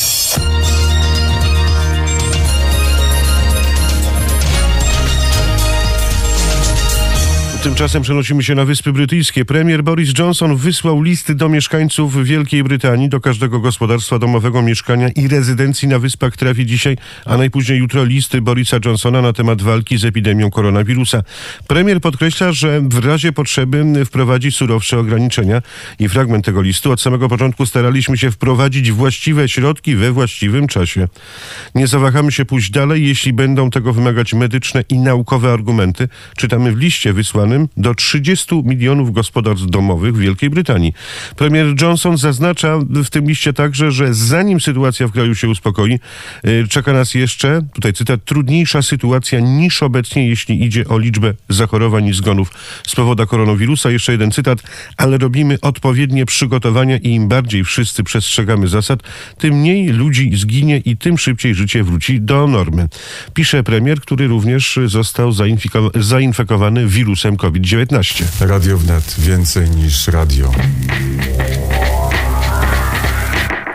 Tymczasem 7.63 8.03
przenosimy 8.03 8.43
się 8.43 8.55
na 8.55 8.65
Wyspy 8.65 8.93
Brytyjskie. 8.93 9.45
Premier 9.45 9.83
Boris 9.83 10.19
Johnson 10.19 10.55
wysłał 10.55 11.01
listy 11.01 11.35
do 11.35 11.49
mieszkańców 11.49 12.23
Wielkiej 12.23 12.63
Brytanii. 12.63 13.09
Do 13.09 13.19
każdego 13.19 13.59
gospodarstwa 13.59 14.19
domowego, 14.19 14.61
mieszkania 14.61 15.09
i 15.09 15.27
rezydencji 15.27 15.87
na 15.87 15.99
wyspach 15.99 16.37
trafi 16.37 16.65
dzisiaj, 16.65 16.97
a 17.25 17.37
najpóźniej 17.37 17.79
jutro 17.79 18.03
listy 18.05 18.41
Borisa 18.41 18.77
Johnsona 18.85 19.21
na 19.21 19.33
temat 19.33 19.61
walki 19.61 19.97
z 19.97 20.05
epidemią 20.05 20.51
koronawirusa. 20.51 21.23
Premier 21.67 22.01
podkreśla, 22.01 22.51
że 22.51 22.81
w 22.81 23.05
razie 23.05 23.31
potrzeby 23.31 24.05
wprowadzi 24.05 24.51
surowsze 24.51 24.99
ograniczenia 24.99 25.61
i 25.99 26.09
fragment 26.09 26.45
tego 26.45 26.61
listu. 26.61 26.91
Od 26.91 27.01
samego 27.01 27.29
początku 27.29 27.65
staraliśmy 27.65 28.17
się 28.17 28.31
wprowadzić 28.31 28.91
właściwe 28.91 29.49
środki 29.49 29.95
we 29.95 30.11
właściwym 30.11 30.67
czasie. 30.67 31.07
Nie 31.75 31.87
zawahamy 31.87 32.31
się 32.31 32.45
pójść 32.45 32.71
dalej, 32.71 33.07
jeśli 33.07 33.33
będą 33.33 33.69
tego 33.69 33.93
wymagać 33.93 34.33
medyczne 34.33 34.83
i 34.89 34.97
naukowe 34.97 35.53
argumenty. 35.53 36.07
Czytamy 36.37 36.71
w 36.71 36.77
liście 36.77 37.13
wysłanym 37.13 37.52
do 37.77 37.95
30 37.95 38.55
milionów 38.63 39.11
gospodarstw 39.11 39.65
domowych 39.65 40.15
w 40.15 40.19
Wielkiej 40.19 40.49
Brytanii. 40.49 40.93
Premier 41.35 41.81
Johnson 41.81 42.17
zaznacza 42.17 42.79
w 42.89 43.09
tym 43.09 43.27
liście 43.27 43.53
także, 43.53 43.91
że 43.91 44.13
zanim 44.13 44.61
sytuacja 44.61 45.07
w 45.07 45.11
kraju 45.11 45.35
się 45.35 45.49
uspokoi, 45.49 45.99
y, 46.47 46.67
czeka 46.69 46.93
nas 46.93 47.13
jeszcze, 47.13 47.61
tutaj 47.73 47.93
cytat, 47.93 48.25
trudniejsza 48.25 48.81
sytuacja 48.81 49.39
niż 49.39 49.83
obecnie, 49.83 50.27
jeśli 50.27 50.63
idzie 50.63 50.87
o 50.87 50.97
liczbę 50.97 51.33
zachorowań 51.49 52.05
i 52.05 52.13
zgonów 52.13 52.51
z 52.87 52.95
powodu 52.95 53.27
koronawirusa. 53.27 53.91
Jeszcze 53.91 54.11
jeden 54.11 54.31
cytat, 54.31 54.59
ale 54.97 55.17
robimy 55.17 55.57
odpowiednie 55.61 56.25
przygotowania 56.25 56.97
i 56.97 57.09
im 57.09 57.27
bardziej 57.27 57.63
wszyscy 57.63 58.03
przestrzegamy 58.03 58.67
zasad, 58.67 58.99
tym 59.37 59.53
mniej 59.53 59.87
ludzi 59.87 60.31
zginie 60.37 60.77
i 60.77 60.97
tym 60.97 61.17
szybciej 61.17 61.55
życie 61.55 61.83
wróci 61.83 62.21
do 62.21 62.47
normy. 62.47 62.87
Pisze 63.33 63.63
premier, 63.63 64.01
który 64.01 64.27
również 64.27 64.79
został 64.85 65.31
zainfekowany 65.95 66.87
wirusem 66.87 67.37
COVID-19. 67.43 68.23
Radio 68.47 68.77
wnet 68.77 69.15
więcej 69.19 69.69
niż 69.69 70.07
radio. 70.07 70.51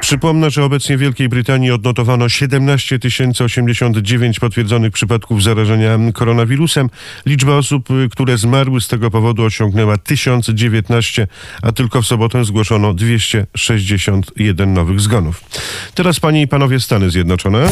Przypomnę, 0.01 0.51
że 0.51 0.65
obecnie 0.65 0.97
w 0.97 1.01
Wielkiej 1.01 1.29
Brytanii 1.29 1.71
odnotowano 1.71 2.29
17 2.29 2.99
089 3.45 4.41
potwierdzonych 4.41 4.93
przypadków 4.93 5.43
zarażenia 5.43 5.99
koronawirusem. 6.15 6.91
Liczba 7.27 7.53
osób, 7.53 7.89
które 8.11 8.39
zmarły 8.39 8.81
z 8.81 8.89
tego 8.89 9.11
powodu 9.11 9.45
osiągnęła 9.45 9.99
1019, 9.99 11.27
a 11.63 11.73
tylko 11.73 12.03
w 12.03 12.07
sobotę 12.07 12.45
zgłoszono 12.45 12.95
261 12.95 14.73
nowych 14.73 15.01
zgonów. 15.01 15.45
Teraz 15.95 16.21
panie 16.21 16.43
i 16.43 16.49
panowie 16.49 16.81
Stany 16.81 17.11
Zjednoczone. 17.11 17.69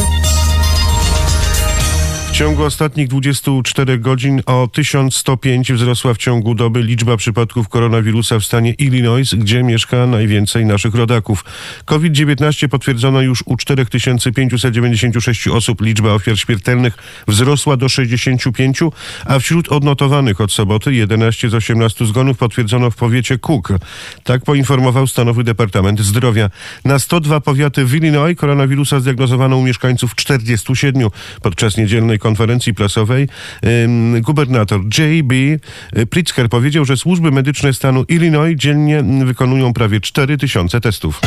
Ciągu 2.37 2.63
ostatnich 2.63 3.07
24 3.07 3.99
godzin 3.99 4.41
o 4.45 4.69
1105 4.73 5.73
wzrosła 5.73 6.13
w 6.13 6.17
ciągu 6.17 6.55
doby 6.55 6.83
liczba 6.83 7.17
przypadków 7.17 7.69
koronawirusa 7.69 8.39
w 8.39 8.43
stanie 8.43 8.73
Illinois, 8.73 9.35
gdzie 9.35 9.63
mieszka 9.63 10.07
najwięcej 10.07 10.65
naszych 10.65 10.95
rodaków. 10.95 11.45
COVID-19 11.85 12.67
potwierdzono 12.67 13.21
już 13.21 13.43
u 13.45 13.57
4596 13.57 15.47
osób. 15.47 15.81
Liczba 15.81 16.13
ofiar 16.13 16.39
śmiertelnych 16.39 16.97
wzrosła 17.27 17.77
do 17.77 17.89
65, 17.89 18.79
a 19.25 19.39
wśród 19.39 19.69
odnotowanych 19.71 20.41
od 20.41 20.51
soboty 20.51 20.93
11 20.93 21.49
z 21.49 21.53
18 21.53 22.05
zgonów 22.05 22.37
potwierdzono 22.37 22.91
w 22.91 22.95
powiecie 22.95 23.37
Cook. 23.37 23.69
Tak 24.23 24.43
poinformował 24.43 25.07
stanowy 25.07 25.43
Departament 25.43 26.01
Zdrowia. 26.01 26.49
Na 26.85 26.99
102 26.99 27.39
powiaty 27.39 27.85
w 27.85 27.95
Illinois 27.95 28.37
koronawirusa 28.37 28.99
zdiagnozowano 28.99 29.57
u 29.57 29.63
mieszkańców 29.63 30.15
47. 30.15 31.09
Podczas 31.41 31.77
niedzielnej 31.77 32.19
konferencji 32.27 32.73
prasowej 32.73 33.27
gubernator 34.21 34.81
J.B. 34.97 35.35
Pritzker 36.09 36.49
powiedział, 36.49 36.85
że 36.85 36.97
służby 36.97 37.31
medyczne 37.31 37.73
stanu 37.73 38.03
Illinois 38.07 38.55
dziennie 38.55 39.03
wykonują 39.25 39.73
prawie 39.73 40.01
4 40.01 40.37
tysiące 40.37 40.81
testów. 40.81 41.21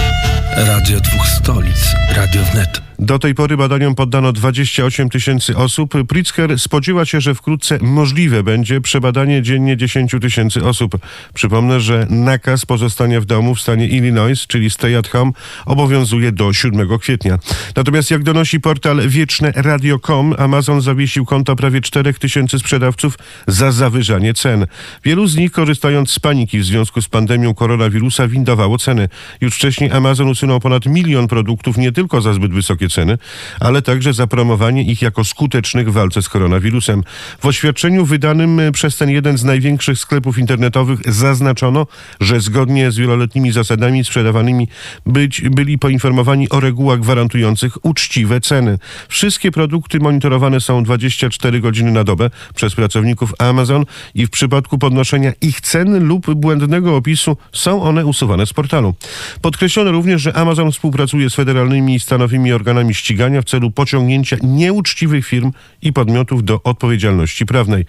Radio 0.56 1.00
dwóch 1.00 1.26
stolic, 1.26 1.94
Radio 2.16 2.42
Wnet. 2.52 2.89
Do 3.02 3.18
tej 3.18 3.34
pory 3.34 3.56
badaniom 3.56 3.94
poddano 3.94 4.32
28 4.32 5.08
tysięcy 5.08 5.56
osób. 5.56 5.94
Pritzker 6.08 6.58
spodziewa 6.58 7.04
się, 7.04 7.20
że 7.20 7.34
wkrótce 7.34 7.78
możliwe 7.82 8.42
będzie 8.42 8.80
przebadanie 8.80 9.42
dziennie 9.42 9.76
10 9.76 10.12
tysięcy 10.20 10.64
osób. 10.64 10.98
Przypomnę, 11.34 11.80
że 11.80 12.06
nakaz 12.10 12.66
pozostania 12.66 13.20
w 13.20 13.24
domu 13.24 13.54
w 13.54 13.60
stanie 13.60 13.88
Illinois, 13.88 14.46
czyli 14.46 14.70
stay 14.70 14.98
at 14.98 15.08
home, 15.08 15.32
obowiązuje 15.66 16.32
do 16.32 16.52
7 16.52 16.98
kwietnia. 16.98 17.38
Natomiast 17.76 18.10
jak 18.10 18.22
donosi 18.22 18.60
portal 18.60 19.08
wieczne 19.08 19.52
radio.com, 19.56 20.34
Amazon 20.38 20.80
zawiesił 20.80 21.24
konta 21.24 21.56
prawie 21.56 21.80
4 21.80 22.14
tysięcy 22.14 22.58
sprzedawców 22.58 23.18
za 23.46 23.72
zawyżanie 23.72 24.34
cen. 24.34 24.66
Wielu 25.04 25.26
z 25.26 25.36
nich, 25.36 25.52
korzystając 25.52 26.12
z 26.12 26.18
paniki 26.18 26.58
w 26.58 26.64
związku 26.64 27.02
z 27.02 27.08
pandemią 27.08 27.54
koronawirusa, 27.54 28.28
windowało 28.28 28.78
ceny. 28.78 29.08
Już 29.40 29.54
wcześniej 29.54 29.90
Amazon 29.90 30.28
usunął 30.28 30.60
ponad 30.60 30.86
milion 30.86 31.28
produktów 31.28 31.78
nie 31.78 31.92
tylko 31.92 32.20
za 32.20 32.32
zbyt 32.32 32.52
wysokie 32.52 32.89
ceny, 32.90 33.18
ale 33.60 33.82
także 33.82 34.12
za 34.12 34.26
promowanie 34.26 34.82
ich 34.82 35.02
jako 35.02 35.24
skutecznych 35.24 35.90
w 35.90 35.92
walce 35.92 36.22
z 36.22 36.28
koronawirusem. 36.28 37.02
W 37.42 37.46
oświadczeniu 37.46 38.04
wydanym 38.04 38.60
przez 38.72 38.96
ten 38.96 39.10
jeden 39.10 39.38
z 39.38 39.44
największych 39.44 39.98
sklepów 39.98 40.38
internetowych 40.38 41.00
zaznaczono, 41.12 41.86
że 42.20 42.40
zgodnie 42.40 42.90
z 42.90 42.96
wieloletnimi 42.96 43.52
zasadami 43.52 44.04
sprzedawanymi 44.04 44.68
być, 45.06 45.40
byli 45.40 45.78
poinformowani 45.78 46.48
o 46.48 46.60
regułach 46.60 47.00
gwarantujących 47.00 47.84
uczciwe 47.84 48.40
ceny. 48.40 48.78
Wszystkie 49.08 49.50
produkty 49.50 50.00
monitorowane 50.00 50.60
są 50.60 50.82
24 50.82 51.60
godziny 51.60 51.92
na 51.92 52.04
dobę 52.04 52.30
przez 52.54 52.74
pracowników 52.74 53.34
Amazon 53.38 53.84
i 54.14 54.26
w 54.26 54.30
przypadku 54.30 54.78
podnoszenia 54.78 55.32
ich 55.40 55.60
cen 55.60 56.06
lub 56.06 56.34
błędnego 56.34 56.96
opisu 56.96 57.36
są 57.52 57.82
one 57.82 58.06
usuwane 58.06 58.46
z 58.46 58.52
portalu. 58.52 58.94
Podkreślono 59.42 59.92
również, 59.92 60.22
że 60.22 60.36
Amazon 60.36 60.72
współpracuje 60.72 61.30
z 61.30 61.34
federalnymi 61.34 61.94
i 61.94 62.00
stanowymi 62.00 62.52
organami 62.52 62.79
ścigania 62.94 63.42
w 63.42 63.44
celu 63.44 63.70
pociągnięcia 63.70 64.36
nieuczciwych 64.42 65.26
firm 65.26 65.52
i 65.82 65.92
podmiotów 65.92 66.44
do 66.44 66.62
odpowiedzialności 66.62 67.46
prawnej. 67.46 67.84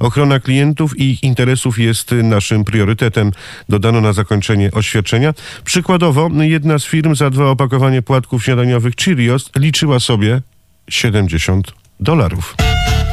Ochrona 0.00 0.40
klientów 0.40 0.98
i 0.98 1.10
ich 1.10 1.22
interesów 1.22 1.78
jest 1.78 2.10
naszym 2.22 2.64
priorytetem, 2.64 3.32
dodano 3.68 4.00
na 4.00 4.12
zakończenie 4.12 4.70
oświadczenia. 4.72 5.34
Przykładowo, 5.64 6.30
jedna 6.40 6.78
z 6.78 6.84
firm 6.84 7.14
za 7.14 7.30
dwa 7.30 7.50
opakowanie 7.50 8.02
płatków 8.02 8.44
śniadaniowych 8.44 8.94
Cheerios 8.96 9.50
liczyła 9.56 10.00
sobie 10.00 10.42
70 10.88 11.72
dolarów. 12.00 12.56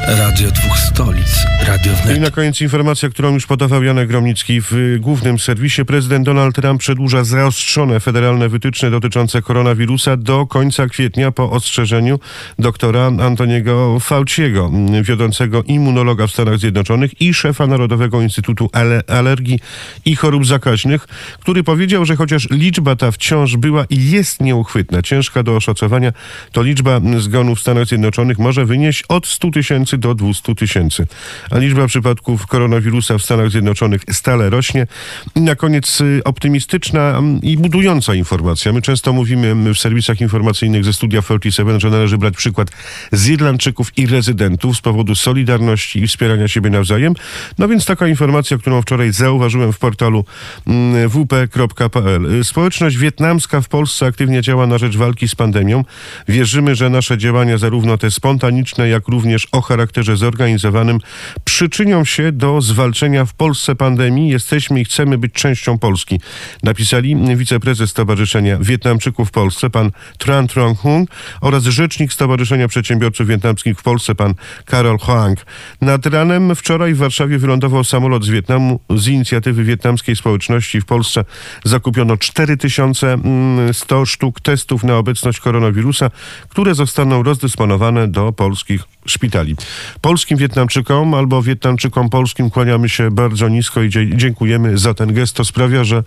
Radio 0.08 0.50
dwóch 0.50 0.78
stolic, 0.78 1.46
Radio 1.66 1.92
I 1.92 1.96
Wnet. 1.96 2.20
na 2.20 2.30
koniec 2.30 2.60
informacja, 2.60 3.08
którą 3.08 3.34
już 3.34 3.46
podawał 3.46 3.82
Janek 3.82 4.08
Gromnicki 4.08 4.60
w 4.60 4.96
głównym 5.00 5.38
serwisie. 5.38 5.84
Prezydent 5.84 6.26
Donald 6.26 6.54
Trump 6.56 6.80
przedłuża 6.80 7.24
zaostrzone 7.24 8.00
federalne 8.00 8.48
wytyczne 8.48 8.90
dotyczące 8.90 9.42
koronawirusa 9.42 10.16
do 10.16 10.46
końca 10.46 10.86
kwietnia 10.86 11.30
po 11.32 11.50
ostrzeżeniu 11.50 12.18
doktora 12.58 13.06
Antoniego 13.06 14.00
Fauciego, 14.00 14.70
wiodącego 15.02 15.62
immunologa 15.62 16.26
w 16.26 16.30
Stanach 16.30 16.58
Zjednoczonych 16.58 17.20
i 17.20 17.34
szefa 17.34 17.66
Narodowego 17.66 18.22
Instytutu 18.22 18.70
Ale- 18.72 19.02
Alergii 19.08 19.58
i 20.04 20.16
Chorób 20.16 20.46
Zakaźnych, 20.46 21.06
który 21.40 21.62
powiedział, 21.64 22.04
że 22.04 22.16
chociaż 22.16 22.50
liczba 22.50 22.96
ta 22.96 23.10
wciąż 23.10 23.56
była 23.56 23.84
i 23.90 24.10
jest 24.10 24.40
nieuchwytna, 24.40 25.02
ciężka 25.02 25.42
do 25.42 25.56
oszacowania, 25.56 26.12
to 26.52 26.62
liczba 26.62 27.00
zgonów 27.18 27.58
w 27.58 27.60
Stanach 27.60 27.86
Zjednoczonych 27.86 28.38
może 28.38 28.64
wynieść 28.66 29.04
od 29.08 29.26
100 29.26 29.50
tysięcy 29.50 29.91
do 29.98 30.14
200 30.14 30.54
tysięcy. 30.54 31.06
A 31.50 31.58
liczba 31.58 31.86
przypadków 31.86 32.46
koronawirusa 32.46 33.18
w 33.18 33.22
Stanach 33.22 33.50
Zjednoczonych 33.50 34.02
stale 34.12 34.50
rośnie. 34.50 34.86
I 35.34 35.40
na 35.40 35.54
koniec 35.54 36.00
y, 36.00 36.20
optymistyczna 36.24 37.18
mm, 37.18 37.40
i 37.42 37.56
budująca 37.56 38.14
informacja. 38.14 38.72
My 38.72 38.82
często 38.82 39.12
mówimy 39.12 39.46
mm, 39.46 39.74
w 39.74 39.78
serwisach 39.78 40.20
informacyjnych 40.20 40.84
ze 40.84 40.92
studia 40.92 41.22
47, 41.22 41.80
że 41.80 41.90
należy 41.90 42.18
brać 42.18 42.36
przykład 42.36 42.70
z 43.12 43.28
Irlandczyków 43.28 43.98
i 43.98 44.06
rezydentów 44.06 44.76
z 44.76 44.80
powodu 44.80 45.14
solidarności 45.14 46.02
i 46.02 46.06
wspierania 46.06 46.48
siebie 46.48 46.70
nawzajem. 46.70 47.14
No 47.58 47.68
więc 47.68 47.86
taka 47.86 48.08
informacja, 48.08 48.58
którą 48.58 48.82
wczoraj 48.82 49.12
zauważyłem 49.12 49.72
w 49.72 49.78
portalu 49.78 50.24
mm, 50.66 51.10
wp.pl. 51.10 52.40
Y, 52.40 52.44
Społeczność 52.44 52.96
wietnamska 52.96 53.60
w 53.60 53.68
Polsce 53.68 54.06
aktywnie 54.06 54.42
działa 54.42 54.66
na 54.66 54.78
rzecz 54.78 54.96
walki 54.96 55.28
z 55.28 55.34
pandemią. 55.34 55.84
Wierzymy, 56.28 56.74
że 56.74 56.90
nasze 56.90 57.18
działania, 57.18 57.58
zarówno 57.58 57.98
te 57.98 58.10
spontaniczne, 58.10 58.88
jak 58.88 59.08
również 59.08 59.48
o 59.52 59.60
charakterze 59.60 59.81
charakterze 59.82 60.16
zorganizowanym 60.16 60.98
przyczynią 61.44 62.04
się 62.04 62.32
do 62.32 62.60
zwalczenia 62.60 63.24
w 63.24 63.34
Polsce 63.34 63.74
pandemii. 63.74 64.30
Jesteśmy 64.30 64.80
i 64.80 64.84
chcemy 64.84 65.18
być 65.18 65.32
częścią 65.32 65.78
Polski. 65.78 66.20
Napisali 66.62 67.36
wiceprezes 67.36 67.90
Stowarzyszenia 67.90 68.58
Wietnamczyków 68.60 69.28
w 69.28 69.30
Polsce, 69.30 69.70
pan 69.70 69.90
Tran 70.18 70.48
Trong 70.48 70.78
Hung 70.78 71.10
oraz 71.40 71.64
rzecznik 71.64 72.12
Stowarzyszenia 72.12 72.68
Przedsiębiorców 72.68 73.26
Wietnamskich 73.26 73.78
w 73.78 73.82
Polsce, 73.82 74.14
pan 74.14 74.34
Karol 74.64 74.98
Hoang. 74.98 75.46
Nad 75.80 76.06
ranem 76.06 76.56
wczoraj 76.56 76.94
w 76.94 76.98
Warszawie 76.98 77.38
wylądował 77.38 77.84
samolot 77.84 78.24
z 78.24 78.28
Wietnamu. 78.28 78.80
Z 78.96 79.08
inicjatywy 79.08 79.64
wietnamskiej 79.64 80.16
społeczności 80.16 80.80
w 80.80 80.84
Polsce 80.84 81.24
zakupiono 81.64 82.16
4100 82.16 84.06
sztuk 84.06 84.40
testów 84.40 84.84
na 84.84 84.96
obecność 84.96 85.40
koronawirusa, 85.40 86.10
które 86.48 86.74
zostaną 86.74 87.22
rozdysponowane 87.22 88.08
do 88.08 88.32
polskich 88.32 88.82
szpitali. 89.06 89.56
Polskim 90.00 90.38
Wietnamczykom 90.38 91.14
albo 91.14 91.42
Wietnamczykom 91.42 92.10
polskim 92.10 92.50
kłaniamy 92.50 92.88
się 92.88 93.10
bardzo 93.10 93.48
nisko 93.48 93.82
i 93.82 93.90
dziękujemy 94.16 94.78
za 94.78 94.94
ten 94.94 95.14
gest. 95.14 95.36
To 95.36 95.44
sprawia, 95.44 95.84
że 95.84 96.04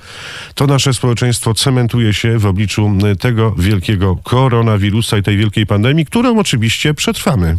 to 0.55 0.67
nasze 0.67 0.93
społeczeństwo 0.93 1.53
cementuje 1.53 2.13
się 2.13 2.37
w 2.37 2.45
obliczu 2.45 2.91
tego 3.19 3.51
wielkiego 3.51 4.15
koronawirusa 4.23 5.17
i 5.17 5.23
tej 5.23 5.37
wielkiej 5.37 5.65
pandemii, 5.65 6.05
którą 6.05 6.39
oczywiście 6.39 6.93
przetrwamy. 6.93 7.57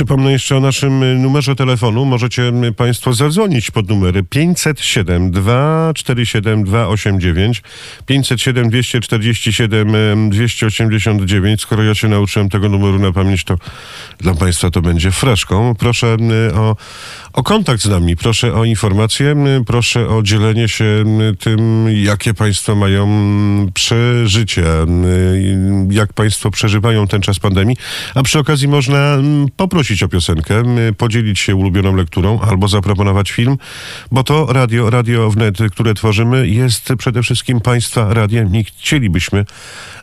Przypomnę 0.00 0.32
jeszcze 0.32 0.56
o 0.56 0.60
naszym 0.60 1.02
y, 1.02 1.18
numerze 1.18 1.56
telefonu. 1.56 2.04
Możecie 2.04 2.52
y, 2.68 2.72
Państwo 2.72 3.12
zadzwonić 3.12 3.70
pod 3.70 3.88
numery 3.88 4.22
507 4.22 5.30
247 5.30 6.64
289 6.64 7.62
507 8.06 8.70
247 8.70 9.94
y, 9.94 10.30
289. 10.30 11.60
Skoro 11.60 11.82
ja 11.82 11.94
się 11.94 12.08
nauczyłem 12.08 12.48
tego 12.48 12.68
numeru 12.68 12.98
na 12.98 13.12
pamięć, 13.12 13.44
to 13.44 13.56
dla 14.18 14.34
Państwa 14.34 14.70
to 14.70 14.82
będzie 14.82 15.10
fraszką. 15.10 15.74
Proszę 15.74 16.16
y, 16.48 16.54
o, 16.54 16.76
o 17.32 17.42
kontakt 17.42 17.82
z 17.82 17.88
nami, 17.88 18.16
proszę 18.16 18.54
o 18.54 18.64
informacje, 18.64 19.36
proszę 19.66 20.08
o 20.08 20.22
dzielenie 20.22 20.68
się 20.68 21.04
tym, 21.38 21.86
jakie 22.02 22.34
Państwo 22.34 22.74
mają 22.74 23.04
mm, 23.04 23.72
przeżycie, 23.72 24.64
jak 25.90 26.12
Państwo 26.12 26.50
przeżywają 26.50 27.06
ten 27.06 27.20
czas 27.20 27.38
pandemii, 27.38 27.76
a 28.14 28.22
przy 28.22 28.38
okazji 28.38 28.68
można 28.68 29.14
mm, 29.14 29.48
poprosić 29.90 30.02
o 30.02 30.08
piosenkę, 30.08 30.62
y, 30.88 30.92
podzielić 30.92 31.38
się 31.38 31.56
ulubioną 31.56 31.96
lekturą 31.96 32.40
albo 32.40 32.68
zaproponować 32.68 33.30
film, 33.30 33.58
bo 34.10 34.22
to 34.22 34.46
radio, 34.46 34.90
radio 34.90 35.30
wnet, 35.30 35.58
które 35.72 35.94
tworzymy, 35.94 36.48
jest 36.48 36.92
przede 36.98 37.22
wszystkim 37.22 37.60
Państwa 37.60 38.14
radiem. 38.14 38.56
I 38.56 38.64
chcielibyśmy, 38.64 39.44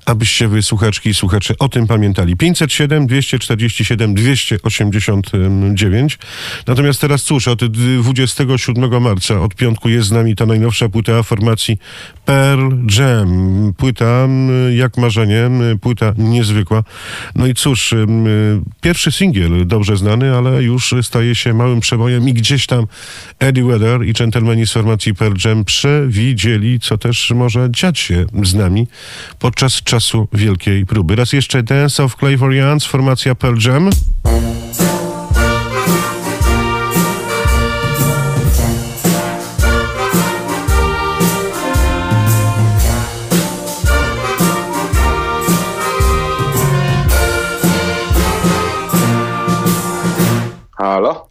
abyście 0.08 0.48
wy, 0.48 0.62
słuchaczki 0.62 1.10
i 1.10 1.14
słuchacze, 1.14 1.54
o 1.60 1.70
tym 1.70 1.88
pamiętali. 1.88 2.38
507 2.38 3.08
247 3.08 4.14
289. 4.14 6.18
Natomiast 6.68 7.02
teraz 7.02 7.24
cóż, 7.24 7.48
od 7.48 7.66
27 7.66 9.02
marca, 9.02 9.42
od 9.42 9.56
piątku 9.56 9.90
jest 9.90 10.08
z 10.08 10.12
nami 10.12 10.36
ta 10.36 10.46
najnowsza 10.46 10.90
płyta 10.90 11.24
formacji 11.24 11.80
Pearl 12.26 12.72
Jam. 12.98 13.74
Płyta 13.78 14.28
jak 14.76 14.98
marzenie, 14.98 15.50
płyta 15.82 16.14
niezwykła. 16.18 16.84
No 17.36 17.48
i 17.48 17.54
cóż, 17.54 17.94
pierwszy 18.82 19.12
singiel 19.12 19.68
dobrze 19.68 19.98
znany, 19.98 20.36
ale 20.36 20.64
już 20.64 20.94
staje 21.02 21.36
się 21.36 21.54
małym 21.54 21.80
przebojem 21.80 22.30
i 22.30 22.34
gdzieś 22.34 22.66
tam 22.66 22.88
Eddie 23.40 23.64
Vedder 23.64 24.06
i 24.06 24.14
dżentelmeni 24.14 24.68
z 24.68 24.72
formacji 24.72 25.16
Pearl 25.16 25.36
Jam 25.46 25.66
przewidzieli, 25.66 26.80
co 26.80 26.98
też 26.98 27.32
może 27.32 27.68
dziać 27.72 28.00
się 28.00 28.26
z 28.44 28.54
nami 28.54 28.88
podczas 29.40 29.84
czasu 29.84 29.97
wielkiej 30.34 30.86
próby. 30.86 31.16
Raz 31.16 31.34
jeszcze 31.34 31.64
Dance 31.64 32.04
of 32.04 32.16
Clairvoyance, 32.16 32.88
formacja 32.88 33.36
Pearl 33.36 33.58
Jam. 33.68 33.90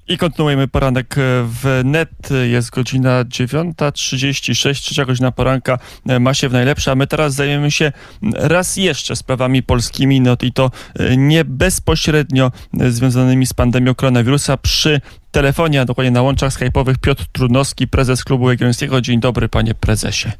I 0.08 0.18
kontynuujemy 0.18 0.68
poranek 0.68 1.14
w 1.44 1.80
net. 1.84 2.08
Jest 2.50 2.70
godzina 2.70 3.24
9.36, 3.24 4.72
trzecia 4.82 5.04
godzina 5.04 5.32
poranka 5.32 5.78
e, 6.08 6.20
ma 6.20 6.34
się 6.34 6.48
w 6.48 6.52
najlepsze, 6.52 6.90
a 6.90 6.94
my 6.94 7.06
teraz 7.06 7.34
zajmiemy 7.34 7.70
się 7.70 7.92
raz 8.34 8.76
jeszcze 8.76 9.16
sprawami 9.16 9.62
polskimi, 9.62 10.20
no 10.20 10.36
i 10.42 10.52
to 10.52 10.70
e, 10.98 11.16
nie 11.16 11.44
bezpośrednio 11.44 12.50
e, 12.80 12.90
związanymi 12.90 13.46
z 13.46 13.54
pandemią 13.54 13.94
koronawirusa. 13.94 14.56
Przy 14.56 15.00
telefonie, 15.30 15.80
a 15.80 15.84
dokładnie 15.84 16.10
na 16.10 16.22
łączach 16.22 16.52
skype'owych 16.52 16.94
Piotr 17.00 17.24
Trudnowski, 17.32 17.88
prezes 17.88 18.24
Klubu 18.24 18.50
Jagiellońskiego. 18.50 19.00
Dzień 19.00 19.20
dobry, 19.20 19.48
panie 19.48 19.74
prezesie. 19.74 20.32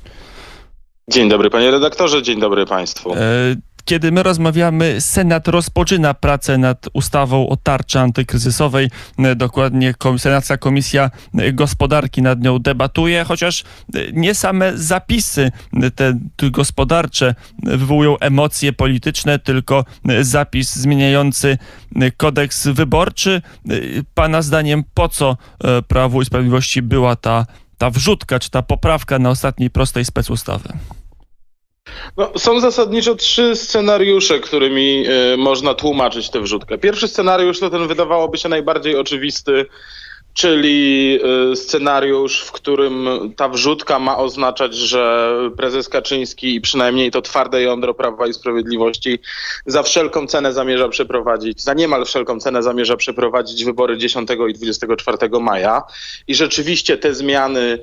Dzień 1.11 1.29
dobry 1.29 1.51
panie 1.51 1.71
redaktorze, 1.71 2.23
dzień 2.23 2.41
dobry 2.41 2.67
państwu. 2.67 3.15
Kiedy 3.87 4.13
my 4.13 4.23
rozmawiamy, 4.23 5.01
Senat 5.01 5.49
rozpoczyna 5.49 6.15
pracę 6.15 6.59
nad 6.59 6.87
ustawą 6.93 7.49
o 7.49 7.57
tarczy 7.57 8.01
antykryzysowej. 8.01 8.91
E, 9.19 9.37
Dokładnie 9.37 9.95
Senacka 10.19 10.57
Komisja 10.57 11.11
e, 11.35 11.53
Gospodarki 11.53 12.23
nad 12.23 12.43
nią 12.43 12.59
debatuje, 12.59 13.25
chociaż 13.25 13.63
e, 13.63 13.99
nie 14.13 14.35
same 14.35 14.79
zapisy 14.79 15.51
te 15.95 16.19
gospodarcze 16.51 17.35
wywołują 17.63 18.19
emocje 18.19 18.73
polityczne, 18.73 19.39
tylko 19.39 19.85
zapis 20.21 20.77
zmieniający 20.77 21.59
kodeks 22.17 22.67
wyborczy. 22.67 23.43
Pana 24.15 24.43
zdaniem 24.43 24.85
po 24.95 25.09
co 25.09 25.37
Prawu 25.89 26.23
i 26.23 26.25
Sprawiedliwości 26.25 26.83
była 26.83 27.17
ta, 27.17 27.47
ta 27.79 27.91
wrzutka, 27.91 28.39
czy 28.39 28.51
ta 28.51 28.63
poprawka 28.63 29.19
na 29.19 29.31
ostatniej 29.31 29.71
prostej 29.71 30.05
specustawy? 30.05 30.69
No, 32.17 32.33
są 32.37 32.61
zasadniczo 32.61 33.15
trzy 33.15 33.57
scenariusze, 33.57 34.41
którymi 34.41 35.05
y, 35.35 35.37
można 35.37 35.75
tłumaczyć 35.75 36.31
tę 36.31 36.41
wrzutkę. 36.41 36.79
Pierwszy 36.79 37.09
scenariusz 37.09 37.61
to 37.61 37.71
ten 37.71 37.89
wydawałoby 37.89 38.39
się 38.39 38.49
najbardziej 38.49 38.97
oczywisty, 38.97 39.67
czyli 40.35 41.19
y, 41.53 41.57
scenariusz, 41.57 42.41
w 42.41 42.53
którym 42.53 43.09
ta 43.37 43.49
wrzutka 43.49 43.99
ma 43.99 44.19
oznaczać, 44.19 44.75
że 44.75 45.33
prezes 45.57 45.89
Kaczyński 45.89 46.55
i 46.55 46.61
przynajmniej 46.61 47.11
to 47.11 47.23
twarde 47.23 47.63
jądro 47.63 47.95
Prawa 47.95 48.27
i 48.27 48.33
Sprawiedliwości 48.33 49.19
za 49.67 49.83
wszelką 49.83 50.27
cenę 50.27 50.53
zamierza 50.53 50.89
przeprowadzić, 50.89 51.63
za 51.63 51.75
niemal 51.75 52.05
wszelką 52.05 52.41
cenę 52.41 52.63
zamierza 52.63 52.97
przeprowadzić 52.97 53.65
wybory 53.65 53.99
10 53.99 54.29
i 54.49 54.55
24 54.55 55.19
maja. 55.41 55.83
I 56.29 56.35
rzeczywiście 56.35 56.99
te 56.99 57.15
zmiany 57.15 57.79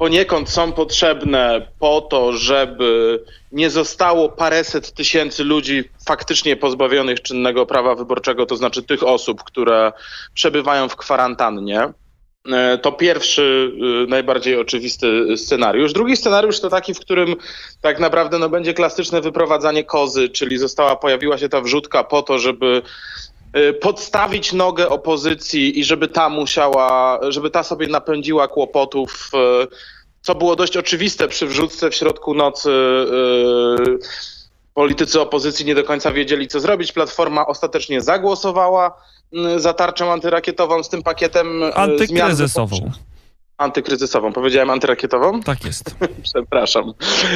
poniekąd 0.00 0.50
są 0.50 0.72
potrzebne 0.72 1.66
po 1.78 2.00
to, 2.00 2.32
żeby 2.32 3.24
nie 3.52 3.70
zostało 3.70 4.28
paręset 4.28 4.92
tysięcy 4.92 5.44
ludzi 5.44 5.84
faktycznie 6.06 6.56
pozbawionych 6.56 7.22
czynnego 7.22 7.66
prawa 7.66 7.94
wyborczego, 7.94 8.46
to 8.46 8.56
znaczy 8.56 8.82
tych 8.82 9.02
osób, 9.02 9.44
które 9.44 9.92
przebywają 10.34 10.88
w 10.88 10.96
kwarantannie. 10.96 11.92
E, 12.52 12.78
To 12.78 12.92
pierwszy, 12.92 13.72
y, 14.04 14.10
najbardziej 14.10 14.56
oczywisty 14.60 15.36
scenariusz. 15.36 15.92
Drugi 15.92 16.16
scenariusz 16.16 16.60
to 16.60 16.68
taki, 16.70 16.94
w 16.94 17.00
którym 17.00 17.36
tak 17.80 18.00
naprawdę 18.00 18.38
no, 18.38 18.48
będzie 18.48 18.74
klasyczne 18.74 19.20
wyprowadzanie 19.20 19.84
kozy, 19.84 20.28
czyli 20.28 20.58
została, 20.58 20.96
pojawiła 20.96 21.38
się 21.38 21.48
ta 21.48 21.60
wrzutka 21.60 22.04
po 22.04 22.22
to, 22.22 22.38
żeby 22.38 22.82
podstawić 23.80 24.52
nogę 24.52 24.88
opozycji 24.88 25.78
i 25.78 25.84
żeby 25.84 26.08
ta 26.08 26.28
musiała, 26.28 27.20
żeby 27.28 27.50
ta 27.50 27.62
sobie 27.62 27.86
napędziła 27.86 28.48
kłopotów, 28.48 29.30
y, 29.34 29.66
co 30.20 30.34
było 30.34 30.56
dość 30.56 30.76
oczywiste 30.76 31.28
przy 31.28 31.46
wrzutce 31.46 31.90
w 31.90 31.94
środku 31.94 32.34
nocy. 32.34 32.70
y, 32.70 33.98
Politycy 34.74 35.20
opozycji 35.20 35.66
nie 35.66 35.74
do 35.74 35.84
końca 35.84 36.12
wiedzieli, 36.12 36.48
co 36.48 36.60
zrobić. 36.60 36.92
Platforma 36.92 37.46
ostatecznie 37.46 38.00
zagłosowała 38.00 38.96
y, 39.56 39.60
za 39.60 39.72
tarczą 39.74 40.12
antyrakietową 40.12 40.82
z 40.82 40.88
tym 40.88 41.02
pakietem 41.02 41.62
y, 41.62 42.06
zmian 42.06 42.36
Antykryzysową. 43.60 44.32
Powiedziałem 44.32 44.70
antyrakietową? 44.70 45.40
Tak 45.42 45.64
jest. 45.64 45.94
Przepraszam. 46.32 46.94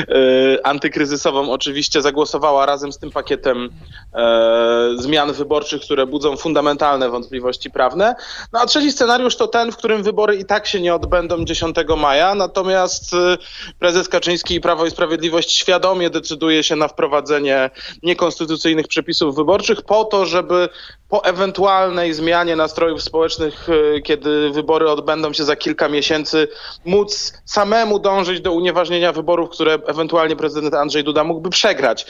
E, 0.09 0.67
antykryzysową 0.67 1.53
oczywiście 1.53 2.03
zagłosowała 2.03 2.67
razem 2.67 2.93
z 2.93 2.99
tym 2.99 3.11
pakietem 3.11 3.71
e, 4.15 4.91
zmian 4.99 5.33
wyborczych, 5.33 5.83
które 5.83 6.07
budzą 6.07 6.37
fundamentalne 6.37 7.11
wątpliwości 7.11 7.71
prawne. 7.71 8.15
No 8.53 8.61
a 8.61 8.67
trzeci 8.67 8.93
scenariusz 8.93 9.37
to 9.37 9.49
ten, 9.49 9.73
w 9.73 9.77
którym 9.77 10.03
wybory 10.03 10.37
i 10.37 10.45
tak 10.45 10.67
się 10.67 10.81
nie 10.81 10.95
odbędą 10.95 11.45
10 11.45 11.77
maja, 11.97 12.35
natomiast 12.35 13.15
e, 13.15 13.37
prezes 13.79 14.09
Kaczyński 14.09 14.55
i 14.55 14.61
Prawo 14.61 14.87
i 14.87 14.91
Sprawiedliwość 14.91 15.53
świadomie 15.53 16.11
decyduje 16.11 16.63
się 16.63 16.77
na 16.77 16.89
wprowadzenie 16.89 17.71
niekonstytucyjnych 18.03 18.89
przepisów 18.89 19.37
wyborczych 19.37 19.83
po 19.83 20.05
to, 20.05 20.27
żeby 20.27 20.69
po 21.15 21.25
ewentualnej 21.25 22.15
zmianie 22.15 22.57
nastrojów 22.57 23.03
społecznych, 23.03 23.69
e, 23.69 24.01
kiedy 24.01 24.51
wybory 24.51 24.91
odbędą 24.91 25.33
się 25.33 25.45
za 25.45 25.57
kilka 25.57 25.89
miesięcy, 25.89 26.49
móc 26.85 27.33
samemu 27.45 27.99
dążyć 27.99 28.41
do 28.41 28.53
unieważnienia 28.53 29.13
wyborów, 29.13 29.51
które 29.51 29.79
ewentualnie 29.87 30.37
prezydent 30.37 30.75
Andrzej 30.75 31.05
Duda 31.05 31.25
mógłby 31.25 31.51
przegrać 31.51 32.07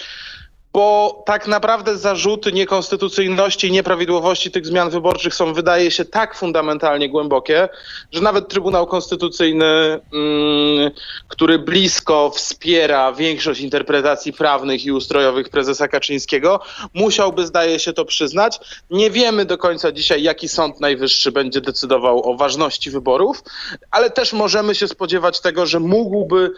bo 0.75 1.23
tak 1.27 1.47
naprawdę 1.49 1.99
zarzuty 1.99 2.53
niekonstytucyjności 2.53 3.67
i 3.67 3.73
nieprawidłowości 3.73 4.51
tych 4.51 4.67
zmian 4.67 4.91
wyborczych 4.91 5.35
są, 5.35 5.53
wydaje 5.53 5.91
się, 5.91 6.05
tak 6.05 6.35
fundamentalnie 6.35 7.09
głębokie, 7.09 7.69
że 8.13 8.21
nawet 8.21 8.49
Trybunał 8.49 8.87
Konstytucyjny, 8.87 10.01
mm, 10.13 10.91
który 11.29 11.59
blisko 11.59 12.31
wspiera 12.31 13.13
większość 13.13 13.61
interpretacji 13.61 14.33
prawnych 14.33 14.85
i 14.85 14.93
ustrojowych 14.93 15.49
prezesa 15.49 15.89
Kaczyńskiego, 15.89 16.61
musiałby, 16.95 17.47
zdaje 17.47 17.79
się, 17.79 17.93
to 17.93 18.05
przyznać. 18.05 18.61
Nie 18.91 19.11
wiemy 19.11 19.45
do 19.45 19.59
końca 19.59 19.93
dzisiaj, 19.93 20.23
jaki 20.23 20.49
Sąd 20.49 20.81
Najwyższy 20.81 21.33
będzie 21.33 21.61
decydował 21.61 22.31
o 22.31 22.37
ważności 22.37 22.91
wyborów, 22.91 23.43
ale 23.91 24.11
też 24.11 24.33
możemy 24.33 24.75
się 24.75 24.89
spodziewać 24.89 25.41
tego, 25.41 25.67
że 25.67 25.81
mógłby 25.81 26.51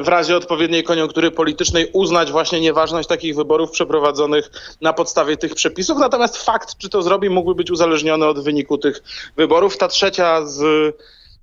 w 0.00 0.08
razie 0.08 0.36
odpowiedniej 0.36 0.84
koniunktury 0.84 1.30
politycznej 1.30 1.90
uznać 1.92 2.32
właśnie 2.32 2.60
nieważność 2.60 3.08
takich 3.08 3.36
wyborów 3.36 3.70
przeprowadzonych 3.70 4.50
na 4.80 4.92
podstawie 4.92 5.36
tych 5.36 5.54
przepisów. 5.54 5.98
Natomiast 5.98 6.36
fakt, 6.36 6.78
czy 6.78 6.88
to 6.88 7.02
zrobi, 7.02 7.30
mógłby 7.30 7.54
być 7.54 7.70
uzależniony 7.70 8.26
od 8.26 8.44
wyniku 8.44 8.78
tych 8.78 9.02
wyborów. 9.36 9.78
Ta 9.78 9.88
trzecia 9.88 10.46
z 10.46 10.62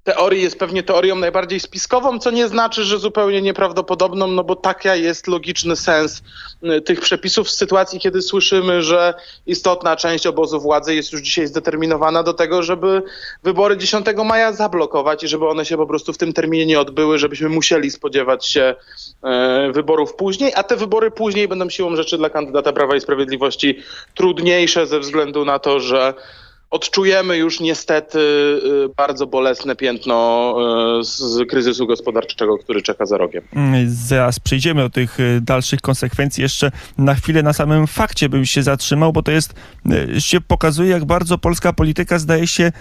teorii 0.04 0.42
jest 0.42 0.60
pewnie 0.60 0.84
teorią 0.84 1.16
najbardziej 1.16 1.60
spiskową, 1.60 2.20
co 2.20 2.32
nie 2.32 2.48
znaczy, 2.48 2.84
że 2.84 3.00
zupełnie 3.00 3.42
nieprawdopodobną, 3.42 4.28
no 4.28 4.44
bo 4.44 4.56
taka 4.56 4.96
jest 4.96 5.28
logiczny 5.28 5.76
sens 5.76 6.24
y, 6.64 6.82
tych 6.82 7.02
przepisów 7.02 7.48
w 7.48 7.52
sytuacji, 7.52 8.00
kiedy 8.00 8.22
słyszymy, 8.22 8.82
że 8.82 9.14
istotna 9.46 9.96
część 9.96 10.28
obozu 10.28 10.60
władzy 10.60 10.96
jest 10.96 11.12
już 11.14 11.22
dzisiaj 11.22 11.48
zdeterminowana 11.48 12.24
do 12.24 12.34
tego, 12.34 12.64
żeby 12.64 13.04
wybory 13.44 13.78
10 13.78 14.06
maja 14.26 14.54
zablokować 14.54 15.24
i 15.24 15.28
żeby 15.28 15.48
one 15.48 15.66
się 15.66 15.78
po 15.78 15.88
prostu 15.88 16.14
w 16.14 16.18
tym 16.18 16.34
terminie 16.34 16.66
nie 16.66 16.80
odbyły, 16.80 17.18
żebyśmy 17.18 17.50
musieli 17.50 17.92
spodziewać 17.92 18.46
się 18.46 18.76
e, 19.24 19.72
wyborów 19.72 20.16
później, 20.16 20.52
a 20.56 20.64
te 20.64 20.76
wybory 20.76 21.12
później 21.12 21.48
będą 21.48 21.70
siłą 21.70 21.96
rzeczy 21.96 22.18
dla 22.18 22.30
kandydata 22.30 22.74
Prawa 22.74 22.96
i 22.96 23.02
Sprawiedliwości 23.02 23.80
trudniejsze 24.16 24.88
ze 24.88 25.00
względu 25.00 25.46
na 25.46 25.60
to, 25.60 25.80
że 25.80 26.14
odczujemy 26.72 27.38
już 27.38 27.60
niestety 27.60 28.20
y, 28.20 28.90
bardzo 28.98 29.28
bolesne 29.28 29.76
piętno 29.76 30.56
y, 31.00 31.04
z 31.04 31.50
kryzysu 31.50 31.88
gospodarczego, 31.88 32.58
który 32.58 32.82
czeka 32.82 33.06
za 33.06 33.18
rogiem. 33.18 33.44
Mm, 33.56 33.86
zaraz 33.90 34.40
przejdziemy 34.40 34.82
do 34.82 34.90
tych 34.90 35.20
y, 35.20 35.40
dalszych 35.42 35.82
konsekwencji. 35.82 36.42
Jeszcze 36.42 36.72
na 36.98 37.16
chwilę 37.16 37.44
na 37.44 37.54
samym 37.54 37.88
fakcie 37.88 38.30
bym 38.30 38.46
się 38.46 38.64
zatrzymał, 38.64 39.14
bo 39.14 39.24
to 39.24 39.32
jest, 39.32 39.54
się 40.20 40.42
pokazuje, 40.42 40.90
jak 40.90 41.06
bardzo 41.06 41.38
polska 41.38 41.74
polityka 41.74 42.20
zdaje 42.20 42.48
się, 42.48 42.72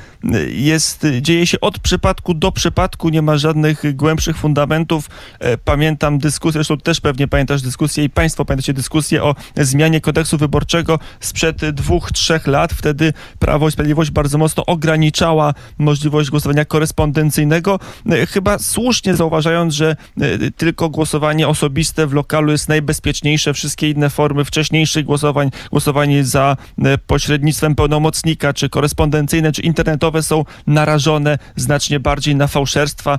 jest, 0.48 1.06
dzieje 1.20 1.46
się 1.46 1.60
od 1.60 1.78
przypadku 1.78 2.34
do 2.34 2.52
przypadku, 2.52 3.08
nie 3.08 3.22
ma 3.22 3.38
żadnych 3.38 3.96
głębszych 3.96 4.36
fundamentów. 4.36 5.10
E, 5.38 5.58
pamiętam 5.58 6.18
dyskusję, 6.18 6.52
zresztą 6.52 6.78
też 6.78 7.00
pewnie 7.00 7.28
pamiętasz 7.28 7.62
dyskusję 7.62 8.04
i 8.04 8.10
państwo 8.10 8.44
pamiętacie 8.44 8.72
dyskusję 8.72 9.22
o 9.22 9.34
zmianie 9.56 10.00
kodeksu 10.00 10.38
wyborczego 10.38 10.98
sprzed 11.20 11.70
dwóch, 11.70 12.12
trzech 12.12 12.46
lat. 12.46 12.72
Wtedy 12.72 13.12
Prawo 13.38 13.70
Sprawiedliwość 13.80 14.10
bardzo 14.10 14.38
mocno 14.38 14.66
ograniczała 14.66 15.54
możliwość 15.78 16.30
głosowania 16.30 16.64
korespondencyjnego, 16.64 17.78
e, 18.10 18.26
chyba 18.26 18.58
słusznie 18.58 19.16
zauważając, 19.16 19.74
że 19.74 19.96
e, 20.20 20.50
tylko 20.50 20.88
głosowanie 20.88 21.48
osobiste 21.48 22.06
w 22.06 22.12
lokalu 22.12 22.52
jest 22.52 22.68
najbezpieczniejsze. 22.68 23.54
Wszystkie 23.54 23.90
inne 23.90 24.10
formy 24.10 24.44
wcześniejszych 24.44 25.04
głosowań, 25.04 25.50
głosowanie 25.70 26.24
za 26.24 26.56
e, 26.84 26.98
pośrednictwem 26.98 27.74
pełnomocnika, 27.74 28.52
czy 28.52 28.68
korespondencyjne, 28.68 29.52
czy 29.52 29.62
internetowe 29.62 30.22
są 30.22 30.44
narażone 30.66 31.38
znacznie 31.56 32.00
bardziej 32.00 32.36
na 32.36 32.46
fałszerstwa. 32.46 33.18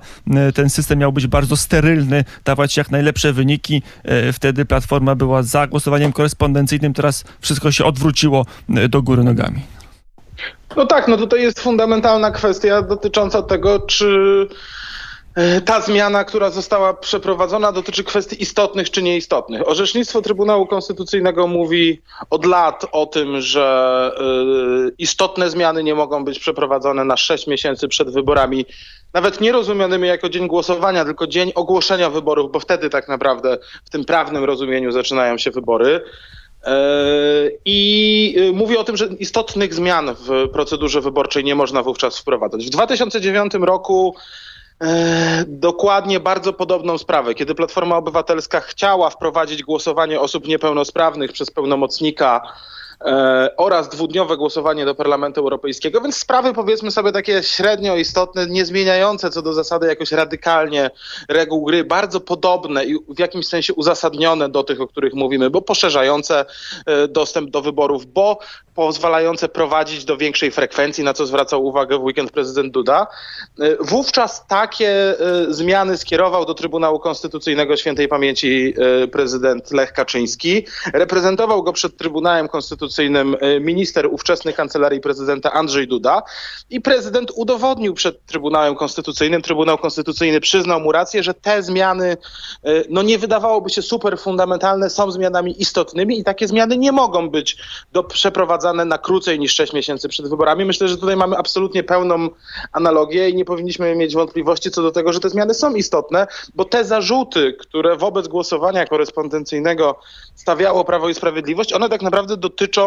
Ten 0.53 0.69
system 0.69 0.99
miał 0.99 1.11
być 1.11 1.27
bardzo 1.27 1.57
sterylny, 1.57 2.23
dawać 2.45 2.77
jak 2.77 2.91
najlepsze 2.91 3.33
wyniki. 3.33 3.81
Wtedy 4.33 4.65
Platforma 4.65 5.15
była 5.15 5.43
za 5.43 5.67
głosowaniem 5.67 6.11
korespondencyjnym, 6.11 6.93
teraz 6.93 7.23
wszystko 7.39 7.71
się 7.71 7.85
odwróciło 7.85 8.45
do 8.89 9.01
góry 9.01 9.23
nogami. 9.23 9.80
No 10.76 10.85
tak, 10.85 11.07
no 11.07 11.18
tutaj 11.18 11.41
jest 11.41 11.59
fundamentalna 11.59 12.31
kwestia 12.31 12.81
dotycząca 12.81 13.41
tego, 13.41 13.80
czy 13.80 14.47
e, 15.35 15.61
ta 15.61 15.81
zmiana, 15.81 16.23
która 16.23 16.49
została 16.49 16.93
przeprowadzona, 16.93 17.72
dotyczy 17.72 18.03
kwestii 18.03 18.41
istotnych 18.41 18.91
czy 18.91 19.03
nieistotnych. 19.03 19.68
Orzecznictwo 19.68 20.22
Trybunału 20.22 20.68
Konstytucyjnego 20.68 21.47
mówi 21.47 22.01
od 22.30 22.45
lat 22.45 22.85
o 22.91 23.05
tym, 23.05 23.41
że 23.41 24.11
y, 24.89 24.95
istotne 24.97 25.49
zmiany 25.49 25.84
nie 25.84 25.95
mogą 25.95 26.26
być 26.26 26.39
przeprowadzone 26.39 27.05
na 27.05 27.18
6 27.18 27.47
miesięcy 27.47 27.88
przed 27.88 28.13
wyborami, 28.13 28.65
nawet 29.13 29.41
nie 29.41 29.51
rozumianymi 29.51 30.07
jako 30.07 30.30
dzień 30.30 30.47
głosowania, 30.47 31.05
tylko 31.05 31.27
dzień 31.27 31.51
ogłoszenia 31.55 32.09
wyborów, 32.09 32.51
bo 32.51 32.59
wtedy 32.59 32.89
tak 32.89 33.07
naprawdę 33.07 33.57
w 33.85 33.89
tym 33.89 34.05
prawnym 34.05 34.43
rozumieniu 34.43 34.91
zaczynają 34.91 35.38
się 35.38 35.51
wybory. 35.51 36.01
E, 36.65 36.73
I 37.65 38.35
e, 38.49 38.51
mówi 38.51 38.77
o 38.77 38.83
tym, 38.83 38.97
że 38.97 39.05
istotnych 39.05 39.73
zmian 39.73 40.15
w 40.15 40.49
procedurze 40.53 41.01
wyborczej 41.01 41.43
nie 41.43 41.55
można 41.55 41.83
wówczas 41.83 42.19
wprowadzać. 42.19 42.65
W 42.65 42.69
2009 42.69 43.53
roku 43.53 44.15
e, 44.81 45.45
dokładnie 45.47 46.19
bardzo 46.19 46.53
podobną 46.53 46.97
sprawę, 46.97 47.35
kiedy 47.35 47.55
Platforma 47.55 47.97
Obywatelska 47.97 48.59
chciała 48.59 49.09
wprowadzić 49.09 49.63
głosowanie 49.63 50.19
osób 50.19 50.47
niepełnosprawnych 50.47 51.31
przez 51.31 51.51
pełnomocnika 51.51 52.41
oraz 53.57 53.89
dwudniowe 53.89 54.37
głosowanie 54.37 54.85
do 54.85 54.95
Parlamentu 54.95 55.41
Europejskiego, 55.41 56.01
więc 56.01 56.17
sprawy 56.17 56.53
powiedzmy 56.53 56.91
sobie 56.91 57.11
takie 57.11 57.43
średnio 57.43 57.95
istotne, 57.95 58.47
nie 58.47 58.65
zmieniające 58.65 59.29
co 59.29 59.41
do 59.41 59.53
zasady 59.53 59.87
jakoś 59.87 60.11
radykalnie 60.11 60.91
reguł 61.29 61.65
gry, 61.65 61.83
bardzo 61.83 62.19
podobne 62.19 62.85
i 62.85 62.95
w 63.09 63.19
jakimś 63.19 63.47
sensie 63.47 63.73
uzasadnione 63.73 64.49
do 64.49 64.63
tych, 64.63 64.81
o 64.81 64.87
których 64.87 65.13
mówimy, 65.13 65.49
bo 65.49 65.61
poszerzające 65.61 66.45
e, 66.85 67.07
dostęp 67.07 67.49
do 67.49 67.61
wyborów, 67.61 68.05
bo 68.05 68.39
pozwalające 68.75 69.49
prowadzić 69.49 70.05
do 70.05 70.17
większej 70.17 70.51
frekwencji, 70.51 71.03
na 71.03 71.13
co 71.13 71.25
zwracał 71.25 71.65
uwagę 71.65 71.97
w 71.97 72.03
weekend 72.03 72.31
prezydent 72.31 72.73
Duda. 72.73 73.07
E, 73.59 73.75
wówczas 73.79 74.47
takie 74.47 74.89
e, 74.89 75.53
zmiany 75.53 75.97
skierował 75.97 76.45
do 76.45 76.53
Trybunału 76.53 76.99
Konstytucyjnego 76.99 77.77
świętej 77.77 78.07
pamięci 78.07 78.73
e, 79.03 79.07
prezydent 79.07 79.71
Lech 79.71 79.93
Kaczyński. 79.93 80.65
Reprezentował 80.93 81.63
go 81.63 81.73
przed 81.73 81.97
Trybunałem 81.97 82.47
Konstytucyjnym 82.47 82.90
minister 83.61 84.07
ówczesnej 84.11 84.53
kancelarii 84.53 84.99
prezydenta 84.99 85.51
Andrzej 85.51 85.88
Duda 85.88 86.22
i 86.69 86.81
prezydent 86.81 87.31
udowodnił 87.35 87.93
przed 87.93 88.26
Trybunałem 88.26 88.76
Konstytucyjnym, 88.76 89.41
Trybunał 89.41 89.77
Konstytucyjny 89.77 90.39
przyznał 90.39 90.80
mu 90.80 90.91
rację, 90.91 91.23
że 91.23 91.34
te 91.34 91.63
zmiany, 91.63 92.18
no 92.89 93.01
nie 93.01 93.18
wydawałoby 93.18 93.69
się 93.69 93.81
super 93.81 94.19
fundamentalne, 94.19 94.89
są 94.89 95.11
zmianami 95.11 95.61
istotnymi 95.61 96.19
i 96.19 96.23
takie 96.23 96.47
zmiany 96.47 96.77
nie 96.77 96.91
mogą 96.91 97.30
być 97.30 97.57
do 97.91 98.03
przeprowadzania 98.03 98.51
wprowadzane 98.51 98.85
na 98.85 98.97
krócej 98.97 99.39
niż 99.39 99.55
6 99.55 99.73
miesięcy 99.73 100.09
przed 100.09 100.30
wyborami. 100.30 100.65
Myślę, 100.65 100.88
że 100.88 100.97
tutaj 100.97 101.15
mamy 101.15 101.38
absolutnie 101.38 101.84
pełną 101.84 102.30
analogię 102.72 103.30
i 103.30 103.35
nie 103.35 103.45
powinniśmy 103.45 103.95
mieć 103.95 104.15
wątpliwości 104.15 104.72
co 104.72 104.81
do 104.81 104.91
tego, 104.91 105.13
że 105.13 105.19
te 105.19 105.30
zmiany 105.30 105.53
są 105.53 105.76
istotne, 105.76 106.27
bo 106.55 106.65
te 106.65 106.85
zarzuty, 106.85 107.53
które 107.53 107.97
wobec 107.97 108.27
głosowania 108.27 108.85
korespondencyjnego 108.85 109.99
stawiało 110.35 110.84
Prawo 110.84 111.09
i 111.09 111.13
Sprawiedliwość, 111.13 111.73
one 111.73 111.89
tak 111.89 112.01
naprawdę 112.01 112.38
dotyczą 112.38 112.80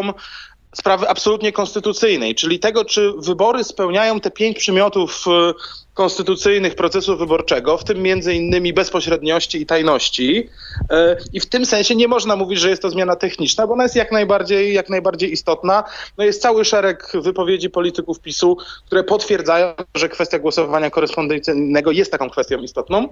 sprawy 0.75 1.09
absolutnie 1.09 1.53
konstytucyjnej, 1.53 2.35
czyli 2.35 2.59
tego, 2.59 2.85
czy 2.85 3.13
wybory 3.19 3.65
spełniają 3.65 4.21
te 4.21 4.31
pięć 4.31 4.59
przymiotów 4.59 5.25
y, 5.27 5.55
konstytucyjnych 5.95 6.75
procesu 6.75 7.17
wyborczego, 7.17 7.79
w 7.79 7.85
tym 7.85 8.03
między 8.03 8.35
innymi 8.35 8.73
bezpośredniości 8.73 9.63
i 9.63 9.67
tajności. 9.67 10.49
Y, 10.83 10.95
I 11.33 11.41
w 11.41 11.47
tym 11.47 11.67
sensie 11.67 11.97
nie 11.97 12.09
można 12.09 12.37
mówić, 12.37 12.61
że 12.61 12.71
jest 12.71 12.83
to 12.83 12.91
zmiana 12.91 13.17
techniczna, 13.17 13.67
bo 13.67 13.73
ona 13.73 13.83
jest 13.83 13.97
jak 13.97 14.13
najbardziej, 14.13 14.75
jak 14.75 14.89
najbardziej 14.89 15.33
istotna. 15.33 15.85
No 16.19 16.25
jest 16.25 16.43
cały 16.43 16.65
szereg 16.65 17.13
wypowiedzi 17.15 17.71
polityków 17.71 18.21
PiSu, 18.21 18.57
które 18.87 19.05
potwierdzają, 19.05 19.75
że 19.95 20.09
kwestia 20.09 20.39
głosowania 20.39 20.91
korespondencyjnego 20.91 21.91
jest 21.91 22.13
taką 22.13 22.31
kwestią 22.31 22.59
istotną. 22.59 23.09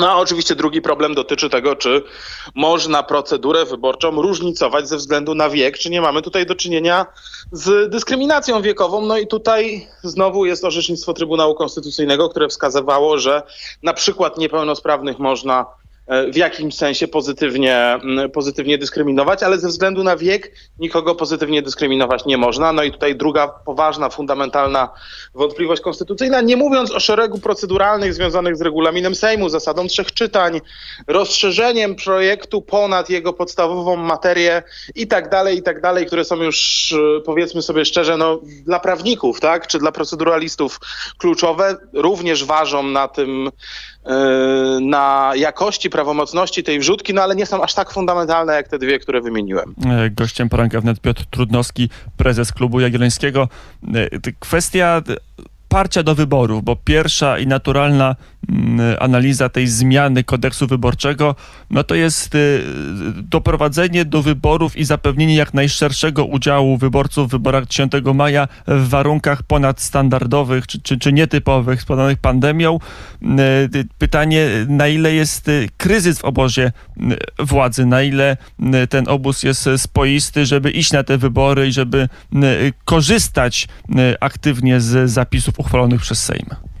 No 0.00 0.10
a 0.10 0.16
oczywiście 0.16 0.54
drugi 0.54 0.82
problem 0.82 1.14
dotyczy 1.14 1.50
tego, 1.50 1.76
czy 1.76 2.02
można 2.54 3.02
procedurę 3.02 3.64
wyborczą 3.64 4.22
różnicować 4.22 4.88
ze 4.88 4.96
względu 4.96 5.34
na 5.34 5.50
wiek, 5.50 5.78
czy 5.78 5.90
nie 5.90 6.00
mamy 6.00 6.22
tutaj 6.22 6.46
do 6.46 6.54
czynienia 6.54 7.06
z 7.52 7.90
dyskryminacją 7.90 8.62
wiekową. 8.62 9.00
No 9.06 9.18
i 9.18 9.26
tutaj 9.26 9.88
znowu 10.02 10.46
jest 10.46 10.64
orzecznictwo 10.64 11.14
Trybunału 11.14 11.54
Konstytucyjnego, 11.54 12.28
które 12.28 12.48
wskazywało, 12.48 13.18
że 13.18 13.42
na 13.82 13.92
przykład 13.92 14.38
niepełnosprawnych 14.38 15.18
można 15.18 15.66
w 16.32 16.36
jakimś 16.36 16.74
sensie 16.74 17.08
pozytywnie, 17.08 17.98
pozytywnie 18.32 18.78
dyskryminować, 18.78 19.42
ale 19.42 19.58
ze 19.58 19.68
względu 19.68 20.02
na 20.02 20.16
wiek 20.16 20.52
nikogo 20.78 21.14
pozytywnie 21.14 21.62
dyskryminować 21.62 22.24
nie 22.24 22.36
można. 22.36 22.72
No 22.72 22.82
i 22.82 22.92
tutaj 22.92 23.16
druga 23.16 23.48
poważna, 23.48 24.08
fundamentalna 24.08 24.88
wątpliwość 25.34 25.82
konstytucyjna, 25.82 26.40
nie 26.40 26.56
mówiąc 26.56 26.90
o 26.90 27.00
szeregu 27.00 27.38
proceduralnych 27.38 28.14
związanych 28.14 28.56
z 28.56 28.60
regulaminem 28.60 29.14
Sejmu, 29.14 29.48
zasadą 29.48 29.86
trzech 29.86 30.12
czytań, 30.12 30.60
rozszerzeniem 31.06 31.94
projektu 31.94 32.62
ponad 32.62 33.10
jego 33.10 33.32
podstawową 33.32 33.96
materię 33.96 34.62
i 34.94 35.06
tak 35.06 35.30
dalej, 35.30 35.58
i 35.58 35.62
tak 35.62 35.80
dalej, 35.80 36.06
które 36.06 36.24
są 36.24 36.36
już, 36.36 36.92
e, 36.92 37.20
powiedzmy 37.20 37.62
sobie 37.62 37.84
szczerze, 37.84 38.16
no, 38.16 38.40
dla 38.64 38.80
prawników, 38.80 39.40
tak, 39.40 39.66
czy 39.66 39.78
dla 39.78 39.92
proceduralistów 39.92 40.80
kluczowe, 41.18 41.76
również 41.92 42.44
ważą 42.44 42.82
na 42.82 43.08
tym, 43.08 43.48
e, 43.48 43.50
na 44.80 45.32
jakości, 45.36 45.90
prawomocności 45.90 46.62
tej 46.62 46.78
wrzutki, 46.78 47.14
no 47.14 47.22
ale 47.22 47.36
nie 47.36 47.46
są 47.46 47.62
aż 47.62 47.74
tak 47.74 47.90
fundamentalne 47.90 48.54
jak 48.54 48.68
te 48.68 48.78
dwie, 48.78 48.98
które 48.98 49.20
wymieniłem. 49.20 49.74
E, 49.86 50.10
Gościem 50.10 50.48
poranka 50.48 50.80
wnet 50.80 51.00
Piotr 51.00 51.24
Trudnowski, 51.30 51.88
prezes 52.16 52.52
klubu 52.52 52.80
Jagiellońskiego. 52.80 53.48
E, 53.94 54.32
Kwestia 54.38 55.02
parcia 55.68 56.02
do 56.02 56.14
wyborów, 56.14 56.64
bo 56.64 56.76
pierwsza 56.76 57.38
i 57.38 57.46
naturalna 57.46 58.16
analiza 58.98 59.48
tej 59.48 59.66
zmiany 59.66 60.24
kodeksu 60.24 60.66
wyborczego, 60.66 61.34
no 61.70 61.84
to 61.84 61.94
jest 61.94 62.34
y, 62.34 62.62
doprowadzenie 63.16 64.04
do 64.04 64.22
wyborów 64.22 64.76
i 64.76 64.84
zapewnienie 64.84 65.34
jak 65.34 65.54
najszerszego 65.54 66.24
udziału 66.24 66.76
wyborców 66.76 67.28
w 67.28 67.30
wyborach 67.30 67.66
10 67.66 67.92
maja 68.14 68.48
w 68.66 68.88
warunkach 68.88 69.42
ponadstandardowych 69.42 70.66
czy, 70.66 70.82
czy, 70.82 70.98
czy 70.98 71.12
nietypowych 71.12 71.82
spowodowanych 71.82 72.18
pandemią. 72.18 72.78
Y, 73.22 73.26
y, 73.78 73.84
Pytanie, 73.98 74.48
na 74.68 74.88
ile 74.88 75.14
jest 75.14 75.48
y, 75.48 75.68
kryzys 75.76 76.18
w 76.18 76.24
obozie 76.24 76.72
władzy, 77.38 77.86
na 77.86 78.02
ile 78.02 78.36
ten 78.88 79.08
obóz 79.08 79.42
jest 79.42 79.68
spoisty, 79.76 80.46
żeby 80.46 80.70
iść 80.70 80.92
na 80.92 81.04
te 81.04 81.18
wybory 81.18 81.68
i 81.68 81.72
żeby 81.72 82.08
korzystać 82.84 83.68
aktywnie 84.20 84.80
z 84.80 85.10
zapisów 85.10 85.58
uchwalonych 85.58 86.00
przez 86.00 86.22
Sejm. 86.22 86.73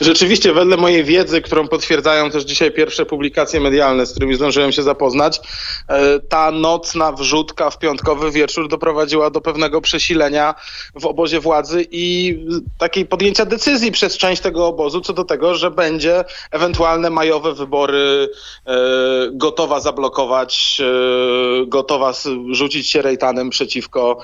Rzeczywiście, 0.00 0.52
wedle 0.52 0.76
mojej 0.76 1.04
wiedzy, 1.04 1.42
którą 1.42 1.68
potwierdzają 1.68 2.30
też 2.30 2.44
dzisiaj 2.44 2.70
pierwsze 2.70 3.06
publikacje 3.06 3.60
medialne, 3.60 4.06
z 4.06 4.10
którymi 4.10 4.34
zdążyłem 4.34 4.72
się 4.72 4.82
zapoznać, 4.82 5.40
e, 5.88 6.20
ta 6.20 6.50
nocna 6.50 7.12
wrzutka 7.12 7.70
w 7.70 7.78
piątkowy 7.78 8.30
wieczór 8.30 8.68
doprowadziła 8.68 9.30
do 9.30 9.40
pewnego 9.40 9.80
przesilenia 9.80 10.54
w 10.94 11.06
obozie 11.06 11.40
władzy 11.40 11.86
i 11.90 12.38
takiej 12.78 13.06
podjęcia 13.06 13.44
decyzji 13.44 13.92
przez 13.92 14.16
część 14.16 14.42
tego 14.42 14.66
obozu 14.66 15.00
co 15.00 15.12
do 15.12 15.24
tego, 15.24 15.54
że 15.54 15.70
będzie 15.70 16.24
ewentualne 16.50 17.10
majowe 17.10 17.54
wybory 17.54 18.28
e, 18.66 18.72
gotowa 19.32 19.80
zablokować, 19.80 20.80
e, 20.80 21.66
gotowa 21.66 22.12
rzucić 22.50 22.90
się 22.90 23.02
rejtanem 23.02 23.50
przeciwko 23.50 24.18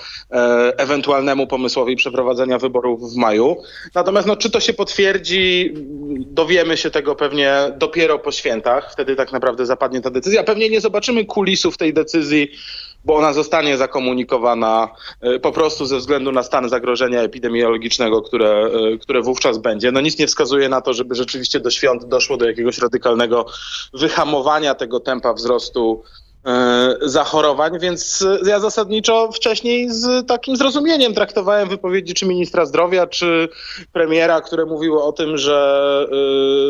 ewentualnemu 0.76 1.46
pomysłowi 1.46 1.96
przeprowadzenia 1.96 2.58
wyborów 2.58 3.12
w 3.12 3.16
maju. 3.16 3.56
Natomiast 3.94 4.26
no, 4.26 4.36
czy 4.36 4.50
to 4.50 4.60
się 4.60 4.72
potwierdzi, 4.72 5.35
dowiemy 6.16 6.76
się 6.76 6.90
tego 6.90 7.14
pewnie 7.14 7.54
dopiero 7.78 8.18
po 8.18 8.32
świętach. 8.32 8.92
Wtedy 8.92 9.16
tak 9.16 9.32
naprawdę 9.32 9.66
zapadnie 9.66 10.00
ta 10.00 10.10
decyzja. 10.10 10.44
Pewnie 10.44 10.70
nie 10.70 10.80
zobaczymy 10.80 11.24
kulisów 11.24 11.76
tej 11.76 11.94
decyzji, 11.94 12.50
bo 13.04 13.16
ona 13.16 13.32
zostanie 13.32 13.76
zakomunikowana 13.76 14.88
e, 15.20 15.38
po 15.38 15.52
prostu 15.52 15.86
ze 15.86 15.98
względu 15.98 16.32
na 16.32 16.42
stan 16.42 16.68
zagrożenia 16.68 17.20
epidemiologicznego, 17.22 18.22
które, 18.22 18.70
e, 18.94 18.98
które 18.98 19.22
wówczas 19.22 19.58
będzie. 19.58 19.92
No 19.92 20.00
nic 20.00 20.18
nie 20.18 20.26
wskazuje 20.26 20.68
na 20.68 20.80
to, 20.80 20.94
żeby 20.94 21.14
rzeczywiście 21.14 21.60
do 21.60 21.70
świąt 21.70 22.04
doszło 22.04 22.36
do 22.36 22.46
jakiegoś 22.46 22.78
radykalnego 22.78 23.46
wyhamowania 23.94 24.74
tego 24.74 25.00
tempa 25.00 25.32
wzrostu 25.32 26.02
zachorowań, 27.02 27.78
więc 27.78 28.22
e, 28.22 28.48
ja 28.50 28.60
zasadniczo 28.60 29.32
wcześniej 29.32 29.90
z 29.90 30.26
takim 30.26 30.56
zrozumieniem 30.56 31.14
traktowałem 31.14 31.68
wypowiedzi 31.68 32.14
czy 32.14 32.26
ministra 32.26 32.66
zdrowia, 32.66 33.06
czy 33.06 33.48
premiera, 33.92 34.40
które 34.40 34.66
mówiły 34.66 35.02
o 35.02 35.12
tym, 35.12 35.38
że 35.38 35.86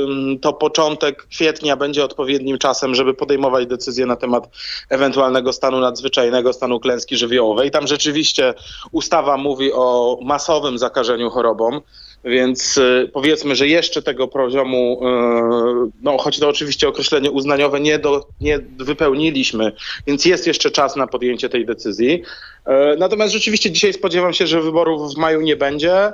ym, 0.08 0.38
to 0.38 0.52
początek 0.52 1.26
kwietnia 1.26 1.76
będzie 1.76 2.04
odpowiednim 2.04 2.58
czasem, 2.58 2.94
żeby 2.94 3.14
podejmować 3.14 3.66
decyzje 3.66 4.06
na 4.06 4.16
temat 4.16 4.48
ewentualnego 4.90 5.52
stanu 5.52 5.80
nadzwyczajnego, 5.80 6.52
stanu 6.52 6.80
klęski 6.80 7.16
żywiołowej. 7.16 7.70
Tam 7.70 7.86
rzeczywiście 7.86 8.54
ustawa 8.92 9.36
mówi 9.36 9.72
o 9.72 10.18
masowym 10.22 10.78
zakażeniu 10.78 11.30
chorobą. 11.30 11.80
Więc 12.26 12.76
y, 12.76 13.10
powiedzmy, 13.12 13.56
że 13.56 13.68
jeszcze 13.68 14.02
tego 14.02 14.28
poziomu, 14.28 15.00
y, 15.02 15.92
no 16.02 16.18
choć 16.18 16.38
to 16.38 16.48
oczywiście 16.48 16.88
określenie 16.88 17.30
uznaniowe 17.30 17.80
nie, 17.80 17.98
do, 17.98 18.28
nie 18.40 18.58
wypełniliśmy, 18.78 19.72
więc 20.06 20.24
jest 20.24 20.46
jeszcze 20.46 20.70
czas 20.70 20.96
na 20.96 21.06
podjęcie 21.06 21.48
tej 21.48 21.66
decyzji. 21.66 22.12
Y, 22.14 22.70
natomiast 22.98 23.32
rzeczywiście 23.32 23.70
dzisiaj 23.70 23.92
spodziewam 23.92 24.32
się, 24.32 24.46
że 24.46 24.62
wyborów 24.62 25.14
w 25.14 25.16
maju 25.16 25.40
nie 25.40 25.56
będzie. 25.56 26.12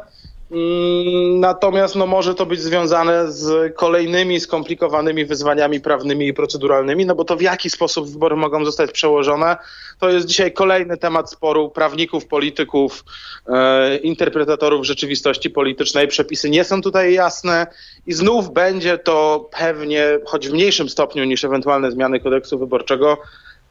Mm, 0.53 1.41
Natomiast 1.41 1.97
no, 1.97 2.07
może 2.07 2.35
to 2.35 2.47
być 2.47 2.61
związane 2.61 3.33
z 3.33 3.77
kolejnymi 3.77 4.41
skomplikowanymi 4.41 5.25
wyzwaniami 5.25 5.81
prawnymi 5.81 6.27
i 6.27 6.35
proceduralnymi, 6.35 7.07
no 7.07 7.15
bo 7.15 7.25
to 7.25 7.37
w 7.37 7.41
jaki 7.43 7.71
sposób 7.71 8.11
wybory 8.11 8.37
mogą 8.37 8.65
zostać 8.65 8.93
przełożone, 8.93 9.57
to 9.99 10.11
jest 10.11 10.27
dzisiaj 10.27 10.53
kolejny 10.53 10.97
temat 10.97 11.31
sporu 11.31 11.71
prawników, 11.71 12.27
polityków, 12.27 13.05
e, 13.49 13.97
interpretatorów 13.97 14.87
rzeczywistości 14.87 15.51
politycznej. 15.51 16.09
Przepisy 16.09 16.51
nie 16.51 16.65
są 16.65 16.83
tutaj 16.83 17.15
jasne 17.15 17.67
i 18.07 18.13
znów 18.13 18.53
będzie 18.53 18.99
to 18.99 19.49
pewnie, 19.59 20.19
choć 20.27 20.49
w 20.49 20.53
mniejszym 20.53 20.89
stopniu 20.89 21.25
niż 21.25 21.45
ewentualne 21.45 21.91
zmiany 21.91 22.21
kodeksu 22.21 22.59
wyborczego, 22.59 23.19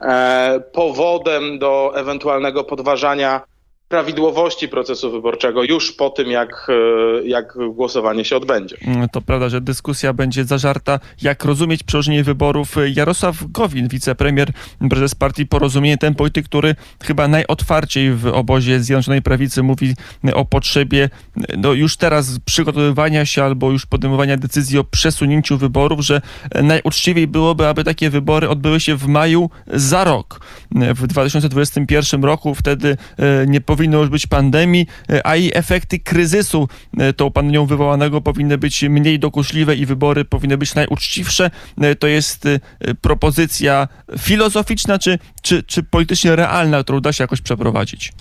e, 0.02 0.64
powodem 0.74 1.60
do 1.60 1.94
ewentualnego 1.96 2.64
podważania 2.64 3.51
prawidłowości 3.92 4.68
procesu 4.68 5.12
wyborczego 5.12 5.64
już 5.64 5.92
po 5.92 6.10
tym, 6.10 6.32
jak, 6.32 6.68
e, 6.70 7.28
jak 7.28 7.58
głosowanie 7.74 8.26
się 8.26 8.36
odbędzie. 8.36 8.78
Mm, 8.88 9.10
To 9.10 9.22
prawda, 9.22 9.50
że 9.50 9.62
dyskusja 9.62 10.14
będzie 10.14 10.46
zażarta. 10.46 11.00
Jak 11.22 11.46
rozumieć 11.46 11.84
przełożenie 11.84 12.24
wyborów? 12.24 12.76
Jarosław 12.96 13.36
Gowin, 13.52 13.88
wicepremier, 13.88 14.52
prezes 14.90 15.16
partii 15.16 15.46
Porozumienie, 15.46 15.98
ten 15.98 16.16
polityk, 16.16 16.46
który 16.46 16.76
chyba 17.04 17.28
najotwarciej 17.28 18.14
w 18.14 18.28
obozie 18.28 18.80
Zjednoczonej 18.80 19.22
Prawicy 19.22 19.64
mówi 19.64 19.96
o 20.34 20.46
potrzebie 20.46 21.10
no 21.58 21.74
już 21.74 21.98
teraz 21.98 22.40
przygotowywania 22.46 23.26
się 23.26 23.44
albo 23.44 23.72
już 23.72 23.86
podejmowania 23.86 24.38
decyzji 24.38 24.80
o 24.80 24.84
przesunięciu 24.84 25.58
wyborów, 25.58 26.00
że 26.00 26.22
najuczciwiej 26.64 27.28
byłoby, 27.28 27.68
aby 27.68 27.84
takie 27.84 28.10
wybory 28.10 28.50
odbyły 28.50 28.80
się 28.80 28.96
w 28.96 29.08
maju 29.08 29.50
za 29.68 30.04
rok. 30.04 30.40
W 30.72 31.08
2021 31.08 32.24
roku 32.24 32.56
wtedy 32.56 32.98
e, 33.18 33.48
nie 33.48 33.62
powinno 33.62 33.81
już 33.84 34.10
być 34.10 34.28
pandemii, 34.28 34.88
e, 35.10 35.28
a 35.28 35.36
i 35.36 35.52
efekty 35.54 36.00
kryzysu 36.00 36.68
e, 36.98 37.14
tą 37.14 37.32
pandemią 37.32 37.66
wywołanego 37.66 38.22
powinny 38.22 38.58
być 38.58 38.84
mniej 38.84 39.20
dokuczliwe 39.20 39.76
i 39.76 39.86
wybory 39.86 40.26
powinny 40.26 40.58
być 40.58 40.76
najuczciwsze. 40.76 41.52
E, 41.82 41.96
To 41.96 42.08
jest 42.08 42.48
propozycja 43.02 43.88
filozoficzna 44.20 45.00
czy, 45.00 45.20
czy, 45.42 45.64
czy 45.64 45.84
politycznie 45.84 46.36
realna, 46.36 46.84
którą 46.84 47.00
da 47.00 47.14
się 47.14 47.24
jakoś 47.24 47.42
przeprowadzić? 47.42 48.14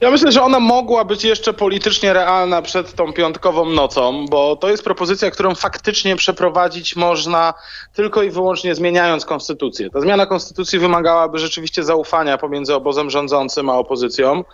Ja 0.00 0.10
myślę, 0.10 0.32
że 0.32 0.42
ona 0.42 0.60
mogła 0.60 1.04
być 1.04 1.24
jeszcze 1.24 1.52
politycznie 1.52 2.12
realna 2.12 2.62
przed 2.62 2.94
tą 2.94 3.12
piątkową 3.12 3.64
nocą, 3.64 4.26
bo 4.30 4.56
to 4.56 4.68
jest 4.68 4.84
propozycja, 4.84 5.30
którą 5.30 5.54
faktycznie 5.54 6.16
przeprowadzić 6.16 6.96
można 6.96 7.54
tylko 7.92 8.22
i 8.22 8.30
wyłącznie 8.30 8.74
zmieniając 8.74 9.24
konstytucję. 9.24 9.90
Ta 9.90 10.00
zmiana 10.00 10.26
konstytucji 10.26 10.78
wymagałaby 10.78 11.38
rzeczywiście 11.38 11.84
zaufania 11.84 12.38
pomiędzy 12.38 12.74
obozem 12.74 13.10
rządzącym 13.10 13.70
a 13.70 13.74
opozycją. 13.74 14.44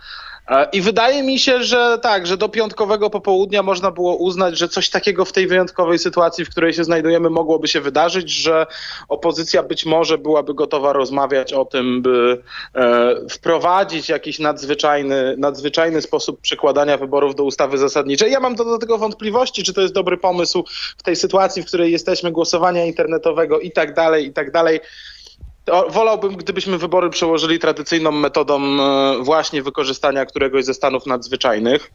I 0.72 0.80
wydaje 0.80 1.22
mi 1.22 1.38
się, 1.38 1.64
że 1.64 1.98
tak, 2.02 2.26
że 2.26 2.36
do 2.36 2.48
piątkowego 2.48 3.10
popołudnia 3.10 3.62
można 3.62 3.90
było 3.90 4.16
uznać, 4.16 4.58
że 4.58 4.68
coś 4.68 4.90
takiego 4.90 5.24
w 5.24 5.32
tej 5.32 5.46
wyjątkowej 5.46 5.98
sytuacji, 5.98 6.44
w 6.44 6.50
której 6.50 6.72
się 6.72 6.84
znajdujemy, 6.84 7.30
mogłoby 7.30 7.68
się 7.68 7.80
wydarzyć, 7.80 8.30
że 8.30 8.66
opozycja 9.08 9.62
być 9.62 9.86
może 9.86 10.18
byłaby 10.18 10.54
gotowa 10.54 10.92
rozmawiać 10.92 11.52
o 11.52 11.64
tym, 11.64 12.02
by 12.02 12.42
e, 12.74 13.14
wprowadzić 13.30 14.08
jakiś 14.08 14.38
nadzwyczajny, 14.38 15.34
nadzwyczajny 15.38 16.02
sposób 16.02 16.40
przekładania 16.40 16.96
wyborów 16.96 17.34
do 17.34 17.44
ustawy 17.44 17.78
zasadniczej. 17.78 18.32
Ja 18.32 18.40
mam 18.40 18.54
do, 18.54 18.64
do 18.64 18.78
tego 18.78 18.98
wątpliwości, 18.98 19.62
czy 19.62 19.74
to 19.74 19.80
jest 19.80 19.94
dobry 19.94 20.16
pomysł 20.16 20.64
w 20.98 21.02
tej 21.02 21.16
sytuacji, 21.16 21.62
w 21.62 21.66
której 21.66 21.92
jesteśmy, 21.92 22.32
głosowania 22.32 22.84
internetowego 22.84 23.60
i 23.60 23.70
tak 23.70 23.94
dalej, 23.94 24.26
i 24.26 24.32
tak 24.32 24.50
dalej. 24.50 24.80
Wolałbym, 25.88 26.36
gdybyśmy 26.36 26.78
wybory 26.78 27.10
przełożyli 27.10 27.58
tradycyjną 27.58 28.12
metodą 28.12 28.62
e, 28.62 29.22
właśnie 29.22 29.62
wykorzystania 29.62 30.26
któregoś 30.26 30.64
ze 30.64 30.74
stanów 30.74 31.06
nadzwyczajnych. 31.06 31.90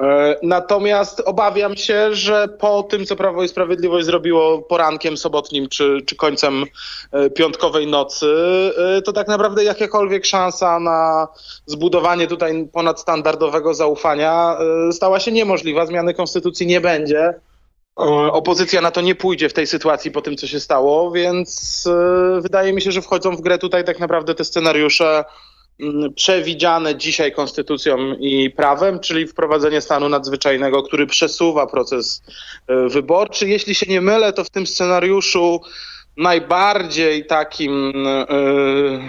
E, 0.00 0.36
natomiast 0.42 1.20
obawiam 1.20 1.76
się, 1.76 2.14
że 2.14 2.48
po 2.48 2.82
tym, 2.82 3.04
co 3.06 3.16
Prawo 3.16 3.42
i 3.42 3.48
Sprawiedliwość 3.48 4.06
zrobiło 4.06 4.62
porankiem 4.62 5.16
sobotnim 5.16 5.68
czy, 5.68 6.02
czy 6.06 6.16
końcem 6.16 6.64
e, 7.12 7.30
piątkowej 7.30 7.86
nocy, 7.86 8.26
to 9.04 9.12
tak 9.12 9.28
naprawdę 9.28 9.64
jakakolwiek 9.64 10.26
szansa 10.26 10.80
na 10.80 11.28
zbudowanie 11.66 12.26
tutaj 12.26 12.68
ponadstandardowego 12.72 13.74
zaufania 13.74 14.56
stała 14.92 15.20
się 15.20 15.32
niemożliwa. 15.32 15.86
Zmiany 15.86 16.14
konstytucji 16.14 16.66
nie 16.66 16.80
będzie. 16.80 17.34
Opozycja 17.96 18.80
na 18.80 18.90
to 18.90 19.00
nie 19.00 19.14
pójdzie 19.14 19.48
w 19.48 19.52
tej 19.52 19.66
sytuacji 19.66 20.10
po 20.10 20.22
tym, 20.22 20.36
co 20.36 20.46
się 20.46 20.60
stało, 20.60 21.10
więc 21.10 21.84
wydaje 22.40 22.72
mi 22.72 22.82
się, 22.82 22.92
że 22.92 23.02
wchodzą 23.02 23.36
w 23.36 23.40
grę 23.40 23.58
tutaj 23.58 23.84
tak 23.84 23.98
naprawdę 23.98 24.34
te 24.34 24.44
scenariusze 24.44 25.24
Mm, 25.80 26.14
przewidziane 26.14 26.96
dzisiaj 26.96 27.32
konstytucją 27.32 28.14
i 28.14 28.50
prawem, 28.50 29.00
czyli 29.00 29.26
wprowadzenie 29.26 29.80
stanu 29.80 30.08
nadzwyczajnego, 30.08 30.82
który 30.82 31.06
przesuwa 31.06 31.66
proces 31.66 32.22
e, 32.66 32.88
wyborczy. 32.88 33.48
Jeśli 33.48 33.74
się 33.74 33.86
nie 33.86 34.00
mylę, 34.00 34.32
to 34.32 34.44
w 34.44 34.50
tym 34.50 34.66
scenariuszu 34.66 35.60
najbardziej 36.16 37.26
takim 37.26 37.92
yy, 38.30 39.00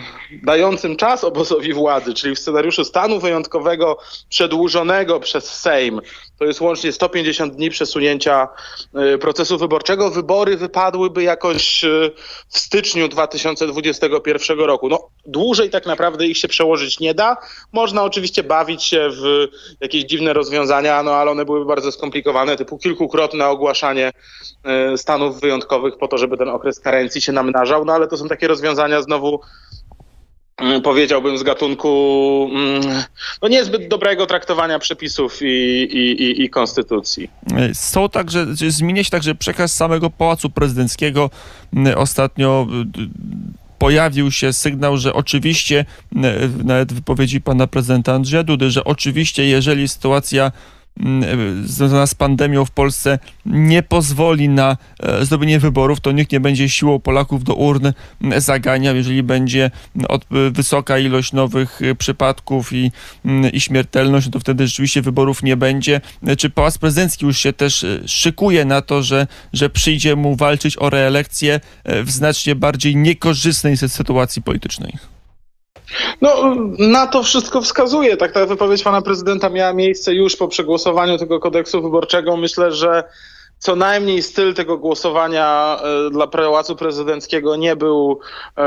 dającym 0.44 0.96
czas 0.96 1.24
obozowi 1.24 1.74
władzy, 1.74 2.14
czyli 2.14 2.36
w 2.36 2.40
scenariuszu 2.40 2.84
stanu 2.84 3.20
wyjątkowego 3.20 3.98
przedłużonego 4.30 5.20
przez 5.20 5.46
Sejm, 5.46 6.02
to 6.40 6.46
jest 6.46 6.62
łącznie 6.62 6.92
150 6.92 7.56
dni 7.56 7.70
przesunięcia 7.70 8.48
yy, 8.94 9.18
procesu 9.18 9.58
wyborczego, 9.58 10.12
wybory 10.12 10.58
wypadłyby 10.58 11.24
jakoś 11.24 11.84
yy, 11.84 12.12
w 12.50 12.60
styczniu 12.60 13.08
2021 13.08 14.60
roku. 14.60 14.90
No, 14.90 15.10
dłużej 15.26 15.70
tak 15.70 15.86
naprawdę 15.86 16.28
ich 16.28 16.38
się 16.38 16.48
przełożyć 16.48 17.00
nie 17.00 17.14
da. 17.14 17.38
Można 17.74 18.04
oczywiście 18.04 18.44
bawić 18.44 18.84
się 18.84 19.10
w 19.12 19.48
jakieś 19.82 20.04
dziwne 20.04 20.34
rozwiązania, 20.34 21.04
no 21.04 21.12
ale 21.12 21.32
one 21.32 21.46
byłyby 21.46 21.66
bardzo 21.66 21.92
skomplikowane, 21.92 22.56
typu 22.58 22.78
kilkukrotne 22.78 23.48
ogłaszanie 23.48 24.12
stanów 24.98 25.42
wyjątkowych 25.42 25.98
po 25.98 26.08
to, 26.08 26.18
żeby 26.18 26.38
ten 26.38 26.50
okres 26.50 26.80
karencji 26.80 27.22
się 27.22 27.32
namnażał, 27.32 27.86
no 27.86 27.94
ale 27.94 28.08
to 28.08 28.18
są 28.18 28.28
takie 28.28 28.48
rozwiązania 28.48 29.02
znowu 29.02 29.40
powiedziałbym 30.84 31.38
z 31.38 31.44
gatunku 31.44 32.50
mm, 32.52 33.04
no 33.42 33.48
niezbyt 33.48 33.88
dobrego 33.88 34.26
traktowania 34.26 34.80
przepisów 34.80 35.42
i, 35.42 35.46
i, 35.46 36.24
i, 36.24 36.44
i 36.44 36.50
konstytucji. 36.50 37.30
Są 37.74 38.10
także, 38.10 38.46
zmienia 38.68 39.04
się 39.04 39.10
także 39.10 39.36
przekaz 39.36 39.74
samego 39.74 40.10
Pałacu 40.10 40.50
Prezydenckiego. 40.50 41.30
Mm, 41.74 41.98
ostatnio 41.98 42.68
pojawił 43.80 44.32
się 44.32 44.54
sygnał, 44.54 44.98
że 44.98 45.14
oczywiście, 45.14 45.86
nawet 46.64 46.94
w 46.94 46.96
wypowiedzi 46.96 47.42
pana 47.42 47.68
prezydenta 47.68 48.14
Andrzeja 48.14 48.44
Dudy, 48.44 48.72
że 48.72 48.84
oczywiście 48.84 49.46
jeżeli 49.46 49.88
sytuacja 49.88 50.44
Mm, 50.44 50.52
związana 51.64 52.08
z 52.08 52.16
pandemią 52.16 52.66
w 52.66 52.72
Polsce 52.72 53.20
nie 53.46 53.84
pozwoli 53.84 54.50
na 54.50 54.78
e, 55.00 55.26
zrobienie 55.26 55.60
wyborów, 55.60 56.00
to 56.00 56.12
nikt 56.12 56.32
nie 56.32 56.40
będzie 56.40 56.70
siłą 56.70 57.00
Polaków 57.00 57.44
do 57.44 57.54
urn 57.54 57.92
mm, 58.22 58.42
zaganiał. 58.42 58.96
Jeżeli 58.96 59.24
będzie 59.24 59.72
mm, 59.96 60.54
wysoka 60.54 60.98
ilość 60.98 61.34
nowych 61.34 61.82
e, 61.82 61.96
przypadków 61.96 62.74
i, 62.74 62.92
i 63.54 63.62
śmiertelność, 63.62 64.30
to 64.32 64.40
wtedy 64.40 64.68
rzeczywiście 64.68 65.02
wyborów 65.02 65.44
nie 65.44 65.58
będzie. 65.58 66.02
Czy 66.38 66.50
Pałac 66.50 66.78
Prezydencki 66.78 67.26
już 67.26 67.38
się 67.38 67.54
też 67.54 67.84
e, 67.84 68.08
szykuje 68.08 68.66
na 68.66 68.82
to, 68.82 69.04
że, 69.04 69.28
że 69.54 69.70
przyjdzie 69.70 70.16
mu 70.16 70.36
walczyć 70.36 70.78
o 70.78 70.90
reelekcję 70.90 71.60
w 71.86 72.12
znacznie 72.12 72.56
bardziej 72.56 72.96
niekorzystnej 72.96 73.78
sytuacji 73.78 74.42
politycznej? 74.42 75.15
No, 76.22 76.56
na 76.80 77.08
to 77.08 77.24
wszystko 77.24 77.62
wskazuje. 77.62 78.18
Tak 78.18 78.32
ta 78.32 78.46
wypowiedź 78.46 78.84
pana 78.84 79.02
prezydenta 79.02 79.50
miała 79.50 79.74
miejsce 79.74 80.14
już 80.14 80.36
po 80.36 80.48
przegłosowaniu 80.48 81.18
tego 81.18 81.40
kodeksu 81.40 81.82
wyborczego. 81.82 82.38
Myślę, 82.38 82.72
że 82.72 83.04
co 83.60 83.76
najmniej 83.76 84.24
styl 84.24 84.54
tego 84.54 84.78
głosowania 84.78 85.80
e, 86.08 86.10
dla 86.10 86.28
Pałacu 86.28 86.76
Prezydenckiego 86.76 87.56
nie 87.56 87.76
był 87.76 88.20
e, 88.58 88.64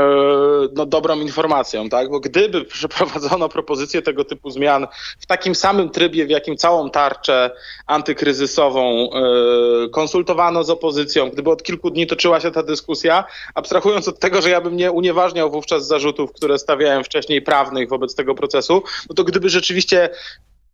no, 0.73 0.85
dobrą 0.85 1.19
informacją, 1.19 1.89
tak? 1.89 2.09
Bo 2.09 2.19
gdyby 2.19 2.65
przeprowadzono 2.75 3.49
propozycję 3.49 4.01
tego 4.01 4.25
typu 4.25 4.49
zmian 4.49 4.87
w 5.19 5.25
takim 5.25 5.55
samym 5.55 5.89
trybie, 5.89 6.25
w 6.25 6.29
jakim 6.29 6.57
całą 6.57 6.89
tarczę 6.89 7.51
antykryzysową 7.87 9.09
e, 9.13 9.89
konsultowano 9.89 10.63
z 10.63 10.69
opozycją, 10.69 11.29
gdyby 11.29 11.49
od 11.49 11.63
kilku 11.63 11.89
dni 11.89 12.07
toczyła 12.07 12.39
się 12.39 12.51
ta 12.51 12.63
dyskusja, 12.63 13.23
abstrahując 13.55 14.07
od 14.07 14.19
tego, 14.19 14.41
że 14.41 14.49
ja 14.49 14.61
bym 14.61 14.75
nie 14.75 14.91
unieważniał 14.91 15.51
wówczas 15.51 15.87
zarzutów, 15.87 16.33
które 16.33 16.59
stawiałem 16.59 17.03
wcześniej 17.03 17.41
prawnych 17.41 17.89
wobec 17.89 18.15
tego 18.15 18.35
procesu, 18.35 18.83
no 19.09 19.15
to 19.15 19.23
gdyby 19.23 19.49
rzeczywiście 19.49 20.09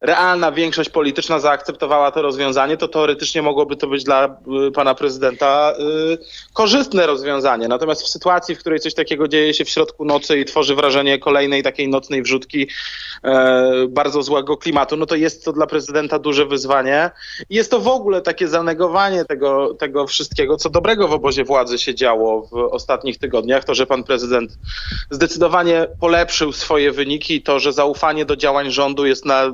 realna 0.01 0.51
większość 0.51 0.89
polityczna 0.89 1.39
zaakceptowała 1.39 2.11
to 2.11 2.21
rozwiązanie, 2.21 2.77
to 2.77 2.87
teoretycznie 2.87 3.41
mogłoby 3.41 3.75
to 3.75 3.87
być 3.87 4.03
dla 4.03 4.37
y, 4.67 4.71
pana 4.71 4.95
prezydenta 4.95 5.73
y, 6.13 6.17
korzystne 6.53 7.07
rozwiązanie. 7.07 7.67
Natomiast 7.67 8.03
w 8.03 8.07
sytuacji, 8.07 8.55
w 8.55 8.59
której 8.59 8.79
coś 8.79 8.93
takiego 8.93 9.27
dzieje 9.27 9.53
się 9.53 9.65
w 9.65 9.69
środku 9.69 10.05
nocy 10.05 10.39
i 10.39 10.45
tworzy 10.45 10.75
wrażenie 10.75 11.19
kolejnej 11.19 11.63
takiej 11.63 11.87
nocnej 11.87 12.21
wrzutki 12.21 12.67
e, 13.23 13.87
bardzo 13.89 14.23
złego 14.23 14.57
klimatu, 14.57 14.97
no 14.97 15.05
to 15.05 15.15
jest 15.15 15.45
to 15.45 15.53
dla 15.53 15.67
prezydenta 15.67 16.19
duże 16.19 16.45
wyzwanie. 16.45 17.11
Jest 17.49 17.71
to 17.71 17.79
w 17.79 17.87
ogóle 17.87 18.21
takie 18.21 18.47
zanegowanie 18.47 19.25
tego, 19.25 19.73
tego 19.73 20.07
wszystkiego, 20.07 20.57
co 20.57 20.69
dobrego 20.69 21.07
w 21.07 21.13
obozie 21.13 21.43
władzy 21.43 21.77
się 21.77 21.95
działo 21.95 22.47
w 22.51 22.53
ostatnich 22.53 23.19
tygodniach. 23.19 23.63
To, 23.63 23.73
że 23.73 23.85
pan 23.85 24.03
prezydent 24.03 24.57
zdecydowanie 25.09 25.87
polepszył 25.99 26.51
swoje 26.51 26.91
wyniki, 26.91 27.41
to, 27.41 27.59
że 27.59 27.73
zaufanie 27.73 28.25
do 28.25 28.35
działań 28.35 28.71
rządu 28.71 29.05
jest 29.05 29.25
na 29.25 29.51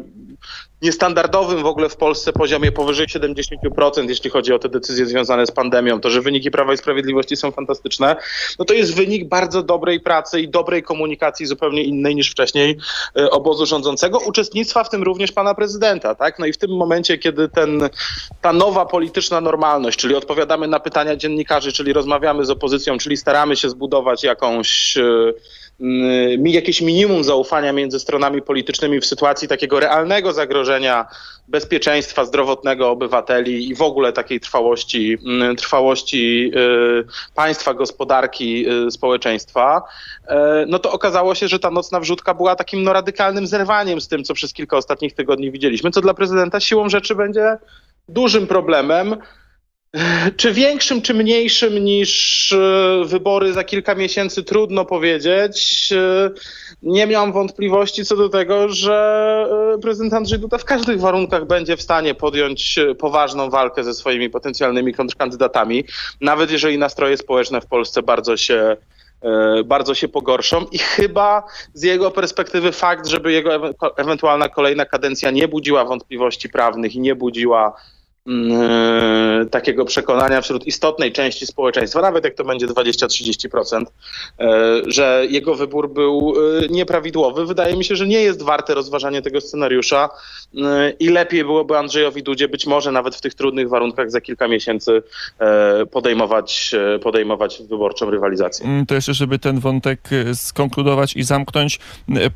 niestandardowym 0.81 1.63
w 1.63 1.65
ogóle 1.65 1.89
w 1.89 1.95
Polsce 1.95 2.33
poziomie 2.33 2.71
powyżej 2.71 3.07
70%, 3.07 4.09
jeśli 4.09 4.29
chodzi 4.29 4.53
o 4.53 4.59
te 4.59 4.69
decyzje 4.69 5.05
związane 5.05 5.45
z 5.45 5.51
pandemią, 5.51 5.99
to 5.99 6.09
że 6.09 6.21
wyniki 6.21 6.51
Prawa 6.51 6.73
i 6.73 6.77
Sprawiedliwości 6.77 7.35
są 7.35 7.51
fantastyczne, 7.51 8.15
no 8.59 8.65
to 8.65 8.73
jest 8.73 8.95
wynik 8.95 9.27
bardzo 9.27 9.63
dobrej 9.63 9.99
pracy 9.99 10.41
i 10.41 10.49
dobrej 10.49 10.83
komunikacji 10.83 11.45
zupełnie 11.45 11.83
innej 11.83 12.15
niż 12.15 12.31
wcześniej 12.31 12.77
e, 13.17 13.29
obozu 13.29 13.65
rządzącego, 13.65 14.19
uczestnictwa 14.19 14.83
w 14.83 14.89
tym 14.89 15.03
również 15.03 15.31
pana 15.31 15.53
prezydenta, 15.53 16.15
tak? 16.15 16.39
No 16.39 16.45
i 16.45 16.53
w 16.53 16.57
tym 16.57 16.71
momencie, 16.71 17.17
kiedy 17.17 17.49
ten, 17.49 17.89
ta 18.41 18.53
nowa 18.53 18.85
polityczna 18.85 19.41
normalność, 19.41 19.99
czyli 19.99 20.15
odpowiadamy 20.15 20.67
na 20.67 20.79
pytania 20.79 21.15
dziennikarzy, 21.15 21.73
czyli 21.73 21.93
rozmawiamy 21.93 22.45
z 22.45 22.49
opozycją, 22.49 22.97
czyli 22.97 23.17
staramy 23.17 23.55
się 23.55 23.69
zbudować 23.69 24.23
jakąś 24.23 24.97
e, 24.97 25.03
jakieś 26.45 26.81
minimum 26.81 27.23
zaufania 27.23 27.73
między 27.73 27.99
stronami 27.99 28.41
politycznymi 28.41 28.99
w 28.99 29.05
sytuacji 29.05 29.47
takiego 29.47 29.79
realnego 29.79 30.33
zagrożenia 30.33 31.05
bezpieczeństwa 31.47 32.25
zdrowotnego 32.25 32.89
obywateli 32.89 33.69
i 33.69 33.75
w 33.75 33.81
ogóle 33.81 34.13
takiej 34.13 34.39
trwałości, 34.39 35.17
trwałości 35.57 36.51
y, 36.55 37.33
państwa, 37.35 37.73
gospodarki, 37.73 38.69
y, 38.87 38.91
społeczeństwa, 38.91 39.81
y, 40.23 40.33
no 40.67 40.79
to 40.79 40.91
okazało 40.91 41.35
się, 41.35 41.47
że 41.47 41.59
ta 41.59 41.71
nocna 41.71 41.99
wrzutka 41.99 42.33
była 42.33 42.55
takim 42.55 42.83
no, 42.83 42.93
radykalnym 42.93 43.47
zerwaniem 43.47 44.01
z 44.01 44.07
tym, 44.07 44.23
co 44.23 44.33
przez 44.33 44.53
kilka 44.53 44.77
ostatnich 44.77 45.13
tygodni 45.13 45.51
widzieliśmy, 45.51 45.91
co 45.91 46.01
dla 46.01 46.13
prezydenta 46.13 46.59
siłą 46.59 46.89
rzeczy 46.89 47.15
będzie 47.15 47.57
dużym 48.09 48.47
problemem. 48.47 49.15
Czy 50.37 50.53
większym, 50.53 51.01
czy 51.01 51.13
mniejszym 51.13 51.83
niż 51.83 52.51
e, 52.51 53.03
wybory 53.05 53.53
za 53.53 53.63
kilka 53.63 53.95
miesięcy, 53.95 54.43
trudno 54.43 54.85
powiedzieć. 54.85 55.89
E, 55.91 56.29
nie 56.83 57.07
miałam 57.07 57.31
wątpliwości 57.31 58.05
co 58.05 58.15
do 58.15 58.29
tego, 58.29 58.69
że 58.69 59.47
e, 59.75 59.81
prezydent 59.81 60.13
Andrzej 60.13 60.39
Duda 60.39 60.57
w 60.57 60.65
każdych 60.65 60.99
warunkach 60.99 61.47
będzie 61.47 61.77
w 61.77 61.81
stanie 61.81 62.15
podjąć 62.15 62.79
poważną 62.99 63.49
walkę 63.49 63.83
ze 63.83 63.93
swoimi 63.93 64.29
potencjalnymi 64.29 64.93
kontrkandydatami, 64.93 65.83
nawet 66.21 66.51
jeżeli 66.51 66.77
nastroje 66.77 67.17
społeczne 67.17 67.61
w 67.61 67.65
Polsce 67.65 68.03
bardzo 68.03 68.37
się 68.37 68.77
bardzo 69.65 69.95
się 69.95 70.07
pogorszą 70.07 70.65
i 70.71 70.77
chyba 70.77 71.43
z 71.73 71.83
jego 71.83 72.11
perspektywy 72.11 72.71
fakt, 72.71 73.07
żeby 73.07 73.31
jego 73.31 73.51
ewentualna 73.97 74.49
kolejna 74.49 74.85
kadencja 74.85 75.31
nie 75.31 75.47
budziła 75.47 75.85
wątpliwości 75.85 76.49
prawnych 76.49 76.95
i 76.95 76.99
nie 76.99 77.15
budziła 77.15 77.73
takiego 79.51 79.85
przekonania 79.85 80.41
wśród 80.41 80.67
istotnej 80.67 81.11
części 81.11 81.47
społeczeństwa, 81.47 82.01
nawet 82.01 82.23
jak 82.23 82.33
to 82.33 82.43
będzie 82.43 82.67
20-30%, 82.67 83.85
e, 84.39 84.81
że 84.87 85.25
jego 85.29 85.55
wybór 85.55 85.93
był 85.93 86.33
e, 86.63 86.67
nieprawidłowy. 86.67 87.45
Wydaje 87.45 87.77
mi 87.77 87.83
się, 87.83 87.95
że 87.95 88.07
nie 88.07 88.21
jest 88.21 88.41
warte 88.41 88.73
rozważania 88.73 89.21
tego 89.21 89.41
scenariusza 89.41 90.09
i 90.99 91.09
lepiej 91.09 91.43
byłoby 91.43 91.77
Andrzejowi 91.77 92.23
Dudzie 92.23 92.47
być 92.47 92.67
może 92.67 92.91
nawet 92.91 93.15
w 93.15 93.21
tych 93.21 93.33
trudnych 93.33 93.69
warunkach 93.69 94.11
za 94.11 94.21
kilka 94.21 94.47
miesięcy 94.47 95.03
podejmować, 95.91 96.75
podejmować 97.03 97.61
wyborczą 97.69 98.09
rywalizację. 98.09 98.65
Mm, 98.65 98.85
to 98.85 98.95
jeszcze, 98.95 99.13
żeby 99.13 99.39
ten 99.39 99.59
wątek 99.59 100.09
skonkludować 100.33 101.15
i 101.15 101.23
zamknąć, 101.23 101.79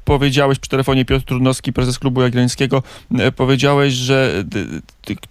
powiedziałeś 0.05 0.59
przy 0.59 0.69
telefonie 0.69 1.05
Piotr 1.05 1.25
Trudnowski, 1.25 1.73
prezes 1.73 1.99
Klubu 1.99 2.21
Jagiellońskiego, 2.21 2.83
powiedziałeś, 3.35 3.93
że 3.93 4.43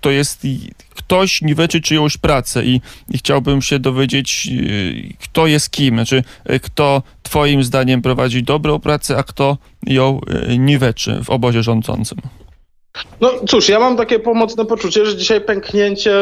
to 0.00 0.10
jest 0.10 0.46
ktoś 0.90 1.42
niweczy 1.42 1.80
czyjąś 1.80 2.16
pracę 2.16 2.64
i, 2.64 2.80
i 3.10 3.18
chciałbym 3.18 3.62
się 3.62 3.78
dowiedzieć, 3.78 4.48
y, 4.50 5.14
kto 5.20 5.46
jest 5.46 5.70
kim, 5.70 5.94
znaczy 5.94 6.24
y, 6.50 6.60
kto 6.60 7.02
twoim 7.22 7.64
zdaniem 7.64 8.02
prowadzi 8.02 8.42
dobrą 8.42 8.78
pracę, 8.78 9.18
a 9.18 9.22
kto 9.22 9.58
ją 9.86 10.20
y, 10.50 10.58
niweczy 10.58 11.20
w 11.24 11.30
obozie 11.30 11.62
rządzącym. 11.62 12.18
No 13.20 13.30
cóż, 13.48 13.68
ja 13.68 13.80
mam 13.80 13.96
takie 13.96 14.18
pomocne 14.18 14.64
poczucie, 14.66 15.06
że 15.06 15.16
dzisiaj 15.16 15.40
pęknięcie, 15.40 16.12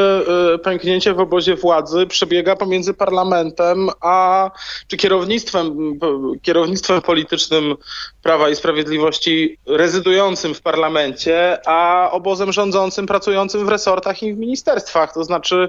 y, 0.55 0.59
pęknięcie 0.59 1.15
w 1.15 1.21
obozie 1.21 1.57
władzy 1.57 2.07
przebiega 2.07 2.57
pomiędzy 2.57 2.95
parlamentem 2.95 3.89
a 4.01 4.51
czy 4.87 4.97
kierownictwem, 4.97 5.99
kierownictwem 6.43 7.03
politycznym 7.03 7.77
Prawa 8.23 8.49
i 8.51 8.57
Sprawiedliwości 8.57 9.59
rezydującym 9.67 10.55
w 10.55 10.63
parlamencie, 10.63 11.59
a 11.67 12.11
obozem 12.11 12.53
rządzącym 12.53 13.07
pracującym 13.07 13.67
w 13.67 13.69
resortach 13.69 14.23
i 14.23 14.35
w 14.35 14.39
ministerstwach. 14.39 15.15
To 15.15 15.25
znaczy 15.25 15.69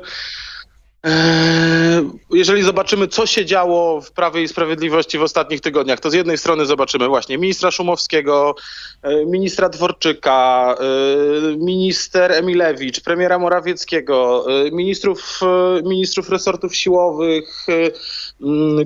Jeżeli 2.32 2.64
zobaczymy, 2.64 3.08
co 3.08 3.26
się 3.26 3.46
działo 3.46 4.02
w 4.02 4.12
Prawie 4.12 4.44
i 4.44 4.48
Sprawiedliwości 4.48 5.18
w 5.18 5.22
ostatnich 5.22 5.62
tygodniach, 5.62 6.00
to 6.00 6.10
z 6.10 6.14
jednej 6.14 6.38
strony 6.38 6.66
zobaczymy 6.66 7.08
właśnie 7.08 7.38
ministra 7.38 7.72
Szumowskiego, 7.72 8.56
e, 9.02 9.26
ministra 9.26 9.70
Dworczyka, 9.70 10.76
e, 10.80 11.58
minister 11.58 12.32
Emilewicz, 12.32 13.00
premiera 13.00 13.40
Morawieckiego, 13.40 14.46
ministrów, 14.72 15.40
ministrów 15.84 16.30
resortów 16.30 16.76
siłowych, 16.76 17.66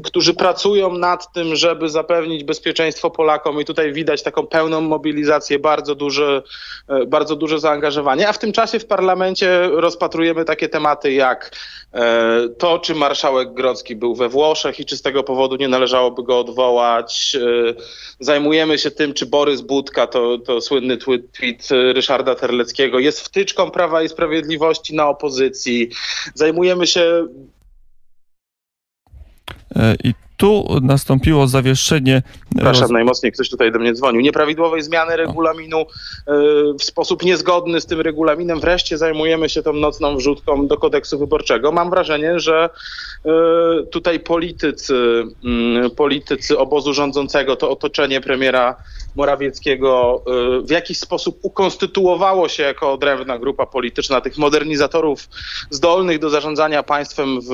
którzy 0.04 0.34
pracują 0.34 0.98
nad 0.98 1.34
tym, 1.34 1.56
żeby 1.56 1.90
zapewnić 1.90 2.44
bezpieczeństwo 2.44 3.10
Polakom 3.10 3.62
i 3.62 3.66
tutaj 3.66 3.94
widać 3.94 4.24
taką 4.24 4.48
pełną 4.48 4.82
mobilizację, 4.82 5.60
bardzo 5.60 5.96
duże, 5.96 6.44
bardzo 7.08 7.36
duże 7.36 7.60
zaangażowanie, 7.60 8.30
a 8.30 8.34
w 8.34 8.40
tym 8.40 8.52
czasie 8.52 8.80
w 8.80 8.86
parlamencie 8.86 9.70
rozpatrujemy 9.72 10.46
takie 10.46 10.70
tematy 10.70 11.14
jak 11.14 11.52
e, 11.94 12.50
to, 12.58 12.80
czy 12.80 12.96
marszałek 12.96 13.54
Grodzki 13.54 13.96
był 13.96 14.16
we 14.16 14.30
Włoszech 14.30 14.80
i 14.80 14.86
czy 14.86 14.98
z 14.98 15.02
tego 15.02 15.24
powodu 15.24 15.56
nie 15.56 15.68
należałoby 15.68 16.24
go 16.24 16.40
odwołać. 16.40 17.38
E, 17.42 17.74
Zajmujemy 18.20 18.78
się 18.78 18.92
tym, 18.92 19.14
czy 19.14 19.26
Borys 19.26 19.62
Budka, 19.62 20.08
to, 20.08 20.38
to 20.38 20.62
słynny 20.62 20.98
tweet 20.98 21.68
Ryszarda 21.70 22.36
Terleckiego, 22.36 23.00
jest 23.00 23.22
wtyczką 23.22 23.72
Prawa 23.72 24.04
i 24.04 24.10
Sprawiedliwości 24.10 24.96
na 24.96 25.10
opozycji. 25.10 25.90
Zajmujemy 26.34 26.88
się 26.88 27.28
I 30.04 30.14
tu 30.38 30.80
nastąpiło 30.82 31.48
zawieszenie. 31.48 32.22
Przepraszam, 32.56 32.92
najmocniej 32.92 33.32
ktoś 33.32 33.50
tutaj 33.50 33.72
do 33.72 33.80
mnie 33.80 33.94
dzwonił. 33.94 34.22
Nieprawidłowej 34.22 34.82
zmiany 34.82 35.18
regulaminu 35.18 35.80
e, 35.82 35.86
w 36.80 36.84
sposób 36.84 37.24
niezgodny 37.24 37.82
z 37.82 37.86
tym 37.86 38.02
regulaminem. 38.02 38.60
Wreszcie 38.60 38.98
zajmujemy 38.98 39.50
się 39.50 39.64
tą 39.64 39.74
nocną 39.74 40.18
wrzutką 40.18 40.68
do 40.68 40.78
kodeksu 40.78 41.20
wyborczego. 41.20 41.72
Mam 41.72 41.90
wrażenie, 41.90 42.40
że 42.40 42.70
e, 43.26 43.30
tutaj 43.92 44.20
politycy, 44.20 45.24
mm, 45.46 45.92
politycy 45.92 46.58
obozu 46.58 46.94
rządzącego, 46.94 47.56
to 47.56 47.70
otoczenie 47.70 48.22
premiera 48.22 48.76
Morawieckiego 49.18 50.24
e, 50.28 50.62
w 50.62 50.70
jakiś 50.70 51.00
sposób 51.00 51.40
ukonstytuowało 51.42 52.50
się 52.50 52.64
jako 52.64 52.94
odrębna 52.94 53.40
grupa 53.40 53.66
polityczna 53.66 54.22
tych 54.22 54.38
modernizatorów 54.38 55.30
zdolnych 55.70 56.20
do 56.20 56.30
zarządzania 56.30 56.84
państwem 56.84 57.40
w 57.42 57.54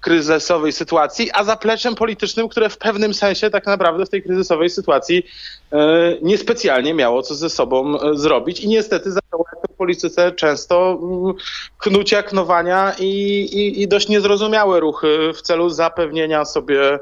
kryzysowej 0.00 0.72
sytuacji, 0.72 1.30
a 1.32 1.44
zapleczem 1.44 1.94
politycznym, 1.94 2.48
które 2.48 2.68
w 2.68 2.78
pewnym 2.78 3.14
sensie 3.14 3.50
tak 3.50 3.66
naprawdę 3.66 4.06
w 4.06 4.08
tej 4.08 4.22
kryzysowej 4.22 4.70
sytuacji 4.70 5.26
e, 5.72 5.78
niespecjalnie 6.22 6.94
miało 6.94 7.22
co 7.22 7.34
ze 7.34 7.50
sobą 7.50 8.00
e, 8.00 8.16
zrobić. 8.16 8.60
I 8.60 8.68
niestety 8.68 9.12
zaczęło 9.12 9.44
jak 9.52 9.62
to 9.62 9.74
w 9.74 9.76
polityce 9.76 10.32
często 10.32 10.98
mm, 11.02 11.34
knucia, 11.78 12.22
knowania 12.22 12.94
i, 12.98 13.40
i, 13.40 13.82
i 13.82 13.88
dość 13.88 14.08
niezrozumiałe 14.08 14.80
ruchy 14.80 15.32
w 15.34 15.42
celu 15.42 15.70
zapewnienia 15.70 16.44
sobie 16.44 16.98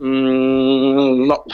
mm, 0.00 1.26
no, 1.26 1.44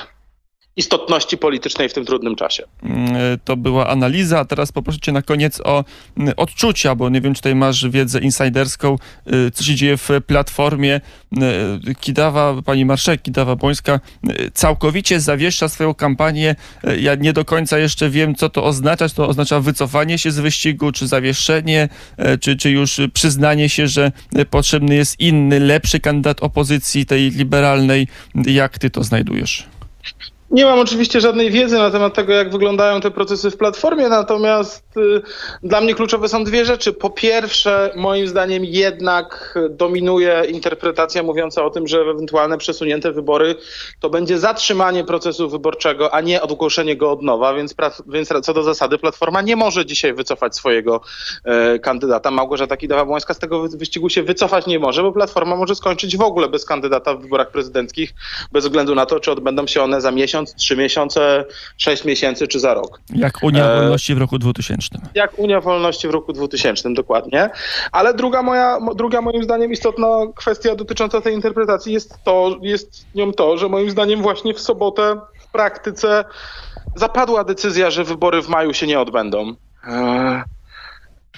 istotności 0.76 1.38
politycznej 1.38 1.88
w 1.88 1.92
tym 1.94 2.04
trudnym 2.04 2.36
czasie. 2.36 2.62
Mm, 2.82 3.16
e, 3.16 3.38
To 3.44 3.56
była 3.56 3.88
analiza, 3.88 4.40
a 4.40 4.44
teraz 4.44 4.72
poproszę 4.72 4.98
cię 5.00 5.12
na 5.12 5.22
koniec 5.22 5.60
o 5.64 5.84
mm, 6.16 6.34
odczucia, 6.36 6.94
bo 6.94 7.08
nie 7.08 7.20
wiem, 7.20 7.34
czy 7.34 7.40
tutaj 7.40 7.54
masz 7.54 7.88
wiedzę 7.88 8.20
insiderską, 8.20 8.96
y, 9.32 9.50
co 9.50 9.64
się 9.64 9.74
dzieje 9.74 9.96
w 9.96 10.08
Platformie. 10.26 11.00
Y, 11.90 11.94
Kidawa, 12.00 12.54
pani 12.64 12.84
marszałek 12.84 13.22
Kidawa-Błońska 13.22 14.00
y, 14.30 14.50
całkowicie 14.54 15.20
zawiesza 15.20 15.68
swoją 15.68 15.94
kampanię. 15.94 16.56
Y, 16.88 17.00
Ja 17.00 17.14
nie 17.14 17.32
do 17.32 17.44
końca 17.44 17.78
jeszcze 17.78 18.10
wiem, 18.10 18.34
co 18.34 18.48
to 18.48 18.64
oznacza. 18.64 19.08
Czy 19.08 19.14
to 19.14 19.28
oznacza 19.28 19.60
wycofanie 19.60 20.18
się 20.18 20.30
z 20.30 20.38
wyścigu, 20.38 20.92
czy 20.92 21.06
zawieszenie, 21.06 21.88
y, 22.34 22.38
czy, 22.38 22.56
czy 22.56 22.70
już 22.70 23.00
przyznanie 23.12 23.68
się, 23.68 23.88
że 23.88 24.12
y, 24.38 24.44
potrzebny 24.44 24.94
jest 24.94 25.20
inny, 25.20 25.60
lepszy 25.60 26.00
kandydat 26.00 26.42
opozycji, 26.42 27.06
tej 27.06 27.30
liberalnej. 27.30 28.08
Jak 28.46 28.78
ty 28.78 28.90
to 28.90 29.04
znajdujesz? 29.04 29.66
Nie 30.50 30.64
mam 30.64 30.78
oczywiście 30.78 31.20
żadnej 31.20 31.50
wiedzy 31.50 31.78
na 31.78 31.90
temat 31.90 32.14
tego, 32.14 32.32
jak 32.32 32.50
wyglądają 32.50 33.00
te 33.00 33.10
procesy 33.10 33.50
w 33.50 33.56
platformie, 33.56 34.08
natomiast 34.08 34.84
y, 34.96 35.22
dla 35.62 35.80
mnie 35.80 35.94
kluczowe 35.94 36.28
są 36.28 36.44
dwie 36.44 36.64
rzeczy. 36.64 36.92
Po 36.92 37.10
pierwsze, 37.10 37.92
moim 37.96 38.28
zdaniem 38.28 38.64
jednak 38.64 39.58
dominuje 39.70 40.42
interpretacja 40.48 41.22
mówiąca 41.22 41.64
o 41.64 41.70
tym, 41.70 41.86
że 41.86 42.00
ewentualne 42.00 42.58
przesunięte 42.58 43.12
wybory 43.12 43.54
to 44.00 44.10
będzie 44.10 44.38
zatrzymanie 44.38 45.04
procesu 45.04 45.48
wyborczego, 45.48 46.14
a 46.14 46.20
nie 46.20 46.42
ogłoszenie 46.42 46.96
go 46.96 47.10
od 47.10 47.22
nowa, 47.22 47.54
więc, 47.54 47.74
więc 48.06 48.28
co 48.42 48.54
do 48.54 48.62
zasady 48.62 48.98
Platforma 48.98 49.42
nie 49.42 49.56
może 49.56 49.86
dzisiaj 49.86 50.14
wycofać 50.14 50.56
swojego 50.56 51.00
e, 51.44 51.78
kandydata. 51.78 52.30
Małgorzata 52.30 52.76
Kidawa-Błońska 52.76 53.34
z 53.34 53.38
tego 53.38 53.60
wy- 53.60 53.78
wyścigu 53.78 54.08
się 54.08 54.22
wycofać 54.22 54.66
nie 54.66 54.78
może, 54.78 55.02
bo 55.02 55.12
Platforma 55.12 55.56
może 55.56 55.74
skończyć 55.74 56.16
w 56.16 56.22
ogóle 56.22 56.48
bez 56.48 56.64
kandydata 56.64 57.14
w 57.14 57.22
wyborach 57.22 57.50
prezydenckich, 57.50 58.14
bez 58.52 58.64
względu 58.64 58.94
na 58.94 59.06
to, 59.06 59.20
czy 59.20 59.32
odbędą 59.32 59.66
się 59.66 59.82
one 59.82 60.00
za 60.00 60.10
miesiąc, 60.10 60.33
trzy 60.42 60.76
miesiące, 60.76 61.44
sześć 61.78 62.04
miesięcy 62.04 62.48
czy 62.48 62.60
za 62.60 62.74
rok. 62.74 63.00
Jak 63.14 63.42
Unia 63.42 63.64
E, 63.70 63.80
Wolności 63.80 64.14
w 64.14 64.18
roku 64.18 64.38
2000. 64.38 64.88
Jak 65.14 65.38
Unia 65.38 65.60
Wolności 65.60 66.08
w 66.08 66.10
roku 66.10 66.32
2000, 66.32 66.94
dokładnie. 66.94 67.50
Ale 67.92 68.14
druga 68.14 68.42
moja, 68.42 68.80
mo- 68.80 68.94
druga 68.94 69.20
moim 69.20 69.44
zdaniem 69.44 69.72
istotna 69.72 70.08
kwestia 70.36 70.74
dotycząca 70.74 71.20
tej 71.20 71.34
interpretacji 71.34 71.92
jest 71.92 72.18
to, 72.24 72.56
jest 72.62 73.06
nią 73.14 73.32
to, 73.32 73.56
że 73.56 73.68
moim 73.68 73.90
zdaniem 73.90 74.22
właśnie 74.22 74.54
w 74.54 74.60
sobotę 74.60 75.20
w 75.38 75.48
praktyce 75.52 76.24
zapadła 76.96 77.44
decyzja, 77.44 77.90
że 77.90 78.04
wybory 78.04 78.42
w 78.42 78.48
maju 78.48 78.74
się 78.74 78.86
nie 78.86 79.00
odbędą. 79.00 79.54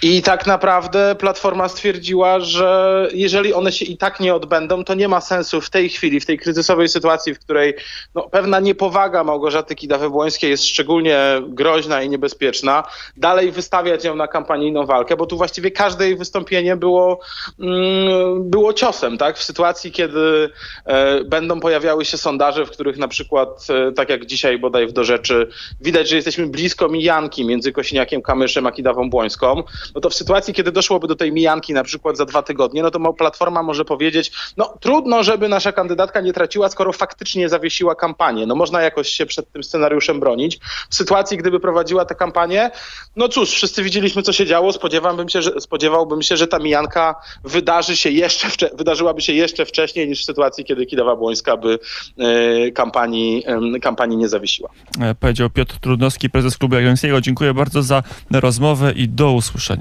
I 0.01 0.21
tak 0.21 0.47
naprawdę 0.47 1.15
Platforma 1.15 1.69
stwierdziła, 1.69 2.39
że 2.39 3.07
jeżeli 3.13 3.53
one 3.53 3.71
się 3.71 3.85
i 3.85 3.97
tak 3.97 4.19
nie 4.19 4.35
odbędą, 4.35 4.83
to 4.83 4.93
nie 4.93 5.07
ma 5.07 5.21
sensu 5.21 5.61
w 5.61 5.69
tej 5.69 5.89
chwili, 5.89 6.19
w 6.19 6.25
tej 6.25 6.37
kryzysowej 6.37 6.89
sytuacji, 6.89 7.33
w 7.33 7.39
której 7.39 7.73
no, 8.15 8.29
pewna 8.29 8.59
niepowaga 8.59 9.23
Małgorzaty 9.23 9.75
Kidawy-Błońskiej 9.75 10.49
jest 10.49 10.65
szczególnie 10.65 11.19
groźna 11.47 12.03
i 12.03 12.09
niebezpieczna, 12.09 12.83
dalej 13.17 13.51
wystawiać 13.51 14.03
ją 14.03 14.15
na 14.15 14.27
kampanijną 14.27 14.85
walkę, 14.85 15.17
bo 15.17 15.25
tu 15.25 15.37
właściwie 15.37 15.71
każde 15.71 16.05
jej 16.05 16.17
wystąpienie 16.17 16.75
było, 16.75 17.19
mm, 17.59 18.49
było 18.49 18.73
ciosem, 18.73 19.17
tak? 19.17 19.37
W 19.37 19.43
sytuacji, 19.43 19.91
kiedy 19.91 20.49
e, 20.85 21.23
będą 21.23 21.59
pojawiały 21.59 22.05
się 22.05 22.17
sondaże, 22.17 22.65
w 22.65 22.71
których 22.71 22.97
na 22.97 23.07
przykład, 23.07 23.67
e, 23.69 23.91
tak 23.91 24.09
jak 24.09 24.25
dzisiaj 24.25 24.59
bodaj 24.59 24.87
w 24.87 24.91
do 24.91 25.03
rzeczy, 25.03 25.47
widać, 25.81 26.09
że 26.09 26.15
jesteśmy 26.15 26.47
blisko 26.47 26.89
mijanki 26.89 27.45
między 27.45 27.71
Kosiniakiem 27.71 28.21
Kamyszem 28.21 28.67
a 28.67 28.71
Kidawą 28.71 29.09
Błońską, 29.09 29.63
no 29.95 30.01
to 30.01 30.09
w 30.09 30.13
sytuacji, 30.13 30.53
kiedy 30.53 30.71
doszłoby 30.71 31.07
do 31.07 31.15
tej 31.15 31.31
mijanki 31.31 31.73
na 31.73 31.83
przykład 31.83 32.17
za 32.17 32.25
dwa 32.25 32.43
tygodnie, 32.43 32.83
no 32.83 32.91
to 32.91 33.13
Platforma 33.13 33.63
może 33.63 33.85
powiedzieć, 33.85 34.31
no 34.57 34.77
trudno, 34.79 35.23
żeby 35.23 35.49
nasza 35.49 35.71
kandydatka 35.71 36.21
nie 36.21 36.33
traciła, 36.33 36.69
skoro 36.69 36.93
faktycznie 36.93 37.49
zawiesiła 37.49 37.95
kampanię. 37.95 38.45
No 38.45 38.55
można 38.55 38.81
jakoś 38.81 39.09
się 39.09 39.25
przed 39.25 39.51
tym 39.51 39.63
scenariuszem 39.63 40.19
bronić. 40.19 40.59
W 40.89 40.95
sytuacji, 40.95 41.37
gdyby 41.37 41.59
prowadziła 41.59 42.05
tę 42.05 42.15
kampanię, 42.15 42.71
no 43.15 43.27
cóż, 43.27 43.49
wszyscy 43.49 43.83
widzieliśmy, 43.83 44.21
co 44.21 44.33
się 44.33 44.45
działo. 44.45 44.73
Spodziewałbym 44.73 45.29
się, 45.29 45.41
że, 45.41 45.61
spodziewałbym 45.61 46.21
się, 46.21 46.37
że 46.37 46.47
ta 46.47 46.59
mijanka 46.59 47.15
wydarzy 47.43 47.97
się 47.97 48.09
jeszcze 48.09 48.47
wydarzyłaby 48.77 49.21
się 49.21 49.33
jeszcze 49.33 49.65
wcześniej 49.65 50.07
niż 50.07 50.21
w 50.21 50.25
sytuacji, 50.25 50.65
kiedy 50.65 50.85
Kidawa 50.85 51.15
Błońska 51.15 51.57
by 51.57 51.79
e, 52.17 52.71
kampanii, 52.71 53.43
em, 53.45 53.79
kampanii 53.81 54.17
nie 54.17 54.29
zawiesiła. 54.29 54.69
E, 55.01 55.15
Powiedział 55.15 55.49
Piotr 55.49 55.79
Trudnowski, 55.79 56.29
prezes 56.29 56.57
Klubu 56.57 56.75
Jagiellońskiego. 56.75 57.21
Dziękuję 57.21 57.53
bardzo 57.53 57.83
za 57.83 58.03
rozmowę 58.31 58.91
i 58.91 59.09
do 59.09 59.31
usłyszenia. 59.31 59.76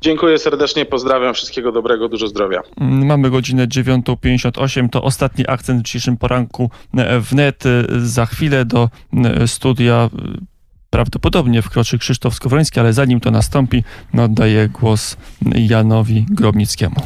Dziękuję 0.00 0.38
serdecznie, 0.38 0.84
pozdrawiam, 0.84 1.34
wszystkiego 1.34 1.72
dobrego, 1.72 2.08
dużo 2.08 2.28
zdrowia. 2.28 2.62
Mm, 2.80 3.06
Mamy 3.06 3.30
godzinę 3.30 3.66
9.58. 3.66 4.88
To 4.88 5.02
ostatni 5.02 5.44
akcent 5.48 5.80
w 5.80 5.84
dzisiejszym 5.84 6.16
poranku 6.16 6.70
e, 6.96 7.20
wnet. 7.20 7.66
E, 7.66 7.84
Za 8.00 8.26
chwilę 8.26 8.64
do 8.64 8.88
e, 9.24 9.48
studia 9.48 10.10
prawdopodobnie 10.90 11.62
wkroczy 11.62 11.98
Krzysztof 11.98 12.34
Skowroński, 12.34 12.80
ale 12.80 12.92
zanim 12.92 13.20
to 13.20 13.30
nastąpi, 13.30 13.84
no, 14.14 14.24
oddaję 14.24 14.68
głos 14.68 15.16
Janowi 15.54 16.26
Grobnickiemu. 16.30 16.96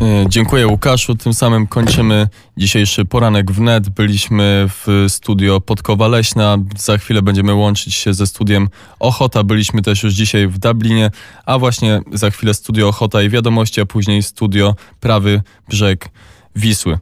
E, 0.00 0.26
Dziękuję 0.28 0.66
Łukaszu. 0.66 1.14
Tym 1.14 1.34
samym 1.34 1.66
kończymy 1.66 2.28
dzisiejszy 2.56 3.04
poranek 3.04 3.52
wnet. 3.52 3.88
Byliśmy 3.88 4.68
w 4.68 5.06
studio 5.08 5.60
Podkowa 5.60 6.08
Leśna. 6.08 6.58
Za 6.78 6.98
chwilę 6.98 7.22
będziemy 7.22 7.54
łączyć 7.54 7.94
się 7.94 8.14
ze 8.14 8.26
studiem 8.26 8.68
Ochota. 9.00 9.42
Byliśmy 9.42 9.82
też 9.82 10.02
już 10.02 10.14
dzisiaj 10.14 10.48
w 10.48 10.58
Dublinie, 10.58 11.10
a 11.46 11.58
właśnie 11.58 12.00
za 12.12 12.30
chwilę 12.30 12.54
studio 12.54 12.88
Ochota 12.88 13.22
i 13.22 13.28
Wiadomości, 13.28 13.80
a 13.80 13.86
później 13.86 14.22
studio 14.22 14.74
Prawy 15.00 15.42
Brzeg 15.68 16.08
Wisły. 16.56 16.98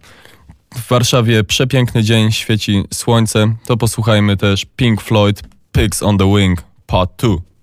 W 0.74 0.88
Warszawie 0.88 1.44
przepiękny 1.44 2.02
dzień, 2.02 2.32
świeci 2.32 2.82
słońce. 2.92 3.54
To 3.66 3.76
posłuchajmy 3.76 4.36
też 4.36 4.66
Pink 4.76 5.02
Floyd 5.02 5.42
Pigs 5.72 6.02
on 6.02 6.18
the 6.18 6.36
Wing 6.36 6.62
Part 6.86 7.22
2. 7.22 7.53